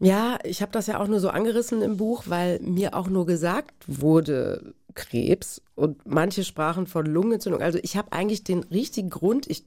Ja, 0.00 0.38
ich 0.44 0.62
habe 0.62 0.72
das 0.72 0.86
ja 0.86 0.98
auch 0.98 1.08
nur 1.08 1.20
so 1.20 1.28
angerissen 1.28 1.82
im 1.82 1.98
Buch, 1.98 2.24
weil 2.26 2.58
mir 2.60 2.94
auch 2.94 3.08
nur 3.08 3.26
gesagt 3.26 3.74
wurde, 3.86 4.74
Krebs 4.94 5.62
und 5.74 6.06
manche 6.06 6.42
sprachen 6.42 6.86
von 6.86 7.06
Lungenentzündung. 7.06 7.62
Also 7.62 7.78
ich 7.82 7.96
habe 7.96 8.12
eigentlich 8.12 8.42
den 8.42 8.64
richtigen 8.64 9.10
Grund, 9.10 9.48
ich 9.48 9.64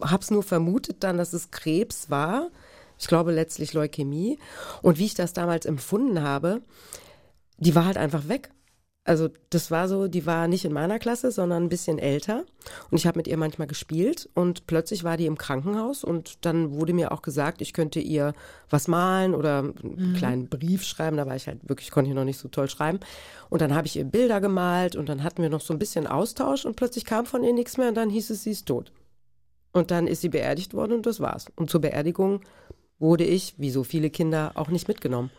habe 0.00 0.22
es 0.22 0.30
nur 0.30 0.42
vermutet 0.42 1.04
dann, 1.04 1.16
dass 1.16 1.32
es 1.32 1.50
Krebs 1.52 2.10
war. 2.10 2.50
Ich 2.98 3.06
glaube 3.06 3.32
letztlich 3.32 3.72
Leukämie. 3.72 4.38
Und 4.82 4.98
wie 4.98 5.06
ich 5.06 5.14
das 5.14 5.32
damals 5.32 5.64
empfunden 5.64 6.22
habe, 6.22 6.60
die 7.58 7.74
war 7.74 7.84
halt 7.84 7.96
einfach 7.96 8.28
weg. 8.28 8.50
Also 9.04 9.30
das 9.50 9.72
war 9.72 9.88
so, 9.88 10.06
die 10.06 10.26
war 10.26 10.46
nicht 10.46 10.64
in 10.64 10.72
meiner 10.72 11.00
Klasse, 11.00 11.32
sondern 11.32 11.64
ein 11.64 11.68
bisschen 11.68 11.98
älter. 11.98 12.44
Und 12.90 12.98
ich 12.98 13.06
habe 13.06 13.18
mit 13.18 13.26
ihr 13.26 13.36
manchmal 13.36 13.66
gespielt 13.66 14.28
und 14.34 14.68
plötzlich 14.68 15.02
war 15.02 15.16
die 15.16 15.26
im 15.26 15.36
Krankenhaus 15.36 16.04
und 16.04 16.44
dann 16.44 16.72
wurde 16.72 16.92
mir 16.92 17.10
auch 17.10 17.22
gesagt, 17.22 17.62
ich 17.62 17.72
könnte 17.72 17.98
ihr 17.98 18.32
was 18.70 18.86
malen 18.86 19.34
oder 19.34 19.58
einen 19.58 20.14
kleinen 20.16 20.48
Brief 20.48 20.84
schreiben. 20.84 21.16
Da 21.16 21.26
war 21.26 21.34
ich 21.34 21.48
halt 21.48 21.68
wirklich, 21.68 21.90
konnte 21.90 22.10
ich 22.10 22.14
noch 22.14 22.24
nicht 22.24 22.38
so 22.38 22.46
toll 22.46 22.70
schreiben. 22.70 23.00
Und 23.50 23.60
dann 23.60 23.74
habe 23.74 23.88
ich 23.88 23.96
ihr 23.96 24.04
Bilder 24.04 24.40
gemalt 24.40 24.94
und 24.94 25.08
dann 25.08 25.24
hatten 25.24 25.42
wir 25.42 25.50
noch 25.50 25.62
so 25.62 25.72
ein 25.72 25.80
bisschen 25.80 26.06
Austausch 26.06 26.64
und 26.64 26.76
plötzlich 26.76 27.04
kam 27.04 27.26
von 27.26 27.42
ihr 27.42 27.52
nichts 27.52 27.78
mehr 27.78 27.88
und 27.88 27.96
dann 27.96 28.08
hieß 28.08 28.30
es, 28.30 28.44
sie 28.44 28.52
ist 28.52 28.66
tot. 28.66 28.92
Und 29.72 29.90
dann 29.90 30.06
ist 30.06 30.20
sie 30.20 30.28
beerdigt 30.28 30.74
worden 30.74 30.92
und 30.92 31.06
das 31.06 31.18
war's. 31.18 31.46
Und 31.56 31.70
zur 31.70 31.80
Beerdigung 31.80 32.40
wurde 33.00 33.24
ich, 33.24 33.54
wie 33.58 33.70
so 33.70 33.82
viele 33.82 34.10
Kinder, 34.10 34.52
auch 34.54 34.68
nicht 34.68 34.86
mitgenommen. 34.86 35.30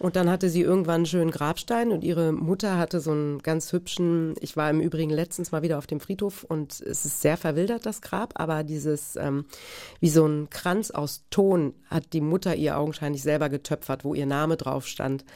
Und 0.00 0.16
dann 0.16 0.30
hatte 0.30 0.48
sie 0.48 0.62
irgendwann 0.62 0.94
einen 0.96 1.06
schönen 1.06 1.30
Grabstein 1.30 1.92
und 1.92 2.02
ihre 2.04 2.32
Mutter 2.32 2.78
hatte 2.78 3.00
so 3.00 3.10
einen 3.10 3.38
ganz 3.40 3.70
hübschen, 3.70 4.34
ich 4.40 4.56
war 4.56 4.70
im 4.70 4.80
Übrigen 4.80 5.10
letztens 5.10 5.52
mal 5.52 5.60
wieder 5.60 5.76
auf 5.76 5.86
dem 5.86 6.00
Friedhof 6.00 6.42
und 6.42 6.80
es 6.80 7.04
ist 7.04 7.20
sehr 7.20 7.36
verwildert, 7.36 7.84
das 7.84 8.00
Grab, 8.00 8.32
aber 8.36 8.64
dieses, 8.64 9.16
ähm, 9.16 9.44
wie 10.00 10.08
so 10.08 10.26
ein 10.26 10.48
Kranz 10.48 10.90
aus 10.90 11.24
Ton 11.28 11.74
hat 11.90 12.14
die 12.14 12.22
Mutter 12.22 12.56
ihr 12.56 12.78
augenscheinlich 12.78 13.22
selber 13.22 13.50
getöpfert, 13.50 14.02
wo 14.02 14.14
ihr 14.14 14.24
Name 14.24 14.56
drauf 14.56 14.86
stand. 14.86 15.26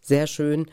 Sehr 0.00 0.26
schön. 0.26 0.70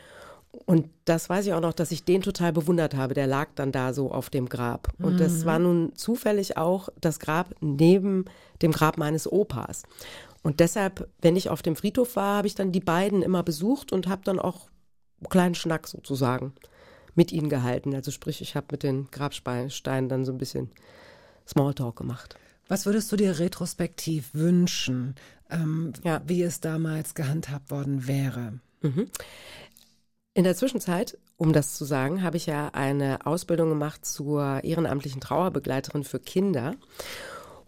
Und 0.64 0.88
das 1.04 1.28
weiß 1.28 1.46
ich 1.46 1.52
auch 1.52 1.60
noch, 1.60 1.74
dass 1.74 1.92
ich 1.92 2.04
den 2.04 2.22
total 2.22 2.54
bewundert 2.54 2.94
habe. 2.94 3.12
Der 3.12 3.26
lag 3.26 3.48
dann 3.54 3.70
da 3.70 3.92
so 3.92 4.12
auf 4.12 4.30
dem 4.30 4.48
Grab. 4.48 4.92
Und 4.98 5.18
das 5.18 5.46
war 5.46 5.58
nun 5.58 5.94
zufällig 5.94 6.58
auch 6.58 6.90
das 7.00 7.18
Grab 7.18 7.54
neben 7.60 8.26
dem 8.60 8.72
Grab 8.72 8.98
meines 8.98 9.30
Opas. 9.30 9.84
Und 10.42 10.60
deshalb, 10.60 11.08
wenn 11.20 11.36
ich 11.36 11.50
auf 11.50 11.62
dem 11.62 11.76
Friedhof 11.76 12.16
war, 12.16 12.38
habe 12.38 12.46
ich 12.48 12.54
dann 12.54 12.72
die 12.72 12.80
beiden 12.80 13.22
immer 13.22 13.42
besucht 13.42 13.92
und 13.92 14.08
habe 14.08 14.22
dann 14.24 14.38
auch 14.38 14.68
einen 15.20 15.28
kleinen 15.28 15.54
Schnack 15.54 15.86
sozusagen 15.86 16.52
mit 17.14 17.30
ihnen 17.30 17.48
gehalten. 17.48 17.94
Also 17.94 18.10
sprich, 18.10 18.40
ich 18.40 18.56
habe 18.56 18.66
mit 18.72 18.82
den 18.82 19.08
Grabsteinen 19.10 20.08
dann 20.08 20.24
so 20.24 20.32
ein 20.32 20.38
bisschen 20.38 20.70
Smalltalk 21.46 21.96
gemacht. 21.96 22.36
Was 22.68 22.86
würdest 22.86 23.12
du 23.12 23.16
dir 23.16 23.38
retrospektiv 23.38 24.30
wünschen, 24.32 25.14
ähm, 25.50 25.92
Ja. 26.04 26.22
wie 26.26 26.42
es 26.42 26.60
damals 26.60 27.14
gehandhabt 27.14 27.70
worden 27.70 28.06
wäre? 28.06 28.60
In 30.34 30.44
der 30.44 30.56
Zwischenzeit, 30.56 31.18
um 31.36 31.52
das 31.52 31.76
zu 31.76 31.84
sagen, 31.84 32.22
habe 32.22 32.36
ich 32.36 32.46
ja 32.46 32.68
eine 32.72 33.26
Ausbildung 33.26 33.68
gemacht 33.68 34.06
zur 34.06 34.64
ehrenamtlichen 34.64 35.20
Trauerbegleiterin 35.20 36.04
für 36.04 36.18
Kinder. 36.18 36.74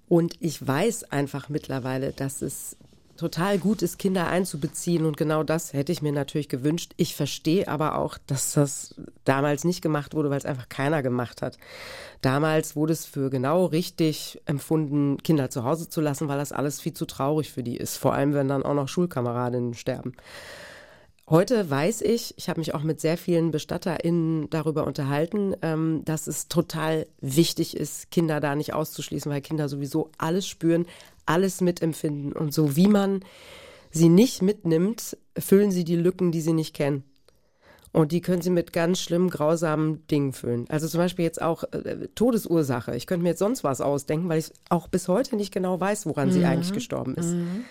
Und 0.08 0.34
ich 0.40 0.66
weiß 0.66 1.10
einfach 1.12 1.48
mittlerweile, 1.48 2.12
dass 2.12 2.42
es 2.42 2.76
total 3.16 3.58
gut 3.58 3.82
ist, 3.82 3.98
Kinder 3.98 4.26
einzubeziehen. 4.26 5.04
Und 5.06 5.16
genau 5.16 5.42
das 5.42 5.72
hätte 5.72 5.92
ich 5.92 6.02
mir 6.02 6.12
natürlich 6.12 6.48
gewünscht. 6.48 6.92
Ich 6.96 7.14
verstehe 7.14 7.68
aber 7.68 7.96
auch, 7.98 8.18
dass 8.26 8.52
das 8.52 8.94
damals 9.24 9.64
nicht 9.64 9.82
gemacht 9.82 10.14
wurde, 10.14 10.30
weil 10.30 10.38
es 10.38 10.46
einfach 10.46 10.68
keiner 10.68 11.02
gemacht 11.02 11.42
hat. 11.42 11.58
Damals 12.22 12.76
wurde 12.76 12.92
es 12.92 13.06
für 13.06 13.30
genau 13.30 13.66
richtig 13.66 14.40
empfunden, 14.46 15.18
Kinder 15.22 15.50
zu 15.50 15.64
Hause 15.64 15.88
zu 15.88 16.00
lassen, 16.00 16.28
weil 16.28 16.38
das 16.38 16.52
alles 16.52 16.80
viel 16.80 16.94
zu 16.94 17.06
traurig 17.06 17.52
für 17.52 17.62
die 17.62 17.76
ist. 17.76 17.96
Vor 17.96 18.14
allem, 18.14 18.34
wenn 18.34 18.48
dann 18.48 18.62
auch 18.62 18.74
noch 18.74 18.88
Schulkameradinnen 18.88 19.74
sterben. 19.74 20.14
Heute 21.28 21.70
weiß 21.70 22.02
ich, 22.02 22.34
ich 22.36 22.50
habe 22.50 22.60
mich 22.60 22.74
auch 22.74 22.82
mit 22.82 23.00
sehr 23.00 23.16
vielen 23.16 23.50
BestatterInnen 23.50 24.50
darüber 24.50 24.86
unterhalten, 24.86 25.54
ähm, 25.62 26.02
dass 26.04 26.26
es 26.26 26.48
total 26.48 27.06
wichtig 27.20 27.76
ist, 27.76 28.10
Kinder 28.10 28.40
da 28.40 28.54
nicht 28.54 28.74
auszuschließen, 28.74 29.32
weil 29.32 29.40
Kinder 29.40 29.70
sowieso 29.70 30.10
alles 30.18 30.46
spüren, 30.46 30.86
alles 31.24 31.62
mitempfinden. 31.62 32.34
Und 32.34 32.52
so 32.52 32.76
wie 32.76 32.88
man 32.88 33.24
sie 33.90 34.10
nicht 34.10 34.42
mitnimmt, 34.42 35.16
füllen 35.38 35.70
sie 35.70 35.84
die 35.84 35.96
Lücken, 35.96 36.30
die 36.30 36.42
sie 36.42 36.52
nicht 36.52 36.74
kennen. 36.74 37.04
Und 37.94 38.12
die 38.12 38.20
können 38.20 38.42
sie 38.42 38.50
mit 38.50 38.72
ganz 38.72 39.00
schlimmen, 39.00 39.30
grausamen 39.30 40.06
Dingen 40.08 40.32
füllen. 40.32 40.66
Also 40.68 40.88
zum 40.88 40.98
Beispiel 40.98 41.24
jetzt 41.24 41.40
auch 41.40 41.62
äh, 41.72 42.08
Todesursache. 42.16 42.96
Ich 42.96 43.06
könnte 43.06 43.22
mir 43.22 43.30
jetzt 43.30 43.38
sonst 43.38 43.64
was 43.64 43.80
ausdenken, 43.80 44.28
weil 44.28 44.40
ich 44.40 44.52
auch 44.68 44.88
bis 44.88 45.08
heute 45.08 45.36
nicht 45.36 45.54
genau 45.54 45.80
weiß, 45.80 46.04
woran 46.04 46.28
mhm. 46.28 46.32
sie 46.32 46.44
eigentlich 46.44 46.72
gestorben 46.72 47.14
ist. 47.14 47.34
Mhm. 47.34 47.64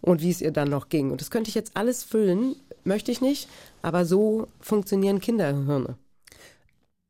Und 0.00 0.22
wie 0.22 0.30
es 0.30 0.40
ihr 0.40 0.50
dann 0.50 0.70
noch 0.70 0.88
ging. 0.88 1.10
Und 1.10 1.20
das 1.20 1.30
könnte 1.30 1.50
ich 1.50 1.54
jetzt 1.54 1.76
alles 1.76 2.04
füllen, 2.04 2.56
möchte 2.86 3.12
ich 3.12 3.20
nicht, 3.20 3.48
aber 3.82 4.04
so 4.04 4.48
funktionieren 4.60 5.20
Kinderhirne. 5.20 5.96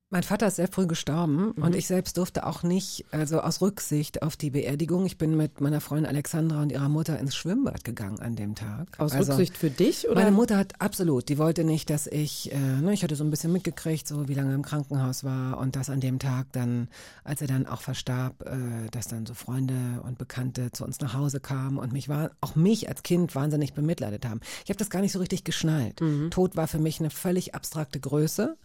Mein 0.09 0.23
Vater 0.23 0.47
ist 0.47 0.55
sehr 0.55 0.69
früh 0.69 0.87
gestorben 0.87 1.53
mhm. 1.57 1.63
und 1.65 1.75
ich 1.75 1.89
selbst 1.89 2.17
durfte 2.17 2.47
auch 2.47 2.63
nicht, 2.63 3.05
also 3.11 3.41
aus 3.41 3.61
Rücksicht 3.61 4.23
auf 4.23 4.37
die 4.37 4.51
Beerdigung, 4.51 5.05
ich 5.05 5.19
bin 5.19 5.37
mit 5.37 5.61
meiner 5.61 5.81
Freundin 5.81 6.07
Alexandra 6.07 6.63
und 6.63 6.71
ihrer 6.71 6.89
Mutter 6.89 7.19
ins 7.19 7.35
Schwimmbad 7.35 7.83
gegangen 7.83 8.21
an 8.21 8.37
dem 8.37 8.55
Tag. 8.55 8.87
Aus 8.99 9.11
also, 9.11 9.33
Rücksicht 9.33 9.57
für 9.57 9.69
dich 9.69 10.09
oder? 10.09 10.21
Meine 10.21 10.31
Mutter 10.31 10.59
hat 10.59 10.81
absolut, 10.81 11.29
die 11.29 11.39
wollte 11.39 11.65
nicht, 11.65 11.91
dass 11.91 12.07
ich, 12.07 12.53
äh, 12.53 12.57
ne, 12.57 12.93
ich 12.93 13.03
hatte 13.03 13.17
so 13.17 13.25
ein 13.25 13.31
bisschen 13.31 13.51
mitgekriegt, 13.51 14.07
so 14.07 14.29
wie 14.29 14.35
lange 14.35 14.51
er 14.51 14.55
im 14.55 14.63
Krankenhaus 14.63 15.25
war 15.25 15.59
und 15.59 15.75
dass 15.75 15.91
an 15.91 15.99
dem 15.99 16.21
Tag 16.21 16.53
dann, 16.53 16.87
als 17.25 17.41
er 17.41 17.49
dann 17.49 17.67
auch 17.67 17.81
verstarb, 17.81 18.43
äh, 18.47 18.89
dass 18.93 19.09
dann 19.09 19.27
so 19.27 19.35
Freunde 19.35 19.75
und 20.05 20.19
Bekannte 20.19 20.71
zu 20.71 20.85
uns 20.85 21.01
nach 21.01 21.15
Hause 21.15 21.41
kamen 21.41 21.79
und 21.79 21.93
mich 21.93 22.09
war, 22.09 22.31
auch 22.41 22.55
mich 22.55 22.89
als 22.89 23.03
Kind 23.03 23.35
wahnsinnig 23.35 23.75
bemitleidet 23.75 24.25
haben. 24.25 24.39
Ich 24.63 24.71
habe 24.71 24.79
das 24.79 24.89
gar 24.89 25.01
nicht 25.01 25.13
so 25.13 25.19
richtig 25.19 25.43
geschnallt. 25.43 26.01
Mhm. 26.01 26.31
Tod 26.31 26.55
war 26.55 26.69
für 26.69 26.79
mich 26.79 27.01
eine 27.01 27.11
völlig 27.11 27.57
abstrakte 27.57 27.99
Größe. 27.99 28.57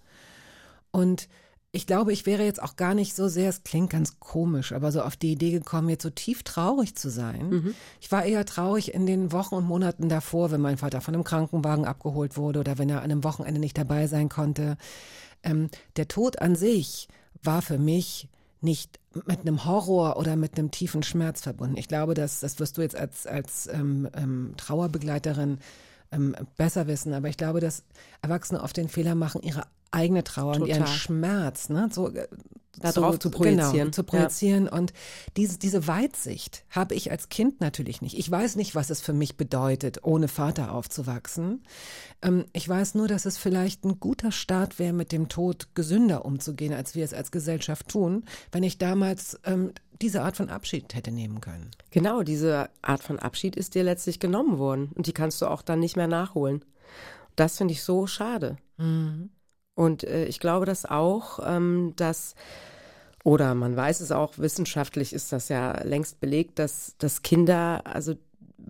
Und 0.91 1.27
ich 1.73 1.87
glaube, 1.87 2.11
ich 2.11 2.25
wäre 2.25 2.43
jetzt 2.43 2.61
auch 2.61 2.75
gar 2.75 2.93
nicht 2.93 3.15
so 3.15 3.29
sehr, 3.29 3.49
es 3.49 3.63
klingt 3.63 3.91
ganz 3.91 4.19
komisch, 4.19 4.73
aber 4.73 4.91
so 4.91 5.01
auf 5.01 5.15
die 5.15 5.31
Idee 5.31 5.51
gekommen, 5.51 5.87
jetzt 5.87 6.03
so 6.03 6.09
tief 6.09 6.43
traurig 6.43 6.95
zu 6.95 7.09
sein. 7.09 7.49
Mhm. 7.49 7.75
Ich 8.01 8.11
war 8.11 8.25
eher 8.25 8.45
traurig 8.45 8.93
in 8.93 9.05
den 9.05 9.31
Wochen 9.31 9.55
und 9.55 9.65
Monaten 9.65 10.09
davor, 10.09 10.51
wenn 10.51 10.59
mein 10.59 10.77
Vater 10.77 10.99
von 10.99 11.13
einem 11.13 11.23
Krankenwagen 11.23 11.85
abgeholt 11.85 12.35
wurde 12.35 12.59
oder 12.59 12.77
wenn 12.77 12.89
er 12.89 12.97
an 12.97 13.05
einem 13.05 13.23
Wochenende 13.23 13.59
nicht 13.61 13.77
dabei 13.77 14.07
sein 14.07 14.27
konnte. 14.27 14.77
Ähm, 15.43 15.69
der 15.95 16.09
Tod 16.09 16.41
an 16.41 16.55
sich 16.55 17.07
war 17.41 17.61
für 17.61 17.77
mich 17.77 18.27
nicht 18.59 18.99
mit 19.25 19.41
einem 19.41 19.65
Horror 19.65 20.17
oder 20.17 20.35
mit 20.35 20.57
einem 20.57 20.71
tiefen 20.71 21.03
Schmerz 21.03 21.41
verbunden. 21.41 21.77
Ich 21.77 21.87
glaube, 21.87 22.13
dass, 22.13 22.41
das 22.41 22.59
wirst 22.59 22.77
du 22.77 22.81
jetzt 22.81 22.97
als, 22.97 23.25
als 23.25 23.67
ähm, 23.67 24.09
ähm, 24.13 24.53
Trauerbegleiterin 24.57 25.59
ähm, 26.11 26.35
besser 26.57 26.87
wissen, 26.87 27.13
aber 27.13 27.29
ich 27.29 27.37
glaube, 27.37 27.61
dass 27.61 27.83
Erwachsene 28.21 28.61
oft 28.61 28.75
den 28.75 28.89
Fehler 28.89 29.15
machen, 29.15 29.41
ihre 29.41 29.63
eigene 29.91 30.23
Trauer 30.23 30.53
Total. 30.53 30.61
und 30.61 30.69
ihren 30.69 30.87
Schmerz, 30.87 31.69
ne, 31.69 31.89
so 31.91 32.09
äh, 32.09 32.27
darauf 32.79 33.13
so, 33.13 33.17
zu 33.19 33.31
projizieren. 33.31 33.71
Genau, 33.71 33.91
zu 33.91 34.03
projizieren. 34.03 34.65
Ja. 34.65 34.71
Und 34.73 34.93
diese, 35.37 35.59
diese 35.59 35.87
Weitsicht 35.87 36.63
habe 36.69 36.95
ich 36.95 37.11
als 37.11 37.29
Kind 37.29 37.61
natürlich 37.61 38.01
nicht. 38.01 38.17
Ich 38.17 38.29
weiß 38.29 38.55
nicht, 38.55 38.75
was 38.75 38.89
es 38.89 39.01
für 39.01 39.13
mich 39.13 39.37
bedeutet, 39.37 40.03
ohne 40.03 40.27
Vater 40.27 40.73
aufzuwachsen. 40.73 41.63
Ähm, 42.21 42.45
ich 42.53 42.67
weiß 42.67 42.95
nur, 42.95 43.07
dass 43.07 43.25
es 43.25 43.37
vielleicht 43.37 43.83
ein 43.83 43.99
guter 43.99 44.31
Start 44.31 44.79
wäre, 44.79 44.93
mit 44.93 45.11
dem 45.11 45.29
Tod 45.29 45.69
gesünder 45.75 46.25
umzugehen, 46.25 46.73
als 46.73 46.95
wir 46.95 47.03
es 47.03 47.13
als 47.13 47.31
Gesellschaft 47.31 47.89
tun, 47.89 48.25
wenn 48.51 48.63
ich 48.63 48.77
damals 48.77 49.39
ähm, 49.45 49.73
diese 50.01 50.23
Art 50.23 50.37
von 50.37 50.49
Abschied 50.49 50.95
hätte 50.95 51.11
nehmen 51.11 51.41
können. 51.41 51.69
Genau, 51.91 52.23
diese 52.23 52.69
Art 52.81 53.03
von 53.03 53.19
Abschied 53.19 53.55
ist 53.55 53.75
dir 53.75 53.83
letztlich 53.83 54.19
genommen 54.19 54.57
worden 54.57 54.89
und 54.95 55.07
die 55.07 55.13
kannst 55.13 55.41
du 55.41 55.47
auch 55.47 55.61
dann 55.61 55.79
nicht 55.79 55.95
mehr 55.95 56.07
nachholen. 56.07 56.65
Das 57.35 57.57
finde 57.57 57.73
ich 57.73 57.83
so 57.83 58.07
schade. 58.07 58.57
Mhm. 58.77 59.29
Und 59.75 60.03
äh, 60.03 60.25
ich 60.25 60.39
glaube 60.39 60.65
das 60.65 60.85
auch, 60.85 61.39
ähm, 61.45 61.93
dass 61.95 62.35
oder 63.23 63.53
man 63.53 63.75
weiß 63.75 63.99
es 63.99 64.11
auch, 64.11 64.37
wissenschaftlich 64.37 65.13
ist 65.13 65.31
das 65.31 65.49
ja 65.49 65.83
längst 65.83 66.19
belegt, 66.19 66.57
dass, 66.57 66.95
dass 66.97 67.21
Kinder, 67.21 67.81
also 67.85 68.15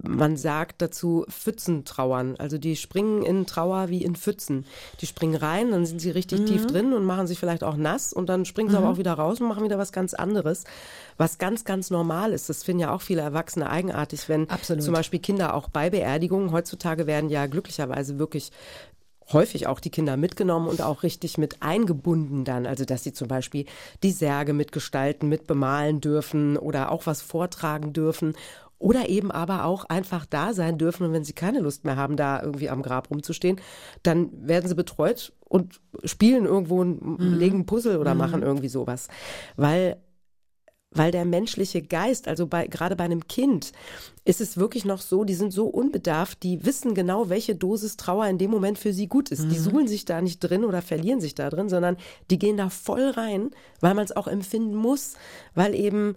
man 0.04 0.38
sagt 0.38 0.82
dazu 0.82 1.26
Pfützen 1.30 1.86
trauern. 1.86 2.36
Also 2.38 2.58
die 2.58 2.76
springen 2.76 3.24
in 3.24 3.46
Trauer 3.46 3.90
wie 3.90 4.04
in 4.04 4.16
Pfützen. 4.16 4.66
Die 5.00 5.06
springen 5.06 5.36
rein, 5.36 5.72
dann 5.72 5.86
sind 5.86 6.00
sie 6.00 6.12
richtig 6.12 6.42
mhm. 6.42 6.46
tief 6.46 6.68
drin 6.68 6.94
und 6.94 7.04
machen 7.04 7.28
sich 7.28 7.40
vielleicht 7.40 7.64
auch 7.64 7.76
nass 7.76 8.14
und 8.14 8.28
dann 8.28 8.46
springen 8.46 8.70
sie 8.70 8.78
mhm. 8.78 8.84
aber 8.84 8.94
auch 8.94 8.98
wieder 8.98 9.14
raus 9.14 9.42
und 9.42 9.48
machen 9.48 9.64
wieder 9.64 9.78
was 9.78 9.92
ganz 9.92 10.14
anderes. 10.14 10.64
Was 11.18 11.38
ganz, 11.38 11.66
ganz 11.66 11.90
normal 11.90 12.34
ist. 12.34 12.50
Das 12.50 12.64
finden 12.64 12.82
ja 12.82 12.94
auch 12.94 13.02
viele 13.02 13.22
Erwachsene 13.22 13.70
eigenartig, 13.70 14.28
wenn 14.30 14.50
Absolut. 14.50 14.84
zum 14.84 14.94
Beispiel 14.94 15.20
Kinder 15.20 15.54
auch 15.54 15.70
bei 15.70 15.90
Beerdigungen, 15.90 16.52
heutzutage 16.52 17.06
werden 17.06 17.30
ja 17.30 17.46
glücklicherweise 17.48 18.18
wirklich 18.18 18.52
häufig 19.34 19.68
auch 19.68 19.80
die 19.80 19.90
Kinder 19.90 20.18
mitgenommen 20.18 20.68
und 20.68 20.82
auch 20.82 21.04
richtig 21.04 21.38
mit 21.38 21.62
eingebunden 21.62 22.44
dann. 22.44 22.66
Also, 22.66 22.86
dass 22.86 23.04
sie 23.04 23.14
zum 23.14 23.28
Beispiel 23.28 23.66
die 24.04 24.12
Särge 24.12 24.54
mitgestalten, 24.54 25.30
mit 25.30 25.48
bemalen 25.48 26.02
dürfen 26.02 26.58
oder 26.58 26.92
auch 26.92 27.06
was 27.06 27.22
vortragen 27.22 27.94
dürfen. 27.94 28.34
Oder 28.78 29.10
eben 29.10 29.30
aber 29.30 29.66
auch 29.66 29.86
einfach 29.86 30.26
da 30.26 30.54
sein 30.54 30.80
dürfen 30.80 31.06
und 31.06 31.14
wenn 31.14 31.24
sie 31.24 31.34
keine 31.34 31.60
Lust 31.60 31.86
mehr 31.86 31.98
haben, 31.98 32.18
da 32.18 32.42
irgendwie 32.42 32.70
am 32.70 32.82
Grab 32.82 33.12
rumzustehen, 33.12 33.62
dann 34.02 34.30
werden 34.48 34.68
sie 34.68 34.74
betreut 34.74 35.34
und 35.48 35.80
spielen 36.04 36.46
irgendwo, 36.46 36.84
mhm. 36.84 37.18
legen 37.20 37.68
Puzzle 37.68 38.00
oder 38.00 38.16
mhm. 38.16 38.20
machen 38.20 38.42
irgendwie 38.42 38.70
sowas. 38.70 39.08
Weil 39.56 39.98
weil 40.94 41.12
der 41.12 41.26
menschliche 41.26 41.82
Geist, 41.82 42.28
also 42.28 42.48
bei, 42.48 42.68
gerade 42.68 42.96
bei 42.96 43.06
einem 43.06 43.28
Kind, 43.28 43.72
ist 44.26 44.42
es 44.42 44.58
wirklich 44.58 44.86
noch 44.86 45.02
so, 45.02 45.24
die 45.24 45.34
sind 45.34 45.52
so 45.52 45.68
unbedarft, 45.68 46.44
die 46.44 46.66
wissen 46.66 46.94
genau, 46.94 47.30
welche 47.30 47.56
Dosis 47.56 47.98
Trauer 47.98 48.28
in 48.28 48.38
dem 48.38 48.52
Moment 48.52 48.78
für 48.78 48.94
sie 48.94 49.08
gut 49.08 49.30
ist. 49.30 49.46
Mhm. 49.46 49.50
Die 49.50 49.58
suhlen 49.58 49.88
sich 49.88 50.06
da 50.06 50.22
nicht 50.22 50.40
drin 50.40 50.66
oder 50.66 50.82
verlieren 50.82 51.22
sich 51.22 51.34
da 51.34 51.50
drin, 51.50 51.70
sondern 51.70 51.98
die 52.30 52.38
gehen 52.38 52.58
da 52.58 52.70
voll 52.70 53.10
rein, 53.10 53.52
weil 53.80 53.94
man 53.94 54.04
es 54.06 54.16
auch 54.16 54.28
empfinden 54.28 54.76
muss, 54.76 55.14
weil 55.56 55.74
eben 55.74 56.16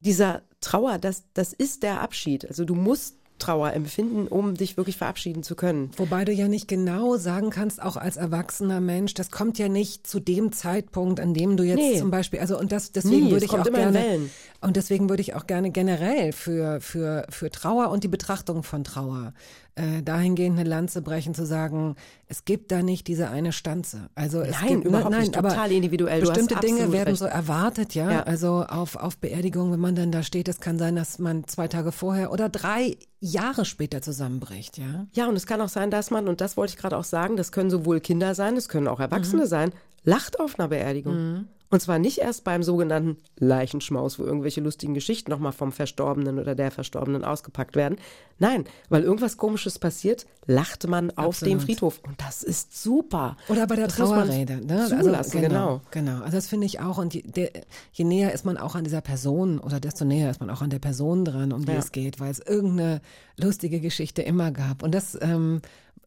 dieser 0.00 0.42
Trauer, 0.60 0.98
das, 0.98 1.24
das 1.34 1.52
ist 1.52 1.82
der 1.82 2.00
Abschied. 2.00 2.46
Also 2.46 2.64
du 2.64 2.74
musst 2.74 3.18
Trauer 3.38 3.72
empfinden, 3.72 4.28
um 4.28 4.54
dich 4.54 4.76
wirklich 4.76 4.96
verabschieden 4.96 5.42
zu 5.42 5.54
können. 5.54 5.90
Wobei 5.96 6.24
du 6.24 6.32
ja 6.32 6.48
nicht 6.48 6.68
genau 6.68 7.16
sagen 7.16 7.50
kannst, 7.50 7.82
auch 7.82 7.96
als 7.96 8.16
erwachsener 8.16 8.80
Mensch, 8.80 9.14
das 9.14 9.30
kommt 9.30 9.58
ja 9.58 9.68
nicht 9.68 10.06
zu 10.06 10.20
dem 10.20 10.52
Zeitpunkt, 10.52 11.20
an 11.20 11.34
dem 11.34 11.56
du 11.56 11.64
jetzt 11.64 11.78
nee. 11.78 11.98
zum 11.98 12.10
Beispiel, 12.10 12.40
also 12.40 12.58
und 12.58 12.72
das 12.72 12.92
deswegen 12.92 13.24
Nie, 13.24 13.30
würde 13.32 13.44
ich 13.44 13.50
auch 13.50 13.64
gerne 13.64 14.20
und 14.64 14.76
deswegen 14.76 15.08
würde 15.08 15.20
ich 15.20 15.34
auch 15.34 15.46
gerne 15.46 15.70
generell 15.70 16.32
für 16.32 16.80
für 16.80 17.26
für 17.28 17.50
Trauer 17.50 17.90
und 17.90 18.02
die 18.04 18.08
Betrachtung 18.08 18.62
von 18.62 18.82
Trauer 18.84 19.32
äh, 19.76 20.02
dahingehend 20.02 20.58
eine 20.58 20.68
Lanze 20.68 21.02
brechen, 21.02 21.34
zu 21.34 21.44
sagen, 21.44 21.96
es 22.28 22.44
gibt 22.44 22.70
da 22.70 22.82
nicht 22.82 23.08
diese 23.08 23.28
eine 23.28 23.52
Stanze. 23.52 24.08
Also 24.14 24.40
es 24.40 24.60
nein, 24.60 24.68
gibt 24.68 24.84
überhaupt 24.84 25.10
nein, 25.10 25.22
nicht, 25.22 25.34
total 25.34 25.72
individuell. 25.72 26.20
Bestimmte 26.20 26.56
Dinge 26.56 26.92
werden 26.92 27.08
recht. 27.10 27.18
so 27.18 27.24
erwartet, 27.24 27.94
ja? 27.94 28.10
ja. 28.10 28.22
Also 28.22 28.64
auf, 28.64 28.96
auf 28.96 29.18
Beerdigung, 29.18 29.72
wenn 29.72 29.80
man 29.80 29.94
dann 29.94 30.12
da 30.12 30.22
steht, 30.22 30.48
es 30.48 30.60
kann 30.60 30.78
sein, 30.78 30.94
dass 30.96 31.18
man 31.18 31.46
zwei 31.46 31.68
Tage 31.68 31.92
vorher 31.92 32.32
oder 32.32 32.48
drei 32.48 32.96
Jahre 33.20 33.64
später 33.64 34.00
zusammenbricht, 34.00 34.78
ja? 34.78 35.06
Ja, 35.12 35.28
und 35.28 35.36
es 35.36 35.46
kann 35.46 35.60
auch 35.60 35.68
sein, 35.68 35.90
dass 35.90 36.10
man, 36.10 36.28
und 36.28 36.40
das 36.40 36.56
wollte 36.56 36.72
ich 36.74 36.76
gerade 36.76 36.96
auch 36.96 37.04
sagen, 37.04 37.36
das 37.36 37.50
können 37.52 37.70
sowohl 37.70 38.00
Kinder 38.00 38.34
sein, 38.34 38.54
das 38.54 38.68
können 38.68 38.86
auch 38.86 39.00
Erwachsene 39.00 39.44
mhm. 39.44 39.48
sein, 39.48 39.72
lacht 40.04 40.38
auf 40.38 40.58
einer 40.58 40.68
Beerdigung. 40.68 41.14
Mhm. 41.14 41.48
Und 41.74 41.80
zwar 41.80 41.98
nicht 41.98 42.18
erst 42.18 42.44
beim 42.44 42.62
sogenannten 42.62 43.16
Leichenschmaus, 43.36 44.20
wo 44.20 44.22
irgendwelche 44.22 44.60
lustigen 44.60 44.94
Geschichten 44.94 45.32
nochmal 45.32 45.50
vom 45.50 45.72
Verstorbenen 45.72 46.38
oder 46.38 46.54
der 46.54 46.70
Verstorbenen 46.70 47.24
ausgepackt 47.24 47.74
werden. 47.74 47.98
Nein, 48.38 48.64
weil 48.90 49.02
irgendwas 49.02 49.38
Komisches 49.38 49.80
passiert, 49.80 50.24
lacht 50.46 50.86
man 50.86 51.10
Absolut. 51.10 51.28
auf 51.28 51.38
dem 51.40 51.58
Friedhof. 51.58 52.00
Und 52.06 52.14
das 52.20 52.44
ist 52.44 52.80
super. 52.80 53.36
Oder 53.48 53.66
bei 53.66 53.74
der 53.74 53.88
das 53.88 53.96
Trauerrede. 53.96 54.64
Ne? 54.64 54.82
Also, 54.82 55.36
genau, 55.36 55.48
genau. 55.48 55.80
Genau. 55.90 56.22
Also 56.22 56.36
das 56.36 56.46
finde 56.46 56.66
ich 56.66 56.78
auch. 56.78 56.98
Und 56.98 57.12
je, 57.12 57.22
der, 57.22 57.50
je, 57.92 58.04
näher 58.04 58.32
ist 58.32 58.44
man 58.44 58.56
auch 58.56 58.76
an 58.76 58.84
dieser 58.84 59.00
Person 59.00 59.58
oder 59.58 59.80
desto 59.80 60.04
näher 60.04 60.30
ist 60.30 60.38
man 60.38 60.50
auch 60.50 60.62
an 60.62 60.70
der 60.70 60.78
Person 60.78 61.24
dran, 61.24 61.52
um 61.52 61.64
die 61.64 61.72
ja. 61.72 61.78
es 61.78 61.90
geht, 61.90 62.20
weil 62.20 62.30
es 62.30 62.38
irgendeine 62.38 63.00
lustige 63.36 63.80
Geschichte 63.80 64.22
immer 64.22 64.52
gab. 64.52 64.84
Und 64.84 64.94
das 64.94 65.18
ähm, 65.20 65.60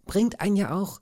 bringt 0.05 0.39
einen 0.39 0.55
ja 0.55 0.73
auch 0.73 1.01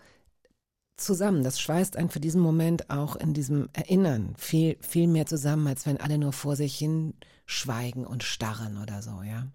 zusammen. 0.98 1.44
Das 1.44 1.60
schweißt 1.60 1.98
einen 1.98 2.10
für 2.10 2.20
diesen 2.20 2.42
Moment 2.42 2.90
auch 2.90 3.16
in 3.16 3.34
diesem 3.34 3.70
Erinnern 3.74 4.34
viel, 4.38 4.78
viel 4.82 5.08
mehr 5.08 5.26
zusammen, 5.26 5.68
als 5.68 5.86
wenn 5.86 6.00
alle 6.00 6.18
nur 6.18 6.34
vor 6.34 6.56
sich 6.56 6.76
hin 6.78 7.14
schweigen 7.46 8.06
und 8.06 8.24
starren 8.24 8.82
oder 8.82 9.02
so, 9.02 9.22
ja. 9.22 9.48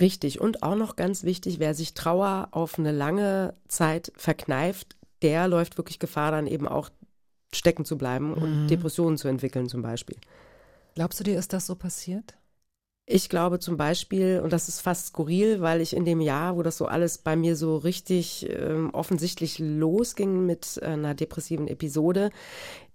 Richtig. 0.00 0.40
Und 0.40 0.62
auch 0.62 0.74
noch 0.74 0.96
ganz 0.96 1.22
wichtig, 1.22 1.58
wer 1.58 1.74
sich 1.74 1.94
Trauer 1.94 2.48
auf 2.52 2.78
eine 2.78 2.92
lange 2.92 3.54
Zeit 3.68 4.12
verkneift, 4.16 4.96
der 5.22 5.48
läuft 5.48 5.76
wirklich 5.76 5.98
Gefahr, 5.98 6.30
dann 6.30 6.46
eben 6.46 6.66
auch 6.66 6.90
stecken 7.54 7.84
zu 7.84 7.98
bleiben 7.98 8.32
und 8.32 8.62
mhm. 8.62 8.68
Depressionen 8.68 9.18
zu 9.18 9.28
entwickeln 9.28 9.68
zum 9.68 9.82
Beispiel. 9.82 10.16
Glaubst 10.94 11.20
du 11.20 11.24
dir, 11.24 11.38
ist 11.38 11.52
das 11.52 11.66
so 11.66 11.74
passiert? 11.74 12.34
Ich 13.04 13.28
glaube 13.28 13.58
zum 13.58 13.76
Beispiel, 13.76 14.40
und 14.40 14.52
das 14.52 14.68
ist 14.68 14.80
fast 14.80 15.08
skurril, 15.08 15.60
weil 15.60 15.80
ich 15.80 15.96
in 15.96 16.04
dem 16.04 16.20
Jahr, 16.20 16.56
wo 16.56 16.62
das 16.62 16.78
so 16.78 16.86
alles 16.86 17.18
bei 17.18 17.34
mir 17.34 17.56
so 17.56 17.76
richtig 17.76 18.48
ähm, 18.48 18.90
offensichtlich 18.92 19.58
losging 19.58 20.46
mit 20.46 20.80
einer 20.82 21.14
depressiven 21.14 21.66
Episode, 21.66 22.30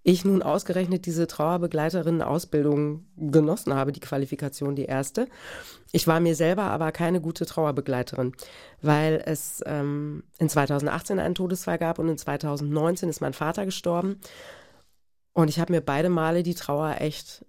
ich 0.10 0.24
nun 0.24 0.42
ausgerechnet 0.42 1.06
diese 1.06 1.28
Trauerbegleiterinnen-Ausbildung 1.28 3.06
genossen 3.18 3.74
habe, 3.74 3.92
die 3.92 4.00
Qualifikation, 4.00 4.74
die 4.74 4.86
erste. 4.86 5.28
Ich 5.92 6.08
war 6.08 6.22
mir 6.22 6.34
selber 6.34 6.64
aber 6.64 6.94
keine 6.94 7.20
gute 7.20 7.46
Trauerbegleiterin, 7.46 8.32
weil 8.82 9.22
es 9.26 9.62
ähm, 9.66 10.24
in 10.40 10.48
2018 10.48 11.20
einen 11.20 11.36
Todesfall 11.36 11.78
gab 11.78 12.00
und 12.00 12.08
in 12.08 12.18
2019 12.18 13.10
ist 13.10 13.20
mein 13.20 13.34
Vater 13.34 13.66
gestorben. 13.66 14.22
Und 15.34 15.50
ich 15.50 15.60
habe 15.60 15.74
mir 15.74 15.82
beide 15.82 16.08
Male 16.08 16.42
die 16.42 16.56
Trauer 16.56 17.02
echt 17.02 17.46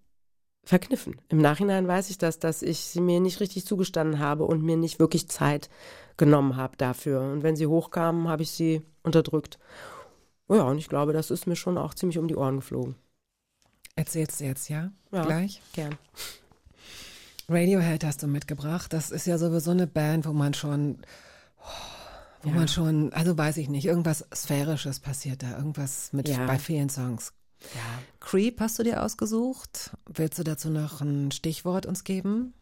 verkniffen. 0.68 1.16
Im 1.30 1.38
Nachhinein 1.38 1.88
weiß 1.88 2.10
ich 2.10 2.18
das, 2.18 2.38
dass 2.38 2.60
ich 2.62 2.80
sie 2.80 3.00
mir 3.00 3.20
nicht 3.20 3.40
richtig 3.40 3.64
zugestanden 3.64 4.18
habe 4.18 4.44
und 4.44 4.62
mir 4.62 4.76
nicht 4.76 4.98
wirklich 4.98 5.26
Zeit 5.28 5.70
genommen 6.18 6.56
habe 6.56 6.76
dafür. 6.76 7.22
Und 7.22 7.42
wenn 7.42 7.56
sie 7.56 7.66
hochkamen, 7.66 8.28
habe 8.28 8.42
ich 8.42 8.50
sie 8.50 8.82
unterdrückt. 9.02 9.58
Oh 10.46 10.54
ja, 10.56 10.62
und 10.64 10.76
ich 10.76 10.88
glaube, 10.88 11.14
das 11.14 11.30
ist 11.30 11.46
mir 11.46 11.56
schon 11.56 11.78
auch 11.78 11.94
ziemlich 11.94 12.18
um 12.18 12.28
die 12.28 12.36
Ohren 12.36 12.56
geflogen. 12.56 12.96
Erzählst 13.96 14.40
du 14.40 14.44
jetzt, 14.44 14.68
ja? 14.68 14.92
Ja. 15.10 15.24
Gleich? 15.24 15.62
Gern. 15.72 15.96
Radiohead 17.48 18.04
hast 18.04 18.22
du 18.22 18.26
mitgebracht. 18.26 18.92
Das 18.92 19.10
ist 19.10 19.26
ja 19.26 19.38
sowieso 19.38 19.70
eine 19.70 19.86
Band, 19.86 20.26
wo 20.26 20.32
man 20.34 20.52
schon, 20.52 20.98
wo 22.42 22.50
Ja. 22.50 22.54
man 22.56 22.68
schon, 22.68 23.10
also 23.14 23.38
weiß 23.38 23.56
ich 23.56 23.70
nicht, 23.70 23.86
irgendwas 23.86 24.26
Sphärisches 24.34 25.00
passiert 25.00 25.42
da, 25.42 25.56
irgendwas 25.56 26.12
mit 26.12 26.28
Ja. 26.28 26.44
bei 26.46 26.58
vielen 26.58 26.90
Songs. 26.90 27.32
Ja. 27.74 28.02
Creep 28.20 28.60
hast 28.60 28.78
du 28.78 28.82
dir 28.82 29.02
ausgesucht. 29.02 29.90
Willst 30.06 30.38
du 30.38 30.44
dazu 30.44 30.70
noch 30.70 31.00
ein 31.00 31.30
Stichwort 31.32 31.86
uns 31.86 32.04
geben? 32.04 32.54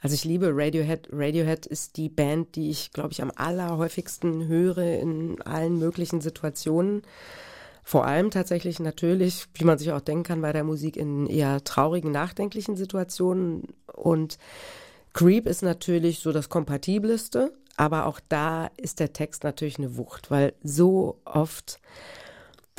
Also 0.00 0.14
ich 0.14 0.24
liebe 0.24 0.50
Radiohead. 0.52 1.08
Radiohead 1.12 1.66
ist 1.66 1.96
die 1.96 2.08
Band, 2.08 2.56
die 2.56 2.70
ich, 2.70 2.92
glaube 2.92 3.12
ich, 3.12 3.22
am 3.22 3.32
allerhäufigsten 3.34 4.46
höre 4.46 4.98
in 5.00 5.40
allen 5.42 5.78
möglichen 5.78 6.20
Situationen. 6.20 7.02
Vor 7.82 8.06
allem 8.06 8.30
tatsächlich 8.30 8.80
natürlich, 8.80 9.46
wie 9.54 9.64
man 9.64 9.78
sich 9.78 9.92
auch 9.92 10.00
denken 10.00 10.24
kann, 10.24 10.42
bei 10.42 10.52
der 10.52 10.64
Musik 10.64 10.96
in 10.96 11.26
eher 11.26 11.64
traurigen, 11.64 12.12
nachdenklichen 12.12 12.76
Situationen. 12.76 13.68
Und 13.86 14.38
Creep 15.14 15.46
ist 15.46 15.62
natürlich 15.62 16.20
so 16.20 16.32
das 16.32 16.48
Kompatibleste, 16.48 17.52
aber 17.76 18.06
auch 18.06 18.20
da 18.28 18.70
ist 18.76 19.00
der 19.00 19.12
Text 19.12 19.42
natürlich 19.42 19.78
eine 19.78 19.96
Wucht, 19.96 20.30
weil 20.30 20.52
so 20.62 21.20
oft 21.24 21.80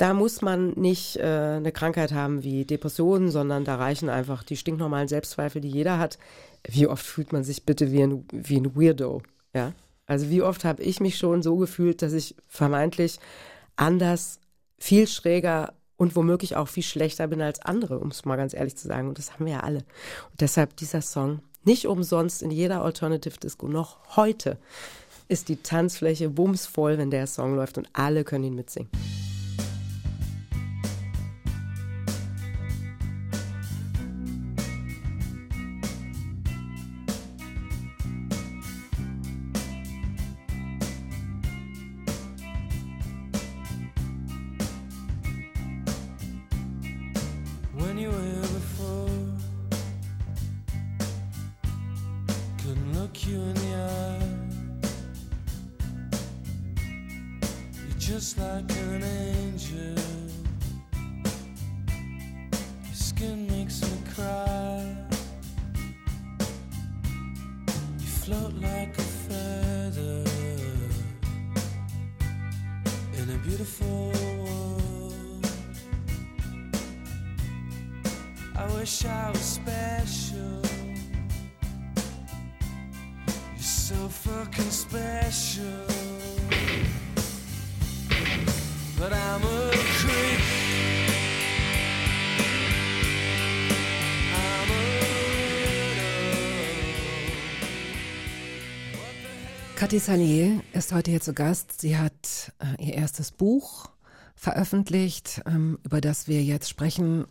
da 0.00 0.14
muss 0.14 0.40
man 0.40 0.70
nicht 0.76 1.16
äh, 1.16 1.56
eine 1.56 1.72
Krankheit 1.72 2.12
haben 2.12 2.42
wie 2.42 2.64
Depressionen, 2.64 3.30
sondern 3.30 3.66
da 3.66 3.74
reichen 3.74 4.08
einfach 4.08 4.42
die 4.42 4.56
stinknormalen 4.56 5.08
Selbstzweifel, 5.08 5.60
die 5.60 5.68
jeder 5.68 5.98
hat. 5.98 6.18
Wie 6.66 6.86
oft 6.86 7.04
fühlt 7.04 7.34
man 7.34 7.44
sich 7.44 7.66
bitte 7.66 7.92
wie 7.92 8.02
ein, 8.02 8.24
wie 8.32 8.56
ein 8.56 8.74
Weirdo? 8.74 9.20
Ja? 9.52 9.74
Also 10.06 10.30
wie 10.30 10.40
oft 10.40 10.64
habe 10.64 10.82
ich 10.82 11.00
mich 11.00 11.18
schon 11.18 11.42
so 11.42 11.56
gefühlt, 11.56 12.00
dass 12.00 12.14
ich 12.14 12.34
vermeintlich 12.48 13.20
anders, 13.76 14.40
viel 14.78 15.06
schräger 15.06 15.74
und 15.98 16.16
womöglich 16.16 16.56
auch 16.56 16.68
viel 16.68 16.82
schlechter 16.82 17.28
bin 17.28 17.42
als 17.42 17.60
andere, 17.60 17.98
um 17.98 18.08
es 18.08 18.24
mal 18.24 18.36
ganz 18.36 18.54
ehrlich 18.54 18.76
zu 18.76 18.88
sagen. 18.88 19.06
Und 19.06 19.18
das 19.18 19.34
haben 19.34 19.44
wir 19.44 19.52
ja 19.52 19.60
alle. 19.60 19.80
Und 20.30 20.40
deshalb 20.40 20.76
dieser 20.78 21.02
Song, 21.02 21.40
nicht 21.64 21.86
umsonst 21.86 22.40
in 22.40 22.50
jeder 22.50 22.80
Alternative 22.80 23.38
Disco, 23.38 23.68
noch 23.68 24.16
heute 24.16 24.56
ist 25.28 25.50
die 25.50 25.56
Tanzfläche 25.56 26.30
bumsvoll, 26.30 26.96
wenn 26.96 27.10
der 27.10 27.26
Song 27.26 27.54
läuft 27.54 27.76
und 27.76 27.86
alle 27.92 28.24
können 28.24 28.44
ihn 28.44 28.54
mitsingen. 28.54 28.88
You're 57.88 57.98
just 57.98 58.38
like 58.38 58.70
an 58.70 59.02
angel. 59.02 59.94
Your 62.84 62.94
skin 62.94 63.46
makes 63.48 63.82
me 63.82 63.98
cry. 64.14 64.96
You 67.98 68.06
float 68.06 68.54
like 68.54 68.96
a 68.96 69.02
feather 69.02 70.24
in 73.18 73.30
a 73.30 73.38
beautiful 73.44 74.12
world. 74.38 75.46
I 78.56 78.66
wish 78.74 79.04
I 79.04 79.30
was 79.30 79.40
special. 79.40 80.69
Fucking 84.10 84.70
special. 84.70 85.86
But 88.98 89.12
I'm 89.12 89.42
a 89.42 89.70
creep. 89.72 90.40
Cathy 99.76 99.98
Sanier 99.98 100.60
ist 100.74 100.92
heute 100.92 101.10
hier 101.10 101.22
zu 101.22 101.32
Gast. 101.32 101.80
Sie 101.80 101.96
hat 101.96 102.52
äh, 102.58 102.84
ihr 102.84 102.94
erstes 102.94 103.30
Buch 103.30 103.86
veröffentlicht, 104.34 105.40
ähm, 105.46 105.78
über 105.84 106.02
das 106.02 106.28
wir 106.28 106.42
jetzt 106.42 106.68
sprechen. 106.68 107.24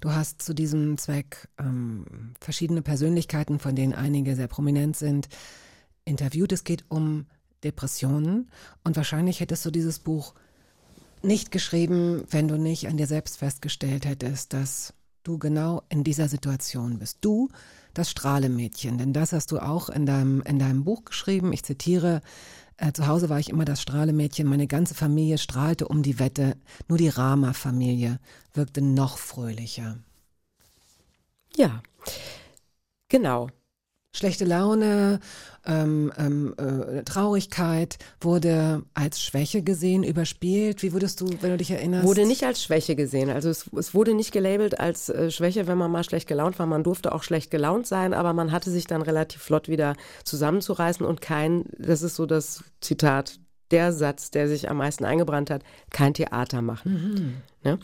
Du 0.00 0.12
hast 0.12 0.42
zu 0.42 0.52
diesem 0.52 0.98
Zweck 0.98 1.48
ähm, 1.60 2.34
verschiedene 2.40 2.82
Persönlichkeiten, 2.82 3.60
von 3.60 3.76
denen 3.76 3.92
einige 3.92 4.34
sehr 4.34 4.48
prominent 4.48 4.96
sind, 4.96 5.28
interviewt. 6.04 6.52
Es 6.52 6.64
geht 6.64 6.84
um 6.88 7.26
Depressionen 7.64 8.50
und 8.84 8.96
wahrscheinlich 8.96 9.40
hättest 9.40 9.64
du 9.64 9.70
dieses 9.70 9.98
Buch 9.98 10.34
nicht 11.22 11.50
geschrieben, 11.52 12.24
wenn 12.30 12.48
du 12.48 12.58
nicht 12.58 12.88
an 12.88 12.96
dir 12.96 13.06
selbst 13.06 13.38
festgestellt 13.38 14.04
hättest, 14.04 14.52
dass 14.52 14.94
du 15.22 15.38
genau 15.38 15.82
in 15.88 16.02
dieser 16.02 16.28
Situation 16.28 16.98
bist. 16.98 17.18
Du, 17.20 17.48
das 17.94 18.10
Strahlemädchen, 18.10 18.98
denn 18.98 19.12
das 19.12 19.32
hast 19.32 19.52
du 19.52 19.58
auch 19.58 19.88
in 19.88 20.06
deinem, 20.06 20.42
in 20.42 20.58
deinem 20.58 20.84
Buch 20.84 21.04
geschrieben. 21.04 21.52
Ich 21.52 21.62
zitiere, 21.62 22.22
äh, 22.76 22.92
zu 22.92 23.06
Hause 23.06 23.28
war 23.28 23.38
ich 23.38 23.50
immer 23.50 23.64
das 23.64 23.82
Strahlemädchen, 23.82 24.48
meine 24.48 24.66
ganze 24.66 24.94
Familie 24.94 25.38
strahlte 25.38 25.86
um 25.86 26.02
die 26.02 26.18
Wette, 26.18 26.56
nur 26.88 26.98
die 26.98 27.08
Rama-Familie 27.08 28.18
wirkte 28.54 28.82
noch 28.82 29.18
fröhlicher. 29.18 29.98
Ja, 31.54 31.82
genau. 33.08 33.48
Schlechte 34.14 34.44
Laune, 34.44 35.20
ähm, 35.64 36.12
ähm, 36.18 36.54
äh, 36.58 37.02
Traurigkeit 37.02 37.98
wurde 38.20 38.82
als 38.92 39.22
Schwäche 39.22 39.62
gesehen, 39.62 40.04
überspielt. 40.04 40.82
Wie 40.82 40.92
würdest 40.92 41.22
du, 41.22 41.30
wenn 41.40 41.50
du 41.50 41.56
dich 41.56 41.70
erinnerst? 41.70 42.04
Wurde 42.04 42.26
nicht 42.26 42.44
als 42.44 42.62
Schwäche 42.62 42.94
gesehen. 42.94 43.30
Also 43.30 43.48
es, 43.48 43.70
es 43.74 43.94
wurde 43.94 44.12
nicht 44.12 44.30
gelabelt 44.32 44.78
als 44.78 45.08
äh, 45.08 45.30
Schwäche, 45.30 45.66
wenn 45.66 45.78
man 45.78 45.90
mal 45.90 46.04
schlecht 46.04 46.28
gelaunt 46.28 46.58
war. 46.58 46.66
Man 46.66 46.84
durfte 46.84 47.12
auch 47.12 47.22
schlecht 47.22 47.50
gelaunt 47.50 47.86
sein, 47.86 48.12
aber 48.12 48.34
man 48.34 48.52
hatte 48.52 48.70
sich 48.70 48.86
dann 48.86 49.00
relativ 49.00 49.40
flott 49.40 49.68
wieder 49.68 49.94
zusammenzureißen 50.24 51.06
und 51.06 51.22
kein, 51.22 51.64
das 51.78 52.02
ist 52.02 52.16
so 52.16 52.26
das 52.26 52.64
Zitat, 52.82 53.38
der 53.70 53.94
Satz, 53.94 54.30
der 54.30 54.46
sich 54.46 54.68
am 54.68 54.76
meisten 54.76 55.06
eingebrannt 55.06 55.48
hat, 55.48 55.62
kein 55.88 56.12
Theater 56.12 56.60
machen. 56.60 57.42
Ne? 57.64 57.78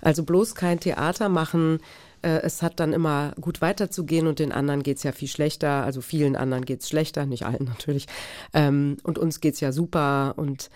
Also 0.00 0.22
bloß 0.22 0.54
kein 0.54 0.80
Theater 0.80 1.28
machen. 1.28 1.80
Äh, 2.24 2.40
es 2.42 2.62
hat 2.62 2.80
dann 2.80 2.92
immer 2.92 3.32
gut 3.40 3.60
weiterzugehen 3.60 4.26
und 4.26 4.38
den 4.38 4.52
anderen 4.52 4.82
geht's 4.82 5.02
ja 5.02 5.12
viel 5.12 5.28
schlechter. 5.28 5.84
Also 5.84 6.00
vielen 6.00 6.36
anderen 6.36 6.64
geht's 6.64 6.88
schlechter, 6.88 7.26
nicht 7.26 7.44
allen 7.44 7.64
natürlich. 7.68 8.06
Ähm, 8.52 8.96
und 9.02 9.18
uns 9.18 9.40
geht's 9.40 9.60
ja 9.60 9.72
super 9.72 10.34
und 10.36 10.70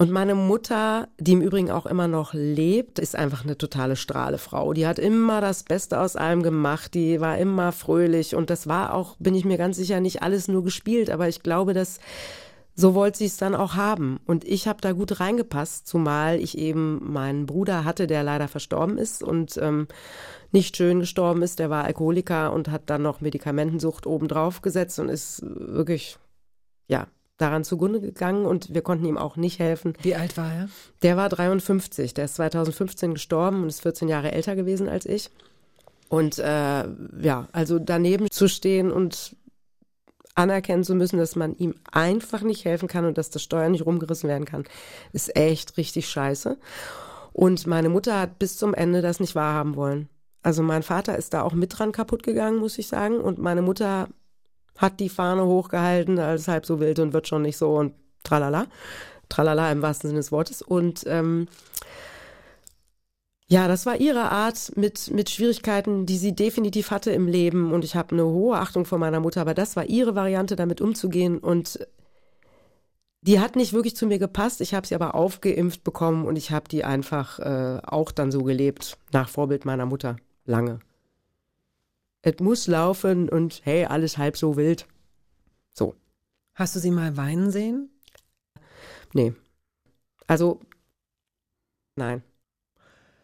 und 0.00 0.12
meine 0.12 0.36
Mutter, 0.36 1.08
die 1.18 1.32
im 1.32 1.40
Übrigen 1.40 1.72
auch 1.72 1.84
immer 1.84 2.06
noch 2.06 2.32
lebt, 2.32 3.00
ist 3.00 3.16
einfach 3.16 3.42
eine 3.42 3.58
totale 3.58 3.96
Strahlefrau. 3.96 4.72
Die 4.72 4.86
hat 4.86 5.00
immer 5.00 5.40
das 5.40 5.64
Beste 5.64 5.98
aus 5.98 6.14
allem 6.14 6.44
gemacht, 6.44 6.94
die 6.94 7.20
war 7.20 7.36
immer 7.36 7.72
fröhlich 7.72 8.36
und 8.36 8.48
das 8.48 8.68
war 8.68 8.94
auch, 8.94 9.16
bin 9.18 9.34
ich 9.34 9.44
mir 9.44 9.58
ganz 9.58 9.76
sicher, 9.76 9.98
nicht 9.98 10.22
alles 10.22 10.46
nur 10.46 10.62
gespielt, 10.62 11.10
aber 11.10 11.26
ich 11.26 11.42
glaube, 11.42 11.74
dass 11.74 11.98
so 12.78 12.94
wollte 12.94 13.18
sie 13.18 13.26
es 13.26 13.36
dann 13.36 13.56
auch 13.56 13.74
haben. 13.74 14.20
Und 14.24 14.44
ich 14.44 14.68
habe 14.68 14.80
da 14.80 14.92
gut 14.92 15.18
reingepasst, 15.18 15.88
zumal 15.88 16.38
ich 16.38 16.56
eben 16.56 17.12
meinen 17.12 17.44
Bruder 17.44 17.84
hatte, 17.84 18.06
der 18.06 18.22
leider 18.22 18.46
verstorben 18.46 18.98
ist 18.98 19.20
und 19.20 19.56
ähm, 19.56 19.88
nicht 20.52 20.76
schön 20.76 21.00
gestorben 21.00 21.42
ist. 21.42 21.58
Der 21.58 21.70
war 21.70 21.82
Alkoholiker 21.82 22.52
und 22.52 22.68
hat 22.68 22.82
dann 22.86 23.02
noch 23.02 23.20
Medikamentensucht 23.20 24.06
obendrauf 24.06 24.62
gesetzt 24.62 25.00
und 25.00 25.08
ist 25.08 25.42
wirklich, 25.44 26.18
ja, 26.86 27.08
daran 27.36 27.64
zugrunde 27.64 28.00
gegangen 28.00 28.46
und 28.46 28.72
wir 28.72 28.82
konnten 28.82 29.06
ihm 29.06 29.18
auch 29.18 29.34
nicht 29.34 29.58
helfen. 29.58 29.94
Wie 30.02 30.14
alt 30.14 30.36
war 30.36 30.52
er? 30.52 30.68
Der 31.02 31.16
war 31.16 31.28
53, 31.28 32.14
der 32.14 32.26
ist 32.26 32.36
2015 32.36 33.14
gestorben 33.14 33.62
und 33.64 33.68
ist 33.68 33.82
14 33.82 34.06
Jahre 34.06 34.30
älter 34.30 34.54
gewesen 34.54 34.88
als 34.88 35.04
ich. 35.04 35.30
Und 36.08 36.38
äh, 36.38 36.84
ja, 37.22 37.48
also 37.50 37.80
daneben 37.80 38.30
zu 38.30 38.48
stehen 38.48 38.92
und 38.92 39.34
anerkennen 40.38 40.84
zu 40.84 40.94
müssen, 40.94 41.18
dass 41.18 41.36
man 41.36 41.56
ihm 41.56 41.74
einfach 41.90 42.42
nicht 42.42 42.64
helfen 42.64 42.88
kann 42.88 43.04
und 43.04 43.18
dass 43.18 43.30
das 43.30 43.42
Steuer 43.42 43.68
nicht 43.68 43.84
rumgerissen 43.84 44.28
werden 44.28 44.44
kann, 44.44 44.64
ist 45.12 45.36
echt 45.36 45.76
richtig 45.76 46.08
scheiße. 46.08 46.56
Und 47.32 47.66
meine 47.66 47.88
Mutter 47.88 48.18
hat 48.18 48.38
bis 48.38 48.56
zum 48.56 48.72
Ende 48.72 49.02
das 49.02 49.20
nicht 49.20 49.34
wahrhaben 49.34 49.76
wollen. 49.76 50.08
Also 50.42 50.62
mein 50.62 50.82
Vater 50.82 51.18
ist 51.18 51.34
da 51.34 51.42
auch 51.42 51.52
mit 51.52 51.78
dran 51.78 51.92
kaputt 51.92 52.22
gegangen, 52.22 52.58
muss 52.58 52.78
ich 52.78 52.86
sagen. 52.86 53.20
Und 53.20 53.38
meine 53.38 53.62
Mutter 53.62 54.08
hat 54.76 55.00
die 55.00 55.08
Fahne 55.08 55.44
hochgehalten, 55.44 56.18
als 56.18 56.48
halb 56.48 56.64
so 56.64 56.80
wild 56.80 57.00
und 57.00 57.12
wird 57.12 57.28
schon 57.28 57.42
nicht 57.42 57.56
so 57.56 57.74
und 57.74 57.92
tralala. 58.22 58.66
Tralala 59.28 59.70
im 59.72 59.82
wahrsten 59.82 60.08
Sinne 60.08 60.20
des 60.20 60.32
Wortes. 60.32 60.62
Und 60.62 61.04
ähm, 61.06 61.48
ja, 63.50 63.66
das 63.66 63.86
war 63.86 63.98
ihre 63.98 64.30
Art 64.30 64.72
mit, 64.76 65.10
mit 65.10 65.30
Schwierigkeiten, 65.30 66.04
die 66.04 66.18
sie 66.18 66.34
definitiv 66.34 66.90
hatte 66.90 67.10
im 67.12 67.26
Leben. 67.26 67.72
Und 67.72 67.82
ich 67.82 67.96
habe 67.96 68.12
eine 68.12 68.26
hohe 68.26 68.58
Achtung 68.58 68.84
vor 68.84 68.98
meiner 68.98 69.20
Mutter, 69.20 69.40
aber 69.40 69.54
das 69.54 69.74
war 69.74 69.86
ihre 69.86 70.14
Variante, 70.14 70.54
damit 70.54 70.82
umzugehen. 70.82 71.38
Und 71.38 71.78
die 73.22 73.40
hat 73.40 73.56
nicht 73.56 73.72
wirklich 73.72 73.96
zu 73.96 74.06
mir 74.06 74.18
gepasst. 74.18 74.60
Ich 74.60 74.74
habe 74.74 74.86
sie 74.86 74.94
aber 74.94 75.14
aufgeimpft 75.14 75.82
bekommen 75.82 76.26
und 76.26 76.36
ich 76.36 76.50
habe 76.50 76.68
die 76.68 76.84
einfach 76.84 77.38
äh, 77.38 77.80
auch 77.86 78.12
dann 78.12 78.30
so 78.30 78.42
gelebt, 78.42 78.98
nach 79.12 79.30
Vorbild 79.30 79.64
meiner 79.64 79.86
Mutter. 79.86 80.16
Lange. 80.44 80.80
Es 82.20 82.40
muss 82.40 82.66
laufen 82.66 83.30
und 83.30 83.62
hey, 83.64 83.86
alles 83.86 84.18
halb 84.18 84.36
so 84.36 84.58
wild. 84.58 84.86
So. 85.72 85.94
Hast 86.54 86.76
du 86.76 86.80
sie 86.80 86.90
mal 86.90 87.16
weinen 87.16 87.50
sehen? 87.50 87.88
Nee. 89.14 89.32
Also, 90.26 90.60
nein 91.96 92.22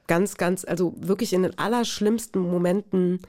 ganz, 0.07 0.37
ganz, 0.37 0.65
also 0.65 0.95
wirklich 0.97 1.33
in 1.33 1.43
den 1.43 1.59
allerschlimmsten 1.59 2.41
Momenten, 2.41 3.21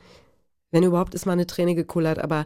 wenn 0.72 0.84
überhaupt 0.84 1.16
ist 1.16 1.26
mal 1.26 1.34
eine 1.34 1.48
Träne 1.48 1.76
gekullert, 1.76 2.20
aber 2.20 2.46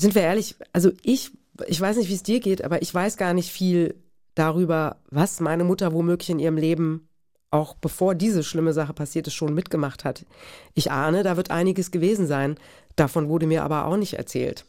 sind 0.00 0.14
wir 0.14 0.22
ehrlich, 0.22 0.56
also 0.72 0.90
ich, 1.02 1.32
ich 1.66 1.80
weiß 1.80 1.96
nicht, 1.96 2.08
wie 2.08 2.14
es 2.14 2.22
dir 2.22 2.40
geht, 2.40 2.62
aber 2.62 2.82
ich 2.82 2.94
weiß 2.94 3.16
gar 3.16 3.34
nicht 3.34 3.50
viel 3.50 3.94
darüber, 4.34 4.96
was 5.10 5.40
meine 5.40 5.64
Mutter 5.64 5.92
womöglich 5.92 6.30
in 6.30 6.38
ihrem 6.38 6.56
Leben 6.56 7.08
auch 7.50 7.74
bevor 7.74 8.14
diese 8.14 8.42
schlimme 8.42 8.72
Sache 8.72 8.92
passiert 8.92 9.26
ist, 9.26 9.34
schon 9.34 9.54
mitgemacht 9.54 10.04
hat. 10.04 10.26
Ich 10.74 10.90
ahne, 10.90 11.22
da 11.22 11.36
wird 11.36 11.50
einiges 11.50 11.90
gewesen 11.90 12.26
sein. 12.26 12.56
Davon 12.94 13.28
wurde 13.28 13.46
mir 13.46 13.64
aber 13.64 13.86
auch 13.86 13.96
nicht 13.96 14.14
erzählt. 14.14 14.66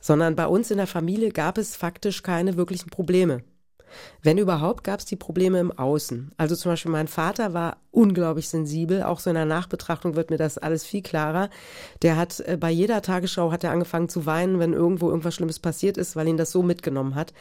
Sondern 0.00 0.34
bei 0.34 0.46
uns 0.46 0.70
in 0.70 0.78
der 0.78 0.88
Familie 0.88 1.30
gab 1.30 1.58
es 1.58 1.76
faktisch 1.76 2.22
keine 2.22 2.56
wirklichen 2.56 2.90
Probleme. 2.90 3.44
Wenn 4.22 4.38
überhaupt, 4.38 4.84
gab 4.84 5.00
es 5.00 5.06
die 5.06 5.16
Probleme 5.16 5.58
im 5.58 5.76
Außen. 5.76 6.32
Also 6.36 6.56
zum 6.56 6.72
Beispiel 6.72 6.90
mein 6.90 7.08
Vater 7.08 7.54
war 7.54 7.76
unglaublich 7.90 8.48
sensibel. 8.48 9.02
Auch 9.02 9.20
so 9.20 9.30
in 9.30 9.36
der 9.36 9.44
Nachbetrachtung 9.44 10.16
wird 10.16 10.30
mir 10.30 10.38
das 10.38 10.58
alles 10.58 10.84
viel 10.84 11.02
klarer. 11.02 11.50
Der 12.02 12.16
hat 12.16 12.40
äh, 12.40 12.56
bei 12.58 12.70
jeder 12.70 13.02
Tagesschau 13.02 13.52
hat 13.52 13.64
er 13.64 13.70
angefangen 13.70 14.08
zu 14.08 14.26
weinen, 14.26 14.58
wenn 14.58 14.72
irgendwo 14.72 15.08
irgendwas 15.08 15.34
Schlimmes 15.34 15.58
passiert 15.58 15.96
ist, 15.96 16.16
weil 16.16 16.28
ihn 16.28 16.36
das 16.36 16.50
so 16.50 16.62
mitgenommen 16.62 17.14
hat. 17.14 17.32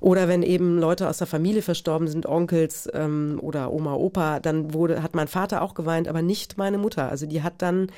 Oder 0.00 0.28
wenn 0.28 0.42
eben 0.42 0.78
Leute 0.78 1.08
aus 1.08 1.18
der 1.18 1.26
Familie 1.26 1.62
verstorben 1.62 2.06
sind, 2.06 2.26
Onkels 2.26 2.88
ähm, 2.92 3.38
oder 3.42 3.72
Oma, 3.72 3.94
Opa, 3.94 4.38
dann 4.38 4.72
wurde, 4.72 5.02
hat 5.02 5.14
mein 5.14 5.28
Vater 5.28 5.60
auch 5.60 5.74
geweint, 5.74 6.06
aber 6.06 6.22
nicht 6.22 6.56
meine 6.56 6.78
Mutter. 6.78 7.08
Also 7.08 7.26
die 7.26 7.42
hat 7.42 7.54
dann 7.58 7.90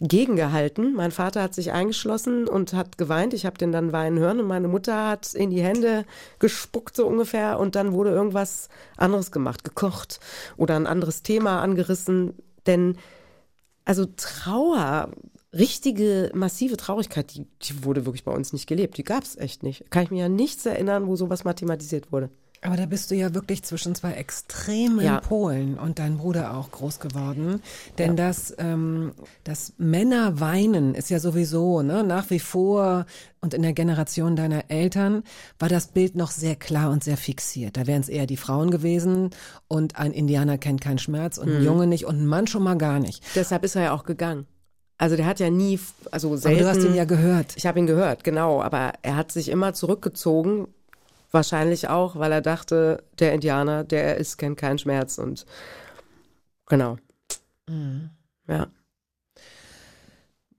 gegengehalten. 0.00 0.94
Mein 0.94 1.10
Vater 1.10 1.42
hat 1.42 1.54
sich 1.54 1.72
eingeschlossen 1.72 2.48
und 2.48 2.72
hat 2.72 2.96
geweint. 2.96 3.34
Ich 3.34 3.44
habe 3.44 3.58
den 3.58 3.70
dann 3.70 3.92
weinen 3.92 4.18
hören 4.18 4.40
und 4.40 4.46
meine 4.46 4.68
Mutter 4.68 5.08
hat 5.08 5.34
in 5.34 5.50
die 5.50 5.62
Hände 5.62 6.04
gespuckt 6.38 6.96
so 6.96 7.06
ungefähr 7.06 7.58
und 7.58 7.74
dann 7.74 7.92
wurde 7.92 8.10
irgendwas 8.10 8.68
anderes 8.96 9.30
gemacht, 9.30 9.62
gekocht 9.62 10.20
oder 10.56 10.76
ein 10.76 10.86
anderes 10.86 11.22
Thema 11.22 11.60
angerissen. 11.60 12.34
Denn 12.66 12.96
also 13.84 14.06
Trauer, 14.16 15.10
richtige 15.52 16.30
massive 16.34 16.76
Traurigkeit, 16.76 17.34
die, 17.34 17.46
die 17.62 17.84
wurde 17.84 18.06
wirklich 18.06 18.24
bei 18.24 18.32
uns 18.32 18.52
nicht 18.52 18.66
gelebt. 18.66 18.96
Die 18.96 19.04
gab 19.04 19.24
es 19.24 19.36
echt 19.36 19.62
nicht. 19.62 19.90
Kann 19.90 20.04
ich 20.04 20.10
mir 20.10 20.20
ja 20.20 20.28
nichts 20.28 20.64
erinnern, 20.64 21.06
wo 21.06 21.16
sowas 21.16 21.44
mathematisiert 21.44 22.10
wurde. 22.10 22.30
Aber 22.62 22.76
da 22.76 22.84
bist 22.84 23.10
du 23.10 23.14
ja 23.14 23.32
wirklich 23.32 23.62
zwischen 23.62 23.94
zwei 23.94 24.12
extremen 24.12 25.00
Ja. 25.02 25.20
Polen 25.20 25.78
und 25.78 25.98
dein 25.98 26.18
Bruder 26.18 26.54
auch 26.54 26.70
groß 26.70 27.00
geworden. 27.00 27.62
Denn 27.96 28.10
Ja. 28.18 28.26
das, 28.28 28.54
ähm, 28.58 29.12
das 29.44 29.72
Männer 29.78 30.40
weinen 30.40 30.94
ist 30.94 31.08
ja 31.08 31.20
sowieso 31.20 31.80
ne, 31.80 32.04
nach 32.04 32.28
wie 32.28 32.38
vor 32.38 33.06
und 33.40 33.54
in 33.54 33.62
der 33.62 33.72
Generation 33.72 34.36
deiner 34.36 34.64
Eltern 34.70 35.22
war 35.58 35.70
das 35.70 35.86
Bild 35.86 36.16
noch 36.16 36.30
sehr 36.30 36.54
klar 36.54 36.90
und 36.90 37.02
sehr 37.02 37.16
fixiert. 37.16 37.78
Da 37.78 37.86
wären 37.86 38.02
es 38.02 38.10
eher 38.10 38.26
die 38.26 38.36
Frauen 38.36 38.70
gewesen 38.70 39.30
und 39.66 39.96
ein 39.96 40.12
Indianer 40.12 40.58
kennt 40.58 40.82
keinen 40.82 40.98
Schmerz 40.98 41.38
und 41.38 41.48
Mhm. 41.48 41.56
ein 41.56 41.64
Junge 41.64 41.86
nicht 41.86 42.04
und 42.04 42.20
ein 42.20 42.26
Mann 42.26 42.46
schon 42.46 42.62
mal 42.62 42.76
gar 42.76 42.98
nicht. 43.00 43.24
Deshalb 43.34 43.64
ist 43.64 43.74
er 43.74 43.84
ja 43.84 43.92
auch 43.92 44.04
gegangen. 44.04 44.46
Also 44.98 45.16
der 45.16 45.24
hat 45.24 45.40
ja 45.40 45.48
nie, 45.48 45.80
also 46.10 46.28
Aber 46.28 46.36
selten. 46.36 46.62
du 46.62 46.68
hast 46.68 46.82
ihn 46.82 46.94
ja 46.94 47.06
gehört. 47.06 47.54
Ich 47.56 47.64
habe 47.64 47.78
ihn 47.78 47.86
gehört, 47.86 48.22
genau, 48.22 48.60
aber 48.60 48.92
er 49.00 49.16
hat 49.16 49.32
sich 49.32 49.48
immer 49.48 49.72
zurückgezogen, 49.72 50.68
wahrscheinlich 51.30 51.88
auch, 51.88 52.16
weil 52.16 52.32
er 52.32 52.40
dachte, 52.40 53.04
der 53.18 53.34
Indianer, 53.34 53.84
der 53.84 54.04
er 54.04 54.16
ist, 54.16 54.36
kennt 54.36 54.58
keinen 54.58 54.78
Schmerz 54.78 55.18
und 55.18 55.46
genau. 56.66 56.96
Ja. 58.46 58.68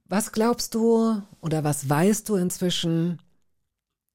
Was 0.06 0.32
glaubst 0.32 0.76
du 0.76 1.22
oder 1.42 1.64
was 1.64 1.90
weißt 1.90 2.28
du 2.30 2.36
inzwischen, 2.36 3.22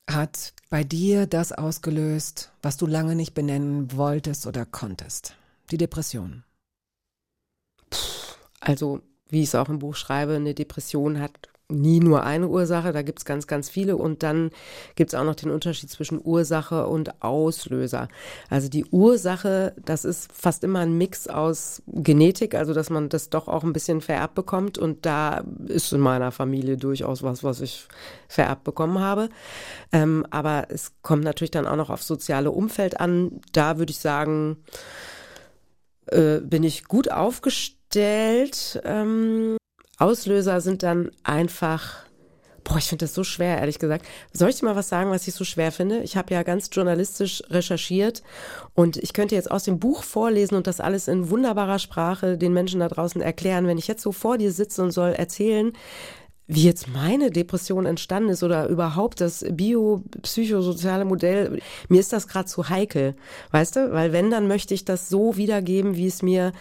hat 0.08 0.54
bei 0.70 0.84
dir 0.84 1.26
das 1.26 1.52
ausgelöst, 1.52 2.52
was 2.62 2.76
du 2.76 2.86
lange 2.86 3.16
nicht 3.16 3.34
benennen 3.34 3.92
wolltest 3.96 4.46
oder 4.46 4.64
konntest? 4.64 5.36
Die 5.70 5.78
Depression. 5.78 6.44
Also, 8.60 9.00
wie 9.28 9.42
ich 9.42 9.48
es 9.48 9.54
auch 9.54 9.68
im 9.68 9.78
Buch 9.78 9.96
schreibe, 9.96 10.34
eine 10.34 10.54
Depression 10.54 11.20
hat 11.20 11.48
nie 11.68 11.98
nur 12.00 12.22
eine 12.22 12.48
Ursache, 12.48 12.92
da 12.92 13.02
gibt's 13.02 13.24
ganz, 13.24 13.46
ganz 13.46 13.68
viele. 13.68 13.96
Und 13.96 14.22
dann 14.22 14.50
gibt's 14.94 15.14
auch 15.14 15.24
noch 15.24 15.34
den 15.34 15.50
Unterschied 15.50 15.90
zwischen 15.90 16.20
Ursache 16.22 16.86
und 16.86 17.22
Auslöser. 17.22 18.08
Also 18.48 18.68
die 18.68 18.84
Ursache, 18.86 19.74
das 19.84 20.04
ist 20.04 20.32
fast 20.32 20.62
immer 20.64 20.80
ein 20.80 20.96
Mix 20.96 21.26
aus 21.26 21.82
Genetik, 21.86 22.54
also 22.54 22.72
dass 22.72 22.90
man 22.90 23.08
das 23.08 23.30
doch 23.30 23.48
auch 23.48 23.64
ein 23.64 23.72
bisschen 23.72 24.00
vererbt 24.00 24.34
bekommt. 24.34 24.78
Und 24.78 25.06
da 25.06 25.44
ist 25.66 25.92
in 25.92 26.00
meiner 26.00 26.30
Familie 26.30 26.76
durchaus 26.76 27.22
was, 27.22 27.42
was 27.42 27.60
ich 27.60 27.88
vererbt 28.28 28.64
bekommen 28.64 29.00
habe. 29.00 29.28
Ähm, 29.92 30.24
aber 30.30 30.66
es 30.68 30.92
kommt 31.02 31.24
natürlich 31.24 31.50
dann 31.50 31.66
auch 31.66 31.76
noch 31.76 31.90
auf 31.90 32.02
soziale 32.02 32.52
Umfeld 32.52 33.00
an. 33.00 33.40
Da 33.52 33.78
würde 33.78 33.90
ich 33.90 33.98
sagen, 33.98 34.58
äh, 36.06 36.40
bin 36.40 36.62
ich 36.62 36.84
gut 36.84 37.10
aufgestellt. 37.10 38.80
Ähm, 38.84 39.56
Auslöser 39.98 40.60
sind 40.60 40.82
dann 40.82 41.10
einfach, 41.22 42.04
boah, 42.64 42.76
ich 42.78 42.84
finde 42.84 43.04
das 43.04 43.14
so 43.14 43.24
schwer, 43.24 43.58
ehrlich 43.58 43.78
gesagt. 43.78 44.04
Soll 44.32 44.50
ich 44.50 44.56
dir 44.56 44.66
mal 44.66 44.76
was 44.76 44.88
sagen, 44.88 45.10
was 45.10 45.26
ich 45.26 45.34
so 45.34 45.44
schwer 45.44 45.72
finde? 45.72 46.00
Ich 46.00 46.16
habe 46.16 46.34
ja 46.34 46.42
ganz 46.42 46.68
journalistisch 46.72 47.42
recherchiert 47.48 48.22
und 48.74 48.96
ich 48.98 49.12
könnte 49.12 49.34
jetzt 49.34 49.50
aus 49.50 49.64
dem 49.64 49.78
Buch 49.78 50.02
vorlesen 50.02 50.54
und 50.54 50.66
das 50.66 50.80
alles 50.80 51.08
in 51.08 51.30
wunderbarer 51.30 51.78
Sprache 51.78 52.36
den 52.36 52.52
Menschen 52.52 52.80
da 52.80 52.88
draußen 52.88 53.20
erklären. 53.20 53.66
Wenn 53.66 53.78
ich 53.78 53.88
jetzt 53.88 54.02
so 54.02 54.12
vor 54.12 54.36
dir 54.36 54.52
sitze 54.52 54.82
und 54.82 54.90
soll 54.90 55.12
erzählen, 55.12 55.72
wie 56.48 56.62
jetzt 56.62 56.88
meine 56.88 57.30
Depression 57.30 57.86
entstanden 57.86 58.28
ist 58.28 58.42
oder 58.42 58.68
überhaupt 58.68 59.20
das 59.20 59.44
biopsychosoziale 59.50 61.04
Modell, 61.04 61.60
mir 61.88 62.00
ist 62.00 62.12
das 62.12 62.28
gerade 62.28 62.46
zu 62.46 62.68
heikel, 62.68 63.16
weißt 63.50 63.76
du? 63.76 63.92
Weil 63.92 64.12
wenn, 64.12 64.30
dann 64.30 64.46
möchte 64.46 64.74
ich 64.74 64.84
das 64.84 65.08
so 65.08 65.36
wiedergeben, 65.36 65.96
wie 65.96 66.06
es 66.06 66.22
mir 66.22 66.52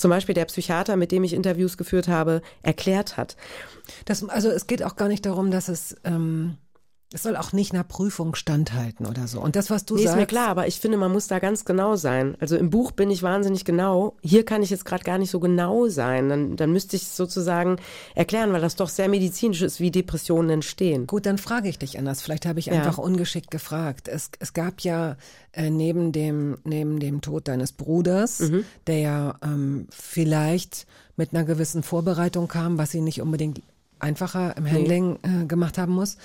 zum 0.00 0.10
Beispiel 0.10 0.34
der 0.34 0.46
Psychiater, 0.46 0.96
mit 0.96 1.12
dem 1.12 1.24
ich 1.24 1.34
Interviews 1.34 1.76
geführt 1.76 2.08
habe, 2.08 2.42
erklärt 2.62 3.16
hat. 3.16 3.36
Das, 4.06 4.26
also 4.28 4.48
es 4.48 4.66
geht 4.66 4.82
auch 4.82 4.96
gar 4.96 5.08
nicht 5.08 5.26
darum, 5.26 5.50
dass 5.50 5.68
es, 5.68 5.96
ähm, 6.04 6.56
es 7.12 7.24
soll 7.24 7.36
auch 7.36 7.52
nicht 7.52 7.72
einer 7.72 7.82
Prüfung 7.82 8.36
standhalten 8.36 9.04
oder 9.04 9.26
so. 9.26 9.40
Und 9.40 9.56
das, 9.56 9.68
was 9.68 9.84
du 9.84 9.94
Nee, 9.96 10.02
ist 10.02 10.06
sagst, 10.06 10.20
mir 10.20 10.26
klar, 10.26 10.46
aber 10.48 10.68
ich 10.68 10.78
finde, 10.78 10.96
man 10.96 11.10
muss 11.10 11.26
da 11.26 11.40
ganz 11.40 11.64
genau 11.64 11.96
sein. 11.96 12.36
Also 12.38 12.56
im 12.56 12.70
Buch 12.70 12.92
bin 12.92 13.10
ich 13.10 13.24
wahnsinnig 13.24 13.64
genau. 13.64 14.16
Hier 14.22 14.44
kann 14.44 14.62
ich 14.62 14.70
jetzt 14.70 14.84
gerade 14.84 15.02
gar 15.02 15.18
nicht 15.18 15.30
so 15.30 15.40
genau 15.40 15.88
sein. 15.88 16.28
Dann, 16.28 16.56
dann 16.56 16.72
müsste 16.72 16.94
ich 16.94 17.02
es 17.02 17.16
sozusagen 17.16 17.78
erklären, 18.14 18.52
weil 18.52 18.60
das 18.60 18.76
doch 18.76 18.88
sehr 18.88 19.08
medizinisch 19.08 19.60
ist, 19.62 19.80
wie 19.80 19.90
Depressionen 19.90 20.50
entstehen. 20.50 21.08
Gut, 21.08 21.26
dann 21.26 21.38
frage 21.38 21.68
ich 21.68 21.80
dich 21.80 21.98
anders. 21.98 22.22
Vielleicht 22.22 22.46
habe 22.46 22.60
ich 22.60 22.66
Ja. 22.66 22.74
einfach 22.74 22.98
ungeschickt 22.98 23.50
gefragt. 23.50 24.06
Es, 24.06 24.30
es 24.38 24.52
gab 24.52 24.80
ja 24.82 25.16
äh, 25.52 25.68
neben 25.68 26.12
dem 26.12 26.58
neben 26.62 27.00
dem 27.00 27.22
Tod 27.22 27.48
deines 27.48 27.72
Bruders, 27.72 28.38
Mhm. 28.38 28.64
der 28.86 28.98
ja 28.98 29.34
ähm, 29.42 29.88
vielleicht 29.90 30.86
mit 31.16 31.34
einer 31.34 31.42
gewissen 31.42 31.82
Vorbereitung 31.82 32.46
kam, 32.46 32.78
was 32.78 32.94
ihn 32.94 33.02
nicht 33.02 33.20
unbedingt 33.20 33.62
einfacher 33.98 34.56
im 34.56 34.70
Handling 34.70 35.18
äh, 35.22 35.44
gemacht 35.46 35.76
haben 35.76 35.92
muss, 35.92 36.16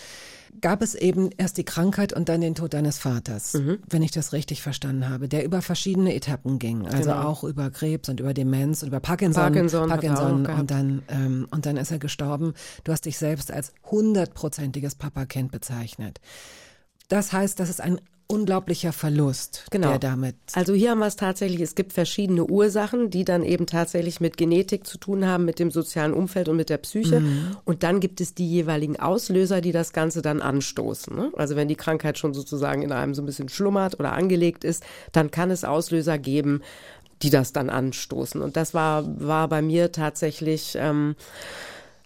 gab 0.61 0.81
es 0.81 0.95
eben 0.95 1.29
erst 1.37 1.57
die 1.57 1.63
Krankheit 1.63 2.13
und 2.13 2.29
dann 2.29 2.41
den 2.41 2.55
Tod 2.55 2.73
deines 2.73 2.97
Vaters, 2.97 3.53
Mhm. 3.53 3.79
wenn 3.89 4.01
ich 4.03 4.11
das 4.11 4.33
richtig 4.33 4.61
verstanden 4.61 5.09
habe, 5.09 5.27
der 5.27 5.43
über 5.45 5.61
verschiedene 5.61 6.13
Etappen 6.15 6.59
ging, 6.59 6.85
also 6.87 7.09
Genau. 7.11 7.23
auch 7.23 7.43
über 7.43 7.69
Krebs 7.69 8.09
und 8.09 8.19
über 8.19 8.33
Demenz 8.33 8.81
und 8.83 8.89
über 8.89 8.99
Parkinson, 8.99 9.41
Parkinson 9.43 9.89
Parkinson 9.89 10.45
und 10.47 10.71
dann 10.71 11.03
ähm, 11.09 11.47
und 11.51 11.65
dann 11.65 11.77
ist 11.77 11.91
er 11.91 11.99
gestorben. 11.99 12.53
Du 12.83 12.91
hast 12.91 13.05
dich 13.05 13.17
selbst 13.17 13.51
als 13.51 13.73
hundertprozentiges 13.89 14.95
Papakind 14.95 15.51
bezeichnet. 15.51 16.19
Das 17.09 17.33
heißt, 17.33 17.59
das 17.59 17.69
ist 17.69 17.81
ein 17.81 17.99
unglaublicher 18.27 18.91
Verlust, 18.91 19.65
Genau. 19.69 19.89
der 19.89 19.99
damit. 19.99 20.35
Also 20.53 20.73
hier 20.73 20.89
haben 20.89 20.99
wir 20.99 21.05
es 21.05 21.15
tatsächlich, 21.15 21.61
es 21.61 21.75
gibt 21.75 21.93
verschiedene 21.93 22.43
Ursachen, 22.45 23.11
die 23.11 23.23
dann 23.23 23.43
eben 23.43 23.67
tatsächlich 23.67 24.19
mit 24.19 24.37
Genetik 24.37 24.87
zu 24.87 24.97
tun 24.97 25.27
haben, 25.27 25.45
mit 25.45 25.59
dem 25.59 25.69
sozialen 25.69 26.11
Umfeld 26.11 26.49
und 26.49 26.57
mit 26.57 26.69
der 26.69 26.79
Psyche. 26.79 27.21
Und 27.65 27.83
dann 27.83 27.99
gibt 27.99 28.21
es 28.21 28.33
die 28.33 28.49
jeweiligen 28.49 28.99
Auslöser, 28.99 29.61
die 29.61 29.71
das 29.71 29.93
Ganze 29.93 30.23
dann 30.23 30.41
anstoßen. 30.41 31.15
Ne? 31.15 31.31
Also 31.35 31.55
wenn 31.55 31.67
die 31.67 31.75
Krankheit 31.75 32.17
schon 32.17 32.33
sozusagen 32.33 32.81
in 32.81 32.91
einem 32.91 33.13
so 33.13 33.21
ein 33.21 33.27
bisschen 33.27 33.49
schlummert 33.49 33.99
oder 33.99 34.13
angelegt 34.13 34.63
ist, 34.63 34.83
dann 35.11 35.29
kann 35.29 35.51
es 35.51 35.63
Auslöser 35.63 36.17
geben, 36.17 36.61
die 37.21 37.29
das 37.29 37.53
dann 37.53 37.69
anstoßen. 37.69 38.41
Und 38.41 38.57
das 38.57 38.73
war, 38.73 39.03
war 39.19 39.47
bei 39.47 39.61
mir 39.61 39.91
tatsächlich 39.91 40.75
ähm, 40.79 41.15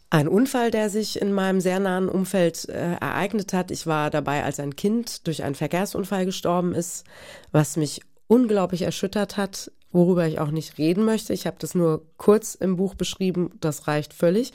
ein 0.10 0.28
Unfall, 0.28 0.72
der 0.72 0.90
sich 0.90 1.22
in 1.22 1.32
meinem 1.32 1.62
sehr 1.62 1.80
nahen 1.80 2.10
Umfeld 2.10 2.68
äh, 2.70 2.94
ereignet 2.94 3.54
hat. 3.54 3.70
Ich 3.70 3.86
war 3.86 4.10
dabei, 4.10 4.44
als 4.44 4.60
ein 4.60 4.76
Kind 4.76 5.28
durch 5.28 5.44
einen 5.44 5.56
Verkehrsunfall 5.56 6.26
gestorben 6.26 6.74
ist, 6.74 7.06
was 7.52 7.78
mich 7.78 8.02
unglaublich 8.28 8.82
erschüttert 8.82 9.38
hat, 9.38 9.72
worüber 9.92 10.28
ich 10.28 10.40
auch 10.40 10.52
nicht 10.52 10.78
reden 10.78 11.06
möchte. 11.06 11.34
Ich 11.34 11.46
habe 11.46 11.58
das 11.60 11.76
nur 11.76 12.06
kurz 12.18 12.56
im 12.56 12.76
Buch 12.76 12.96
beschrieben, 12.96 13.52
das 13.60 13.88
reicht 13.88 14.14
völlig. 14.14 14.52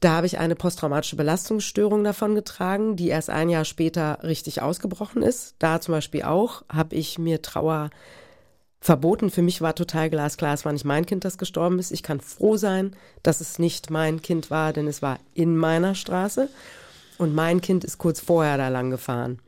Da 0.00 0.12
habe 0.12 0.26
ich 0.26 0.38
eine 0.38 0.56
posttraumatische 0.56 1.16
Belastungsstörung 1.16 2.04
davon 2.04 2.34
getragen, 2.34 2.96
die 2.96 3.08
erst 3.08 3.30
ein 3.30 3.48
Jahr 3.48 3.64
später 3.64 4.18
richtig 4.22 4.60
ausgebrochen 4.60 5.22
ist. 5.22 5.54
Da 5.60 5.80
zum 5.80 5.92
Beispiel 5.92 6.24
auch 6.24 6.64
habe 6.68 6.96
ich 6.96 7.18
mir 7.18 7.42
Trauer 7.42 7.90
verboten. 8.84 9.30
Für 9.30 9.40
mich 9.40 9.62
war 9.62 9.74
total 9.74 10.10
glasklar, 10.10 10.52
es 10.52 10.66
war 10.66 10.72
nicht 10.72 10.84
mein 10.84 11.06
Kind, 11.06 11.24
das 11.24 11.38
gestorben 11.38 11.78
ist. 11.78 11.90
Ich 11.90 12.02
kann 12.02 12.20
froh 12.20 12.58
sein, 12.58 12.94
dass 13.22 13.40
es 13.40 13.58
nicht 13.58 13.90
mein 13.90 14.20
Kind 14.20 14.50
war, 14.50 14.74
denn 14.74 14.86
es 14.86 15.00
war 15.00 15.18
in 15.32 15.56
meiner 15.56 15.94
Straße 15.94 16.50
und 17.16 17.34
mein 17.34 17.62
Kind 17.62 17.82
ist 17.82 17.96
kurz 17.96 18.20
vorher 18.20 18.58
da 18.58 18.68
lang 18.68 18.90
gefahren. 18.90 19.40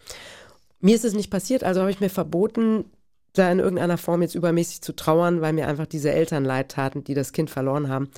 Mir 0.81 0.97
ist 0.97 1.05
es 1.05 1.13
nicht 1.13 1.31
passiert, 1.31 1.65
also 1.65 1.81
habe 1.81 1.91
ich 1.91 2.01
mir 2.01 2.09
verboten, 2.09 2.87
da 3.35 3.53
in 3.53 3.59
irgendeiner 3.59 3.99
Form 3.99 4.23
jetzt 4.23 4.35
übermäßig 4.35 4.81
zu 4.81 4.97
trauern, 4.97 5.43
weil 5.43 5.53
mir 5.53 5.69
einfach 5.69 5.87
diese 5.87 6.13
Eltern 6.13 6.47
leid 6.47 6.71
taten, 6.71 7.05
die 7.05 7.13
das 7.13 7.33
Kind 7.33 7.51
verloren 7.51 7.91
haben. 7.91 8.11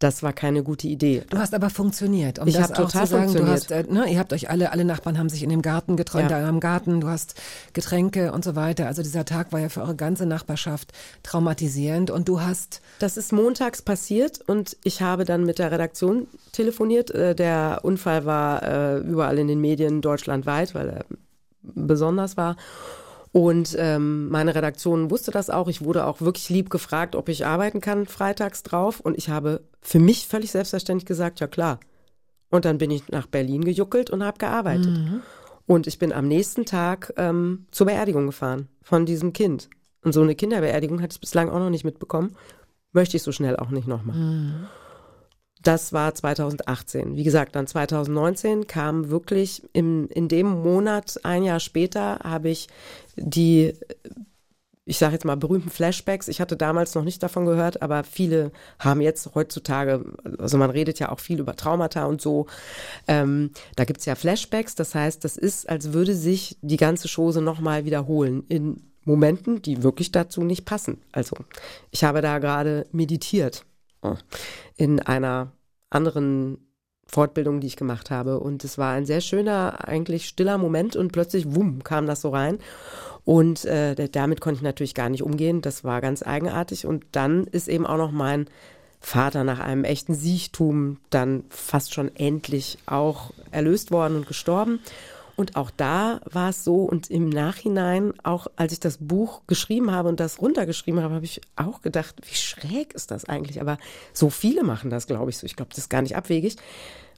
Das 0.00 0.22
war 0.22 0.32
keine 0.32 0.62
gute 0.62 0.86
Idee. 0.86 1.24
Du 1.28 1.38
hast 1.38 1.54
aber 1.54 1.70
funktioniert. 1.70 2.38
Um 2.38 2.46
Ich 2.46 2.54
das 2.54 2.64
hab 2.70 2.78
auch 2.78 2.84
total 2.84 3.06
sagen, 3.08 3.32
du 3.32 3.38
funktioniert. 3.40 3.88
hast, 3.88 3.88
äh, 3.90 3.92
ne, 3.92 4.08
ihr 4.12 4.20
habt 4.20 4.32
euch 4.32 4.48
alle, 4.48 4.70
alle 4.70 4.84
Nachbarn 4.84 5.18
haben 5.18 5.28
sich 5.28 5.42
in 5.42 5.50
dem 5.50 5.60
Garten 5.60 5.96
geträumt, 5.96 6.30
Ja. 6.30 6.40
da 6.40 6.48
am 6.48 6.60
Garten, 6.60 7.00
du 7.00 7.08
hast 7.08 7.34
Getränke 7.72 8.30
und 8.32 8.44
so 8.44 8.54
weiter. 8.54 8.86
Also 8.86 9.02
dieser 9.02 9.24
Tag 9.24 9.50
war 9.52 9.58
ja 9.58 9.68
für 9.68 9.80
eure 9.82 9.96
ganze 9.96 10.24
Nachbarschaft 10.24 10.92
traumatisierend 11.24 12.10
und 12.12 12.28
du 12.28 12.40
hast, 12.40 12.80
Das 13.00 13.16
ist 13.16 13.32
montags 13.32 13.82
passiert 13.82 14.40
und 14.46 14.76
ich 14.84 15.02
habe 15.02 15.24
dann 15.24 15.44
mit 15.44 15.58
der 15.58 15.72
Redaktion 15.72 16.28
telefoniert. 16.52 17.10
Äh, 17.10 17.34
Der 17.34 17.80
Unfall 17.82 18.24
war 18.24 18.62
äh, 18.62 18.98
überall 18.98 19.38
in 19.38 19.48
den 19.48 19.60
Medien 19.60 20.00
deutschlandweit, 20.00 20.74
weil 20.76 20.88
er 20.90 21.04
besonders 21.62 22.36
war. 22.36 22.56
Und 23.32 23.76
ähm, 23.78 24.28
meine 24.30 24.54
Redaktion 24.54 25.10
wusste 25.10 25.30
das 25.30 25.50
auch. 25.50 25.68
Ich 25.68 25.82
wurde 25.82 26.06
auch 26.06 26.20
wirklich 26.20 26.48
lieb 26.48 26.70
gefragt, 26.70 27.14
ob 27.14 27.28
ich 27.28 27.46
arbeiten 27.46 27.80
kann 27.80 28.06
freitags 28.06 28.62
drauf. 28.62 29.00
Und 29.00 29.18
ich 29.18 29.28
habe 29.28 29.62
für 29.80 29.98
mich 29.98 30.26
völlig 30.26 30.50
selbstverständlich 30.50 31.06
gesagt, 31.06 31.40
ja 31.40 31.46
klar. 31.46 31.78
Und 32.50 32.64
dann 32.64 32.78
bin 32.78 32.90
ich 32.90 33.08
nach 33.08 33.26
Berlin 33.26 33.64
gejuckelt 33.64 34.10
und 34.10 34.24
habe 34.24 34.38
gearbeitet. 34.38 34.96
Und 35.66 35.86
ich 35.86 35.98
bin 35.98 36.12
am 36.12 36.26
nächsten 36.26 36.64
Tag 36.64 37.12
ähm, 37.18 37.66
zur 37.70 37.86
Beerdigung 37.86 38.26
gefahren 38.26 38.68
von 38.82 39.04
diesem 39.04 39.34
Kind. 39.34 39.68
Und 40.02 40.12
so 40.12 40.22
eine 40.22 40.34
Kinderbeerdigung 40.34 41.02
hatte 41.02 41.14
ich 41.14 41.20
bislang 41.20 41.50
auch 41.50 41.58
noch 41.58 41.68
nicht 41.70 41.84
mitbekommen. 41.84 42.36
Möchte 42.92 43.18
ich 43.18 43.22
so 43.22 43.32
schnell 43.32 43.56
auch 43.56 43.68
nicht 43.68 43.86
nochmal. 43.86 44.16
Das 45.62 45.92
war 45.92 46.14
2018. 46.14 47.16
Wie 47.16 47.24
gesagt, 47.24 47.56
dann 47.56 47.66
2019 47.66 48.66
kam 48.66 49.10
wirklich 49.10 49.62
im, 49.72 50.08
in 50.08 50.28
dem 50.28 50.46
Monat, 50.46 51.20
ein 51.24 51.42
Jahr 51.42 51.60
später, 51.60 52.20
habe 52.22 52.48
ich 52.48 52.68
die, 53.16 53.74
ich 54.84 54.98
sage 54.98 55.14
jetzt 55.14 55.24
mal 55.24 55.36
berühmten 55.36 55.70
Flashbacks. 55.70 56.28
Ich 56.28 56.40
hatte 56.40 56.56
damals 56.56 56.94
noch 56.94 57.02
nicht 57.02 57.22
davon 57.22 57.44
gehört, 57.44 57.82
aber 57.82 58.04
viele 58.04 58.52
haben 58.78 59.00
jetzt 59.00 59.34
heutzutage, 59.34 60.04
also 60.38 60.58
man 60.58 60.70
redet 60.70 61.00
ja 61.00 61.10
auch 61.10 61.20
viel 61.20 61.40
über 61.40 61.56
Traumata 61.56 62.04
und 62.04 62.20
so. 62.20 62.46
Ähm, 63.08 63.50
da 63.74 63.84
gibt's 63.84 64.04
ja 64.04 64.14
Flashbacks, 64.14 64.76
das 64.76 64.94
heißt, 64.94 65.24
das 65.24 65.36
ist, 65.36 65.68
als 65.68 65.92
würde 65.92 66.14
sich 66.14 66.56
die 66.62 66.76
ganze 66.76 67.08
Chose 67.08 67.42
nochmal 67.42 67.84
wiederholen 67.84 68.44
in 68.48 68.82
Momenten, 69.04 69.62
die 69.62 69.82
wirklich 69.82 70.12
dazu 70.12 70.42
nicht 70.42 70.66
passen. 70.66 70.98
Also 71.12 71.36
ich 71.90 72.04
habe 72.04 72.20
da 72.20 72.38
gerade 72.38 72.86
meditiert 72.92 73.64
in 74.76 75.00
einer 75.00 75.52
anderen 75.90 76.68
Fortbildung, 77.06 77.60
die 77.60 77.66
ich 77.66 77.76
gemacht 77.76 78.10
habe. 78.10 78.38
Und 78.38 78.64
es 78.64 78.78
war 78.78 78.92
ein 78.92 79.06
sehr 79.06 79.20
schöner, 79.20 79.88
eigentlich 79.88 80.26
stiller 80.26 80.58
Moment 80.58 80.94
und 80.94 81.12
plötzlich, 81.12 81.54
wumm, 81.54 81.82
kam 81.82 82.06
das 82.06 82.20
so 82.20 82.28
rein. 82.28 82.58
Und 83.24 83.64
äh, 83.64 84.08
damit 84.08 84.40
konnte 84.40 84.58
ich 84.58 84.62
natürlich 84.62 84.94
gar 84.94 85.08
nicht 85.08 85.22
umgehen. 85.22 85.60
Das 85.60 85.84
war 85.84 86.00
ganz 86.00 86.22
eigenartig. 86.22 86.86
Und 86.86 87.04
dann 87.12 87.44
ist 87.44 87.68
eben 87.68 87.86
auch 87.86 87.96
noch 87.96 88.12
mein 88.12 88.46
Vater 89.00 89.44
nach 89.44 89.60
einem 89.60 89.84
echten 89.84 90.14
Siechtum 90.14 90.98
dann 91.10 91.44
fast 91.48 91.94
schon 91.94 92.14
endlich 92.16 92.78
auch 92.86 93.30
erlöst 93.50 93.90
worden 93.90 94.16
und 94.16 94.26
gestorben. 94.26 94.80
Und 95.38 95.54
auch 95.54 95.70
da 95.70 96.20
war 96.24 96.50
es 96.50 96.64
so 96.64 96.82
und 96.82 97.12
im 97.12 97.28
Nachhinein, 97.28 98.12
auch 98.24 98.48
als 98.56 98.72
ich 98.72 98.80
das 98.80 98.98
Buch 99.00 99.42
geschrieben 99.46 99.92
habe 99.92 100.08
und 100.08 100.18
das 100.18 100.40
runtergeschrieben 100.40 101.00
habe, 101.00 101.14
habe 101.14 101.24
ich 101.24 101.40
auch 101.54 101.80
gedacht, 101.80 102.16
wie 102.28 102.34
schräg 102.34 102.92
ist 102.92 103.12
das 103.12 103.24
eigentlich? 103.26 103.60
Aber 103.60 103.78
so 104.12 104.30
viele 104.30 104.64
machen 104.64 104.90
das, 104.90 105.06
glaube 105.06 105.30
ich, 105.30 105.38
so. 105.38 105.46
Ich 105.46 105.54
glaube, 105.54 105.68
das 105.68 105.78
ist 105.78 105.90
gar 105.90 106.02
nicht 106.02 106.16
abwegig. 106.16 106.56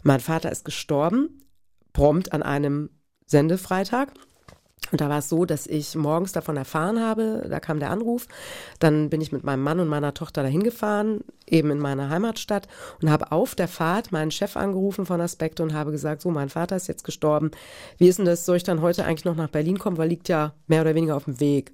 Mein 0.02 0.20
Vater 0.20 0.52
ist 0.52 0.66
gestorben, 0.66 1.46
prompt 1.94 2.34
an 2.34 2.42
einem 2.42 2.90
Sendefreitag. 3.24 4.12
Und 4.90 5.00
da 5.00 5.08
war 5.08 5.18
es 5.18 5.28
so, 5.28 5.44
dass 5.44 5.66
ich 5.66 5.94
morgens 5.94 6.32
davon 6.32 6.56
erfahren 6.56 7.00
habe, 7.00 7.46
da 7.48 7.60
kam 7.60 7.78
der 7.78 7.90
Anruf, 7.90 8.26
dann 8.80 9.08
bin 9.08 9.20
ich 9.20 9.30
mit 9.30 9.44
meinem 9.44 9.62
Mann 9.62 9.78
und 9.78 9.88
meiner 9.88 10.14
Tochter 10.14 10.42
dahin 10.42 10.64
gefahren, 10.64 11.20
eben 11.46 11.70
in 11.70 11.78
meine 11.78 12.08
Heimatstadt 12.08 12.66
und 13.00 13.10
habe 13.10 13.30
auf 13.30 13.54
der 13.54 13.68
Fahrt 13.68 14.10
meinen 14.10 14.32
Chef 14.32 14.56
angerufen 14.56 15.06
von 15.06 15.20
Aspekte 15.20 15.62
und 15.62 15.74
habe 15.74 15.92
gesagt, 15.92 16.22
so, 16.22 16.30
mein 16.30 16.48
Vater 16.48 16.76
ist 16.76 16.88
jetzt 16.88 17.04
gestorben. 17.04 17.52
Wie 17.98 18.08
ist 18.08 18.18
denn 18.18 18.26
das? 18.26 18.44
Soll 18.44 18.56
ich 18.56 18.64
dann 18.64 18.80
heute 18.80 19.04
eigentlich 19.04 19.24
noch 19.24 19.36
nach 19.36 19.50
Berlin 19.50 19.78
kommen, 19.78 19.96
weil 19.96 20.08
liegt 20.08 20.28
ja 20.28 20.54
mehr 20.66 20.80
oder 20.80 20.96
weniger 20.96 21.16
auf 21.16 21.24
dem 21.24 21.38
Weg. 21.38 21.72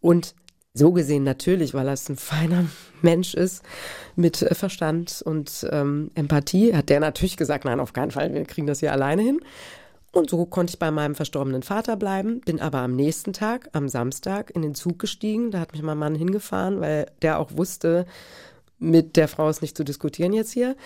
Und 0.00 0.34
so 0.72 0.92
gesehen 0.92 1.24
natürlich, 1.24 1.74
weil 1.74 1.88
er 1.88 1.94
ein 2.08 2.16
feiner 2.16 2.66
Mensch 3.02 3.34
ist 3.34 3.62
mit 4.16 4.42
äh, 4.42 4.54
Verstand 4.54 5.22
und 5.24 5.66
ähm, 5.70 6.10
Empathie, 6.14 6.74
hat 6.74 6.88
der 6.88 7.00
natürlich 7.00 7.36
gesagt, 7.36 7.64
nein, 7.64 7.80
auf 7.80 7.92
keinen 7.92 8.10
Fall, 8.10 8.32
wir 8.34 8.44
kriegen 8.44 8.66
das 8.66 8.80
hier 8.80 8.92
alleine 8.92 9.22
hin. 9.22 9.40
Und 10.12 10.28
so 10.28 10.44
konnte 10.44 10.72
ich 10.72 10.78
bei 10.78 10.90
meinem 10.90 11.14
verstorbenen 11.14 11.62
Vater 11.62 11.96
bleiben, 11.96 12.40
bin 12.40 12.60
aber 12.60 12.78
am 12.78 12.96
nächsten 12.96 13.32
Tag, 13.32 13.68
am 13.72 13.88
Samstag, 13.88 14.50
in 14.50 14.62
den 14.62 14.74
Zug 14.74 14.98
gestiegen. 14.98 15.52
Da 15.52 15.60
hat 15.60 15.72
mich 15.72 15.82
mein 15.82 15.98
Mann 15.98 16.16
hingefahren, 16.16 16.80
weil 16.80 17.06
der 17.22 17.38
auch 17.38 17.56
wusste, 17.56 18.06
mit 18.78 19.16
der 19.16 19.28
Frau 19.28 19.48
ist 19.48 19.62
nicht 19.62 19.76
zu 19.76 19.84
diskutieren 19.84 20.32
jetzt 20.32 20.52
hier. 20.52 20.76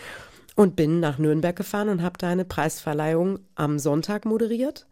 Und 0.57 0.77
bin 0.77 1.01
nach 1.01 1.19
Nürnberg 1.19 1.57
gefahren 1.57 1.89
und 1.89 2.03
habe 2.03 2.19
da 2.19 2.29
eine 2.29 2.45
Preisverleihung 2.45 3.41
am 3.55 3.79
Sonntag 3.79 4.25
moderiert. 4.25 4.87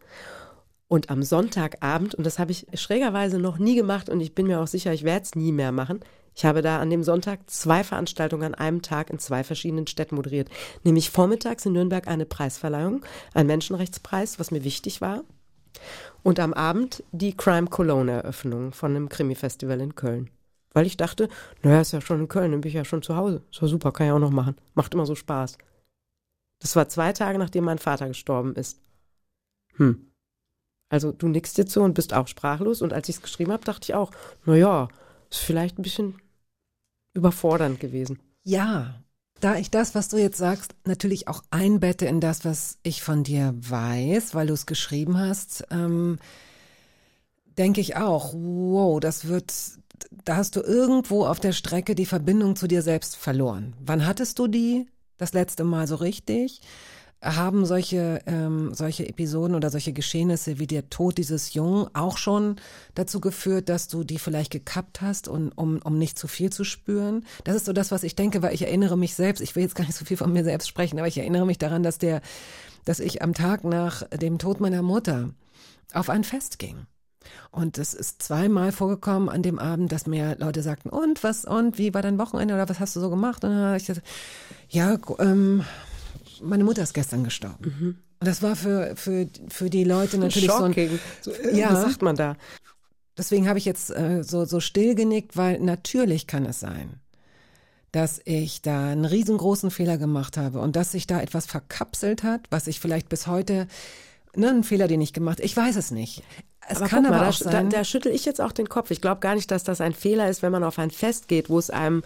Und 0.87 1.09
am 1.09 1.23
Sonntagabend, 1.23 2.15
und 2.15 2.25
das 2.25 2.37
habe 2.37 2.51
ich 2.51 2.67
schrägerweise 2.73 3.39
noch 3.39 3.59
nie 3.59 3.75
gemacht 3.75 4.09
und 4.09 4.19
ich 4.19 4.35
bin 4.35 4.47
mir 4.47 4.59
auch 4.59 4.67
sicher, 4.67 4.93
ich 4.93 5.03
werde 5.03 5.23
es 5.23 5.35
nie 5.35 5.51
mehr 5.51 5.71
machen, 5.71 6.01
ich 6.35 6.45
habe 6.45 6.61
da 6.61 6.79
an 6.79 6.89
dem 6.89 7.03
Sonntag 7.03 7.49
zwei 7.49 7.83
Veranstaltungen 7.83 8.43
an 8.43 8.55
einem 8.55 8.81
Tag 8.81 9.09
in 9.09 9.19
zwei 9.19 9.43
verschiedenen 9.43 9.87
Städten 9.87 10.15
moderiert. 10.15 10.49
Nämlich 10.83 11.09
vormittags 11.09 11.65
in 11.65 11.73
Nürnberg 11.73 12.07
eine 12.07 12.25
Preisverleihung, 12.25 13.05
ein 13.33 13.47
Menschenrechtspreis, 13.47 14.39
was 14.39 14.51
mir 14.51 14.63
wichtig 14.63 15.01
war. 15.01 15.23
Und 16.23 16.39
am 16.39 16.53
Abend 16.53 17.03
die 17.11 17.35
Crime 17.35 17.67
Cologne 17.67 18.11
Eröffnung 18.11 18.71
von 18.71 18.91
einem 18.91 19.09
Krimi-Festival 19.09 19.81
in 19.81 19.95
Köln. 19.95 20.29
Weil 20.73 20.87
ich 20.87 20.97
dachte, 20.97 21.29
naja, 21.61 21.81
ist 21.81 21.91
ja 21.91 22.01
schon 22.01 22.21
in 22.21 22.27
Köln, 22.27 22.51
dann 22.51 22.61
bin 22.61 22.69
ich 22.69 22.75
ja 22.75 22.85
schon 22.85 23.03
zu 23.03 23.15
Hause. 23.15 23.43
Ist 23.51 23.61
ja 23.61 23.67
super, 23.67 23.91
kann 23.91 24.07
ich 24.07 24.13
auch 24.13 24.19
noch 24.19 24.31
machen. 24.31 24.55
Macht 24.73 24.93
immer 24.93 25.05
so 25.05 25.15
Spaß. 25.15 25.57
Das 26.59 26.75
war 26.75 26.89
zwei 26.89 27.13
Tage, 27.13 27.37
nachdem 27.37 27.65
mein 27.65 27.77
Vater 27.77 28.07
gestorben 28.07 28.55
ist. 28.55 28.79
Hm. 29.75 30.11
Also 30.89 31.11
du 31.11 31.27
nickst 31.27 31.57
jetzt 31.57 31.73
so 31.73 31.83
und 31.83 31.93
bist 31.93 32.13
auch 32.13 32.27
sprachlos. 32.27 32.81
Und 32.81 32.93
als 32.93 33.09
ich 33.09 33.17
es 33.17 33.21
geschrieben 33.21 33.51
habe, 33.51 33.65
dachte 33.65 33.85
ich 33.85 33.95
auch, 33.95 34.11
naja, 34.45 34.87
ist 35.29 35.39
vielleicht 35.39 35.77
ein 35.77 35.83
bisschen 35.83 36.15
überfordernd 37.13 37.79
gewesen. 37.79 38.19
ja, 38.43 39.03
da 39.43 39.57
ich 39.57 39.69
das, 39.69 39.93
was 39.93 40.07
du 40.07 40.17
jetzt 40.17 40.37
sagst, 40.37 40.73
natürlich 40.85 41.27
auch 41.27 41.43
einbette 41.51 42.05
in 42.05 42.21
das, 42.21 42.45
was 42.45 42.77
ich 42.81 43.03
von 43.03 43.25
dir 43.25 43.53
weiß, 43.57 44.33
weil 44.35 44.47
du 44.47 44.53
es 44.53 44.65
geschrieben 44.65 45.19
hast, 45.19 45.65
ähm, 45.69 46.17
denke 47.57 47.81
ich 47.81 47.97
auch, 47.97 48.33
wow, 48.33 49.01
das 49.01 49.27
wird, 49.27 49.53
da 50.23 50.37
hast 50.37 50.55
du 50.55 50.61
irgendwo 50.61 51.25
auf 51.25 51.41
der 51.41 51.51
Strecke 51.51 51.93
die 51.93 52.05
Verbindung 52.05 52.55
zu 52.55 52.67
dir 52.67 52.81
selbst 52.81 53.17
verloren. 53.17 53.75
Wann 53.81 54.05
hattest 54.05 54.39
du 54.39 54.47
die 54.47 54.87
das 55.17 55.33
letzte 55.33 55.65
Mal 55.65 55.87
so 55.87 55.95
richtig? 55.95 56.61
Haben 57.23 57.65
solche, 57.65 58.21
ähm, 58.25 58.73
solche 58.73 59.07
Episoden 59.07 59.55
oder 59.55 59.69
solche 59.69 59.93
Geschehnisse 59.93 60.59
wie 60.59 60.67
der 60.67 60.89
Tod 60.89 61.17
dieses 61.17 61.53
Jungen 61.53 61.87
auch 61.93 62.17
schon 62.17 62.57
dazu 62.95 63.21
geführt, 63.21 63.69
dass 63.69 63.87
du 63.87 64.03
die 64.03 64.19
vielleicht 64.19 64.51
gekappt 64.51 65.01
hast, 65.01 65.29
und, 65.29 65.51
um, 65.53 65.79
um 65.83 65.97
nicht 65.97 66.19
zu 66.19 66.27
viel 66.27 66.51
zu 66.51 66.65
spüren? 66.65 67.25
Das 67.45 67.55
ist 67.55 67.65
so 67.65 67.71
das, 67.71 67.91
was 67.91 68.03
ich 68.03 68.15
denke, 68.15 68.41
weil 68.41 68.53
ich 68.53 68.63
erinnere 68.63 68.97
mich 68.97 69.15
selbst, 69.15 69.41
ich 69.41 69.55
will 69.55 69.63
jetzt 69.63 69.75
gar 69.75 69.85
nicht 69.85 69.95
so 69.95 70.03
viel 70.03 70.17
von 70.17 70.33
mir 70.33 70.43
selbst 70.43 70.67
sprechen, 70.67 70.99
aber 70.99 71.07
ich 71.07 71.17
erinnere 71.17 71.45
mich 71.45 71.57
daran, 71.57 71.81
dass 71.81 71.97
der, 71.97 72.21
dass 72.83 72.99
ich 72.99 73.21
am 73.21 73.33
Tag 73.33 73.63
nach 73.63 74.03
dem 74.09 74.37
Tod 74.37 74.59
meiner 74.59 74.81
Mutter 74.81 75.29
auf 75.93 76.09
ein 76.09 76.25
Fest 76.25 76.59
ging. 76.59 76.87
Und 77.51 77.77
es 77.77 77.93
ist 77.93 78.21
zweimal 78.21 78.71
vorgekommen 78.71 79.29
an 79.29 79.43
dem 79.43 79.59
Abend, 79.59 79.91
dass 79.91 80.07
mir 80.07 80.35
Leute 80.39 80.61
sagten, 80.61 80.89
und 80.89 81.23
was, 81.23 81.45
und 81.45 81.77
wie 81.77 81.93
war 81.93 82.01
dein 82.01 82.17
Wochenende 82.17 82.53
oder 82.53 82.67
was 82.67 82.79
hast 82.79 82.95
du 82.95 82.99
so 82.99 83.09
gemacht? 83.09 83.43
Und 83.43 83.51
dann 83.51 83.65
habe 83.65 83.77
ich 83.77 83.85
gesagt, 83.85 84.05
ja, 84.69 84.97
ähm, 85.19 85.63
meine 86.43 86.63
Mutter 86.63 86.83
ist 86.83 86.93
gestern 86.93 87.23
gestorben. 87.23 87.75
Mhm. 87.79 87.97
Und 88.19 88.27
das 88.27 88.41
war 88.41 88.55
für, 88.55 88.95
für, 88.95 89.27
für 89.49 89.69
die 89.69 89.83
Leute 89.83 90.17
natürlich 90.17 90.49
so 90.49 90.63
ein, 90.63 90.73
Shocking. 90.73 90.99
so, 91.21 91.31
Ja. 91.51 91.73
Was 91.73 91.81
sagt 91.81 92.01
man 92.01 92.15
da? 92.15 92.37
Deswegen 93.17 93.47
habe 93.47 93.59
ich 93.59 93.65
jetzt 93.65 93.89
äh, 93.91 94.23
so, 94.23 94.45
so 94.45 94.59
still 94.59 94.95
genickt, 94.95 95.37
weil 95.37 95.59
natürlich 95.59 96.25
kann 96.25 96.45
es 96.45 96.59
sein, 96.59 96.99
dass 97.91 98.19
ich 98.25 98.61
da 98.61 98.89
einen 98.89 99.05
riesengroßen 99.05 99.69
Fehler 99.71 99.97
gemacht 99.97 100.37
habe 100.37 100.59
und 100.59 100.75
dass 100.75 100.93
sich 100.93 101.05
da 101.05 101.21
etwas 101.21 101.45
verkapselt 101.45 102.23
hat, 102.23 102.41
was 102.49 102.67
ich 102.67 102.79
vielleicht 102.79 103.09
bis 103.09 103.27
heute, 103.27 103.67
ne, 104.35 104.49
ein 104.49 104.63
Fehler, 104.63 104.87
den 104.87 105.01
ich 105.01 105.13
gemacht, 105.13 105.39
ich 105.39 105.55
weiß 105.55 105.75
es 105.75 105.91
nicht. 105.91 106.23
Es 106.67 106.77
aber 106.77 106.87
kann 106.87 107.03
guck 107.03 107.11
aber 107.11 107.21
mal, 107.21 107.29
auch 107.29 107.37
da, 107.37 107.51
sein. 107.51 107.69
Da, 107.69 107.79
da 107.79 107.83
schüttel 107.83 108.11
ich 108.11 108.25
jetzt 108.25 108.41
auch 108.41 108.51
den 108.51 108.69
Kopf. 108.69 108.89
Ich 108.89 109.01
glaube 109.01 109.19
gar 109.19 109.35
nicht, 109.35 109.51
dass 109.51 109.63
das 109.63 109.81
ein 109.81 109.93
Fehler 109.93 110.29
ist, 110.29 110.41
wenn 110.41 110.51
man 110.51 110.63
auf 110.63 110.79
ein 110.79 110.91
Fest 110.91 111.27
geht, 111.27 111.49
wo 111.49 111.59
es 111.59 111.69
einem 111.69 112.03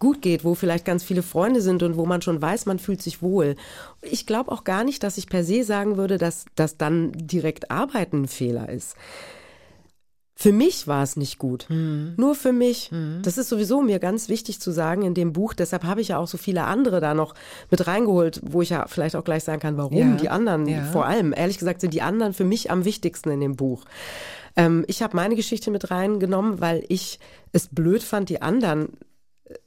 gut 0.00 0.22
geht, 0.22 0.44
wo 0.44 0.54
vielleicht 0.54 0.84
ganz 0.84 1.04
viele 1.04 1.22
Freunde 1.22 1.60
sind 1.60 1.84
und 1.84 1.96
wo 1.96 2.06
man 2.06 2.22
schon 2.22 2.42
weiß, 2.42 2.66
man 2.66 2.80
fühlt 2.80 3.00
sich 3.00 3.22
wohl. 3.22 3.54
Ich 4.02 4.26
glaube 4.26 4.50
auch 4.50 4.64
gar 4.64 4.82
nicht, 4.82 5.04
dass 5.04 5.18
ich 5.18 5.28
per 5.28 5.44
se 5.44 5.62
sagen 5.62 5.96
würde, 5.96 6.18
dass, 6.18 6.46
dass 6.56 6.76
dann 6.76 7.12
direkt 7.12 7.70
Arbeiten 7.70 8.22
ein 8.22 8.28
Fehler 8.28 8.68
ist. 8.68 8.96
Für 10.34 10.52
mich 10.52 10.86
war 10.86 11.02
es 11.02 11.16
nicht 11.16 11.36
gut. 11.36 11.66
Nur 11.68 12.34
für 12.34 12.52
mich. 12.52 12.90
Das 13.20 13.36
ist 13.36 13.50
sowieso 13.50 13.82
mir 13.82 13.98
ganz 13.98 14.30
wichtig 14.30 14.58
zu 14.58 14.70
sagen 14.70 15.02
in 15.02 15.12
dem 15.12 15.34
Buch. 15.34 15.52
Deshalb 15.52 15.84
habe 15.84 16.00
ich 16.00 16.08
ja 16.08 16.16
auch 16.16 16.28
so 16.28 16.38
viele 16.38 16.64
andere 16.64 16.98
da 17.00 17.12
noch 17.12 17.34
mit 17.70 17.86
reingeholt, 17.86 18.40
wo 18.42 18.62
ich 18.62 18.70
ja 18.70 18.86
vielleicht 18.88 19.16
auch 19.16 19.24
gleich 19.24 19.44
sagen 19.44 19.60
kann, 19.60 19.76
warum 19.76 19.98
Ja, 19.98 20.16
die 20.16 20.30
anderen 20.30 20.66
ja. 20.66 20.84
vor 20.84 21.04
allem. 21.04 21.34
Ehrlich 21.36 21.58
gesagt 21.58 21.82
sind 21.82 21.92
die 21.92 22.00
anderen 22.00 22.32
für 22.32 22.44
mich 22.44 22.70
am 22.70 22.86
wichtigsten 22.86 23.30
in 23.30 23.40
dem 23.40 23.54
Buch. 23.54 23.84
Ähm, 24.56 24.86
ich 24.88 25.02
habe 25.02 25.14
meine 25.14 25.36
Geschichte 25.36 25.70
mit 25.70 25.90
reingenommen, 25.90 26.58
weil 26.58 26.84
ich 26.88 27.20
es 27.52 27.68
blöd 27.68 28.02
fand, 28.02 28.30
die 28.30 28.40
anderen 28.40 28.96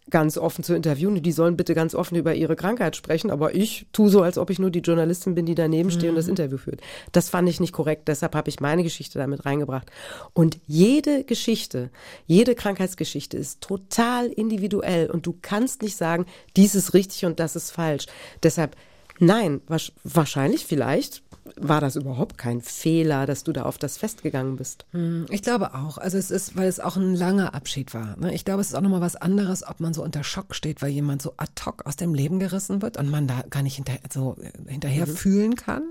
ganz 0.10 0.38
offen 0.38 0.64
zu 0.64 0.76
interviewen. 0.76 1.22
Die 1.22 1.32
sollen 1.32 1.58
bitte 1.58 1.74
ganz 1.74 1.96
offen 1.96 2.16
über 2.16 2.36
ihre 2.36 2.56
Krankheit 2.56 2.96
sprechen, 2.96 3.32
aber 3.32 3.56
ich 3.56 3.88
tue 3.94 4.10
so, 4.10 4.22
als 4.22 4.38
ob 4.38 4.50
ich 4.50 4.60
nur 4.60 4.70
die 4.70 4.80
Journalistin 4.80 5.34
bin, 5.34 5.46
die 5.46 5.56
daneben 5.56 5.90
steht 5.90 6.10
und 6.10 6.16
das 6.16 6.28
Interview 6.28 6.58
führt. 6.58 6.82
Das 7.12 7.30
fand 7.30 7.50
ich 7.50 7.60
nicht 7.60 7.74
korrekt, 7.74 8.08
deshalb 8.08 8.36
habe 8.36 8.50
ich 8.50 8.60
meine 8.60 8.84
Geschichte 8.84 9.18
damit 9.18 9.46
reingebracht. 9.46 9.90
Und 10.34 10.60
jede 10.68 11.24
Geschichte, 11.24 11.90
jede 12.28 12.54
Krankheitsgeschichte 12.54 13.38
ist 13.38 13.62
total 13.62 14.28
individuell 14.28 15.10
und 15.10 15.26
du 15.26 15.36
kannst 15.42 15.82
nicht 15.82 15.96
sagen, 15.96 16.26
dies 16.56 16.76
ist 16.76 16.94
richtig 16.94 17.26
und 17.26 17.40
das 17.40 17.56
ist 17.56 17.72
falsch. 17.72 18.06
Deshalb, 18.44 18.76
nein, 19.20 19.62
wahrscheinlich 20.04 20.66
vielleicht 20.66 21.23
war 21.56 21.82
das 21.82 21.96
überhaupt 21.96 22.38
kein 22.38 22.62
Fehler, 22.62 23.26
dass 23.26 23.44
du 23.44 23.52
da 23.52 23.64
auf 23.64 23.78
das 23.78 23.98
Fest 23.98 24.24
gegangen 24.24 24.56
bist. 24.56 24.86
Ich 25.30 25.42
glaube 25.42 25.74
auch. 25.74 25.98
Also 25.98 26.18
es 26.18 26.32
ist, 26.32 26.56
weil 26.56 26.68
es 26.68 26.80
auch 26.80 26.96
ein 26.96 27.16
langer 27.16 27.54
Abschied 27.54 27.94
war. 27.94 28.18
Ne? 28.18 28.34
Ich 28.34 28.46
glaube, 28.46 28.62
es 28.62 28.68
ist 28.68 28.76
auch 28.76 28.82
nochmal 28.82 29.02
was 29.02 29.16
anderes, 29.16 29.68
ob 29.68 29.80
man 29.80 29.94
so 29.94 30.04
unter 30.04 30.24
Schock 30.24 30.56
steht, 30.56 30.82
weil 30.82 30.90
jemand 30.90 31.22
so 31.22 31.34
ad 31.38 31.52
hoc 31.66 31.86
aus 31.86 31.96
dem 31.96 32.14
Leben 32.14 32.40
gerissen 32.40 32.82
wird 32.82 32.98
und 32.98 33.10
man 33.10 33.28
da 33.28 33.44
gar 33.50 33.62
nicht 33.62 33.76
hinter, 33.76 33.94
so 34.12 34.38
äh, 34.42 34.72
hinterher 34.72 35.08
fühlen 35.08 35.56
kann. 35.56 35.84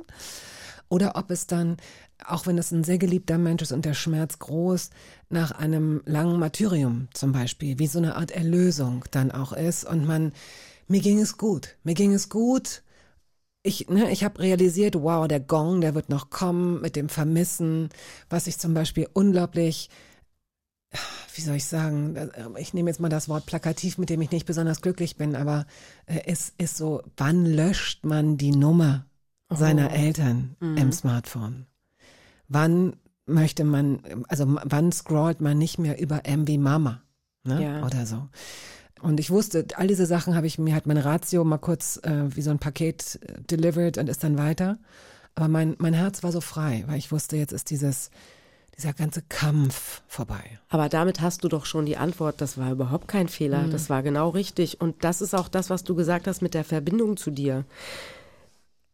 Oder 0.89 1.17
ob 1.17 1.31
es 1.31 1.47
dann, 1.47 1.79
auch 2.27 2.47
wenn 2.47 2.59
es 2.59 2.71
ein 2.71 2.85
sehr 2.85 2.99
geliebter 2.99 3.39
Mensch 3.39 3.63
ist 3.63 3.73
und 3.73 3.85
der 3.85 3.95
Schmerz 3.95 4.39
groß, 4.39 4.91
nach 5.31 5.53
einem 5.53 6.03
langen 6.05 6.39
Martyrium 6.39 7.09
zum 7.15 7.33
Beispiel, 7.33 7.79
wie 7.79 7.87
so 7.87 7.99
eine 7.99 8.17
Art 8.17 8.31
Erlösung 8.31 9.05
dann 9.11 9.31
auch 9.31 9.53
ist 9.55 9.85
und 9.85 10.07
man, 10.07 10.33
mir 10.89 11.01
ging 11.01 11.19
es 11.19 11.39
gut, 11.39 11.77
mir 11.83 11.95
ging 11.95 12.13
es 12.13 12.29
gut, 12.29 12.83
ich, 13.63 13.89
ne, 13.89 14.11
ich 14.11 14.25
habe 14.25 14.41
realisiert, 14.41 14.95
wow, 14.97 15.29
der 15.29 15.41
Gong, 15.41 15.81
der 15.81 15.95
wird 15.95 16.09
noch 16.09 16.31
kommen 16.31 16.81
mit 16.81 16.97
dem 16.97 17.09
Vermissen, 17.09 17.91
was 18.29 18.47
ich 18.47 18.59
zum 18.59 18.75
Beispiel 18.75 19.09
unglaublich, 19.13 19.89
wie 21.35 21.41
soll 21.41 21.57
ich 21.57 21.65
sagen, 21.65 22.31
ich 22.59 22.75
nehme 22.75 22.91
jetzt 22.91 23.01
mal 23.01 23.09
das 23.09 23.29
Wort 23.29 23.47
plakativ, 23.47 23.97
mit 23.99 24.11
dem 24.11 24.21
ich 24.21 24.31
nicht 24.31 24.47
besonders 24.47 24.83
glücklich 24.83 25.17
bin, 25.17 25.35
aber 25.37 25.67
äh, 26.07 26.21
es 26.27 26.53
ist 26.59 26.77
so, 26.77 27.03
wann 27.17 27.47
löscht 27.47 28.05
man 28.05 28.37
die 28.37 28.51
Nummer 28.51 29.07
seiner 29.49 29.91
Oh. 29.91 29.95
Eltern 29.95 30.57
Mhm. 30.61 30.77
im 30.77 30.93
Smartphone? 30.93 31.67
Wann 32.49 32.97
möchte 33.27 33.65
man, 33.65 34.01
also 34.29 34.45
wann 34.65 34.93
scrollt 34.93 35.41
man 35.41 35.57
nicht 35.57 35.79
mehr 35.79 35.99
über 36.01 36.27
M 36.27 36.47
wie 36.49 36.59
Mama 36.59 37.03
ne? 37.45 37.63
Ja. 37.63 37.87
oder 37.87 38.05
so? 38.07 38.29
Und 39.03 39.19
ich 39.19 39.31
wusste, 39.31 39.67
all 39.75 39.89
diese 39.89 40.07
Sachen 40.07 40.37
habe 40.37 40.47
ich 40.47 40.59
mir 40.59 40.75
halt 40.75 40.87
mein 40.87 40.97
Ratio 40.97 41.43
mal 41.43 41.59
kurz 41.59 41.99
äh, 42.05 42.37
wie 42.37 42.43
so 42.43 42.51
ein 42.51 42.61
Paket 42.61 43.19
äh, 43.23 43.43
delivered 43.43 43.99
und 43.99 44.09
ist 44.09 44.23
dann 44.23 44.39
weiter. 44.39 44.79
Aber 45.35 45.49
mein, 45.49 45.75
mein 45.79 45.95
Herz 45.95 46.23
war 46.23 46.31
so 46.31 46.41
frei, 46.41 46.85
weil 46.87 46.99
ich 46.99 47.11
wusste, 47.11 47.37
jetzt 47.37 47.53
ist 47.53 47.71
dieses, 47.71 48.11
dieser 48.77 48.93
ganze 48.93 49.23
Kampf 49.23 50.03
vorbei. 50.07 50.61
Aber 50.69 50.89
damit 50.89 51.21
hast 51.21 51.43
du 51.43 51.49
doch 51.49 51.67
schon 51.67 51.85
die 51.85 51.97
Antwort, 51.97 52.41
das 52.41 52.59
war 52.59 52.71
überhaupt 52.71 53.09
kein 53.09 53.27
Fehler, 53.29 53.67
das 53.69 53.91
war 53.91 54.05
genau 54.05 54.29
richtig. 54.29 54.81
Und 54.81 55.03
das 55.03 55.21
ist 55.21 55.35
auch 55.35 55.49
das, 55.49 55.69
was 55.69 55.83
du 55.83 55.97
gesagt 55.97 56.29
hast 56.29 56.41
mit 56.41 56.55
der 56.55 56.65
Verbindung 56.65 57.17
zu 57.17 57.31
dir. 57.31 57.65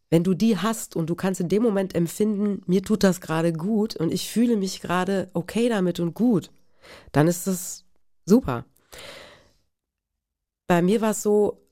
Wenn 0.09 0.25
du 0.25 0.33
die 0.33 0.57
hast 0.57 0.97
und 0.97 1.11
du 1.11 1.15
kannst 1.17 1.41
in 1.41 1.51
dem 1.51 1.63
Moment 1.63 1.95
empfinden, 1.95 2.63
mir 2.67 2.83
tut 2.83 3.05
das 3.05 3.21
gerade 3.21 3.53
gut 3.53 3.95
und 3.95 4.11
ich 4.11 4.31
fühle 4.31 4.57
mich 4.57 4.81
gerade 4.81 5.29
okay 5.35 5.69
damit 5.69 6.01
und 6.01 6.15
gut, 6.15 6.51
dann 7.13 7.29
ist 7.29 7.47
das 7.47 7.85
super. 8.25 8.65
Bei 10.69 10.81
mir 10.83 11.01
war 11.01 11.11
es 11.11 11.23
so, 11.23 11.65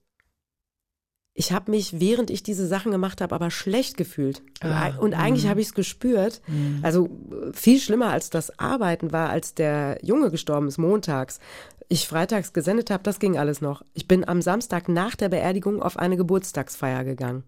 ich 1.35 1.53
habe 1.53 1.71
mich, 1.71 2.01
während 2.01 2.31
ich 2.31 2.43
diese 2.43 2.67
Sachen 2.67 2.91
gemacht 2.91 3.21
habe, 3.21 3.35
aber 3.35 3.51
schlecht 3.51 3.99
gefühlt. 3.99 4.43
Und 4.63 4.71
Ah, 4.71 4.97
und 4.99 5.15
eigentlich 5.15 5.47
habe 5.49 5.61
ich 5.61 5.67
es 5.69 5.75
gespürt. 5.75 6.41
Also 6.83 7.07
äh, 7.31 7.53
viel 7.53 7.79
schlimmer 7.79 8.11
als 8.11 8.31
das 8.31 8.59
Arbeiten 8.59 9.13
war, 9.13 9.29
als 9.29 9.55
der 9.55 9.99
Junge 10.03 10.31
gestorben 10.31 10.67
ist, 10.67 10.79
montags. 10.79 11.39
Ich 11.89 12.09
freitags 12.09 12.55
gesendet 12.55 12.91
habe, 12.91 13.03
das 13.03 13.21
ging 13.21 13.37
alles 13.39 13.61
noch. 13.61 13.85
Ich 13.93 14.09
bin 14.09 14.27
am 14.27 14.41
Samstag 14.43 14.89
nach 14.89 15.15
der 15.15 15.29
Beerdigung 15.29 15.83
auf 15.83 15.99
eine 15.99 16.17
Geburtstagsfeier 16.17 17.05
gegangen. 17.05 17.45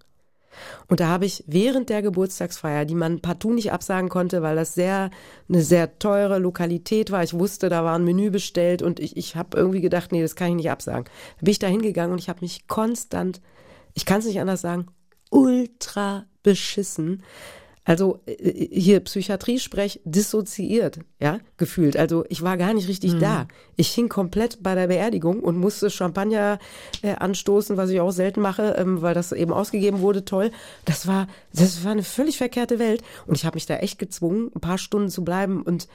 Und 0.89 1.01
da 1.01 1.09
habe 1.09 1.25
ich 1.25 1.45
während 1.47 1.89
der 1.89 2.03
Geburtstagsfeier, 2.03 2.85
die 2.85 2.95
man 2.95 3.21
partout 3.21 3.53
nicht 3.53 3.73
absagen 3.73 4.09
konnte, 4.09 4.43
weil 4.43 4.57
das 4.57 4.75
sehr 4.75 5.11
eine 5.49 5.63
sehr 5.63 5.99
teure 5.99 6.39
Lokalität 6.39 7.11
war. 7.11 7.23
Ich 7.23 7.35
wusste, 7.35 7.69
da 7.69 7.85
war 7.85 7.97
ein 7.97 8.05
Menü 8.05 8.31
bestellt 8.31 8.83
und 8.83 9.01
ich, 9.01 9.17
ich 9.17 9.37
habe 9.37 9.57
irgendwie 9.57 9.81
gedacht, 9.81 10.13
nee, 10.13 10.23
das 10.23 10.37
kann 10.37 10.49
ich 10.51 10.57
nicht 10.57 10.71
absagen. 10.71 11.05
Da 11.05 11.45
bin 11.45 11.53
ich 11.53 11.59
da 11.59 11.67
hingegangen 11.67 12.13
und 12.13 12.19
ich 12.19 12.29
habe 12.29 12.41
mich 12.41 12.67
konstant, 12.67 13.41
ich 13.95 14.07
kann 14.07 14.21
es 14.21 14.27
nicht 14.27 14.41
anders 14.41 14.61
sagen, 14.61 14.87
ultra 15.31 16.27
beschissen. 16.43 17.23
Also 17.89 18.21
äh, 18.27 18.69
hier 18.71 19.01
Psychiatrie-Sprech 19.01 20.03
dissoziiert, 20.05 21.01
ja, 21.21 21.41
gefühlt. 21.57 21.97
Also 21.97 22.27
ich 22.29 22.43
war 22.43 22.59
gar 22.59 22.75
nicht 22.75 22.87
richtig 22.87 23.19
da. 23.19 23.49
Ich 23.77 23.89
hing 23.89 24.11
komplett 24.11 24.63
bei 24.63 24.75
der 24.75 24.89
Beerdigung 24.89 25.41
und 25.41 25.57
musste 25.57 25.89
Champagner 25.89 26.59
äh, 27.01 27.15
anstoßen, 27.15 27.79
was 27.79 27.89
ich 27.89 28.01
auch 28.01 28.11
selten 28.11 28.43
mache, 28.43 28.75
ähm, 28.77 29.01
weil 29.01 29.15
das 29.15 29.33
eben 29.33 29.55
ausgegeben 29.55 30.01
wurde, 30.01 30.27
toll. 30.27 30.51
Das 30.85 31.07
war, 31.07 31.29
das 31.55 31.83
war 31.83 31.93
eine 31.93 32.03
völlig 32.03 32.37
verkehrte 32.37 32.79
Welt 32.79 33.03
und 33.27 33.37
ich 33.37 33.47
habe 33.47 33.57
mich 33.57 33.65
da 33.65 33.77
echt 33.77 33.99
gezwungen, 33.99 34.51
ein 34.55 34.61
paar 34.61 34.77
Stunden 34.77 35.09
zu 35.09 35.25
bleiben 35.25 35.63
und 35.63 35.89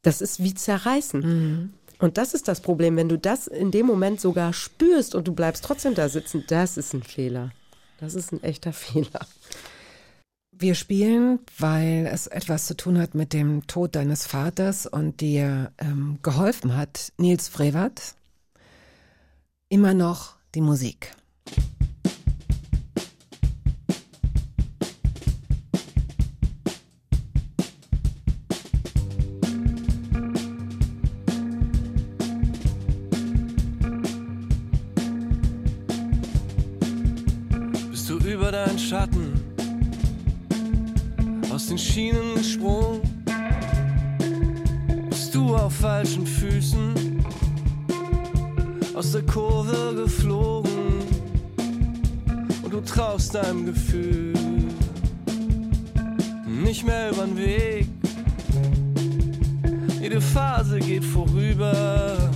das 0.00 0.22
ist 0.22 0.42
wie 0.42 0.54
zerreißen. 0.54 1.70
Und 1.98 2.16
das 2.16 2.32
ist 2.32 2.48
das 2.48 2.62
Problem, 2.62 2.96
wenn 2.96 3.10
du 3.10 3.18
das 3.18 3.46
in 3.46 3.72
dem 3.72 3.84
Moment 3.84 4.22
sogar 4.22 4.54
spürst 4.54 5.14
und 5.14 5.28
du 5.28 5.34
bleibst 5.34 5.64
trotzdem 5.64 5.94
da 5.94 6.08
sitzen, 6.08 6.44
das 6.48 6.78
ist 6.78 6.94
ein 6.94 7.02
Fehler. 7.02 7.50
Das 8.00 8.14
ist 8.14 8.32
ein 8.32 8.42
echter 8.42 8.72
Fehler. 8.72 9.26
Wir 10.54 10.74
spielen, 10.74 11.40
weil 11.58 12.06
es 12.12 12.26
etwas 12.26 12.66
zu 12.66 12.76
tun 12.76 12.98
hat 12.98 13.14
mit 13.14 13.32
dem 13.32 13.66
Tod 13.66 13.96
deines 13.96 14.26
Vaters 14.26 14.86
und 14.86 15.20
dir 15.22 15.72
ähm, 15.78 16.18
geholfen 16.22 16.76
hat, 16.76 17.12
Nils 17.16 17.48
Frevert, 17.48 18.14
immer 19.70 19.94
noch 19.94 20.34
die 20.54 20.60
Musik. 20.60 21.16
bist 37.90 38.10
du 38.10 38.18
über 38.18 38.52
deinen 38.52 38.78
Schatten 38.78 39.41
den 41.72 41.78
Schienen 41.78 42.34
gesprungen. 42.34 43.00
Bist 45.08 45.34
du 45.34 45.56
auf 45.56 45.72
falschen 45.72 46.26
Füßen 46.26 47.24
aus 48.94 49.12
der 49.12 49.22
Kurve 49.22 49.94
geflogen 49.94 51.00
und 52.62 52.74
du 52.74 52.80
traust 52.82 53.34
deinem 53.34 53.64
Gefühl 53.64 54.34
nicht 56.46 56.84
mehr 56.84 57.10
über 57.10 57.24
den 57.24 57.38
Weg. 57.38 57.86
Jede 60.02 60.20
Phase 60.20 60.78
geht 60.78 61.04
vorüber 61.04 62.30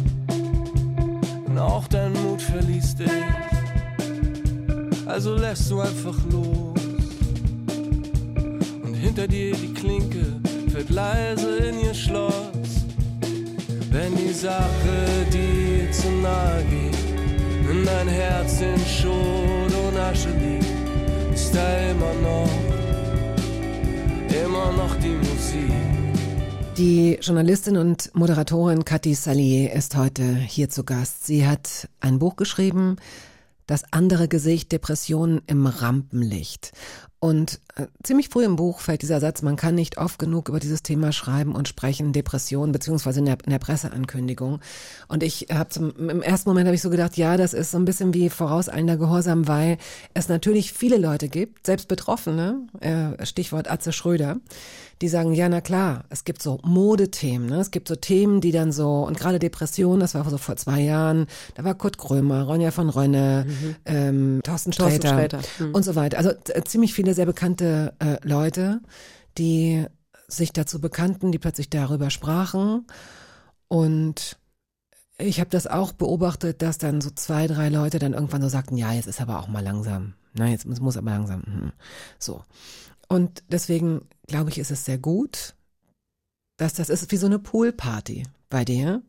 und 1.47 1.59
auch 1.59 1.87
dein 1.89 2.15
Mut 2.15 2.41
verließ 2.41 2.97
dich 2.97 3.11
also 5.07 5.35
lässt 5.37 5.71
du 5.71 5.81
einfach 5.81 6.17
los. 6.31 6.76
Hinter 9.17 9.33
dir 9.33 9.57
die 9.57 9.73
Klinke 9.73 10.27
fällt 10.71 10.91
leise 10.91 11.57
in 11.57 11.81
ihr 11.81 11.95
Schloss. 11.95 12.85
Wenn 13.91 14.15
die 14.15 14.31
Sache 14.31 15.27
dir 15.33 15.91
zu 15.91 16.11
nahe 16.21 16.63
geht, 16.65 17.71
in 17.71 17.83
dein 17.87 18.09
Herz 18.09 18.61
in 18.61 18.79
Schot 18.79 19.73
und 19.73 19.97
Asche 19.97 20.29
liegt, 20.29 20.67
ist 21.33 21.55
da 21.55 21.91
immer 21.93 22.13
noch, 22.21 22.51
immer 24.45 24.73
noch 24.73 24.95
die 24.97 25.17
Musik. 25.17 25.73
Die 26.77 27.19
Journalistin 27.23 27.79
und 27.79 28.15
Moderatorin 28.15 28.85
Cathy 28.85 29.15
Salier 29.15 29.73
ist 29.73 29.97
heute 29.97 30.35
hier 30.35 30.69
zu 30.69 30.85
Gast. 30.85 31.25
Sie 31.25 31.47
hat 31.47 31.89
ein 32.01 32.19
Buch 32.19 32.37
geschrieben, 32.37 32.97
Das 33.67 33.85
andere 33.93 34.29
Gesicht 34.29 34.73
Depressionen 34.73 35.43
im 35.47 35.67
Rampenlicht. 35.67 36.73
Und 37.19 37.61
äh, 37.77 37.87
ziemlich 38.03 38.29
früh 38.29 38.45
im 38.45 38.57
Buch 38.57 38.81
fällt 38.81 39.03
dieser 39.03 39.21
Satz, 39.21 39.41
man 39.43 39.57
kann 39.57 39.75
nicht 39.75 39.97
oft 39.97 40.19
genug 40.19 40.49
über 40.49 40.61
dieses 40.61 40.83
Thema 40.83 41.13
schreiben 41.13 41.55
und 41.55 41.67
sprechen, 41.67 42.13
Depression, 42.13 42.73
beziehungsweise 42.73 43.21
in 43.21 43.25
der, 43.25 43.39
in 43.45 43.51
der 43.51 43.59
Presseankündigung. 43.59 44.61
Und 45.09 45.23
ich 45.23 45.49
habe 45.51 45.95
im 45.99 46.23
ersten 46.23 46.51
Moment 46.51 46.67
habe 46.67 46.77
ich 46.77 46.83
so 46.83 46.91
gedacht, 46.91 47.17
ja, 47.17 47.37
das 47.37 47.55
ist 47.55 47.71
so 47.71 47.79
ein 47.79 47.87
bisschen 47.87 48.13
wie 48.13 48.29
vorauseilender 48.29 48.99
Gehorsam, 48.99 49.49
weil 49.49 49.79
es 50.13 50.29
natürlich 50.29 50.73
viele 50.73 50.99
Leute 50.99 51.29
gibt, 51.29 51.67
selbst 51.67 51.89
Betroffene, 51.89 52.61
äh, 52.81 53.25
Stichwort 53.25 53.71
Atze 53.71 53.93
Schröder, 53.93 54.37
die 55.03 55.09
sagen, 55.09 55.33
ja, 55.33 55.49
na 55.49 55.61
klar, 55.61 56.05
es 56.09 56.25
gibt 56.25 56.43
so 56.43 56.59
Modethemen, 56.63 57.49
ne? 57.49 57.61
es 57.61 57.71
gibt 57.71 57.89
so 57.89 57.97
Themen, 57.97 58.41
die 58.41 58.53
dann 58.53 58.73
so, 58.73 59.05
und 59.07 59.19
gerade 59.19 59.39
Depression, 59.39 60.01
das 60.01 60.15
war 60.15 60.29
so 60.29 60.39
vor 60.39 60.57
zwei 60.57 60.81
Jahren, 60.81 61.27
da 61.55 61.65
war 61.65 61.75
Kurt 61.75 61.99
Krömer, 61.99 62.45
Ronja 62.45 62.71
von 62.71 62.89
Rönne, 62.89 63.47
mhm. 63.47 63.77
ähm, 63.85 64.41
Thorsten 64.43 64.73
Sträter, 64.73 65.11
Thorsten 65.11 65.41
Sträter. 65.41 65.41
Mhm. 65.59 65.75
und 65.75 65.83
so 65.85 65.97
weiter. 65.97 66.19
Also 66.19 66.33
ziemlich 66.65 66.95
viele 66.95 67.15
sehr 67.15 67.27
bekannte 67.27 67.95
äh, 67.99 68.17
Leute, 68.27 68.81
die 69.37 69.85
sich 70.29 70.53
dazu 70.53 70.81
bekannten, 70.81 71.31
die 71.31 71.39
plötzlich 71.39 71.69
darüber 71.69 72.11
sprachen 72.11 72.87
und 73.69 74.39
ich 75.19 75.41
habe 75.41 75.51
das 75.51 75.67
auch 75.67 75.93
beobachtet, 75.93 76.63
dass 76.63 76.79
dann 76.79 77.01
so 77.01 77.11
zwei, 77.11 77.47
drei 77.47 77.69
Leute 77.69 77.99
dann 77.99 78.13
irgendwann 78.13 78.43
so 78.43 78.49
sagten, 78.49 78.77
ja, 78.77 78.93
jetzt 78.93 79.07
ist 79.07 79.21
aber 79.21 79.39
auch 79.39 79.49
mal 79.49 79.65
langsam. 79.65 80.15
Na, 80.35 80.49
jetzt 80.49 80.67
muss, 80.67 80.81
muss 80.81 80.97
aber 80.97 81.11
langsam. 81.11 81.43
Mhm. 81.47 81.73
So. 82.19 82.43
Und 83.09 83.45
deswegen 83.49 84.03
glaube 84.27 84.51
ich, 84.51 84.59
ist 84.59 84.71
es 84.71 84.85
sehr 84.85 84.99
gut, 84.99 85.55
dass 86.57 86.75
das 86.75 86.89
ist 86.89 87.11
wie 87.13 87.17
so 87.17 87.27
eine 87.27 87.39
Poolparty 87.39 88.25
bei 88.49 88.65
dir. 88.65 89.03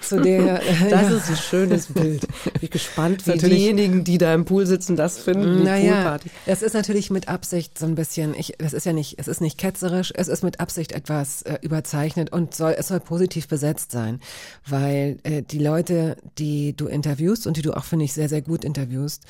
Zu 0.00 0.20
der, 0.20 0.58
das 0.90 0.90
ja. 0.90 1.16
ist 1.16 1.28
ein 1.30 1.36
schönes 1.36 1.86
Bild. 1.86 2.26
Ich 2.54 2.60
bin 2.60 2.70
gespannt, 2.70 3.26
wie 3.26 3.38
diejenigen, 3.38 4.04
die 4.04 4.18
da 4.18 4.34
im 4.34 4.44
Pool 4.44 4.66
sitzen, 4.66 4.96
das 4.96 5.18
finden. 5.18 5.62
Naja, 5.62 5.94
Poolparty. 5.94 6.30
das 6.46 6.62
ist 6.62 6.74
natürlich 6.74 7.10
mit 7.10 7.28
Absicht 7.28 7.78
so 7.78 7.86
ein 7.86 7.94
bisschen, 7.94 8.34
ich, 8.34 8.54
das 8.58 8.72
ist 8.72 8.84
ja 8.84 8.92
nicht, 8.92 9.18
es 9.18 9.28
ist 9.28 9.40
nicht 9.40 9.58
ketzerisch, 9.58 10.12
es 10.14 10.28
ist 10.28 10.42
mit 10.42 10.60
Absicht 10.60 10.92
etwas 10.92 11.42
äh, 11.42 11.58
überzeichnet 11.62 12.32
und 12.32 12.54
soll, 12.54 12.74
es 12.76 12.88
soll 12.88 13.00
positiv 13.00 13.48
besetzt 13.48 13.92
sein, 13.92 14.20
weil 14.66 15.18
äh, 15.22 15.42
die 15.42 15.60
Leute, 15.60 16.16
die 16.38 16.76
du 16.76 16.86
interviewst 16.86 17.46
und 17.46 17.56
die 17.56 17.62
du 17.62 17.72
auch, 17.72 17.84
finde 17.84 18.04
ich, 18.04 18.12
sehr, 18.12 18.28
sehr 18.28 18.42
gut 18.42 18.64
interviewst, 18.64 19.24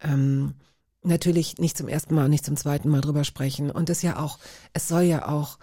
ähm, 0.00 0.54
natürlich 1.02 1.58
nicht 1.58 1.76
zum 1.76 1.88
ersten 1.88 2.14
Mal, 2.14 2.28
nicht 2.28 2.44
zum 2.44 2.56
zweiten 2.56 2.88
Mal 2.88 3.00
drüber 3.00 3.24
sprechen. 3.24 3.70
Und 3.70 3.90
es 3.90 4.02
ja 4.02 4.18
auch, 4.18 4.38
es 4.72 4.88
soll 4.88 5.02
ja 5.02 5.28
auch 5.28 5.58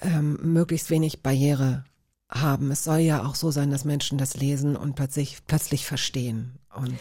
ähm, 0.00 0.38
möglichst 0.42 0.90
wenig 0.90 1.22
Barriere 1.22 1.84
haben. 2.28 2.70
Es 2.70 2.84
soll 2.84 2.98
ja 2.98 3.24
auch 3.24 3.34
so 3.34 3.50
sein, 3.50 3.70
dass 3.70 3.84
Menschen 3.84 4.18
das 4.18 4.36
lesen 4.36 4.76
und 4.76 4.96
plötzlich, 4.96 5.38
plötzlich 5.46 5.86
verstehen. 5.86 6.58
Und 6.74 6.98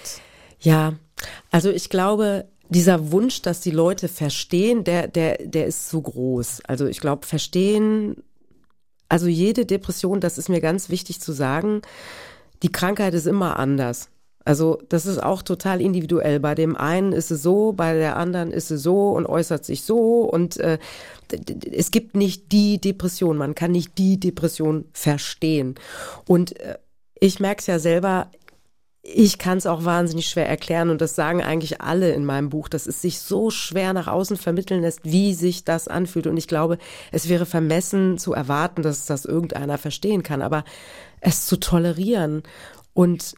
ja, 0.59 0.93
also 1.51 1.69
ich 1.69 1.89
glaube, 1.89 2.47
dieser 2.69 3.11
Wunsch, 3.11 3.41
dass 3.41 3.61
die 3.61 3.71
Leute 3.71 4.07
verstehen, 4.07 4.83
der, 4.83 5.07
der, 5.07 5.37
der 5.39 5.67
ist 5.67 5.89
zu 5.89 6.01
groß. 6.01 6.61
Also 6.65 6.85
ich 6.87 6.99
glaube, 6.99 7.25
verstehen, 7.25 8.23
also 9.09 9.27
jede 9.27 9.65
Depression, 9.65 10.19
das 10.19 10.37
ist 10.37 10.49
mir 10.49 10.61
ganz 10.61 10.89
wichtig 10.89 11.21
zu 11.21 11.31
sagen, 11.31 11.81
die 12.63 12.71
Krankheit 12.71 13.13
ist 13.13 13.27
immer 13.27 13.59
anders. 13.59 14.09
Also 14.45 14.80
das 14.89 15.07
ist 15.07 15.22
auch 15.22 15.41
total 15.41 15.81
individuell. 15.81 16.39
Bei 16.39 16.53
dem 16.53 16.77
einen 16.77 17.11
ist 17.11 17.31
es 17.31 17.41
so, 17.41 17.73
bei 17.73 17.95
der 17.95 18.15
anderen 18.15 18.51
ist 18.51 18.69
es 18.69 18.84
so 18.84 19.09
und 19.09 19.26
äußert 19.26 19.65
sich 19.65 19.81
so. 19.81 20.22
Und 20.22 20.57
äh, 20.57 20.77
es 21.72 21.89
gibt 21.89 22.15
nicht 22.15 22.51
die 22.51 22.80
Depression. 22.80 23.38
Man 23.38 23.55
kann 23.55 23.72
nicht 23.72 23.97
die 23.97 24.19
Depression 24.19 24.85
verstehen. 24.93 25.76
Und 26.27 26.59
äh, 26.59 26.77
ich 27.19 27.39
merke 27.39 27.61
es 27.61 27.67
ja 27.67 27.80
selber, 27.80 28.30
ich 29.01 29.38
kann 29.38 29.57
es 29.57 29.67
auch 29.67 29.85
wahnsinnig 29.85 30.27
schwer 30.27 30.49
erklären 30.49 30.89
und 30.89 30.99
das 30.99 31.13
sagen 31.13 31.43
eigentlich 31.43 31.80
alle 31.80 32.11
in 32.11 32.26
meinem 32.26 32.49
Buch, 32.49 32.67
dass 32.67 32.88
es 32.88 33.03
sich 33.03 33.19
so 33.19 33.51
schwer 33.51 33.93
nach 33.93 34.07
außen 34.07 34.35
vermitteln 34.35 34.81
lässt, 34.81 35.01
wie 35.03 35.35
sich 35.35 35.63
das 35.63 35.88
anfühlt. 35.88 36.26
Und 36.26 36.38
ich 36.38 36.47
glaube, 36.47 36.80
es 37.11 37.30
wäre 37.30 37.45
vermessen 37.45 38.17
zu 38.17 38.34
erwarten, 38.34 38.81
dass 38.81 39.05
das 39.05 39.26
irgendeiner 39.26 39.77
verstehen 39.77 40.23
kann, 40.23 40.41
aber 40.41 40.65
es 41.22 41.45
zu 41.45 41.57
tolerieren 41.57 42.41
und 42.93 43.35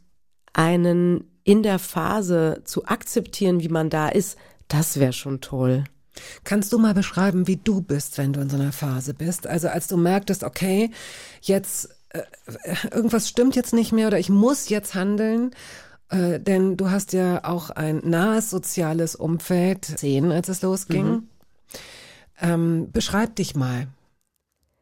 einen 0.58 1.24
in 1.44 1.64
der 1.64 1.80
Phase 1.80 2.62
zu 2.66 2.86
akzeptieren, 2.86 3.62
wie 3.62 3.70
man 3.70 3.90
da 3.90 4.10
ist, 4.10 4.38
das 4.68 5.00
wäre 5.00 5.14
schon 5.14 5.40
toll. 5.40 5.86
Kannst 6.44 6.74
du 6.74 6.80
mal 6.80 6.94
beschreiben, 6.94 7.48
wie 7.48 7.58
du 7.58 7.82
bist, 7.82 8.18
wenn 8.18 8.34
du 8.34 8.42
in 8.42 8.50
so 8.50 8.58
einer 8.58 8.72
Phase 8.72 9.14
bist? 9.14 9.48
Also 9.48 9.70
als 9.70 9.88
du 9.88 9.98
merktest, 9.98 10.44
okay, 10.44 10.92
jetzt 11.42 11.90
äh, 12.10 12.24
irgendwas 12.92 13.30
stimmt 13.30 13.56
jetzt 13.56 13.74
nicht 13.74 13.92
mehr 13.92 14.08
oder 14.08 14.20
ich 14.20 14.30
muss 14.30 14.68
jetzt 14.70 14.96
handeln, 14.96 15.52
äh, 16.10 16.40
denn 16.40 16.76
du 16.76 16.90
hast 16.90 17.14
ja 17.14 17.44
auch 17.44 17.70
ein 17.70 18.02
nahes 18.04 18.50
soziales 18.50 19.16
Umfeld, 19.16 19.86
zehn, 19.86 20.32
als 20.32 20.50
es 20.50 20.64
losging. 20.64 21.08
Mhm. 21.08 21.30
Ähm, 22.42 22.92
beschreib 22.92 23.36
dich 23.36 23.56
mal, 23.56 23.88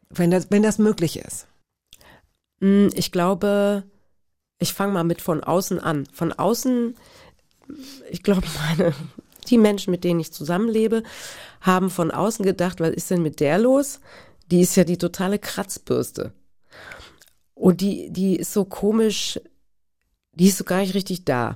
wenn 0.09 0.31
das, 0.31 0.47
wenn 0.51 0.63
das 0.63 0.77
möglich 0.77 1.19
ist. 1.19 1.47
Hm, 2.61 2.89
ich 2.93 3.11
glaube, 3.11 3.83
ich 4.59 4.73
fange 4.73 4.93
mal 4.93 5.03
mit 5.03 5.21
von 5.21 5.43
außen 5.43 5.79
an. 5.79 6.05
Von 6.13 6.33
außen, 6.33 6.95
ich 8.09 8.23
glaube, 8.23 8.47
meine, 8.69 8.93
die 9.47 9.57
Menschen, 9.57 9.91
mit 9.91 10.03
denen 10.03 10.19
ich 10.19 10.33
zusammenlebe, 10.33 11.03
haben 11.61 11.89
von 11.89 12.11
außen 12.11 12.45
gedacht, 12.45 12.79
was 12.79 12.91
ist 12.91 13.11
denn 13.11 13.21
mit 13.21 13.39
der 13.39 13.57
los? 13.57 13.99
Die 14.51 14.61
ist 14.61 14.75
ja 14.75 14.83
die 14.83 14.97
totale 14.97 15.39
Kratzbürste. 15.39 16.33
Und 17.53 17.81
die, 17.81 18.11
die 18.11 18.35
ist 18.35 18.53
so 18.53 18.65
komisch, 18.65 19.39
die 20.33 20.47
ist 20.47 20.57
so 20.57 20.63
gar 20.63 20.79
nicht 20.79 20.93
richtig 20.93 21.25
da. 21.25 21.55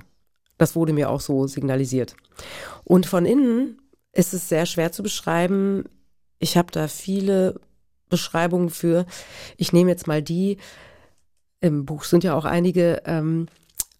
Das 0.58 0.74
wurde 0.74 0.92
mir 0.92 1.10
auch 1.10 1.20
so 1.20 1.46
signalisiert. 1.46 2.16
Und 2.84 3.06
von 3.06 3.26
innen 3.26 3.80
ist 4.12 4.34
es 4.34 4.48
sehr 4.48 4.66
schwer 4.66 4.92
zu 4.92 5.02
beschreiben. 5.02 5.84
Ich 6.38 6.56
habe 6.56 6.72
da 6.72 6.88
viele 6.88 7.60
Beschreibungen 8.08 8.70
für. 8.70 9.06
Ich 9.56 9.72
nehme 9.72 9.90
jetzt 9.90 10.06
mal 10.06 10.22
die, 10.22 10.58
im 11.60 11.84
Buch 11.84 12.04
sind 12.04 12.24
ja 12.24 12.34
auch 12.34 12.44
einige 12.44 13.02
ähm, 13.04 13.46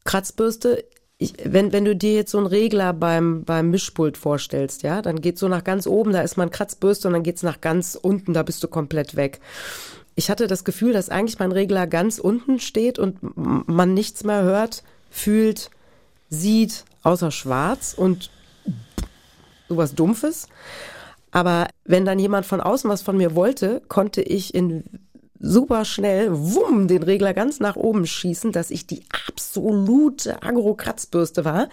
Kratzbürste. 0.05 0.85
Ich, 1.19 1.35
wenn, 1.45 1.73
wenn 1.73 1.85
du 1.85 1.95
dir 1.95 2.15
jetzt 2.15 2.31
so 2.31 2.39
einen 2.39 2.47
Regler 2.47 2.93
beim, 2.95 3.45
beim 3.45 3.71
Mischpult 3.71 4.17
vorstellst, 4.17 4.83
ja, 4.83 5.03
dann 5.03 5.21
geht's 5.21 5.41
so 5.41 5.49
nach 5.49 5.65
ganz 5.65 5.87
oben, 5.87 6.13
da 6.13 6.23
ist 6.23 6.39
man 6.39 6.51
Kratzbürste 6.51 7.09
und 7.09 7.15
dann 7.15 7.23
geht's 7.23 7.43
nach 7.43 7.61
ganz 7.61 7.99
unten, 8.01 8.33
da 8.33 8.43
bist 8.43 8.63
du 8.65 8.69
komplett 8.69 9.17
weg. 9.17 9.41
Ich 10.15 10.31
hatte 10.31 10.47
das 10.47 10.65
Gefühl, 10.65 10.93
dass 10.93 11.11
eigentlich 11.11 11.39
mein 11.39 11.53
Regler 11.53 11.87
ganz 11.87 12.19
unten 12.19 12.59
steht 12.59 12.99
und 12.99 13.19
man 13.37 13.95
nichts 13.95 14.25
mehr 14.25 14.43
hört, 14.43 14.83
fühlt, 15.11 15.71
sieht, 16.31 16.85
außer 17.03 17.31
schwarz 17.31 17.95
und 17.97 18.31
sowas 19.69 19.95
Dumpfes. 19.95 20.49
Aber 21.31 21.69
wenn 21.85 22.05
dann 22.05 22.19
jemand 22.19 22.47
von 22.47 22.61
außen 22.61 22.91
was 22.91 23.03
von 23.03 23.17
mir 23.17 23.35
wollte, 23.35 23.83
konnte 23.89 24.21
ich 24.23 24.55
in 24.55 24.85
super 25.41 25.85
schnell, 25.85 26.29
wumm, 26.31 26.87
den 26.87 27.03
Regler 27.03 27.35
ganz 27.35 27.59
nach 27.61 27.77
oben 27.77 28.07
schießen, 28.07 28.53
dass 28.53 28.71
ich 28.71 28.87
die 28.87 29.03
absolute 29.27 30.43
Agro-Kratzbürste 30.43 31.45
war, 31.45 31.69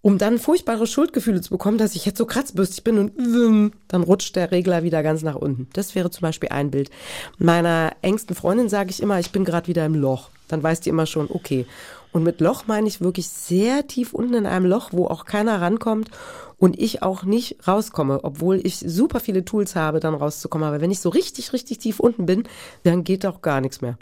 um 0.00 0.16
dann 0.16 0.38
furchtbare 0.38 0.86
Schuldgefühle 0.86 1.40
zu 1.40 1.50
bekommen, 1.50 1.76
dass 1.76 1.96
ich 1.96 2.06
jetzt 2.06 2.18
so 2.18 2.24
kratzbürstig 2.24 2.84
bin 2.84 2.98
und 2.98 3.12
wumm, 3.18 3.72
dann 3.88 4.04
rutscht 4.04 4.36
der 4.36 4.52
Regler 4.52 4.84
wieder 4.84 5.02
ganz 5.02 5.22
nach 5.22 5.34
unten. 5.34 5.68
Das 5.72 5.94
wäre 5.96 6.10
zum 6.10 6.22
Beispiel 6.22 6.50
ein 6.50 6.70
Bild. 6.70 6.90
Meiner 7.38 7.92
engsten 8.00 8.36
Freundin 8.36 8.68
sage 8.68 8.90
ich 8.90 9.02
immer, 9.02 9.18
ich 9.18 9.32
bin 9.32 9.44
gerade 9.44 9.66
wieder 9.66 9.84
im 9.84 9.94
Loch. 9.94 10.30
Dann 10.46 10.62
weiß 10.62 10.80
die 10.80 10.90
immer 10.90 11.06
schon, 11.06 11.28
okay. 11.30 11.66
Und 12.12 12.22
mit 12.22 12.40
Loch 12.40 12.66
meine 12.66 12.88
ich 12.88 13.00
wirklich 13.00 13.28
sehr 13.28 13.86
tief 13.86 14.14
unten 14.14 14.34
in 14.34 14.46
einem 14.46 14.66
Loch, 14.66 14.90
wo 14.92 15.06
auch 15.06 15.24
keiner 15.24 15.60
rankommt 15.60 16.10
und 16.56 16.78
ich 16.78 17.02
auch 17.02 17.22
nicht 17.24 17.68
rauskomme, 17.68 18.24
obwohl 18.24 18.64
ich 18.64 18.78
super 18.78 19.20
viele 19.20 19.44
Tools 19.44 19.76
habe, 19.76 20.00
dann 20.00 20.14
rauszukommen. 20.14 20.66
Aber 20.66 20.80
wenn 20.80 20.90
ich 20.90 21.00
so 21.00 21.08
richtig, 21.08 21.52
richtig 21.52 21.78
tief 21.78 22.00
unten 22.00 22.26
bin, 22.26 22.44
dann 22.82 23.04
geht 23.04 23.26
auch 23.26 23.42
gar 23.42 23.60
nichts 23.60 23.80
mehr. 23.80 23.98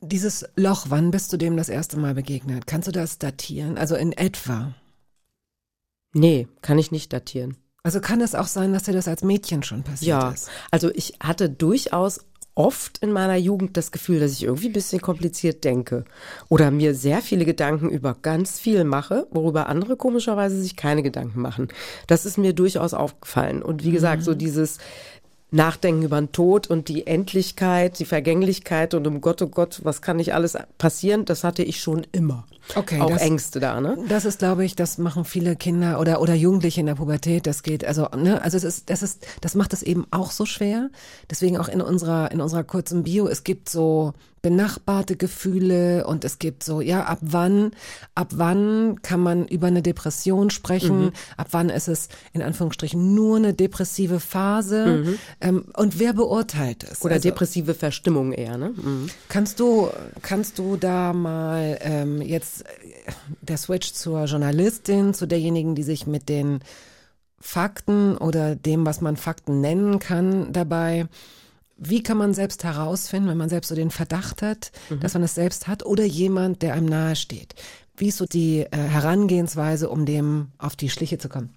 Dieses 0.00 0.44
Loch, 0.54 0.86
wann 0.90 1.10
bist 1.10 1.32
du 1.32 1.36
dem 1.38 1.56
das 1.56 1.70
erste 1.70 1.98
Mal 1.98 2.14
begegnet? 2.14 2.66
Kannst 2.66 2.88
du 2.88 2.92
das 2.92 3.18
datieren? 3.18 3.78
Also 3.78 3.96
in 3.96 4.12
etwa? 4.12 4.74
Nee, 6.12 6.46
kann 6.60 6.78
ich 6.78 6.92
nicht 6.92 7.12
datieren. 7.12 7.56
Also 7.82 8.00
kann 8.00 8.20
es 8.20 8.34
auch 8.34 8.46
sein, 8.46 8.72
dass 8.72 8.84
dir 8.84 8.92
das 8.92 9.08
als 9.08 9.22
Mädchen 9.22 9.62
schon 9.62 9.82
passiert 9.82 10.08
ja, 10.08 10.30
ist? 10.30 10.46
Ja, 10.46 10.52
also 10.70 10.90
ich 10.94 11.14
hatte 11.20 11.50
durchaus 11.50 12.20
oft 12.54 12.98
in 12.98 13.12
meiner 13.12 13.36
Jugend 13.36 13.76
das 13.76 13.90
Gefühl, 13.90 14.20
dass 14.20 14.32
ich 14.32 14.44
irgendwie 14.44 14.68
ein 14.68 14.72
bisschen 14.72 15.00
kompliziert 15.00 15.64
denke 15.64 16.04
oder 16.48 16.70
mir 16.70 16.94
sehr 16.94 17.20
viele 17.20 17.44
Gedanken 17.44 17.88
über 17.90 18.16
ganz 18.20 18.60
viel 18.60 18.84
mache, 18.84 19.26
worüber 19.30 19.68
andere 19.68 19.96
komischerweise 19.96 20.60
sich 20.60 20.76
keine 20.76 21.02
Gedanken 21.02 21.40
machen. 21.40 21.68
Das 22.06 22.26
ist 22.26 22.38
mir 22.38 22.52
durchaus 22.52 22.94
aufgefallen. 22.94 23.62
Und 23.62 23.84
wie 23.84 23.90
gesagt, 23.90 24.22
so 24.22 24.34
dieses 24.34 24.78
Nachdenken 25.54 26.02
über 26.02 26.20
den 26.20 26.32
Tod 26.32 26.66
und 26.66 26.88
die 26.88 27.06
Endlichkeit, 27.06 27.98
die 27.98 28.04
Vergänglichkeit 28.04 28.92
und 28.94 29.06
um 29.06 29.20
Gott, 29.20 29.40
oh 29.40 29.46
Gott, 29.46 29.80
was 29.84 30.02
kann 30.02 30.16
nicht 30.16 30.34
alles 30.34 30.56
passieren, 30.78 31.24
das 31.24 31.44
hatte 31.44 31.62
ich 31.62 31.80
schon 31.80 32.06
immer. 32.12 32.44
Okay, 32.74 33.00
Auch 33.00 33.10
das- 33.10 33.22
Ängste 33.22 33.60
da, 33.60 33.80
ne? 33.80 33.96
Das 34.08 34.24
ist, 34.24 34.38
glaube 34.40 34.64
ich, 34.64 34.74
das 34.74 34.98
machen 34.98 35.24
viele 35.24 35.54
Kinder 35.54 36.00
oder 36.00 36.20
oder 36.20 36.34
Jugendliche 36.34 36.80
in 36.80 36.86
der 36.86 36.94
Pubertät. 36.96 37.46
Das 37.46 37.62
geht, 37.62 37.84
also 37.84 38.08
ne, 38.16 38.42
also 38.42 38.56
es 38.56 38.64
ist, 38.64 38.90
das 38.90 39.02
ist, 39.02 39.26
das 39.42 39.54
macht 39.54 39.72
es 39.72 39.82
eben 39.82 40.06
auch 40.10 40.30
so 40.30 40.46
schwer. 40.46 40.90
Deswegen 41.30 41.56
auch 41.58 41.68
in 41.68 41.80
unserer 41.82 42.32
in 42.32 42.40
unserer 42.40 42.64
kurzen 42.64 43.02
Bio. 43.04 43.28
Es 43.28 43.44
gibt 43.44 43.68
so 43.68 44.14
benachbarte 44.44 45.16
Gefühle 45.16 46.06
und 46.06 46.22
es 46.22 46.38
gibt 46.38 46.64
so, 46.64 46.82
ja, 46.82 47.04
ab 47.04 47.16
wann, 47.22 47.70
ab 48.14 48.28
wann 48.34 49.00
kann 49.00 49.20
man 49.20 49.48
über 49.48 49.68
eine 49.68 49.80
Depression 49.80 50.50
sprechen? 50.50 51.12
Ab 51.38 51.48
wann 51.52 51.70
ist 51.70 51.88
es 51.88 52.10
in 52.34 52.42
Anführungsstrichen 52.42 53.14
nur 53.14 53.38
eine 53.38 53.54
depressive 53.54 54.20
Phase? 54.20 55.16
Ähm, 55.40 55.64
und 55.74 55.98
wer 55.98 56.12
beurteilt 56.12 56.84
es? 56.84 57.00
Oder 57.02 57.14
Also- 57.14 57.30
depressive 57.30 57.72
Verstimmung 57.72 58.32
eher, 58.32 58.58
ne? 58.58 58.74
Mhm. 58.76 59.08
Kannst 59.30 59.60
du, 59.60 59.88
kannst 60.20 60.58
du 60.58 60.76
da 60.76 61.14
mal 61.14 61.78
ähm, 61.80 62.20
jetzt 62.20 62.66
äh, 62.66 63.12
der 63.40 63.56
Switch 63.56 63.94
zur 63.94 64.24
Journalistin, 64.26 65.14
zu 65.14 65.24
derjenigen, 65.24 65.74
die 65.74 65.82
sich 65.84 66.06
mit 66.06 66.28
den 66.28 66.60
Fakten 67.40 68.18
oder 68.18 68.56
dem, 68.56 68.84
was 68.84 69.00
man 69.00 69.16
Fakten 69.16 69.62
nennen 69.62 70.00
kann, 70.00 70.52
dabei, 70.52 71.06
wie 71.76 72.02
kann 72.02 72.16
man 72.16 72.34
selbst 72.34 72.64
herausfinden, 72.64 73.28
wenn 73.28 73.36
man 73.36 73.48
selbst 73.48 73.68
so 73.68 73.74
den 73.74 73.90
Verdacht 73.90 74.42
hat, 74.42 74.70
dass 75.00 75.14
man 75.14 75.22
es 75.22 75.34
selbst 75.34 75.66
hat 75.66 75.84
oder 75.84 76.04
jemand, 76.04 76.62
der 76.62 76.74
einem 76.74 76.86
nahe 76.86 77.16
steht? 77.16 77.54
Wie 77.96 78.08
ist 78.08 78.18
so 78.18 78.26
die 78.26 78.60
äh, 78.60 78.76
Herangehensweise, 78.76 79.88
um 79.88 80.06
dem 80.06 80.48
auf 80.58 80.76
die 80.76 80.90
Schliche 80.90 81.18
zu 81.18 81.28
kommen? 81.28 81.54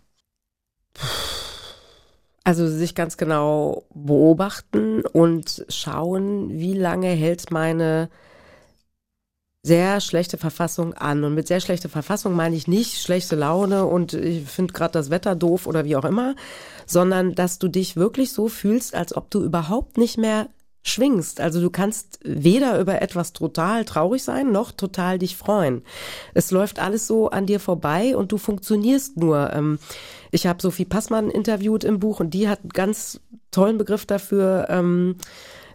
Also 2.44 2.68
sich 2.68 2.96
ganz 2.96 3.18
genau 3.18 3.84
beobachten 3.94 5.02
und 5.02 5.66
schauen, 5.70 6.60
wie 6.60 6.74
lange 6.74 7.10
hält 7.10 7.52
meine 7.52 8.10
sehr 9.68 10.02
schlechte 10.02 10.38
Verfassung 10.38 10.94
an. 10.94 11.24
Und 11.24 11.36
mit 11.36 11.48
sehr 11.48 11.60
schlechter 11.60 11.90
Verfassung 11.90 12.36
meine 12.36 12.56
ich 12.56 12.68
nicht 12.68 13.02
schlechte 13.02 13.36
Laune 13.36 13.86
und 13.86 14.14
ich 14.14 14.48
finde 14.48 14.74
gerade 14.74 14.94
das 14.94 15.10
Wetter 15.10 15.36
doof 15.36 15.68
oder 15.68 15.86
wie 15.86 15.96
auch 15.96 16.06
immer, 16.06 16.36
sondern 16.86 17.36
dass 17.36 17.60
du 17.60 17.68
dich 17.68 17.96
wirklich 17.96 18.32
so 18.32 18.48
fühlst, 18.48 18.96
als 18.96 19.16
ob 19.16 19.30
du 19.30 19.44
überhaupt 19.44 19.98
nicht 19.98 20.18
mehr 20.18 20.48
schwingst. 20.84 21.42
Also 21.42 21.60
du 21.60 21.70
kannst 21.70 22.20
weder 22.24 22.80
über 22.80 23.02
etwas 23.02 23.34
total 23.34 23.84
traurig 23.84 24.24
sein, 24.24 24.52
noch 24.52 24.72
total 24.72 25.20
dich 25.20 25.36
freuen. 25.36 25.84
Es 26.34 26.50
läuft 26.52 26.80
alles 26.80 27.08
so 27.08 27.30
an 27.30 27.46
dir 27.46 27.60
vorbei 27.60 28.16
und 28.16 28.32
du 28.32 28.38
funktionierst 28.38 29.18
nur. 29.18 29.52
Ähm, 29.54 29.80
Ich 30.32 30.46
habe 30.46 30.62
Sophie 30.62 30.86
Passmann 30.86 31.30
interviewt 31.30 31.84
im 31.84 32.00
Buch 32.00 32.20
und 32.20 32.34
die 32.34 32.48
hat 32.48 32.62
einen 32.62 32.70
ganz 32.70 33.20
tollen 33.52 33.78
Begriff 33.78 34.06
dafür 34.06 34.68
ähm, 34.70 35.16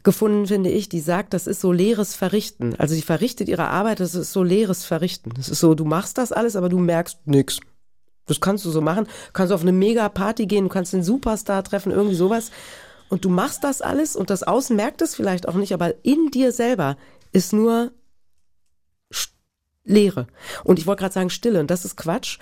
gefunden, 0.02 0.46
finde 0.46 0.70
ich. 0.70 0.88
Die 0.88 1.00
sagt, 1.00 1.34
das 1.34 1.46
ist 1.46 1.60
so 1.60 1.72
leeres 1.72 2.14
Verrichten. 2.14 2.74
Also 2.78 2.94
sie 2.94 3.02
verrichtet 3.02 3.48
ihre 3.48 3.68
Arbeit, 3.68 4.00
das 4.00 4.14
ist 4.14 4.32
so 4.32 4.42
leeres 4.42 4.84
Verrichten. 4.84 5.32
Das 5.36 5.48
ist 5.48 5.60
so, 5.60 5.74
du 5.74 5.84
machst 5.84 6.18
das 6.18 6.32
alles, 6.32 6.56
aber 6.56 6.68
du 6.68 6.78
merkst 6.78 7.26
nix. 7.26 7.60
Das 8.26 8.40
kannst 8.40 8.64
du 8.64 8.70
so 8.70 8.80
machen. 8.80 9.06
Kannst 9.32 9.50
du 9.50 9.54
auf 9.54 9.62
eine 9.62 9.72
Mega-Party 9.72 10.46
gehen, 10.46 10.64
du 10.64 10.70
kannst 10.70 10.92
den 10.92 11.02
Superstar 11.02 11.64
treffen, 11.64 11.92
irgendwie 11.92 12.14
sowas. 12.14 12.50
Und 13.08 13.24
du 13.24 13.28
machst 13.28 13.62
das 13.64 13.82
alles 13.82 14.16
und 14.16 14.30
das 14.30 14.42
Außen 14.42 14.74
merkt 14.74 15.02
es 15.02 15.14
vielleicht 15.14 15.46
auch 15.46 15.54
nicht, 15.54 15.72
aber 15.72 16.04
in 16.04 16.30
dir 16.30 16.50
selber 16.50 16.96
ist 17.32 17.52
nur 17.52 17.92
Leere. 19.84 20.28
Und 20.64 20.78
ich 20.78 20.86
wollte 20.86 21.00
gerade 21.00 21.14
sagen 21.14 21.30
Stille 21.30 21.60
und 21.60 21.70
das 21.70 21.84
ist 21.84 21.96
Quatsch, 21.96 22.38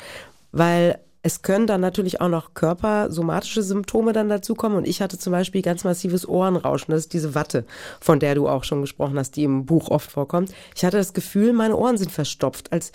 weil 0.53 1.01
es 1.23 1.43
können 1.43 1.67
dann 1.67 1.83
natürlich 1.83 2.21
auch 2.21 2.29
noch 2.29 2.55
körpersomatische 2.55 3.63
Symptome 3.63 4.13
dann 4.13 4.29
dazukommen. 4.29 4.79
Und 4.79 4.89
ich 4.89 5.03
hatte 5.03 5.19
zum 5.19 5.33
Beispiel 5.33 5.61
ganz 5.61 5.85
massives 5.85 6.27
Ohrenrauschen. 6.27 6.93
Das 6.93 7.03
ist 7.03 7.13
diese 7.13 7.35
Watte, 7.35 7.65
von 8.01 8.21
der 8.21 8.35
du 8.35 8.49
auch 8.49 8.65
schon 8.65 8.81
gesprochen 8.81 9.19
hast, 9.19 9.37
die 9.37 9.45
im 9.45 9.67
Buch 9.67 9.91
oft 9.91 10.11
vorkommt. 10.11 10.53
Ich 10.75 10.85
hatte 10.85 10.97
das 10.97 11.13
Gefühl, 11.13 11.53
meine 11.53 11.77
Ohren 11.77 11.99
sind 11.99 12.11
verstopft. 12.11 12.73
Als, 12.73 12.93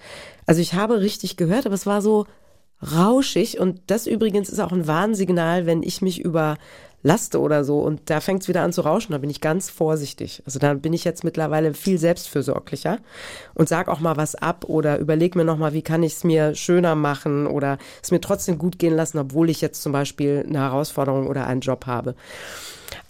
also 0.47 0.59
ich 0.59 0.73
habe 0.73 1.01
richtig 1.01 1.37
gehört, 1.37 1.67
aber 1.67 1.75
es 1.75 1.85
war 1.85 2.01
so 2.01 2.25
rauschig. 2.81 3.59
Und 3.59 3.81
das 3.87 4.07
übrigens 4.07 4.49
ist 4.49 4.59
auch 4.59 4.71
ein 4.71 4.87
Warnsignal, 4.87 5.67
wenn 5.67 5.83
ich 5.83 6.01
mich 6.01 6.19
überlaste 7.05 7.39
oder 7.39 7.63
so. 7.63 7.79
Und 7.79 8.09
da 8.09 8.19
fängt 8.19 8.41
es 8.41 8.47
wieder 8.47 8.63
an 8.63 8.73
zu 8.73 8.81
rauschen. 8.81 9.11
Da 9.11 9.19
bin 9.19 9.29
ich 9.29 9.39
ganz 9.39 9.69
vorsichtig. 9.69 10.41
Also 10.45 10.59
da 10.59 10.73
bin 10.73 10.91
ich 10.91 11.03
jetzt 11.03 11.23
mittlerweile 11.23 11.73
viel 11.73 11.99
selbstfürsorglicher 11.99 12.97
und 13.53 13.69
sag 13.69 13.87
auch 13.87 13.99
mal 13.99 14.17
was 14.17 14.35
ab 14.35 14.65
oder 14.67 14.97
überleg 14.97 15.35
mir 15.35 15.45
nochmal, 15.45 15.73
wie 15.73 15.83
kann 15.83 16.03
ich 16.03 16.13
es 16.13 16.23
mir 16.23 16.55
schöner 16.55 16.95
machen 16.95 17.45
oder 17.45 17.77
es 18.01 18.11
mir 18.11 18.21
trotzdem 18.21 18.57
gut 18.57 18.79
gehen 18.79 18.95
lassen, 18.95 19.19
obwohl 19.19 19.49
ich 19.49 19.61
jetzt 19.61 19.83
zum 19.83 19.91
Beispiel 19.91 20.43
eine 20.47 20.59
Herausforderung 20.59 21.27
oder 21.27 21.45
einen 21.45 21.61
Job 21.61 21.85
habe. 21.85 22.15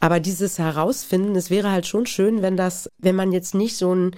Aber 0.02 0.20
dieses 0.20 0.60
Herausfinden, 0.60 1.36
es 1.36 1.50
wäre 1.50 1.72
halt 1.72 1.88
schon 1.88 2.06
schön, 2.06 2.42
wenn 2.42 2.58
das, 2.58 2.90
wenn 2.98 3.16
man 3.16 3.32
jetzt 3.32 3.56
nicht 3.56 3.78
so 3.78 3.94
ein 3.96 4.16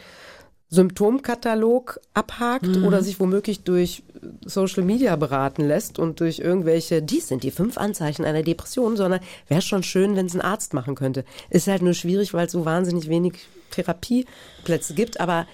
Symptomkatalog 0.70 2.00
abhakt 2.14 2.78
oder 2.84 3.02
sich 3.02 3.20
womöglich 3.22 3.64
durch 3.64 4.04
Social 4.46 4.84
Media 4.84 5.16
beraten 5.16 5.68
lässt 5.68 6.00
und 6.00 6.20
durch 6.20 6.40
irgendwelche, 6.40 7.02
dies 7.02 7.28
sind 7.28 7.44
die 7.44 7.52
fünf 7.52 7.78
Anzeichen 7.78 8.26
einer 8.26 8.44
Depression, 8.44 8.98
sondern 8.98 9.22
wäre 9.48 9.62
schon 9.62 9.84
schön, 9.84 10.16
wenn 10.16 10.26
es 10.26 10.36
ein 10.36 10.42
Arzt 10.42 10.74
machen 10.74 10.96
könnte. 10.96 11.26
Ist 11.50 11.68
halt 11.68 11.82
nur 11.82 11.94
schwierig, 11.94 12.34
weil 12.34 12.48
es 12.48 12.52
so 12.52 12.66
wahnsinnig 12.66 13.10
wenig 13.10 13.34
Therapieplätze 13.72 14.94
gibt, 14.94 15.20
aber 15.20 15.48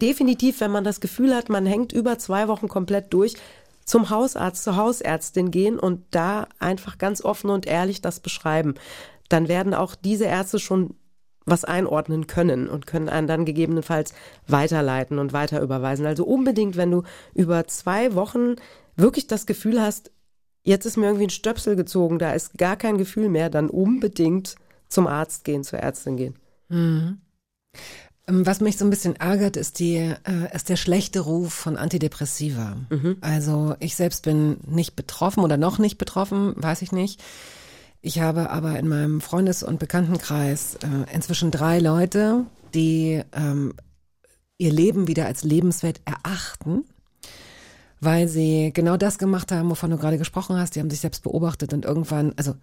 definitiv, 0.00 0.60
wenn 0.60 0.70
man 0.70 0.84
das 0.84 1.00
Gefühl 1.00 1.34
hat, 1.34 1.48
man 1.48 1.66
hängt 1.66 1.92
über 1.92 2.18
zwei 2.18 2.48
Wochen 2.48 2.68
komplett 2.68 3.12
durch, 3.12 3.34
zum 3.84 4.10
Hausarzt, 4.10 4.64
zur 4.64 4.76
Hausärztin 4.76 5.50
gehen 5.50 5.78
und 5.78 6.02
da 6.10 6.48
einfach 6.58 6.98
ganz 6.98 7.22
offen 7.22 7.50
und 7.50 7.66
ehrlich 7.66 8.00
das 8.00 8.20
beschreiben. 8.20 8.74
Dann 9.28 9.48
werden 9.48 9.74
auch 9.74 9.94
diese 9.94 10.24
Ärzte 10.24 10.58
schon 10.58 10.94
was 11.46 11.64
einordnen 11.64 12.26
können 12.26 12.68
und 12.68 12.86
können 12.86 13.08
einen 13.08 13.26
dann 13.26 13.44
gegebenenfalls 13.44 14.14
weiterleiten 14.46 15.18
und 15.18 15.32
weiter 15.32 15.60
überweisen. 15.60 16.06
Also 16.06 16.24
unbedingt, 16.24 16.76
wenn 16.76 16.90
du 16.90 17.02
über 17.34 17.66
zwei 17.66 18.14
Wochen 18.14 18.56
wirklich 18.96 19.26
das 19.26 19.46
Gefühl 19.46 19.80
hast, 19.80 20.10
jetzt 20.62 20.86
ist 20.86 20.96
mir 20.96 21.06
irgendwie 21.06 21.26
ein 21.26 21.30
Stöpsel 21.30 21.76
gezogen, 21.76 22.18
da 22.18 22.32
ist 22.32 22.56
gar 22.56 22.76
kein 22.76 22.98
Gefühl 22.98 23.28
mehr, 23.28 23.50
dann 23.50 23.68
unbedingt 23.68 24.56
zum 24.88 25.06
Arzt 25.06 25.44
gehen, 25.44 25.64
zur 25.64 25.80
Ärztin 25.80 26.16
gehen. 26.16 26.34
Ähm, 28.26 28.46
Was 28.46 28.60
mich 28.60 28.78
so 28.78 28.84
ein 28.86 28.90
bisschen 28.90 29.16
ärgert, 29.16 29.56
ist, 29.56 29.78
die, 29.80 29.96
äh, 29.96 30.54
ist 30.54 30.70
der 30.70 30.76
schlechte 30.76 31.20
Ruf 31.20 31.52
von 31.52 31.76
Antidepressiva. 31.76 32.76
Also 33.20 33.74
ich 33.80 33.96
selbst 33.96 34.24
bin 34.24 34.58
nicht 34.66 34.96
betroffen 34.96 35.44
oder 35.44 35.58
noch 35.58 35.78
nicht 35.78 35.98
betroffen, 35.98 36.54
weiß 36.56 36.80
ich 36.82 36.92
nicht. 36.92 37.22
Ich 38.06 38.20
habe 38.20 38.50
aber 38.50 38.78
in 38.78 38.86
meinem 38.86 39.22
Freundes- 39.22 39.62
und 39.62 39.78
Bekanntenkreis 39.78 40.74
äh, 40.74 41.14
inzwischen 41.14 41.50
drei 41.50 41.78
Leute, 41.78 42.44
die 42.74 43.22
ähm, 43.32 43.72
ihr 44.58 44.70
Leben 44.70 45.08
wieder 45.08 45.24
als 45.24 45.42
lebenswert 45.42 46.02
erachten, 46.04 46.84
weil 48.00 48.28
sie 48.28 48.72
genau 48.74 48.98
das 48.98 49.16
gemacht 49.16 49.50
haben, 49.52 49.70
wovon 49.70 49.88
du 49.88 49.96
gerade 49.96 50.18
gesprochen 50.18 50.58
hast. 50.58 50.76
Die 50.76 50.80
haben 50.80 50.90
sich 50.90 51.00
selbst 51.00 51.22
beobachtet 51.22 51.72
und 51.72 51.86
irgendwann, 51.86 52.34
also 52.36 52.54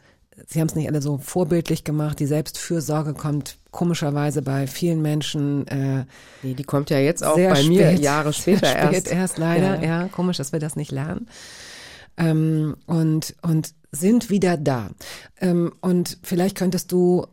sie 0.45 0.59
haben 0.59 0.67
es 0.67 0.75
nicht 0.75 0.87
alle 0.87 1.01
so 1.01 1.17
vorbildlich 1.17 1.83
gemacht. 1.83 2.19
Die 2.19 2.27
Selbstfürsorge 2.27 3.15
kommt 3.15 3.57
komischerweise 3.71 4.43
bei 4.43 4.67
vielen 4.67 5.01
Menschen 5.01 5.65
äh, 5.69 6.05
Nee, 6.43 6.53
die 6.53 6.63
kommt 6.63 6.91
ja 6.91 6.99
jetzt 6.99 7.23
auch 7.23 7.33
bei 7.35 7.63
mir 7.63 7.87
spät, 7.87 7.99
Jahre 7.99 8.31
später 8.33 8.67
spät 8.67 8.93
erst. 8.93 9.11
erst 9.11 9.37
leider. 9.39 9.81
Ja. 9.81 10.03
Ja. 10.03 10.07
komisch, 10.09 10.37
dass 10.37 10.51
wir 10.51 10.59
das 10.59 10.75
nicht 10.75 10.91
lernen. 10.91 11.27
Ähm, 12.15 12.75
und, 12.85 13.33
und 13.41 13.73
sind 13.91 14.29
wieder 14.29 14.57
da. 14.57 14.89
Ähm, 15.39 15.73
und 15.81 16.17
vielleicht 16.23 16.57
könntest 16.57 16.91
du 16.91 17.27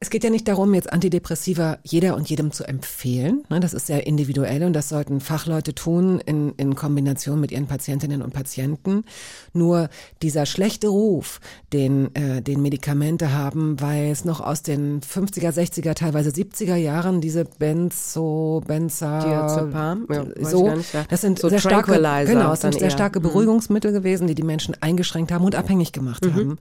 es 0.00 0.10
geht 0.10 0.22
ja 0.22 0.30
nicht 0.30 0.46
darum, 0.46 0.74
jetzt 0.74 0.92
Antidepressiva 0.92 1.78
jeder 1.82 2.14
und 2.14 2.30
jedem 2.30 2.52
zu 2.52 2.62
empfehlen. 2.62 3.42
Ne, 3.48 3.58
das 3.58 3.74
ist 3.74 3.88
sehr 3.88 4.06
individuell 4.06 4.62
und 4.62 4.72
das 4.72 4.88
sollten 4.88 5.20
Fachleute 5.20 5.74
tun 5.74 6.20
in, 6.24 6.52
in 6.56 6.76
Kombination 6.76 7.40
mit 7.40 7.50
ihren 7.50 7.66
Patientinnen 7.66 8.22
und 8.22 8.32
Patienten. 8.32 9.04
Nur 9.52 9.88
dieser 10.22 10.46
schlechte 10.46 10.86
Ruf, 10.86 11.40
den, 11.72 12.14
äh, 12.14 12.42
den 12.42 12.62
Medikamente 12.62 13.32
haben, 13.32 13.80
weil 13.80 14.12
es 14.12 14.24
noch 14.24 14.40
aus 14.40 14.62
den 14.62 15.00
50er, 15.00 15.50
60er, 15.50 15.94
teilweise 15.94 16.30
70er 16.30 16.76
Jahren 16.76 17.20
diese 17.20 17.44
Benzo, 17.44 18.62
Benza, 18.64 19.18
Diazepam? 19.18 20.06
Ja, 20.10 20.26
so, 20.48 20.64
gar 20.64 20.76
nicht, 20.76 20.94
ja. 20.94 21.06
das 21.10 21.22
sind 21.22 21.40
So 21.40 21.48
sehr 21.48 21.58
starke, 21.58 21.92
genau, 21.92 22.52
es 22.52 22.60
dann 22.60 22.70
sind 22.70 22.74
sehr 22.74 22.82
eher. 22.82 22.90
starke 22.90 23.18
Mhm. 23.18 23.24
Beruhigungsmittel 23.24 23.90
gewesen, 23.90 24.28
die 24.28 24.36
die 24.36 24.44
Menschen 24.44 24.76
eingeschränkt 24.80 25.32
haben 25.32 25.44
und 25.44 25.56
abhängig 25.56 25.90
gemacht 25.90 26.24
haben. 26.24 26.58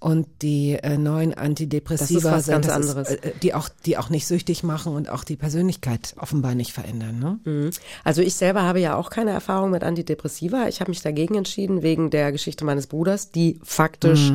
Und 0.00 0.26
die 0.42 0.72
äh, 0.82 0.98
neuen 0.98 1.32
Antidepressiva 1.32 2.32
Das 2.32 2.44
sind, 2.44 2.66
das 2.66 2.73
anderes. 2.74 3.10
Ist, 3.10 3.24
äh, 3.24 3.32
die 3.42 3.54
auch, 3.54 3.68
die 3.86 3.96
auch 3.96 4.10
nicht 4.10 4.26
süchtig 4.26 4.62
machen 4.62 4.94
und 4.94 5.08
auch 5.08 5.24
die 5.24 5.36
Persönlichkeit 5.36 6.14
offenbar 6.18 6.54
nicht 6.54 6.72
verändern. 6.72 7.18
Ne? 7.18 7.38
Mhm. 7.44 7.70
Also 8.04 8.22
ich 8.22 8.34
selber 8.34 8.62
habe 8.62 8.80
ja 8.80 8.96
auch 8.96 9.10
keine 9.10 9.30
Erfahrung 9.30 9.70
mit 9.70 9.82
Antidepressiva. 9.82 10.68
Ich 10.68 10.80
habe 10.80 10.90
mich 10.90 11.02
dagegen 11.02 11.34
entschieden 11.34 11.82
wegen 11.82 12.10
der 12.10 12.32
Geschichte 12.32 12.64
meines 12.64 12.86
Bruders, 12.86 13.30
die 13.30 13.60
faktisch 13.62 14.32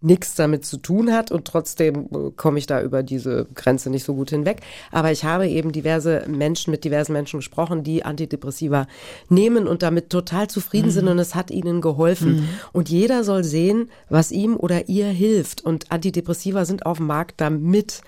nichts 0.00 0.36
damit 0.36 0.64
zu 0.64 0.76
tun 0.76 1.12
hat 1.12 1.32
und 1.32 1.44
trotzdem 1.44 2.08
äh, 2.12 2.30
komme 2.36 2.58
ich 2.58 2.66
da 2.66 2.82
über 2.82 3.02
diese 3.02 3.46
Grenze 3.54 3.90
nicht 3.90 4.04
so 4.04 4.14
gut 4.14 4.30
hinweg. 4.30 4.60
Aber 4.92 5.10
ich 5.10 5.24
habe 5.24 5.48
eben 5.48 5.72
diverse 5.72 6.24
Menschen 6.28 6.70
mit 6.70 6.84
diversen 6.84 7.12
Menschen 7.12 7.40
gesprochen, 7.40 7.82
die 7.82 8.04
Antidepressiva 8.04 8.86
nehmen 9.28 9.66
und 9.66 9.82
damit 9.82 10.10
total 10.10 10.48
zufrieden 10.48 10.88
mhm. 10.88 10.92
sind 10.92 11.08
und 11.08 11.18
es 11.18 11.34
hat 11.34 11.50
ihnen 11.50 11.80
geholfen. 11.80 12.36
Mhm. 12.36 12.48
Und 12.72 12.88
jeder 12.88 13.24
soll 13.24 13.42
sehen, 13.42 13.90
was 14.08 14.30
ihm 14.30 14.56
oder 14.56 14.88
ihr 14.88 15.08
hilft. 15.08 15.64
Und 15.64 15.90
Antidepressiva 15.90 16.64
sind 16.64 16.86
auf 16.86 16.98
dem 16.98 17.06
Markt, 17.06 17.40
damit 17.40 18.02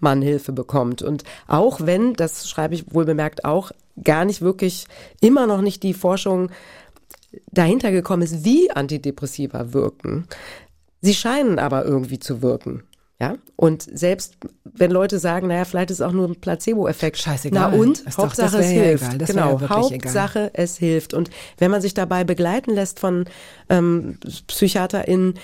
man 0.00 0.22
Hilfe 0.22 0.52
bekommt. 0.52 1.02
Und 1.02 1.22
auch 1.46 1.80
wenn, 1.80 2.14
das 2.14 2.48
schreibe 2.48 2.74
ich 2.74 2.92
wohl 2.92 3.04
bemerkt 3.04 3.44
auch, 3.44 3.70
gar 4.02 4.24
nicht 4.24 4.42
wirklich 4.42 4.86
immer 5.20 5.46
noch 5.46 5.62
nicht 5.62 5.82
die 5.82 5.94
Forschung 5.94 6.50
dahinter 7.50 7.92
gekommen 7.92 8.22
ist, 8.22 8.44
wie 8.44 8.70
Antidepressiva 8.70 9.72
wirken, 9.72 10.26
Sie 11.06 11.14
scheinen 11.14 11.60
aber 11.60 11.84
irgendwie 11.84 12.18
zu 12.18 12.42
wirken. 12.42 12.82
Ja, 13.20 13.36
und 13.54 13.82
selbst 13.82 14.36
wenn 14.64 14.90
Leute 14.90 15.20
sagen, 15.20 15.46
naja, 15.46 15.64
vielleicht 15.64 15.90
ist 15.92 16.00
es 16.00 16.02
auch 16.06 16.12
nur 16.12 16.28
ein 16.28 16.38
Placebo-Effekt. 16.38 17.16
Scheißegal. 17.16 17.70
Na 17.70 17.78
und? 17.78 18.00
Ist 18.00 18.18
Hauptsache 18.18 18.56
doch, 18.56 18.58
es 18.58 18.66
hilft. 18.66 19.04
Ja 19.04 19.26
genau. 19.26 19.58
Ja 19.60 19.68
Hauptsache 19.68 20.38
egal. 20.40 20.50
es 20.52 20.76
hilft. 20.76 21.14
Und 21.14 21.30
wenn 21.58 21.70
man 21.70 21.80
sich 21.80 21.94
dabei 21.94 22.24
begleiten 22.24 22.72
lässt 22.72 22.98
von 22.98 23.24
ähm, 23.70 24.18
PsychiaterInnen, 24.48 25.34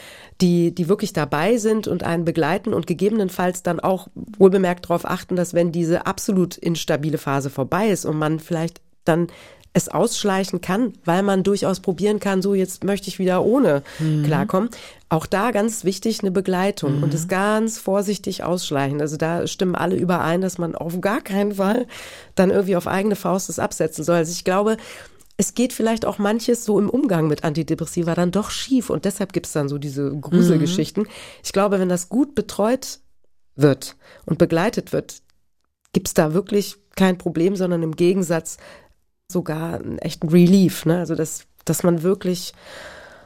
die, 0.40 0.74
die 0.74 0.88
wirklich 0.88 1.12
dabei 1.12 1.58
sind 1.58 1.86
und 1.86 2.02
einen 2.02 2.24
begleiten 2.24 2.74
und 2.74 2.88
gegebenenfalls 2.88 3.62
dann 3.62 3.78
auch 3.78 4.08
wohlbemerkt 4.14 4.86
darauf 4.86 5.06
achten, 5.06 5.36
dass 5.36 5.54
wenn 5.54 5.70
diese 5.70 6.06
absolut 6.06 6.58
instabile 6.58 7.16
Phase 7.16 7.50
vorbei 7.50 7.88
ist 7.88 8.04
und 8.04 8.18
man 8.18 8.40
vielleicht 8.40 8.80
dann 9.04 9.28
es 9.74 9.88
ausschleichen 9.88 10.60
kann, 10.60 10.92
weil 11.04 11.22
man 11.22 11.44
durchaus 11.44 11.80
probieren 11.80 12.20
kann, 12.20 12.42
so 12.42 12.54
jetzt 12.54 12.84
möchte 12.84 13.08
ich 13.08 13.18
wieder 13.18 13.44
ohne 13.44 13.82
mhm. 13.98 14.22
klarkommen. 14.24 14.68
Auch 15.08 15.26
da 15.26 15.50
ganz 15.50 15.84
wichtig 15.84 16.20
eine 16.20 16.30
Begleitung 16.30 16.98
mhm. 16.98 17.02
und 17.04 17.14
es 17.14 17.26
ganz 17.26 17.78
vorsichtig 17.78 18.44
ausschleichen. 18.44 19.00
Also 19.00 19.16
da 19.16 19.46
stimmen 19.46 19.74
alle 19.74 19.96
überein, 19.96 20.42
dass 20.42 20.58
man 20.58 20.74
auf 20.74 21.00
gar 21.00 21.22
keinen 21.22 21.54
Fall 21.54 21.86
dann 22.34 22.50
irgendwie 22.50 22.76
auf 22.76 22.86
eigene 22.86 23.16
Faust 23.16 23.48
das 23.48 23.58
absetzen 23.58 24.04
soll. 24.04 24.16
Also 24.16 24.32
ich 24.32 24.44
glaube, 24.44 24.76
es 25.38 25.54
geht 25.54 25.72
vielleicht 25.72 26.04
auch 26.04 26.18
manches 26.18 26.64
so 26.66 26.78
im 26.78 26.90
Umgang 26.90 27.26
mit 27.26 27.42
Antidepressiva 27.42 28.14
dann 28.14 28.30
doch 28.30 28.50
schief 28.50 28.90
und 28.90 29.06
deshalb 29.06 29.32
gibt 29.32 29.46
es 29.46 29.52
dann 29.52 29.68
so 29.68 29.78
diese 29.78 30.14
Gruselgeschichten. 30.14 31.04
Mhm. 31.04 31.08
Ich 31.42 31.52
glaube, 31.52 31.78
wenn 31.78 31.88
das 31.88 32.10
gut 32.10 32.34
betreut 32.34 33.00
wird 33.56 33.96
und 34.26 34.38
begleitet 34.38 34.92
wird, 34.92 35.22
gibt 35.94 36.08
es 36.08 36.14
da 36.14 36.34
wirklich 36.34 36.76
kein 36.96 37.18
Problem, 37.18 37.56
sondern 37.56 37.82
im 37.82 37.96
Gegensatz 37.96 38.58
sogar 39.32 39.74
einen 39.74 39.98
echten 39.98 40.28
Relief, 40.28 40.84
ne? 40.86 40.98
Also 40.98 41.14
dass, 41.14 41.44
dass 41.64 41.82
man 41.82 42.02
wirklich 42.02 42.52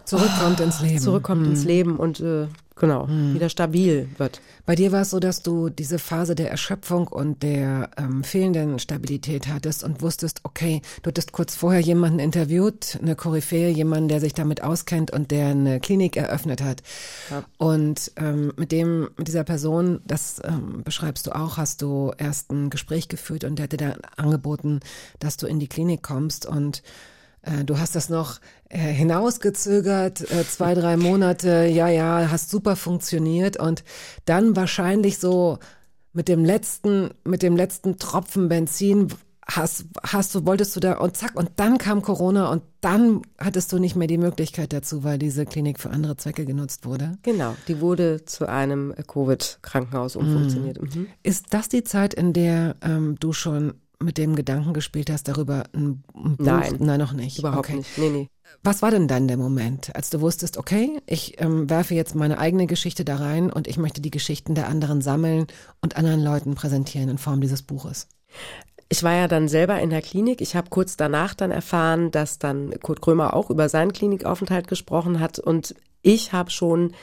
zurückkommt 0.05 0.61
oh, 0.61 0.65
ins 0.65 0.81
Leben. 0.81 0.99
Zurückkommt 0.99 1.45
hm. 1.45 1.51
ins 1.51 1.65
Leben 1.65 1.97
und 1.97 2.21
äh, 2.21 2.47
genau, 2.77 3.09
hm. 3.09 3.35
wieder 3.35 3.49
stabil 3.49 4.09
wird. 4.19 4.41
Bei 4.65 4.75
dir 4.75 4.93
war 4.93 5.03
es 5.03 5.11
so, 5.11 5.21
dass 5.21 5.43
du 5.43 5.69
diese 5.69 5.99
Phase 5.99 6.35
der 6.35 6.51
Erschöpfung 6.51 7.09
und 7.09 7.43
der 7.43 7.91
ähm, 7.97 8.23
fehlenden 8.25 8.79
Stabilität 8.79 9.49
hattest 9.49 9.83
und 9.85 10.03
wusstest, 10.03 10.41
okay, 10.45 10.83
du 11.03 11.09
hattest 11.09 11.33
kurz 11.33 11.55
vorher 11.55 11.81
jemanden 11.81 12.19
interviewt, 12.19 12.99
eine 13.01 13.17
Koryphäe, 13.17 13.71
jemanden, 13.71 14.09
der 14.09 14.21
sich 14.21 14.35
damit 14.35 14.63
auskennt 14.63 15.11
und 15.11 15.31
der 15.31 15.49
eine 15.49 15.81
Klinik 15.81 16.17
eröffnet 16.17 16.63
hat. 16.63 16.83
Ja. 17.31 17.45
Und 17.59 18.13
ähm, 18.17 18.53
mit 18.57 18.73
dem, 18.73 19.09
mit 19.17 19.29
dieser 19.29 19.45
Person, 19.45 20.01
das 20.05 20.41
ähm, 20.45 20.83
beschreibst 20.85 21.27
du 21.27 21.35
auch, 21.35 21.57
hast 21.57 21.83
du 21.83 22.13
erst 22.19 22.51
ein 22.51 22.71
Gespräch 22.71 23.09
geführt 23.09 23.45
und 23.45 23.57
der 23.57 23.65
hatte 23.65 23.77
dann 23.77 23.99
angeboten, 24.17 24.81
dass 25.19 25.37
du 25.37 25.47
in 25.47 25.59
die 25.59 25.69
Klinik 25.69 26.03
kommst 26.03 26.47
und 26.47 26.83
Du 27.65 27.79
hast 27.79 27.95
das 27.95 28.09
noch 28.09 28.41
äh, 28.69 28.79
hinausgezögert, 28.79 30.21
äh, 30.33 30.45
zwei, 30.49 30.75
drei 30.75 30.97
Monate, 30.97 31.67
ja, 31.67 31.87
ja, 31.87 32.29
hast 32.31 32.51
super 32.51 32.75
funktioniert 32.75 33.57
und 33.57 33.85
dann 34.25 34.57
wahrscheinlich 34.57 35.19
so 35.19 35.59
mit 36.13 36.27
dem 36.27 36.45
letzten, 36.45 37.11
mit 37.25 37.43
dem 37.43 37.57
letzten 37.57 37.99
Tropfen 37.99 38.49
Benzin 38.49 39.09
hast, 39.47 39.85
hast 40.03 40.35
du, 40.35 40.45
wolltest 40.45 40.75
du 40.75 40.81
da 40.81 40.95
und 40.95 41.17
zack, 41.17 41.37
und 41.37 41.51
dann 41.57 41.79
kam 41.79 42.03
Corona 42.03 42.51
und 42.51 42.63
dann 42.81 43.23
hattest 43.39 43.73
du 43.73 43.79
nicht 43.79 43.95
mehr 43.95 44.09
die 44.09 44.19
Möglichkeit 44.19 44.73
dazu, 44.73 45.05
weil 45.05 45.19
diese 45.19 45.47
Klinik 45.47 45.79
für 45.79 45.91
andere 45.91 46.17
Zwecke 46.17 46.45
genutzt 46.45 46.85
wurde. 46.85 47.19
Genau, 47.23 47.55
die 47.69 47.81
wurde 47.81 48.25
zu 48.25 48.49
einem 48.49 48.93
Covid-Krankenhaus 49.07 50.17
umfunktioniert. 50.17 50.83
Mhm. 50.83 51.07
Ist 51.23 51.47
das 51.51 51.69
die 51.69 51.85
Zeit, 51.85 52.15
in 52.15 52.33
der 52.33 52.77
ähm, 52.83 53.17
du 53.21 53.33
schon 53.33 53.75
mit 53.99 54.19
dem 54.19 54.37
Gedanken 54.37 54.75
gespielt 54.75 55.11
hast, 55.11 55.29
darüber 55.29 55.65
ein, 55.73 56.03
Buch? 56.13 56.37
Nein. 56.39 56.77
Nein, 56.79 57.01
noch 57.01 57.13
nicht. 57.13 57.39
Überhaupt 57.39 57.59
okay. 57.59 57.77
nicht. 57.77 57.99
Nee, 57.99 58.11
nee. 58.11 58.29
Was 58.63 58.83
war 58.83 58.91
denn 58.91 59.09
dann 59.09 59.29
der 59.29 59.37
Moment, 59.37 59.95
als 59.95 60.11
du 60.11 60.21
wusstest, 60.21 60.57
okay, 60.57 61.01
ich 61.07 61.41
ähm, 61.41 61.69
werfe 61.69 61.95
jetzt 61.95 62.15
meine 62.15 62.39
eigene 62.39 62.67
Geschichte 62.67 63.05
da 63.05 63.17
rein 63.17 63.53
und 63.53 63.67
ich 63.67 63.79
möchte 63.79 64.01
die 64.01 64.11
Geschichten 64.11 64.55
der 64.55 64.69
anderen 64.69 65.01
sammeln 65.01 65.47
und 65.81 65.97
anderen 65.97 66.23
Leuten 66.23 66.55
präsentieren 66.55 67.09
in 67.09 67.19
Form 67.19 67.41
dieses 67.41 67.63
Buches? 67.63 68.09
Ich 68.89 69.03
war 69.03 69.15
ja 69.15 69.29
dann 69.29 69.49
selber 69.49 69.81
in 69.81 69.91
der 69.91 70.03
Klinik. 70.03 70.41
Ich 70.41 70.55
habe 70.55 70.71
kurz 70.71 70.97
danach 70.97 71.35
dann 71.35 71.51
erfahren, 71.51 72.11
dass 72.13 72.39
dann 72.39 72.79
Kurt 72.83 73.03
Krömer 73.03 73.35
auch 73.35 73.51
über 73.51 73.69
seinen 73.69 73.93
Klinikaufenthalt 73.93 74.69
gesprochen 74.69 75.19
hat. 75.19 75.41
Und 75.41 75.75
ich 76.03 76.33
habe 76.33 76.51
schon, 76.51 76.95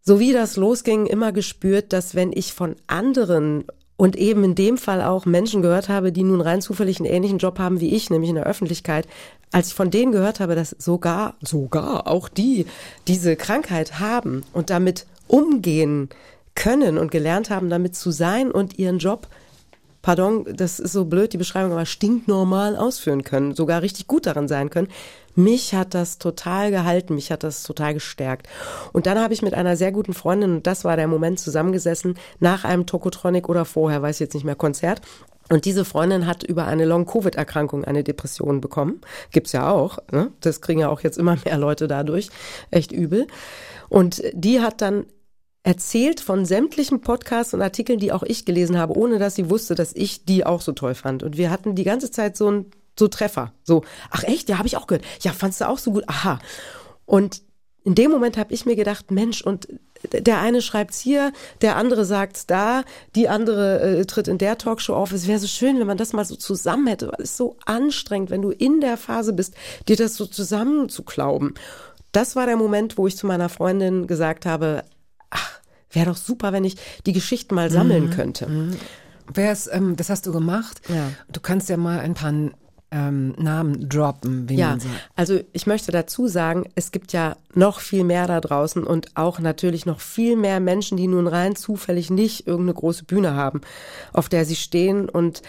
so 0.00 0.18
wie 0.18 0.32
das 0.32 0.56
losging, 0.56 1.06
immer 1.06 1.32
gespürt, 1.32 1.92
dass 1.92 2.14
wenn 2.14 2.32
ich 2.32 2.54
von 2.54 2.76
anderen 2.86 3.64
und 4.02 4.16
eben 4.16 4.42
in 4.42 4.56
dem 4.56 4.78
Fall 4.78 5.00
auch 5.00 5.26
Menschen 5.26 5.62
gehört 5.62 5.88
habe, 5.88 6.10
die 6.10 6.24
nun 6.24 6.40
rein 6.40 6.60
zufällig 6.60 6.98
einen 6.98 7.08
ähnlichen 7.08 7.38
Job 7.38 7.60
haben 7.60 7.78
wie 7.78 7.94
ich, 7.94 8.10
nämlich 8.10 8.30
in 8.30 8.34
der 8.34 8.46
Öffentlichkeit. 8.46 9.06
Als 9.52 9.68
ich 9.68 9.74
von 9.74 9.92
denen 9.92 10.10
gehört 10.10 10.40
habe, 10.40 10.56
dass 10.56 10.70
sogar, 10.70 11.34
sogar 11.40 12.08
auch 12.08 12.28
die 12.28 12.66
diese 13.06 13.36
Krankheit 13.36 14.00
haben 14.00 14.42
und 14.52 14.70
damit 14.70 15.06
umgehen 15.28 16.08
können 16.56 16.98
und 16.98 17.12
gelernt 17.12 17.48
haben, 17.48 17.70
damit 17.70 17.94
zu 17.94 18.10
sein 18.10 18.50
und 18.50 18.76
ihren 18.76 18.98
Job 18.98 19.28
pardon, 20.02 20.44
das 20.52 20.80
ist 20.80 20.92
so 20.92 21.04
blöd, 21.04 21.32
die 21.32 21.38
Beschreibung, 21.38 21.72
aber 21.72 21.86
stinknormal 21.86 22.76
ausführen 22.76 23.22
können, 23.22 23.54
sogar 23.54 23.82
richtig 23.82 24.06
gut 24.06 24.26
darin 24.26 24.48
sein 24.48 24.68
können. 24.68 24.88
Mich 25.34 25.74
hat 25.74 25.94
das 25.94 26.18
total 26.18 26.70
gehalten, 26.70 27.14
mich 27.14 27.30
hat 27.32 27.42
das 27.42 27.62
total 27.62 27.94
gestärkt. 27.94 28.48
Und 28.92 29.06
dann 29.06 29.18
habe 29.18 29.32
ich 29.32 29.40
mit 29.40 29.54
einer 29.54 29.76
sehr 29.76 29.92
guten 29.92 30.12
Freundin, 30.12 30.56
und 30.56 30.66
das 30.66 30.84
war 30.84 30.96
der 30.96 31.08
Moment, 31.08 31.40
zusammengesessen, 31.40 32.18
nach 32.40 32.64
einem 32.64 32.84
Tokotronic 32.84 33.48
oder 33.48 33.64
vorher, 33.64 34.02
weiß 34.02 34.16
ich 34.16 34.20
jetzt 34.20 34.34
nicht 34.34 34.44
mehr, 34.44 34.56
Konzert. 34.56 35.00
Und 35.48 35.64
diese 35.64 35.84
Freundin 35.84 36.26
hat 36.26 36.42
über 36.42 36.66
eine 36.66 36.84
Long-Covid-Erkrankung 36.84 37.84
eine 37.84 38.04
Depression 38.04 38.60
bekommen. 38.60 39.00
Gibt's 39.32 39.52
ja 39.52 39.70
auch. 39.70 39.98
Ne? 40.10 40.30
Das 40.40 40.60
kriegen 40.60 40.80
ja 40.80 40.88
auch 40.88 41.00
jetzt 41.00 41.18
immer 41.18 41.36
mehr 41.44 41.58
Leute 41.58 41.88
dadurch. 41.88 42.30
Echt 42.70 42.92
übel. 42.92 43.26
Und 43.88 44.22
die 44.32 44.60
hat 44.60 44.80
dann 44.80 45.04
erzählt 45.64 46.20
von 46.20 46.44
sämtlichen 46.44 47.00
Podcasts 47.00 47.54
und 47.54 47.62
Artikeln, 47.62 47.98
die 47.98 48.12
auch 48.12 48.22
ich 48.22 48.44
gelesen 48.44 48.78
habe, 48.78 48.96
ohne 48.96 49.18
dass 49.18 49.36
sie 49.36 49.48
wusste, 49.48 49.74
dass 49.74 49.94
ich 49.94 50.24
die 50.24 50.44
auch 50.44 50.60
so 50.60 50.72
toll 50.72 50.94
fand. 50.94 51.22
Und 51.22 51.36
wir 51.36 51.50
hatten 51.50 51.74
die 51.74 51.84
ganze 51.84 52.10
Zeit 52.10 52.36
so 52.36 52.50
ein 52.50 52.66
so 52.98 53.08
Treffer. 53.08 53.52
So, 53.62 53.84
ach 54.10 54.24
echt, 54.24 54.48
ja, 54.48 54.58
habe 54.58 54.68
ich 54.68 54.76
auch 54.76 54.86
gehört. 54.86 55.04
Ja, 55.20 55.32
fandst 55.32 55.60
du 55.60 55.68
auch 55.68 55.78
so 55.78 55.92
gut? 55.92 56.04
Aha. 56.08 56.40
Und 57.06 57.42
in 57.84 57.94
dem 57.94 58.10
Moment 58.10 58.36
habe 58.36 58.52
ich 58.52 58.66
mir 58.66 58.76
gedacht, 58.76 59.10
Mensch, 59.10 59.42
und 59.42 59.68
der 60.12 60.40
eine 60.40 60.62
schreibt's 60.62 61.00
hier, 61.00 61.32
der 61.62 61.76
andere 61.76 62.04
sagt's 62.04 62.46
da, 62.46 62.82
die 63.14 63.28
andere 63.28 63.80
äh, 63.80 64.04
tritt 64.04 64.28
in 64.28 64.38
der 64.38 64.58
Talkshow 64.58 64.94
auf. 64.94 65.12
Es 65.12 65.26
wäre 65.26 65.38
so 65.38 65.46
schön, 65.46 65.78
wenn 65.78 65.86
man 65.86 65.96
das 65.96 66.12
mal 66.12 66.24
so 66.24 66.36
zusammen 66.36 66.86
hätte, 66.88 67.08
weil 67.08 67.22
es 67.22 67.36
so 67.36 67.56
anstrengend, 67.64 68.30
wenn 68.30 68.42
du 68.42 68.50
in 68.50 68.80
der 68.80 68.96
Phase 68.96 69.32
bist, 69.32 69.54
dir 69.88 69.96
das 69.96 70.16
so 70.16 70.26
zusammen 70.26 70.88
zu 70.88 71.02
glauben. 71.02 71.54
Das 72.10 72.36
war 72.36 72.46
der 72.46 72.56
Moment, 72.56 72.98
wo 72.98 73.06
ich 73.06 73.16
zu 73.16 73.26
meiner 73.26 73.48
Freundin 73.48 74.06
gesagt 74.06 74.44
habe, 74.44 74.84
ach, 75.32 75.60
wäre 75.90 76.06
doch 76.06 76.16
super, 76.16 76.52
wenn 76.52 76.64
ich 76.64 76.76
die 77.06 77.12
Geschichten 77.12 77.54
mal 77.54 77.70
sammeln 77.70 78.06
mhm. 78.06 78.10
könnte. 78.10 78.46
Mhm. 78.46 78.76
Wär's, 79.32 79.68
ähm, 79.72 79.96
das 79.96 80.10
hast 80.10 80.26
du 80.26 80.32
gemacht. 80.32 80.80
Ja. 80.88 81.10
Du 81.30 81.40
kannst 81.40 81.68
ja 81.68 81.76
mal 81.76 82.00
ein 82.00 82.14
paar 82.14 82.32
ähm, 82.90 83.34
Namen 83.38 83.88
droppen, 83.88 84.48
wie 84.48 84.56
ja, 84.56 84.70
man 84.70 84.80
sagt. 84.80 85.10
Also 85.16 85.40
ich 85.52 85.66
möchte 85.66 85.92
dazu 85.92 86.28
sagen, 86.28 86.68
es 86.74 86.92
gibt 86.92 87.12
ja 87.12 87.36
noch 87.54 87.80
viel 87.80 88.04
mehr 88.04 88.26
da 88.26 88.40
draußen 88.40 88.84
und 88.84 89.16
auch 89.16 89.38
natürlich 89.38 89.86
noch 89.86 90.00
viel 90.00 90.36
mehr 90.36 90.60
Menschen, 90.60 90.98
die 90.98 91.06
nun 91.06 91.26
rein 91.26 91.56
zufällig 91.56 92.10
nicht 92.10 92.46
irgendeine 92.46 92.74
große 92.74 93.04
Bühne 93.04 93.34
haben, 93.34 93.62
auf 94.12 94.28
der 94.28 94.44
sie 94.44 94.56
stehen 94.56 95.08
und 95.08 95.42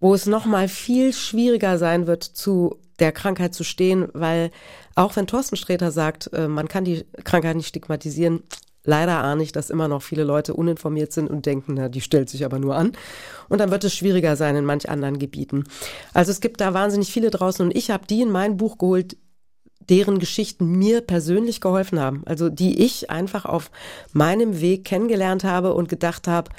wo 0.00 0.14
es 0.14 0.26
noch 0.26 0.46
mal 0.46 0.68
viel 0.68 1.12
schwieriger 1.12 1.78
sein 1.78 2.06
wird, 2.06 2.24
zu 2.24 2.78
der 2.98 3.12
Krankheit 3.12 3.54
zu 3.54 3.64
stehen, 3.64 4.08
weil 4.12 4.50
auch 4.94 5.16
wenn 5.16 5.26
Thorsten 5.26 5.56
Sträter 5.56 5.90
sagt, 5.90 6.32
äh, 6.32 6.48
man 6.48 6.68
kann 6.68 6.84
die 6.84 7.04
Krankheit 7.24 7.56
nicht 7.56 7.68
stigmatisieren, 7.68 8.42
Leider 8.84 9.22
ahne 9.22 9.42
ich, 9.42 9.52
dass 9.52 9.70
immer 9.70 9.88
noch 9.88 10.02
viele 10.02 10.24
Leute 10.24 10.54
uninformiert 10.54 11.12
sind 11.12 11.28
und 11.28 11.46
denken, 11.46 11.74
na, 11.74 11.88
die 11.88 12.00
stellt 12.00 12.28
sich 12.28 12.44
aber 12.44 12.58
nur 12.58 12.76
an. 12.76 12.92
Und 13.48 13.58
dann 13.58 13.70
wird 13.70 13.84
es 13.84 13.94
schwieriger 13.94 14.36
sein 14.36 14.56
in 14.56 14.64
manch 14.64 14.88
anderen 14.88 15.18
Gebieten. 15.18 15.64
Also 16.12 16.30
es 16.30 16.40
gibt 16.40 16.60
da 16.60 16.74
wahnsinnig 16.74 17.10
viele 17.10 17.30
draußen 17.30 17.64
und 17.64 17.76
ich 17.76 17.90
habe 17.90 18.06
die 18.06 18.20
in 18.20 18.30
mein 18.30 18.56
Buch 18.56 18.78
geholt, 18.78 19.16
deren 19.88 20.18
Geschichten 20.18 20.78
mir 20.78 21.00
persönlich 21.00 21.60
geholfen 21.60 21.98
haben. 21.98 22.22
Also 22.26 22.48
die 22.48 22.82
ich 22.84 23.10
einfach 23.10 23.44
auf 23.44 23.70
meinem 24.12 24.60
Weg 24.60 24.84
kennengelernt 24.84 25.44
habe 25.44 25.74
und 25.74 25.88
gedacht 25.88 26.28
habe, 26.28 26.50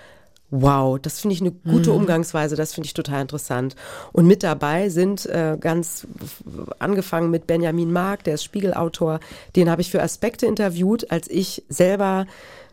Wow, 0.52 1.00
das 1.00 1.20
finde 1.22 1.34
ich 1.34 1.42
eine 1.42 1.52
gute 1.52 1.90
Mhm. 1.90 1.98
Umgangsweise, 1.98 2.56
das 2.56 2.74
finde 2.74 2.86
ich 2.86 2.94
total 2.94 3.22
interessant. 3.22 3.76
Und 4.14 4.28
mit 4.28 4.44
dabei 4.44 4.90
sind 4.90 5.26
äh, 5.26 5.58
ganz 5.60 6.08
angefangen 6.78 7.32
mit 7.32 7.48
Benjamin 7.48 7.92
Mark, 7.92 8.24
der 8.24 8.36
ist 8.36 8.44
Spiegelautor, 8.44 9.20
den 9.56 9.70
habe 9.70 9.82
ich 9.82 9.90
für 9.90 10.04
Aspekte 10.04 10.46
interviewt, 10.46 11.12
als 11.12 11.30
ich 11.30 11.64
selber 11.68 12.28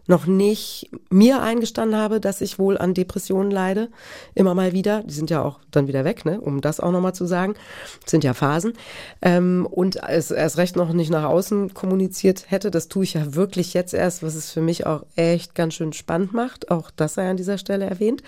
noch 0.06 0.26
nicht 0.26 0.90
mir 1.10 1.42
eingestanden 1.42 1.98
habe, 1.98 2.20
dass 2.20 2.40
ich 2.40 2.58
wohl 2.58 2.76
an 2.76 2.94
Depressionen 2.94 3.50
leide, 3.50 3.88
immer 4.34 4.54
mal 4.54 4.72
wieder. 4.72 5.02
Die 5.04 5.14
sind 5.14 5.30
ja 5.30 5.42
auch 5.42 5.60
dann 5.70 5.86
wieder 5.86 6.04
weg, 6.04 6.24
ne? 6.24 6.40
um 6.40 6.60
das 6.60 6.80
auch 6.80 6.90
nochmal 6.90 7.14
zu 7.14 7.26
sagen. 7.26 7.54
Das 8.02 8.10
sind 8.10 8.24
ja 8.24 8.34
Phasen. 8.34 8.72
Ähm, 9.20 9.66
und 9.70 9.96
es 9.96 10.30
erst 10.30 10.58
recht 10.58 10.76
noch 10.76 10.92
nicht 10.92 11.10
nach 11.10 11.24
außen 11.24 11.74
kommuniziert 11.74 12.50
hätte. 12.50 12.70
Das 12.70 12.88
tue 12.88 13.04
ich 13.04 13.14
ja 13.14 13.34
wirklich 13.34 13.74
jetzt 13.74 13.94
erst, 13.94 14.22
was 14.22 14.34
es 14.34 14.50
für 14.50 14.60
mich 14.60 14.86
auch 14.86 15.04
echt 15.14 15.54
ganz 15.54 15.74
schön 15.74 15.92
spannend 15.92 16.32
macht. 16.32 16.70
Auch 16.70 16.90
das 16.90 17.14
sei 17.14 17.30
an 17.30 17.36
dieser 17.36 17.58
Stelle 17.58 17.86
erwähnt. 17.86 18.22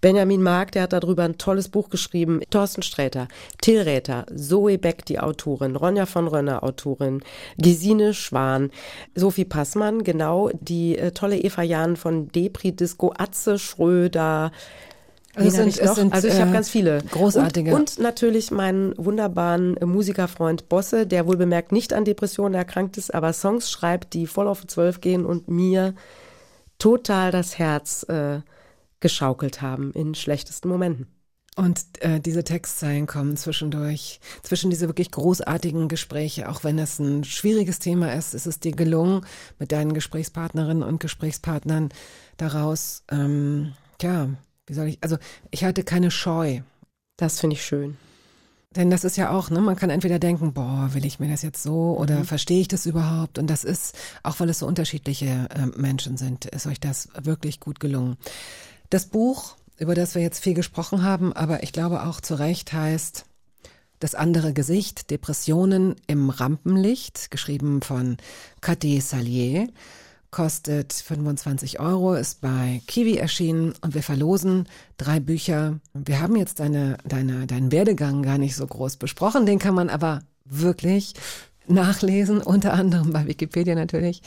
Benjamin 0.00 0.42
Mark, 0.42 0.72
der 0.72 0.82
hat 0.82 0.92
darüber 0.92 1.24
ein 1.24 1.38
tolles 1.38 1.68
Buch 1.68 1.88
geschrieben. 1.90 2.40
Thorsten 2.50 2.82
Sträter, 2.82 3.28
Till 3.60 3.80
Räther, 3.80 4.26
Zoe 4.34 4.78
Beck, 4.78 5.04
die 5.06 5.18
Autorin, 5.18 5.76
Ronja 5.76 6.06
von 6.06 6.28
Rönner, 6.28 6.62
Autorin, 6.62 7.22
Gesine 7.56 8.14
Schwan, 8.14 8.70
Sophie 9.14 9.44
Passmann, 9.44 10.04
genau, 10.04 10.50
die 10.60 10.96
äh, 10.98 11.10
tolle 11.12 11.38
Eva 11.38 11.62
Jahn 11.62 11.96
von 11.96 12.28
Depri 12.28 12.72
Disco, 12.72 13.12
Atze 13.16 13.58
Schröder, 13.58 14.52
hab 15.36 15.50
sind- 15.50 15.68
ich 15.68 15.76
sind, 15.76 16.12
also 16.12 16.26
ich 16.26 16.40
habe 16.40 16.50
äh, 16.50 16.52
ganz 16.54 16.68
viele. 16.68 16.98
großartige. 17.10 17.70
Und, 17.74 17.98
und 17.98 17.98
natürlich 18.00 18.50
meinen 18.50 18.94
wunderbaren 18.96 19.76
äh, 19.76 19.86
Musikerfreund 19.86 20.68
Bosse, 20.68 21.06
der 21.06 21.26
wohl 21.26 21.36
bemerkt 21.36 21.70
nicht 21.70 21.92
an 21.92 22.04
Depressionen 22.04 22.54
erkrankt 22.54 22.96
ist, 22.96 23.14
aber 23.14 23.32
Songs 23.32 23.70
schreibt, 23.70 24.14
die 24.14 24.26
voll 24.26 24.48
auf 24.48 24.66
zwölf 24.66 25.00
gehen 25.00 25.24
und 25.24 25.48
mir 25.48 25.94
total 26.78 27.30
das 27.30 27.58
Herz 27.58 28.04
äh, 28.08 28.40
geschaukelt 29.00 29.62
haben 29.62 29.92
in 29.92 30.14
schlechtesten 30.14 30.68
Momenten. 30.68 31.06
Und 31.58 31.80
äh, 32.02 32.20
diese 32.20 32.44
Textzeilen 32.44 33.08
kommen 33.08 33.36
zwischendurch, 33.36 34.20
zwischen 34.44 34.70
diese 34.70 34.86
wirklich 34.86 35.10
großartigen 35.10 35.88
Gespräche, 35.88 36.48
auch 36.48 36.62
wenn 36.62 36.78
es 36.78 37.00
ein 37.00 37.24
schwieriges 37.24 37.80
Thema 37.80 38.14
ist, 38.14 38.32
ist 38.32 38.46
es 38.46 38.60
dir 38.60 38.70
gelungen, 38.70 39.26
mit 39.58 39.72
deinen 39.72 39.92
Gesprächspartnerinnen 39.92 40.84
und 40.84 41.00
Gesprächspartnern 41.00 41.88
daraus, 42.36 43.02
ähm, 43.10 43.72
ja, 44.00 44.28
wie 44.68 44.74
soll 44.74 44.86
ich, 44.86 44.98
also 45.00 45.18
ich 45.50 45.64
hatte 45.64 45.82
keine 45.82 46.12
Scheu. 46.12 46.60
Das 47.16 47.40
finde 47.40 47.54
ich 47.54 47.64
schön. 47.64 47.96
Denn 48.76 48.90
das 48.90 49.02
ist 49.02 49.16
ja 49.16 49.30
auch, 49.30 49.50
ne, 49.50 49.60
man 49.60 49.74
kann 49.74 49.90
entweder 49.90 50.20
denken, 50.20 50.52
boah, 50.52 50.90
will 50.92 51.06
ich 51.06 51.18
mir 51.18 51.28
das 51.28 51.42
jetzt 51.42 51.62
so 51.62 51.96
oder 51.98 52.22
verstehe 52.24 52.60
ich 52.60 52.68
das 52.68 52.86
überhaupt? 52.86 53.38
Und 53.38 53.48
das 53.48 53.64
ist, 53.64 53.96
auch 54.22 54.38
weil 54.38 54.50
es 54.50 54.60
so 54.60 54.66
unterschiedliche 54.66 55.48
äh, 55.50 55.66
Menschen 55.76 56.16
sind, 56.16 56.44
ist 56.44 56.68
euch 56.68 56.78
das 56.78 57.08
wirklich 57.20 57.58
gut 57.58 57.80
gelungen. 57.80 58.16
Das 58.90 59.06
Buch, 59.06 59.56
über 59.76 59.94
das 59.94 60.14
wir 60.14 60.22
jetzt 60.22 60.42
viel 60.42 60.54
gesprochen 60.54 61.02
haben, 61.02 61.34
aber 61.34 61.62
ich 61.62 61.72
glaube 61.72 62.06
auch 62.06 62.20
zu 62.20 62.34
Recht 62.34 62.72
heißt 62.72 63.26
Das 64.00 64.14
andere 64.14 64.52
Gesicht, 64.52 65.10
Depressionen 65.10 65.96
im 66.06 66.30
Rampenlicht, 66.30 67.30
geschrieben 67.30 67.82
von 67.82 68.16
Cathy 68.60 69.00
Salier, 69.00 69.68
kostet 70.30 70.92
25 70.92 71.80
Euro, 71.80 72.14
ist 72.14 72.40
bei 72.40 72.80
Kiwi 72.86 73.16
erschienen 73.16 73.74
und 73.80 73.94
wir 73.94 74.02
verlosen 74.02 74.68
drei 74.96 75.20
Bücher. 75.20 75.80
Wir 75.94 76.20
haben 76.20 76.36
jetzt 76.36 76.60
deine, 76.60 76.96
deine, 77.04 77.46
deinen 77.46 77.72
Werdegang 77.72 78.22
gar 78.22 78.38
nicht 78.38 78.56
so 78.56 78.66
groß 78.66 78.96
besprochen, 78.96 79.46
den 79.46 79.58
kann 79.58 79.74
man 79.74 79.90
aber 79.90 80.20
wirklich 80.44 81.14
nachlesen, 81.66 82.40
unter 82.40 82.72
anderem 82.72 83.12
bei 83.12 83.26
Wikipedia 83.26 83.74
natürlich. 83.74 84.22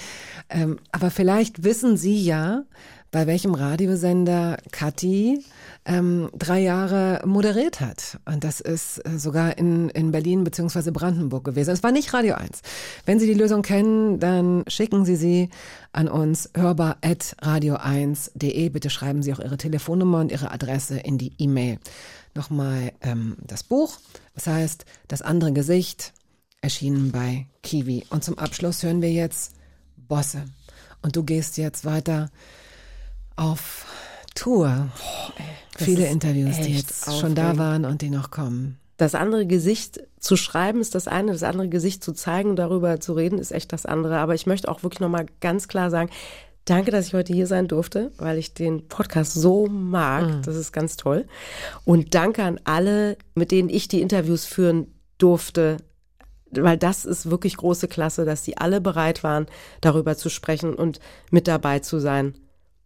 Ähm, 0.49 0.77
aber 0.91 1.11
vielleicht 1.11 1.63
wissen 1.63 1.97
Sie 1.97 2.21
ja, 2.23 2.63
bei 3.11 3.27
welchem 3.27 3.53
Radiosender 3.53 4.57
Kathi 4.71 5.43
ähm, 5.85 6.29
drei 6.33 6.61
Jahre 6.61 7.21
moderiert 7.25 7.81
hat. 7.81 8.17
Und 8.25 8.45
das 8.45 8.61
ist 8.61 9.05
äh, 9.05 9.19
sogar 9.19 9.57
in, 9.57 9.89
in 9.89 10.11
Berlin 10.11 10.45
beziehungsweise 10.45 10.93
Brandenburg 10.93 11.43
gewesen. 11.43 11.71
Es 11.71 11.83
war 11.83 11.91
nicht 11.91 12.13
Radio 12.13 12.35
1. 12.35 12.61
Wenn 13.05 13.19
Sie 13.19 13.27
die 13.27 13.33
Lösung 13.33 13.63
kennen, 13.63 14.19
dann 14.19 14.63
schicken 14.67 15.03
Sie 15.03 15.17
sie 15.17 15.49
an 15.91 16.07
uns 16.07 16.51
hörbar.radio1.de. 16.55 18.69
Bitte 18.69 18.89
schreiben 18.89 19.23
Sie 19.23 19.33
auch 19.33 19.39
Ihre 19.39 19.57
Telefonnummer 19.57 20.21
und 20.21 20.31
Ihre 20.31 20.51
Adresse 20.51 20.97
in 20.97 21.17
die 21.17 21.33
E-Mail. 21.37 21.79
Nochmal 22.33 22.93
ähm, 23.01 23.35
das 23.45 23.63
Buch. 23.63 23.97
Das 24.35 24.47
heißt, 24.47 24.85
das 25.09 25.21
andere 25.21 25.51
Gesicht 25.51 26.13
erschienen 26.61 27.11
bei 27.11 27.45
Kiwi. 27.61 28.05
Und 28.09 28.23
zum 28.23 28.37
Abschluss 28.37 28.83
hören 28.83 29.01
wir 29.01 29.11
jetzt 29.11 29.51
Bosse. 30.07 30.45
Und 31.01 31.17
du 31.17 31.23
gehst 31.23 31.57
jetzt 31.57 31.83
weiter 31.83 32.29
auf 33.41 33.85
Tour. 34.35 34.89
das 35.73 35.83
Viele 35.83 36.05
ist 36.05 36.11
Interviews, 36.11 36.59
die 36.59 36.75
jetzt 36.77 37.05
schon 37.19 37.35
da 37.35 37.51
aufregend. 37.51 37.59
waren 37.59 37.85
und 37.85 38.01
die 38.01 38.09
noch 38.09 38.31
kommen. 38.31 38.77
Das 38.97 39.15
andere 39.15 39.47
Gesicht 39.47 39.99
zu 40.19 40.37
schreiben 40.37 40.79
ist 40.79 40.93
das 40.93 41.07
eine, 41.07 41.31
das 41.31 41.41
andere 41.41 41.67
Gesicht 41.67 42.03
zu 42.03 42.13
zeigen 42.13 42.51
und 42.51 42.55
darüber 42.57 42.99
zu 42.99 43.13
reden 43.13 43.39
ist 43.39 43.51
echt 43.51 43.73
das 43.73 43.87
andere. 43.87 44.19
Aber 44.19 44.35
ich 44.35 44.45
möchte 44.45 44.69
auch 44.69 44.83
wirklich 44.83 44.99
nochmal 44.99 45.25
ganz 45.39 45.67
klar 45.67 45.89
sagen, 45.89 46.11
danke, 46.65 46.91
dass 46.91 47.07
ich 47.07 47.15
heute 47.15 47.33
hier 47.33 47.47
sein 47.47 47.67
durfte, 47.67 48.11
weil 48.17 48.37
ich 48.37 48.53
den 48.53 48.87
Podcast 48.87 49.33
so 49.33 49.65
mag. 49.65 50.43
Das 50.43 50.55
ist 50.55 50.71
ganz 50.71 50.97
toll. 50.97 51.25
Und 51.83 52.13
danke 52.13 52.43
an 52.43 52.59
alle, 52.63 53.17
mit 53.33 53.49
denen 53.49 53.69
ich 53.69 53.87
die 53.87 54.01
Interviews 54.01 54.45
führen 54.45 54.93
durfte, 55.17 55.77
weil 56.51 56.77
das 56.77 57.05
ist 57.05 57.31
wirklich 57.31 57.57
große 57.57 57.87
Klasse, 57.87 58.23
dass 58.23 58.43
die 58.43 58.57
alle 58.57 58.81
bereit 58.81 59.23
waren, 59.23 59.47
darüber 59.81 60.15
zu 60.15 60.29
sprechen 60.29 60.75
und 60.75 60.99
mit 61.31 61.47
dabei 61.47 61.79
zu 61.79 61.99
sein. 61.99 62.35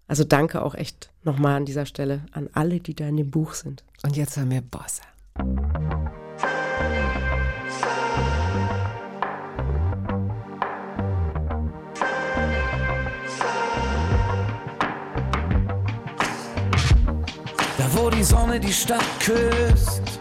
Also 0.07 0.23
danke 0.23 0.61
auch 0.61 0.75
echt 0.75 1.09
nochmal 1.23 1.55
an 1.55 1.65
dieser 1.65 1.85
Stelle 1.85 2.21
an 2.31 2.49
alle, 2.53 2.79
die 2.79 2.93
da 2.93 3.07
in 3.07 3.17
dem 3.17 3.31
Buch 3.31 3.53
sind. 3.53 3.83
Und 4.03 4.15
jetzt 4.15 4.37
hören 4.37 4.51
wir 4.51 4.61
Bosse. 4.61 5.01
Da 17.77 17.93
wo 17.93 18.09
die 18.11 18.23
Sonne 18.23 18.59
die 18.59 18.71
Stadt 18.71 19.03
küsst 19.19 20.19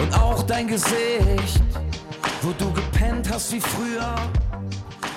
und 0.00 0.14
auch 0.18 0.42
dein 0.44 0.68
Gesicht, 0.68 1.62
wo 2.40 2.52
du 2.52 2.72
gepennt 2.72 3.30
hast 3.30 3.52
wie 3.52 3.60
früher 3.60 4.16